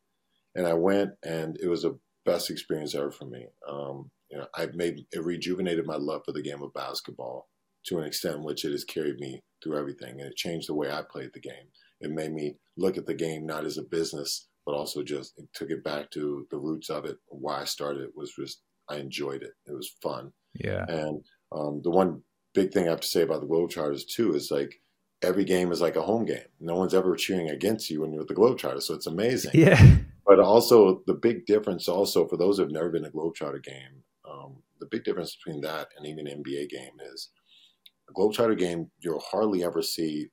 And 0.54 0.68
I 0.68 0.74
went, 0.74 1.12
and 1.24 1.58
it 1.60 1.68
was 1.68 1.82
the 1.82 1.98
best 2.26 2.52
experience 2.52 2.94
ever 2.94 3.12
for 3.12 3.26
me. 3.26 3.48
Um, 3.68 4.12
you 4.30 4.38
know, 4.38 4.46
I 4.56 4.68
made 4.74 5.06
it 5.12 5.24
rejuvenated 5.24 5.86
my 5.88 5.96
love 5.96 6.22
for 6.26 6.32
the 6.32 6.44
game 6.44 6.62
of 6.62 6.74
basketball 6.74 7.48
to 7.88 8.00
an 8.00 8.06
extent 8.06 8.44
which 8.44 8.66
it 8.66 8.72
has 8.72 8.84
carried 8.84 9.18
me 9.18 9.42
through 9.64 9.80
everything, 9.80 10.22
and 10.22 10.30
it 10.30 10.36
changed 10.36 10.70
the 10.70 10.76
way 10.76 10.92
I 10.92 11.02
played 11.10 11.32
the 11.34 11.40
game. 11.40 11.70
It 12.02 12.12
made 12.12 12.32
me 12.32 12.58
look 12.78 12.98
at 12.98 13.08
the 13.08 13.14
game 13.16 13.48
not 13.48 13.66
as 13.66 13.78
a 13.78 13.84
business, 13.84 14.48
but 14.66 14.74
also 14.74 15.04
just 15.04 15.40
took 15.54 15.70
it 15.70 15.84
back 15.84 16.10
to 16.12 16.48
the 16.52 16.58
roots 16.58 16.90
of 16.90 17.06
it. 17.06 17.18
Why 17.28 17.62
I 17.62 17.66
started 17.66 18.04
it 18.04 18.12
was 18.16 18.34
just 18.34 18.62
I 18.90 18.98
enjoyed 18.98 19.44
it. 19.44 19.54
It 19.66 19.74
was 19.74 19.96
fun. 20.02 20.32
Yeah. 20.54 20.86
And 20.88 21.24
um, 21.52 21.82
the 21.84 21.92
one 21.92 22.22
big 22.54 22.72
thing 22.72 22.88
I 22.88 22.92
have 22.92 23.02
to 23.02 23.08
say 23.08 23.22
about 23.22 23.42
the 23.42 23.48
Globetrotters 23.48 24.08
too 24.08 24.34
is 24.34 24.52
like 24.52 24.82
every 25.22 25.44
game 25.44 25.72
is 25.72 25.82
like 25.82 25.96
a 25.96 26.02
home 26.02 26.26
game. 26.26 26.48
No 26.60 26.76
one's 26.76 26.94
ever 26.94 27.16
cheering 27.16 27.50
against 27.50 27.90
you 27.90 28.02
when 28.02 28.12
you're 28.12 28.22
with 28.22 28.28
the 28.28 28.36
Globetrotters, 28.36 28.84
so 28.84 28.94
it's 28.94 29.08
amazing. 29.08 29.52
Yeah. 29.54 29.98
But 30.26 30.40
also 30.40 31.04
the 31.06 31.14
big 31.14 31.46
difference, 31.46 31.88
also 31.88 32.28
for 32.28 32.36
those 32.36 32.58
who've 32.58 32.72
never 32.72 32.90
been 32.90 33.04
to 33.04 33.10
a 33.10 33.12
Globetrotter 33.12 33.64
game, 33.64 34.04
um, 34.30 34.58
the 34.80 34.88
big 34.88 35.04
difference 35.04 35.36
between 35.36 35.62
that 35.62 35.90
and 35.98 36.08
even 36.08 36.28
an 36.28 36.44
NBA 36.44 36.70
game 36.70 36.94
is 37.14 37.30
a 38.10 38.14
Globetrotter 38.14 38.58
game. 38.58 38.90
You'll 39.00 39.20
hardly 39.20 39.64
ever 39.64 39.82
see, 39.82 40.30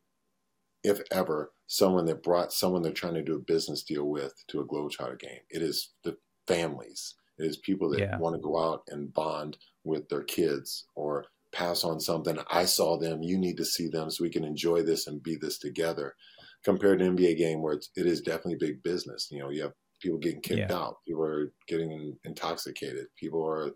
if 0.82 1.00
ever, 1.10 1.52
someone 1.72 2.04
that 2.04 2.22
brought 2.22 2.52
someone 2.52 2.82
they're 2.82 2.92
trying 2.92 3.14
to 3.14 3.22
do 3.22 3.34
a 3.34 3.38
business 3.38 3.82
deal 3.82 4.04
with 4.04 4.34
to 4.46 4.60
a 4.60 4.66
Globetrotter 4.66 5.18
game. 5.18 5.40
It 5.48 5.62
is 5.62 5.94
the 6.04 6.18
families. 6.46 7.14
It 7.38 7.46
is 7.46 7.56
people 7.56 7.88
that 7.90 7.98
yeah. 8.00 8.18
want 8.18 8.36
to 8.36 8.42
go 8.42 8.62
out 8.62 8.82
and 8.88 9.12
bond 9.14 9.56
with 9.82 10.06
their 10.10 10.22
kids 10.22 10.84
or 10.94 11.24
pass 11.50 11.82
on 11.82 11.98
something. 11.98 12.36
I 12.50 12.66
saw 12.66 12.98
them. 12.98 13.22
You 13.22 13.38
need 13.38 13.56
to 13.56 13.64
see 13.64 13.88
them 13.88 14.10
so 14.10 14.22
we 14.22 14.28
can 14.28 14.44
enjoy 14.44 14.82
this 14.82 15.06
and 15.06 15.22
be 15.22 15.36
this 15.40 15.58
together. 15.58 16.14
Compared 16.62 16.98
to 16.98 17.06
an 17.06 17.16
NBA 17.16 17.38
game 17.38 17.62
where 17.62 17.72
it's, 17.72 17.88
it 17.96 18.04
is 18.04 18.20
definitely 18.20 18.56
big 18.60 18.82
business. 18.82 19.28
You 19.30 19.38
know, 19.38 19.48
you 19.48 19.62
have 19.62 19.72
people 20.02 20.18
getting 20.18 20.42
kicked 20.42 20.70
yeah. 20.70 20.76
out. 20.76 20.96
People 21.08 21.24
are 21.24 21.54
getting 21.68 22.18
intoxicated. 22.24 23.06
People 23.18 23.42
are 23.42 23.70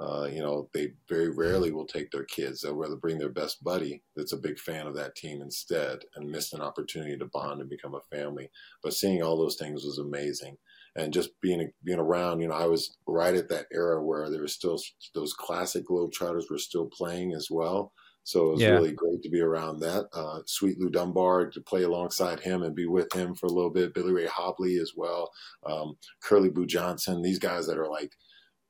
uh, 0.00 0.26
you 0.32 0.40
know, 0.40 0.68
they 0.72 0.92
very 1.08 1.28
rarely 1.28 1.70
will 1.70 1.86
take 1.86 2.10
their 2.10 2.24
kids. 2.24 2.60
They'll 2.60 2.74
rather 2.74 2.96
bring 2.96 3.18
their 3.18 3.28
best 3.28 3.62
buddy 3.62 4.02
that's 4.16 4.32
a 4.32 4.38
big 4.38 4.58
fan 4.58 4.86
of 4.86 4.94
that 4.94 5.14
team 5.14 5.42
instead 5.42 6.00
and 6.14 6.30
miss 6.30 6.54
an 6.54 6.62
opportunity 6.62 7.18
to 7.18 7.26
bond 7.26 7.60
and 7.60 7.68
become 7.68 7.94
a 7.94 8.16
family. 8.16 8.50
But 8.82 8.94
seeing 8.94 9.22
all 9.22 9.36
those 9.36 9.56
things 9.56 9.84
was 9.84 9.98
amazing. 9.98 10.56
And 10.96 11.12
just 11.12 11.38
being 11.40 11.70
being 11.84 11.98
around, 11.98 12.40
you 12.40 12.48
know, 12.48 12.54
I 12.54 12.64
was 12.64 12.96
right 13.06 13.34
at 13.34 13.48
that 13.50 13.66
era 13.72 14.02
where 14.02 14.30
there 14.30 14.42
was 14.42 14.54
still 14.54 14.80
those 15.14 15.34
classic 15.34 15.86
Globetrotters 15.86 16.50
were 16.50 16.58
still 16.58 16.86
playing 16.86 17.34
as 17.34 17.48
well. 17.50 17.92
So 18.24 18.48
it 18.48 18.52
was 18.52 18.60
yeah. 18.62 18.70
really 18.70 18.92
great 18.92 19.22
to 19.22 19.30
be 19.30 19.40
around 19.40 19.80
that. 19.80 20.08
Uh, 20.12 20.40
Sweet 20.46 20.78
Lou 20.78 20.88
Dunbar 20.88 21.50
to 21.50 21.60
play 21.60 21.82
alongside 21.82 22.40
him 22.40 22.62
and 22.62 22.74
be 22.74 22.86
with 22.86 23.12
him 23.12 23.34
for 23.34 23.46
a 23.46 23.52
little 23.52 23.70
bit. 23.70 23.94
Billy 23.94 24.12
Ray 24.12 24.26
Hobley 24.26 24.80
as 24.80 24.92
well. 24.96 25.30
Um, 25.64 25.96
Curley 26.22 26.50
Boo 26.50 26.66
Johnson. 26.66 27.22
These 27.22 27.38
guys 27.38 27.66
that 27.66 27.78
are 27.78 27.88
like– 27.88 28.14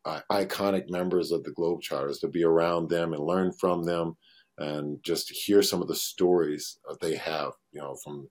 uh, 0.04 0.20
iconic 0.30 0.88
members 0.88 1.30
of 1.30 1.44
the 1.44 1.52
globe 1.52 1.80
Globetrotters 1.80 2.20
to 2.20 2.28
be 2.28 2.44
around 2.44 2.88
them 2.88 3.12
and 3.12 3.22
learn 3.22 3.52
from 3.52 3.82
them 3.84 4.16
and 4.58 5.02
just 5.02 5.30
hear 5.30 5.62
some 5.62 5.80
of 5.80 5.88
the 5.88 5.96
stories 5.96 6.78
that 6.88 7.00
they 7.00 7.16
have, 7.16 7.52
you 7.72 7.80
know, 7.80 7.96
from 8.02 8.28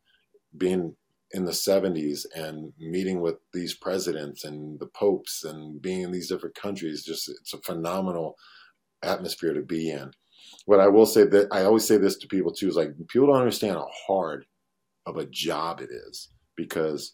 being 0.58 0.96
in 1.32 1.46
the 1.46 1.52
70s 1.52 2.26
and 2.36 2.74
meeting 2.80 3.22
with 3.22 3.36
these 3.54 3.76
presidents 3.76 4.44
and 4.46 4.80
the 4.80 4.88
popes 4.88 5.44
and 5.44 5.82
being 5.82 6.02
in 6.02 6.12
these 6.12 6.30
different 6.30 6.56
countries. 6.56 7.04
Just 7.04 7.30
it's 7.30 7.54
a 7.54 7.62
phenomenal 7.62 8.36
atmosphere 9.04 9.54
to 9.54 9.62
be 9.62 9.92
in. 9.92 10.12
What 10.66 10.80
I 10.80 10.88
will 10.88 11.06
say 11.06 11.26
that 11.26 11.48
I 11.52 11.64
always 11.64 11.86
say 11.86 11.98
this 11.98 12.18
to 12.20 12.28
people 12.28 12.52
too 12.52 12.68
is 12.68 12.76
like 12.76 12.92
people 13.08 13.28
don't 13.28 13.38
understand 13.38 13.76
how 13.76 13.90
hard 14.08 14.46
of 15.06 15.18
a 15.18 15.26
job 15.26 15.82
it 15.82 15.90
is 15.92 16.30
because 16.56 17.14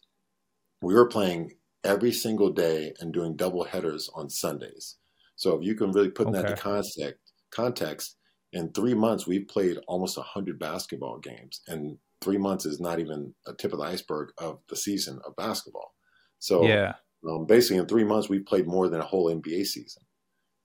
we 0.82 0.94
were 0.94 1.08
playing 1.08 1.52
every 1.86 2.12
single 2.12 2.52
day 2.52 2.94
and 3.00 3.14
doing 3.14 3.36
double 3.36 3.64
headers 3.64 4.10
on 4.14 4.30
Sundays. 4.30 4.98
So 5.36 5.58
if 5.58 5.64
you 5.64 5.76
can 5.76 5.92
really 5.92 6.10
put 6.10 6.28
okay. 6.28 6.42
that 6.42 6.50
into 6.50 6.62
context, 6.62 7.34
context, 7.52 8.18
in 8.54 8.72
three 8.72 8.94
months 8.94 9.28
we've 9.28 9.48
played 9.48 9.78
almost 9.88 10.18
hundred 10.18 10.60
basketball 10.60 11.20
games, 11.20 11.62
and 11.68 11.98
three 12.22 12.38
months 12.38 12.66
is 12.66 12.80
not 12.80 13.00
even 13.00 13.34
a 13.48 13.54
tip 13.54 13.74
of 13.74 13.80
the 13.80 13.86
iceberg 13.86 14.30
of 14.38 14.60
the 14.70 14.76
season 14.76 15.20
of 15.26 15.36
basketball. 15.36 15.94
So 16.40 16.66
yeah, 16.66 16.94
um, 17.30 17.46
basically 17.46 17.78
in 17.78 17.86
three 17.86 18.04
months 18.04 18.30
we've 18.30 18.46
played 18.46 18.68
more 18.68 18.90
than 18.90 19.02
a 19.02 19.06
whole 19.06 19.34
NBA 19.34 19.66
season. 19.66 20.04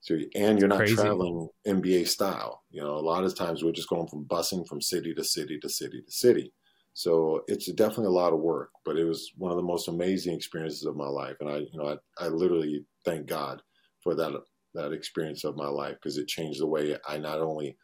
So 0.02 0.16
and 0.34 0.58
you're 0.58 0.68
not 0.68 0.78
Crazy. 0.78 0.94
traveling 0.94 1.48
NBA 1.66 2.08
style. 2.08 2.62
You 2.70 2.82
know, 2.82 2.94
a 2.94 3.00
lot 3.00 3.24
of 3.24 3.36
times 3.36 3.62
we're 3.62 3.72
just 3.72 3.88
going 3.88 4.08
from 4.08 4.24
busing 4.24 4.66
from 4.66 4.80
city 4.80 5.12
to 5.14 5.24
city 5.24 5.58
to 5.60 5.68
city 5.68 6.02
to 6.02 6.10
city. 6.10 6.52
So 6.94 7.42
it's 7.46 7.70
definitely 7.72 8.06
a 8.06 8.10
lot 8.10 8.32
of 8.32 8.40
work, 8.40 8.70
but 8.84 8.98
it 8.98 9.04
was 9.04 9.32
one 9.36 9.50
of 9.52 9.56
the 9.56 9.62
most 9.62 9.88
amazing 9.88 10.34
experiences 10.34 10.84
of 10.84 10.96
my 10.96 11.06
life. 11.06 11.36
And 11.40 11.48
I, 11.48 11.58
you 11.58 11.70
know, 11.78 11.96
I, 12.18 12.24
I 12.24 12.28
literally 12.28 12.84
thank 13.04 13.26
God 13.26 13.62
for 14.02 14.14
that 14.14 14.32
that 14.74 14.92
experience 14.92 15.44
of 15.44 15.56
my 15.56 15.66
life 15.66 15.94
because 15.94 16.16
it 16.16 16.28
changed 16.28 16.60
the 16.60 16.66
way 16.66 16.96
I 17.08 17.18
not 17.18 17.40
only 17.40 17.76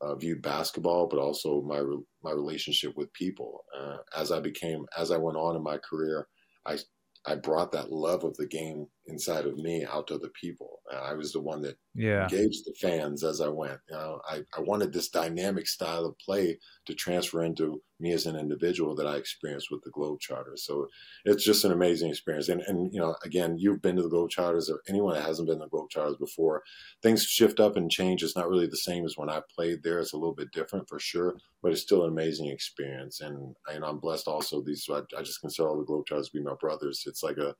uh, 0.00 0.14
viewed 0.16 0.42
basketball, 0.42 1.06
but 1.06 1.18
also 1.18 1.62
my 1.62 1.82
my 2.22 2.32
relationship 2.32 2.96
with 2.96 3.12
people. 3.12 3.64
Uh, 3.78 3.96
as 4.16 4.30
I 4.32 4.40
became, 4.40 4.84
as 4.98 5.10
I 5.10 5.16
went 5.16 5.38
on 5.38 5.56
in 5.56 5.62
my 5.62 5.78
career, 5.78 6.26
I 6.66 6.78
I 7.26 7.36
brought 7.36 7.72
that 7.72 7.92
love 7.92 8.24
of 8.24 8.36
the 8.36 8.46
game 8.46 8.86
inside 9.06 9.46
of 9.46 9.56
me 9.56 9.84
out 9.84 10.06
to 10.08 10.18
the 10.18 10.30
people. 10.30 10.80
Uh, 10.92 10.96
I 10.96 11.12
was 11.14 11.32
the 11.32 11.40
one 11.40 11.62
that 11.62 11.76
yeah. 11.94 12.22
engaged 12.24 12.64
the 12.64 12.74
fans 12.80 13.22
as 13.22 13.40
I 13.40 13.48
went. 13.48 13.78
You 13.90 13.96
know, 13.96 14.20
I, 14.28 14.40
I 14.56 14.60
wanted 14.60 14.92
this 14.92 15.08
dynamic 15.08 15.66
style 15.66 16.06
of 16.06 16.18
play 16.18 16.58
to 16.86 16.94
transfer 16.94 17.42
into 17.42 17.82
me 18.00 18.12
as 18.12 18.26
an 18.26 18.36
individual 18.36 18.94
that 18.96 19.06
I 19.06 19.16
experienced 19.16 19.68
with 19.70 19.82
the 19.82 19.90
Globe 19.90 20.18
Globetrotters. 20.18 20.60
So 20.60 20.88
it's 21.24 21.44
just 21.44 21.64
an 21.64 21.72
amazing 21.72 22.10
experience. 22.10 22.48
And, 22.48 22.62
and 22.62 22.92
you 22.92 23.00
know, 23.00 23.14
again, 23.24 23.56
you've 23.58 23.82
been 23.82 23.96
to 23.96 24.02
the 24.02 24.08
Globe 24.08 24.30
Globetrotters 24.30 24.70
or 24.70 24.80
anyone 24.88 25.14
that 25.14 25.24
hasn't 25.24 25.48
been 25.48 25.60
to 25.60 25.66
the 25.66 25.70
Globetrotters 25.70 26.18
before, 26.18 26.62
things 27.02 27.24
shift 27.24 27.60
up 27.60 27.76
and 27.76 27.90
change. 27.90 28.22
It's 28.22 28.36
not 28.36 28.48
really 28.48 28.66
the 28.66 28.76
same 28.76 29.04
as 29.04 29.16
when 29.16 29.30
I 29.30 29.40
played 29.54 29.82
there. 29.82 29.98
It's 29.98 30.12
a 30.12 30.18
little 30.18 30.34
bit 30.34 30.52
different 30.52 30.88
for 30.88 30.98
sure, 30.98 31.36
but 31.62 31.72
it's 31.72 31.82
still 31.82 32.04
an 32.04 32.12
amazing 32.12 32.48
experience. 32.48 33.20
And, 33.20 33.54
and 33.72 33.84
I'm 33.84 33.98
blessed 33.98 34.28
also. 34.28 34.62
These, 34.62 34.88
I, 34.90 35.00
I 35.16 35.22
just 35.22 35.40
consider 35.40 35.68
all 35.68 35.78
the 35.78 35.84
Globe 35.84 36.04
Globetrotters 36.10 36.26
to 36.26 36.38
be 36.38 36.42
my 36.42 36.54
brothers. 36.60 37.04
It's 37.06 37.22
like 37.22 37.38
a, 37.38 37.54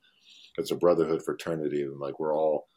it's 0.56 0.70
a 0.70 0.76
brotherhood 0.76 1.22
fraternity 1.22 1.82
and 1.82 1.98
like 1.98 2.18
we're 2.20 2.36
all 2.36 2.68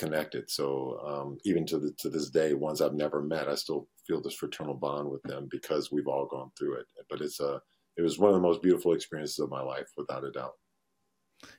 connected. 0.00 0.50
So 0.50 0.98
um, 1.06 1.38
even 1.44 1.66
to 1.66 1.78
the 1.78 1.92
to 1.98 2.08
this 2.08 2.30
day 2.30 2.54
ones 2.54 2.80
i've 2.80 2.94
never 2.94 3.22
met 3.22 3.48
i 3.48 3.54
still 3.54 3.86
feel 4.06 4.20
this 4.20 4.34
fraternal 4.34 4.74
bond 4.74 5.08
with 5.08 5.22
them 5.22 5.46
because 5.50 5.92
we've 5.92 6.08
all 6.08 6.26
gone 6.26 6.50
through 6.58 6.76
it. 6.80 6.86
But 7.08 7.20
it's 7.20 7.38
a 7.40 7.60
it 7.96 8.02
was 8.02 8.18
one 8.18 8.30
of 8.30 8.36
the 8.36 8.48
most 8.48 8.62
beautiful 8.62 8.94
experiences 8.94 9.38
of 9.38 9.50
my 9.50 9.60
life 9.60 9.88
without 9.96 10.24
a 10.24 10.32
doubt. 10.32 10.54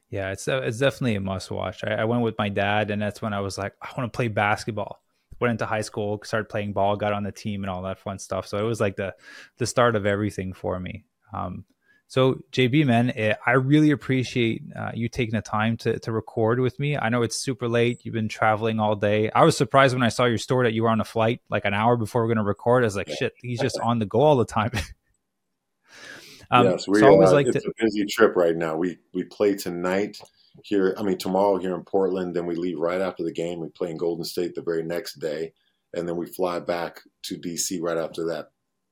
Yeah 0.09 0.31
it's 0.31 0.47
a, 0.47 0.57
it's 0.57 0.79
definitely 0.79 1.15
a 1.15 1.21
must 1.21 1.51
watch. 1.51 1.83
I, 1.83 1.93
I 1.93 2.05
went 2.05 2.23
with 2.23 2.37
my 2.37 2.49
dad 2.49 2.91
and 2.91 3.01
that's 3.01 3.21
when 3.21 3.33
i 3.33 3.39
was 3.39 3.57
like 3.57 3.73
i 3.81 3.89
want 3.97 4.11
to 4.11 4.17
play 4.17 4.27
basketball. 4.27 5.03
Went 5.39 5.51
into 5.51 5.65
high 5.65 5.81
school 5.81 6.19
started 6.23 6.49
playing 6.49 6.73
ball 6.73 6.95
got 6.95 7.13
on 7.13 7.23
the 7.23 7.31
team 7.31 7.63
and 7.63 7.69
all 7.69 7.83
that 7.83 7.99
fun 7.99 8.17
stuff. 8.17 8.47
So 8.47 8.57
it 8.57 8.67
was 8.67 8.81
like 8.81 8.95
the 8.95 9.13
the 9.57 9.67
start 9.67 9.95
of 9.95 10.05
everything 10.05 10.53
for 10.53 10.79
me. 10.79 11.05
Um, 11.33 11.65
so 12.11 12.43
JB, 12.51 12.87
man, 12.87 13.13
eh, 13.15 13.35
I 13.45 13.51
really 13.51 13.91
appreciate 13.91 14.63
uh, 14.75 14.91
you 14.93 15.07
taking 15.07 15.33
the 15.33 15.41
time 15.41 15.77
to 15.77 15.97
to 15.99 16.11
record 16.11 16.59
with 16.59 16.77
me. 16.77 16.97
I 16.97 17.07
know 17.07 17.21
it's 17.21 17.37
super 17.37 17.69
late. 17.69 18.01
You've 18.03 18.13
been 18.13 18.27
traveling 18.27 18.81
all 18.81 18.97
day. 18.97 19.31
I 19.31 19.45
was 19.45 19.55
surprised 19.55 19.95
when 19.95 20.03
I 20.03 20.09
saw 20.09 20.25
your 20.25 20.37
story 20.37 20.67
that 20.67 20.73
you 20.73 20.83
were 20.83 20.89
on 20.89 20.99
a 20.99 21.05
flight 21.05 21.39
like 21.49 21.63
an 21.63 21.73
hour 21.73 21.95
before 21.95 22.21
we're 22.21 22.27
going 22.27 22.35
to 22.35 22.43
record. 22.43 22.83
I 22.83 22.87
was 22.87 22.97
like, 22.97 23.07
shit, 23.07 23.31
he's 23.37 23.61
just 23.61 23.79
on 23.79 23.99
the 23.99 24.05
go 24.05 24.19
all 24.19 24.35
the 24.35 24.43
time. 24.43 24.71
um, 26.51 26.65
yes, 26.65 26.85
we, 26.85 26.99
so 26.99 27.07
always 27.07 27.29
uh, 27.29 27.33
like 27.33 27.47
it's 27.47 27.63
to- 27.63 27.69
a 27.69 27.73
busy 27.81 28.05
trip 28.07 28.35
right 28.35 28.57
now. 28.57 28.75
We 28.75 28.97
we 29.13 29.23
play 29.23 29.55
tonight 29.55 30.19
here. 30.65 30.93
I 30.97 31.03
mean, 31.03 31.17
tomorrow 31.17 31.59
here 31.59 31.75
in 31.75 31.85
Portland. 31.85 32.35
Then 32.35 32.45
we 32.45 32.55
leave 32.55 32.77
right 32.77 32.99
after 32.99 33.23
the 33.23 33.31
game. 33.31 33.61
We 33.61 33.69
play 33.69 33.89
in 33.89 33.95
Golden 33.95 34.25
State 34.25 34.53
the 34.55 34.61
very 34.61 34.83
next 34.83 35.19
day, 35.19 35.53
and 35.93 36.09
then 36.09 36.17
we 36.17 36.25
fly 36.25 36.59
back 36.59 36.99
to 37.23 37.37
DC 37.37 37.81
right 37.81 37.97
after 37.97 38.25
that 38.25 38.49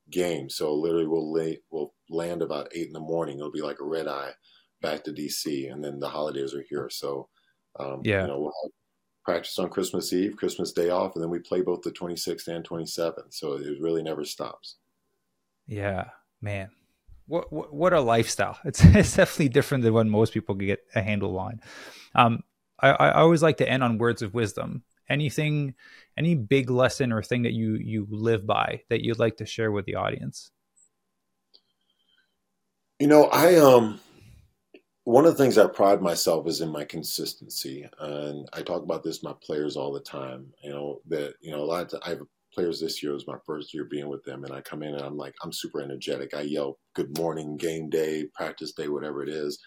game. 0.10 0.50
So 0.50 0.74
literally, 0.74 1.08
we'll 1.08 1.34
lay, 1.34 1.60
we'll 1.70 1.94
land 2.10 2.42
about 2.42 2.70
eight 2.74 2.88
in 2.88 2.94
the 2.94 3.00
morning. 3.00 3.38
It'll 3.38 3.52
be 3.52 3.62
like 3.62 3.80
a 3.80 3.86
red 3.86 4.08
eye 4.08 4.32
back 4.82 5.04
to 5.04 5.12
DC, 5.12 5.72
and 5.72 5.84
then 5.84 6.00
the 6.00 6.10
holidays 6.10 6.54
are 6.54 6.64
here. 6.70 6.90
So 6.90 7.30
um, 7.80 8.02
yeah, 8.04 8.22
you 8.22 8.28
know, 8.28 8.40
we'll 8.40 8.72
practice 9.24 9.60
on 9.60 9.70
Christmas 9.70 10.12
Eve, 10.12 10.36
Christmas 10.36 10.72
Day 10.72 10.90
off, 10.90 11.16
and 11.16 11.24
then 11.24 11.30
we 11.30 11.40
play 11.40 11.62
both 11.62 11.82
the 11.82 11.92
26th 11.92 12.48
and 12.48 12.68
27th. 12.68 13.32
So 13.32 13.54
it 13.54 13.80
really 13.80 14.02
never 14.02 14.26
stops. 14.26 14.78
Yeah, 15.68 16.06
man. 16.42 16.70
What, 17.28 17.54
what, 17.54 17.72
what 17.72 17.94
a 17.94 18.02
lifestyle! 18.02 18.58
It's, 18.66 18.84
it's 18.84 19.16
definitely 19.16 19.50
different 19.50 19.84
than 19.84 19.94
what 19.94 20.08
most 20.08 20.34
people 20.34 20.56
get 20.56 20.80
a 20.96 21.02
handle 21.02 21.38
on. 21.38 21.62
Um, 22.16 22.40
I, 22.82 22.90
I 22.90 23.12
always 23.22 23.44
like 23.44 23.58
to 23.58 23.70
end 23.70 23.84
on 23.84 23.98
words 23.98 24.22
of 24.22 24.34
wisdom. 24.34 24.84
Anything, 25.10 25.76
any 26.18 26.36
big 26.36 26.70
lesson 26.70 27.12
or 27.12 27.22
thing 27.22 27.44
that 27.44 27.54
you 27.54 27.76
you 27.76 28.08
live 28.10 28.46
by 28.46 28.82
that 28.90 29.04
you'd 29.04 29.20
like 29.20 29.38
to 29.38 29.46
share 29.46 29.72
with 29.72 29.86
the 29.86 29.96
audience? 29.96 30.52
You 33.00 33.08
know, 33.08 33.26
I 33.26 33.56
um 33.56 34.00
one 35.06 35.26
of 35.26 35.36
the 35.36 35.42
things 35.42 35.58
I 35.58 35.66
pride 35.68 36.02
myself 36.02 36.48
is 36.48 36.60
in 36.62 36.70
my 36.70 36.84
consistency, 36.84 37.88
and 38.00 38.48
I 38.54 38.62
talk 38.62 38.84
about 38.84 39.04
this 39.04 39.24
with 39.24 39.32
my 39.32 39.36
players 39.42 39.78
all 39.78 39.94
the 39.94 40.02
time. 40.02 40.54
You 40.62 40.72
know 40.72 41.02
that 41.08 41.34
you 41.42 41.52
know 41.52 41.62
a 41.62 41.66
lot. 41.66 41.94
Of, 41.94 42.02
I 42.06 42.10
have 42.10 42.22
players 42.54 42.82
this 42.82 43.02
year. 43.02 43.14
It 43.14 43.16
was 43.16 43.28
my 43.28 43.38
first 43.46 43.74
year 43.74 43.86
being 43.86 44.10
with 44.10 44.24
them, 44.26 44.44
and 44.44 44.54
I 44.54 44.60
come 44.62 44.84
in 44.84 44.94
and 44.94 45.02
I'm 45.02 45.16
like 45.16 45.34
I'm 45.42 45.54
super 45.54 45.82
energetic. 45.82 46.34
I 46.34 46.42
yell 46.42 46.78
"Good 46.94 47.18
morning, 47.18 47.56
game 47.56 47.90
day, 47.90 48.26
practice 48.36 48.74
day, 48.74 48.90
whatever 48.90 49.24
it 49.24 49.30
is," 49.30 49.58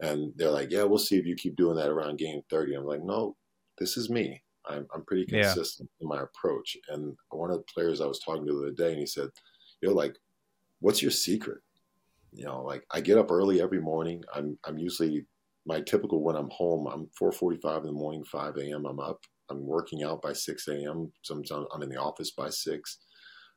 and 0.00 0.32
they're 0.36 0.50
like, 0.50 0.70
"Yeah, 0.70 0.84
we'll 0.84 0.98
see 0.98 1.16
if 1.16 1.26
you 1.26 1.34
keep 1.34 1.56
doing 1.56 1.76
that 1.76 1.90
around 1.90 2.18
game 2.18 2.40
30." 2.50 2.74
I'm 2.74 2.84
like, 2.84 3.02
"No, 3.02 3.36
this 3.78 3.96
is 3.96 4.08
me. 4.08 4.40
I'm, 4.68 4.86
I'm 4.94 5.04
pretty 5.04 5.26
consistent 5.26 5.90
yeah. 5.98 6.04
in 6.04 6.08
my 6.08 6.22
approach." 6.22 6.76
And 6.88 7.16
one 7.30 7.50
of 7.50 7.58
the 7.58 7.64
players 7.74 8.00
I 8.00 8.06
was 8.06 8.20
talking 8.20 8.46
to 8.46 8.52
the 8.52 8.58
other 8.60 8.70
day, 8.70 8.92
and 8.92 9.00
he 9.00 9.06
said, 9.06 9.28
"You're 9.82 9.92
like, 9.92 10.14
what's 10.78 11.02
your 11.02 11.10
secret?" 11.10 11.58
You 12.36 12.44
know, 12.44 12.62
like 12.62 12.84
I 12.92 13.00
get 13.00 13.18
up 13.18 13.30
early 13.30 13.60
every 13.62 13.80
morning. 13.80 14.22
I'm 14.34 14.58
I'm 14.64 14.78
usually 14.78 15.26
my 15.66 15.80
typical 15.80 16.22
when 16.22 16.36
I'm 16.36 16.50
home. 16.50 16.86
I'm 16.86 17.08
4:45 17.20 17.80
in 17.80 17.86
the 17.86 17.92
morning, 17.92 18.24
5 18.24 18.58
a.m. 18.58 18.84
I'm 18.84 19.00
up. 19.00 19.18
I'm 19.50 19.64
working 19.66 20.02
out 20.02 20.20
by 20.22 20.32
6 20.34 20.68
a.m. 20.68 21.10
Sometimes 21.22 21.66
I'm 21.72 21.82
in 21.82 21.88
the 21.88 22.00
office 22.00 22.32
by 22.32 22.50
six, 22.50 22.98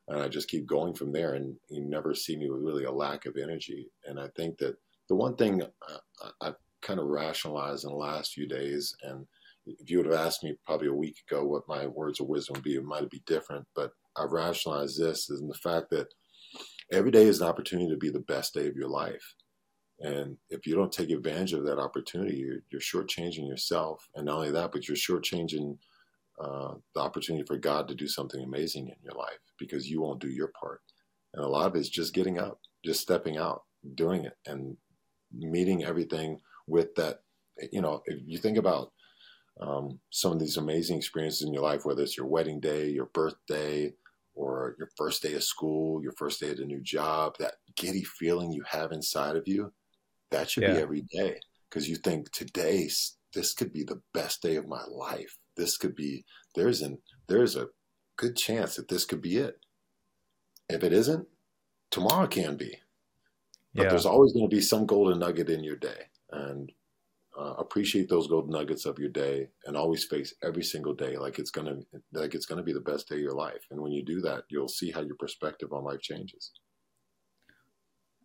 and 0.08 0.22
I 0.22 0.30
just 0.30 0.48
keep 0.48 0.66
going 0.66 0.94
from 0.94 1.12
there. 1.12 1.34
And 1.34 1.56
you 1.70 1.84
never 1.84 2.16
see 2.16 2.38
me 2.38 2.50
with 2.50 2.62
really 2.64 2.86
a 2.86 2.92
lack 2.92 3.26
of 3.26 3.36
energy. 3.36 3.90
And 4.06 4.20
I 4.20 4.30
think 4.38 4.58
that 4.60 4.76
the 5.10 5.16
one 5.16 5.36
thing 5.36 5.62
uh, 5.62 6.30
I've 6.42 6.56
kind 6.82 7.00
of 7.00 7.08
rationalized 7.08 7.84
in 7.84 7.90
the 7.90 7.98
last 7.98 8.32
few 8.32 8.48
days, 8.48 8.96
and 9.04 9.26
if 9.66 9.90
you 9.90 9.98
would 9.98 10.06
have 10.06 10.26
asked 10.26 10.44
me 10.44 10.56
probably 10.66 10.88
a 10.88 10.94
week 10.94 11.18
ago 11.30 11.44
what 11.44 11.68
my 11.68 11.86
words 11.86 12.22
of 12.22 12.28
wisdom 12.28 12.54
would 12.56 12.64
be, 12.64 12.76
it 12.76 12.84
might 12.84 13.10
be 13.10 13.22
different. 13.26 13.66
But 13.76 13.92
I've 14.16 14.32
rationalized 14.32 14.98
this 14.98 15.30
is 15.30 15.42
the 15.42 15.60
fact 15.62 15.90
that 15.92 16.08
every 16.92 17.12
day 17.12 17.24
is 17.24 17.42
an 17.42 17.48
opportunity 17.48 17.90
to 17.90 17.98
be 17.98 18.10
the 18.10 18.20
best 18.20 18.54
day 18.54 18.68
of 18.68 18.76
your 18.76 18.90
life. 18.90 19.36
And 20.00 20.38
if 20.50 20.66
you 20.66 20.76
don't 20.76 20.92
take 20.92 21.10
advantage 21.10 21.54
of 21.54 21.66
that 21.66 21.80
opportunity, 21.80 22.38
you're, 22.38 22.60
you're 22.72 22.82
shortchanging 22.82 23.48
yourself. 23.48 24.08
And 24.16 24.26
not 24.26 24.38
only 24.38 24.52
that, 24.52 24.72
but 24.72 24.88
you're 24.88 24.96
shortchanging 24.96 25.78
uh, 26.40 26.76
the 26.96 27.02
opportunity 27.02 27.44
for 27.46 27.58
God 27.58 27.88
to 27.88 27.96
do 27.96 28.08
something 28.08 28.42
amazing 28.42 28.88
in 28.88 28.96
your 29.04 29.14
life 29.14 29.40
because 29.58 29.90
you 29.90 30.02
won't 30.02 30.22
do 30.22 30.30
your 30.30 30.52
part. 30.60 30.82
And 31.34 31.44
a 31.44 31.48
lot 31.48 31.68
of 31.68 31.76
it 31.76 31.80
is 31.80 31.90
just 31.90 32.14
getting 32.14 32.40
up, 32.40 32.60
just 32.84 33.02
stepping 33.02 33.38
out, 33.38 33.64
doing 33.96 34.24
it, 34.24 34.38
and 34.46 34.78
meeting 35.34 35.84
everything 35.84 36.40
with 36.66 36.96
that. 36.96 37.20
You 37.72 37.82
know, 37.82 38.02
if 38.06 38.20
you 38.26 38.38
think 38.38 38.58
about 38.58 38.94
um, 39.60 40.00
some 40.12 40.32
of 40.32 40.40
these 40.40 40.56
amazing 40.56 40.98
experiences 40.98 41.46
in 41.46 41.54
your 41.54 41.64
life, 41.64 41.86
whether 41.86 42.02
it's 42.02 42.16
your 42.16 42.26
wedding 42.26 42.62
day, 42.62 42.88
your 42.88 43.08
birthday, 43.08 43.94
or 44.40 44.76
your 44.80 44.88
first 44.96 45.22
day 45.22 45.34
of 45.34 45.44
school, 45.44 46.02
your 46.02 46.14
first 46.14 46.40
day 46.40 46.50
at 46.50 46.60
a 46.60 46.66
new 46.66 46.82
job, 46.82 47.36
that 47.40 47.56
giddy 47.76 48.06
feeling 48.06 48.54
you 48.54 48.64
have 48.66 48.94
inside 48.94 49.36
of 49.36 49.44
you, 49.48 49.74
that 50.32 50.50
should 50.50 50.64
yeah. 50.64 50.76
be 50.76 50.80
every 50.80 51.04
day 51.12 51.38
because 51.70 51.90
you 51.90 51.98
think 51.98 52.32
today 52.32 52.90
this 53.34 53.54
could 53.54 53.74
be 53.74 53.84
the 53.84 54.02
best 54.14 54.42
day 54.42 54.56
of 54.56 54.66
my 54.66 54.84
life. 54.90 55.38
This 55.58 55.76
could 55.76 55.94
be 55.94 56.24
there's 56.56 56.82
an 56.82 57.00
there's 57.28 57.58
a 57.58 57.68
good 58.18 58.38
chance 58.38 58.78
that 58.78 58.88
this 58.88 59.04
could 59.04 59.22
be 59.22 59.38
it. 59.38 59.60
If 60.70 60.84
it 60.84 60.94
isn't, 60.94 61.28
tomorrow 61.92 62.28
can 62.28 62.56
be. 62.56 62.78
But 63.76 63.84
yeah. 63.84 63.90
there's 63.90 64.06
always 64.06 64.32
going 64.32 64.50
to 64.50 64.56
be 64.56 64.62
some 64.62 64.86
golden 64.86 65.20
nugget 65.20 65.50
in 65.50 65.66
your 65.66 65.76
day. 65.76 66.08
And 66.32 66.72
uh, 67.38 67.54
appreciate 67.58 68.10
those 68.10 68.28
golden 68.28 68.52
nuggets 68.52 68.86
of 68.86 68.98
your 69.00 69.10
day 69.10 69.48
and 69.66 69.78
always 69.78 70.06
face 70.06 70.34
every 70.44 70.64
single 70.64 70.94
day 70.94 71.18
like 71.18 71.40
it's 71.40 71.52
gonna 71.52 71.76
like 72.14 72.34
it's 72.34 72.46
gonna 72.46 72.64
be 72.64 72.74
the 72.74 72.80
best 72.80 73.08
day 73.08 73.16
of 73.16 73.22
your 73.22 73.36
life. 73.36 73.66
And 73.72 73.82
when 73.82 73.92
you 73.92 74.04
do 74.04 74.22
that 74.22 74.44
you'll 74.50 74.68
see 74.68 74.92
how 74.92 75.02
your 75.02 75.16
perspective 75.18 75.72
on 75.72 75.84
life 75.84 76.02
changes. 76.02 76.52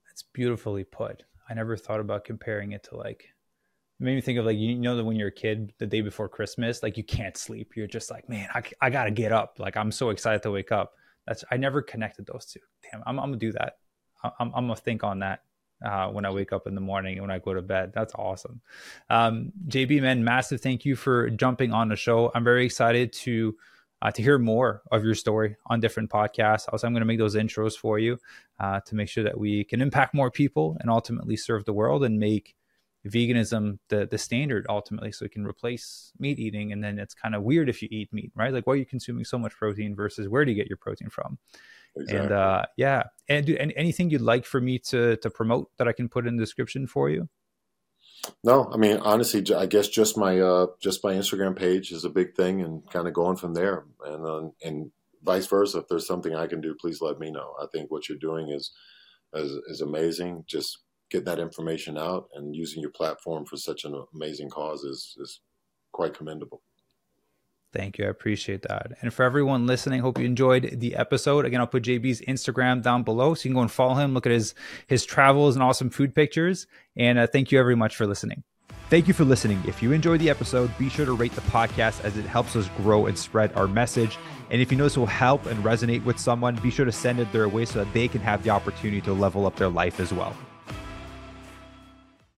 That's 0.08 0.24
beautifully 0.32 0.84
put. 0.84 1.22
I 1.48 1.54
never 1.54 1.76
thought 1.76 2.00
about 2.00 2.24
comparing 2.24 2.72
it 2.72 2.84
to 2.84 2.96
like 2.96 3.24
it 4.00 4.02
made 4.02 4.14
me 4.14 4.20
think 4.20 4.38
of 4.38 4.46
like 4.46 4.58
you 4.58 4.74
know 4.74 4.96
that 4.96 5.04
when 5.04 5.16
you're 5.16 5.28
a 5.28 5.32
kid 5.32 5.72
the 5.78 5.86
day 5.86 6.00
before 6.00 6.28
christmas 6.28 6.82
like 6.82 6.96
you 6.96 7.04
can't 7.04 7.36
sleep. 7.36 7.72
You're 7.76 7.86
just 7.86 8.10
like 8.10 8.28
man 8.28 8.48
i, 8.54 8.62
I 8.80 8.90
gotta 8.90 9.10
get 9.10 9.32
up. 9.32 9.56
Like 9.58 9.76
i'm 9.76 9.92
so 9.92 10.10
excited 10.10 10.42
to 10.42 10.50
wake 10.50 10.72
up. 10.72 10.92
That's 11.26 11.44
i 11.50 11.56
never 11.56 11.82
connected 11.82 12.26
those 12.26 12.46
two. 12.46 12.60
Damn 12.90 13.02
i'm, 13.06 13.18
I'm 13.18 13.26
gonna 13.26 13.36
do 13.36 13.52
that. 13.52 13.74
I'm, 14.24 14.50
I'm 14.54 14.66
gonna 14.66 14.76
think 14.76 15.04
on 15.04 15.18
that 15.18 15.40
uh, 15.84 16.08
when 16.08 16.24
I 16.24 16.30
wake 16.30 16.52
up 16.52 16.66
in 16.66 16.74
the 16.74 16.80
morning 16.80 17.14
and 17.14 17.22
when 17.22 17.30
I 17.30 17.38
go 17.38 17.54
to 17.54 17.62
bed. 17.62 17.92
That's 17.94 18.14
awesome. 18.14 18.60
Um, 19.10 19.52
JB, 19.68 20.02
man, 20.02 20.24
massive 20.24 20.60
thank 20.60 20.84
you 20.84 20.96
for 20.96 21.30
jumping 21.30 21.72
on 21.72 21.88
the 21.88 21.96
show. 21.96 22.32
I'm 22.34 22.44
very 22.44 22.64
excited 22.64 23.12
to 23.12 23.54
uh, 24.02 24.10
to 24.10 24.22
hear 24.22 24.38
more 24.38 24.82
of 24.92 25.02
your 25.02 25.14
story 25.14 25.56
on 25.66 25.80
different 25.80 26.10
podcasts. 26.10 26.66
Also, 26.70 26.86
I'm 26.86 26.92
going 26.92 27.00
to 27.00 27.06
make 27.06 27.18
those 27.18 27.36
intros 27.36 27.74
for 27.74 27.98
you 27.98 28.18
uh, 28.60 28.80
to 28.80 28.94
make 28.94 29.08
sure 29.08 29.24
that 29.24 29.38
we 29.38 29.64
can 29.64 29.80
impact 29.80 30.14
more 30.14 30.30
people 30.30 30.76
and 30.80 30.90
ultimately 30.90 31.36
serve 31.36 31.64
the 31.64 31.72
world 31.72 32.04
and 32.04 32.18
make 32.18 32.54
veganism 33.06 33.78
the 33.90 34.06
the 34.06 34.16
standard 34.16 34.64
ultimately 34.68 35.12
so 35.12 35.26
it 35.26 35.30
can 35.30 35.46
replace 35.46 36.12
meat 36.18 36.38
eating 36.38 36.72
and 36.72 36.82
then 36.82 36.98
it's 36.98 37.12
kind 37.12 37.34
of 37.34 37.42
weird 37.42 37.68
if 37.68 37.82
you 37.82 37.88
eat 37.90 38.10
meat 38.12 38.32
right 38.34 38.54
like 38.54 38.66
why 38.66 38.72
are 38.72 38.76
you 38.76 38.86
consuming 38.86 39.24
so 39.24 39.38
much 39.38 39.52
protein 39.52 39.94
versus 39.94 40.26
where 40.26 40.44
do 40.44 40.50
you 40.50 40.56
get 40.56 40.68
your 40.68 40.78
protein 40.78 41.10
from 41.10 41.36
Exactly. 41.96 42.18
And 42.18 42.32
uh, 42.32 42.62
yeah, 42.76 43.04
and 43.28 43.46
do 43.46 43.56
and 43.58 43.72
anything 43.76 44.10
you'd 44.10 44.20
like 44.20 44.44
for 44.44 44.60
me 44.60 44.78
to 44.90 45.16
to 45.16 45.30
promote 45.30 45.70
that 45.78 45.88
I 45.88 45.92
can 45.92 46.08
put 46.08 46.26
in 46.26 46.36
the 46.36 46.42
description 46.42 46.86
for 46.86 47.08
you? 47.08 47.28
No, 48.42 48.68
I 48.72 48.76
mean 48.76 48.98
honestly, 48.98 49.44
I 49.54 49.66
guess 49.66 49.88
just 49.88 50.16
my 50.16 50.40
uh, 50.40 50.66
just 50.82 51.04
my 51.04 51.12
Instagram 51.12 51.56
page 51.56 51.92
is 51.92 52.04
a 52.04 52.10
big 52.10 52.34
thing, 52.34 52.62
and 52.62 52.88
kind 52.90 53.06
of 53.06 53.14
going 53.14 53.36
from 53.36 53.54
there, 53.54 53.84
and 54.04 54.26
uh, 54.26 54.48
and 54.62 54.90
vice 55.22 55.46
versa. 55.46 55.78
If 55.78 55.88
there's 55.88 56.06
something 56.06 56.34
I 56.34 56.46
can 56.46 56.60
do, 56.60 56.74
please 56.80 57.00
let 57.00 57.18
me 57.18 57.30
know. 57.30 57.54
I 57.60 57.66
think 57.72 57.90
what 57.90 58.08
you're 58.08 58.18
doing 58.18 58.50
is 58.50 58.72
is, 59.34 59.52
is 59.68 59.80
amazing. 59.80 60.44
Just 60.46 60.78
getting 61.10 61.26
that 61.26 61.38
information 61.38 61.96
out 61.98 62.28
and 62.34 62.56
using 62.56 62.80
your 62.80 62.90
platform 62.90 63.44
for 63.44 63.56
such 63.56 63.84
an 63.84 63.94
amazing 64.14 64.50
cause 64.50 64.82
is 64.84 65.14
is 65.18 65.40
quite 65.92 66.14
commendable. 66.14 66.62
Thank 67.74 67.98
you. 67.98 68.04
I 68.04 68.08
appreciate 68.08 68.62
that. 68.62 68.92
And 69.02 69.12
for 69.12 69.24
everyone 69.24 69.66
listening, 69.66 70.00
hope 70.00 70.18
you 70.18 70.24
enjoyed 70.24 70.78
the 70.78 70.94
episode. 70.94 71.44
Again, 71.44 71.60
I'll 71.60 71.66
put 71.66 71.82
JB's 71.82 72.20
Instagram 72.20 72.82
down 72.82 73.02
below 73.02 73.34
so 73.34 73.40
you 73.40 73.50
can 73.50 73.56
go 73.56 73.62
and 73.62 73.70
follow 73.70 73.94
him, 73.94 74.14
look 74.14 74.26
at 74.26 74.32
his 74.32 74.54
his 74.86 75.04
travels 75.04 75.56
and 75.56 75.62
awesome 75.62 75.90
food 75.90 76.14
pictures. 76.14 76.68
And 76.96 77.18
uh, 77.18 77.26
thank 77.26 77.50
you 77.50 77.58
very 77.58 77.74
much 77.74 77.96
for 77.96 78.06
listening. 78.06 78.44
Thank 78.90 79.08
you 79.08 79.14
for 79.14 79.24
listening. 79.24 79.60
If 79.66 79.82
you 79.82 79.90
enjoyed 79.90 80.20
the 80.20 80.30
episode, 80.30 80.70
be 80.78 80.88
sure 80.88 81.04
to 81.04 81.14
rate 81.14 81.32
the 81.32 81.40
podcast 81.42 82.04
as 82.04 82.16
it 82.16 82.26
helps 82.26 82.54
us 82.54 82.68
grow 82.76 83.06
and 83.06 83.18
spread 83.18 83.52
our 83.54 83.66
message. 83.66 84.18
And 84.50 84.62
if 84.62 84.70
you 84.70 84.78
know 84.78 84.84
this 84.84 84.96
will 84.96 85.06
help 85.06 85.46
and 85.46 85.64
resonate 85.64 86.04
with 86.04 86.18
someone, 86.18 86.54
be 86.56 86.70
sure 86.70 86.84
to 86.84 86.92
send 86.92 87.18
it 87.18 87.32
their 87.32 87.48
way 87.48 87.64
so 87.64 87.82
that 87.82 87.92
they 87.92 88.06
can 88.06 88.20
have 88.20 88.44
the 88.44 88.50
opportunity 88.50 89.00
to 89.00 89.12
level 89.12 89.46
up 89.46 89.56
their 89.56 89.68
life 89.68 89.98
as 89.98 90.12
well. 90.12 90.36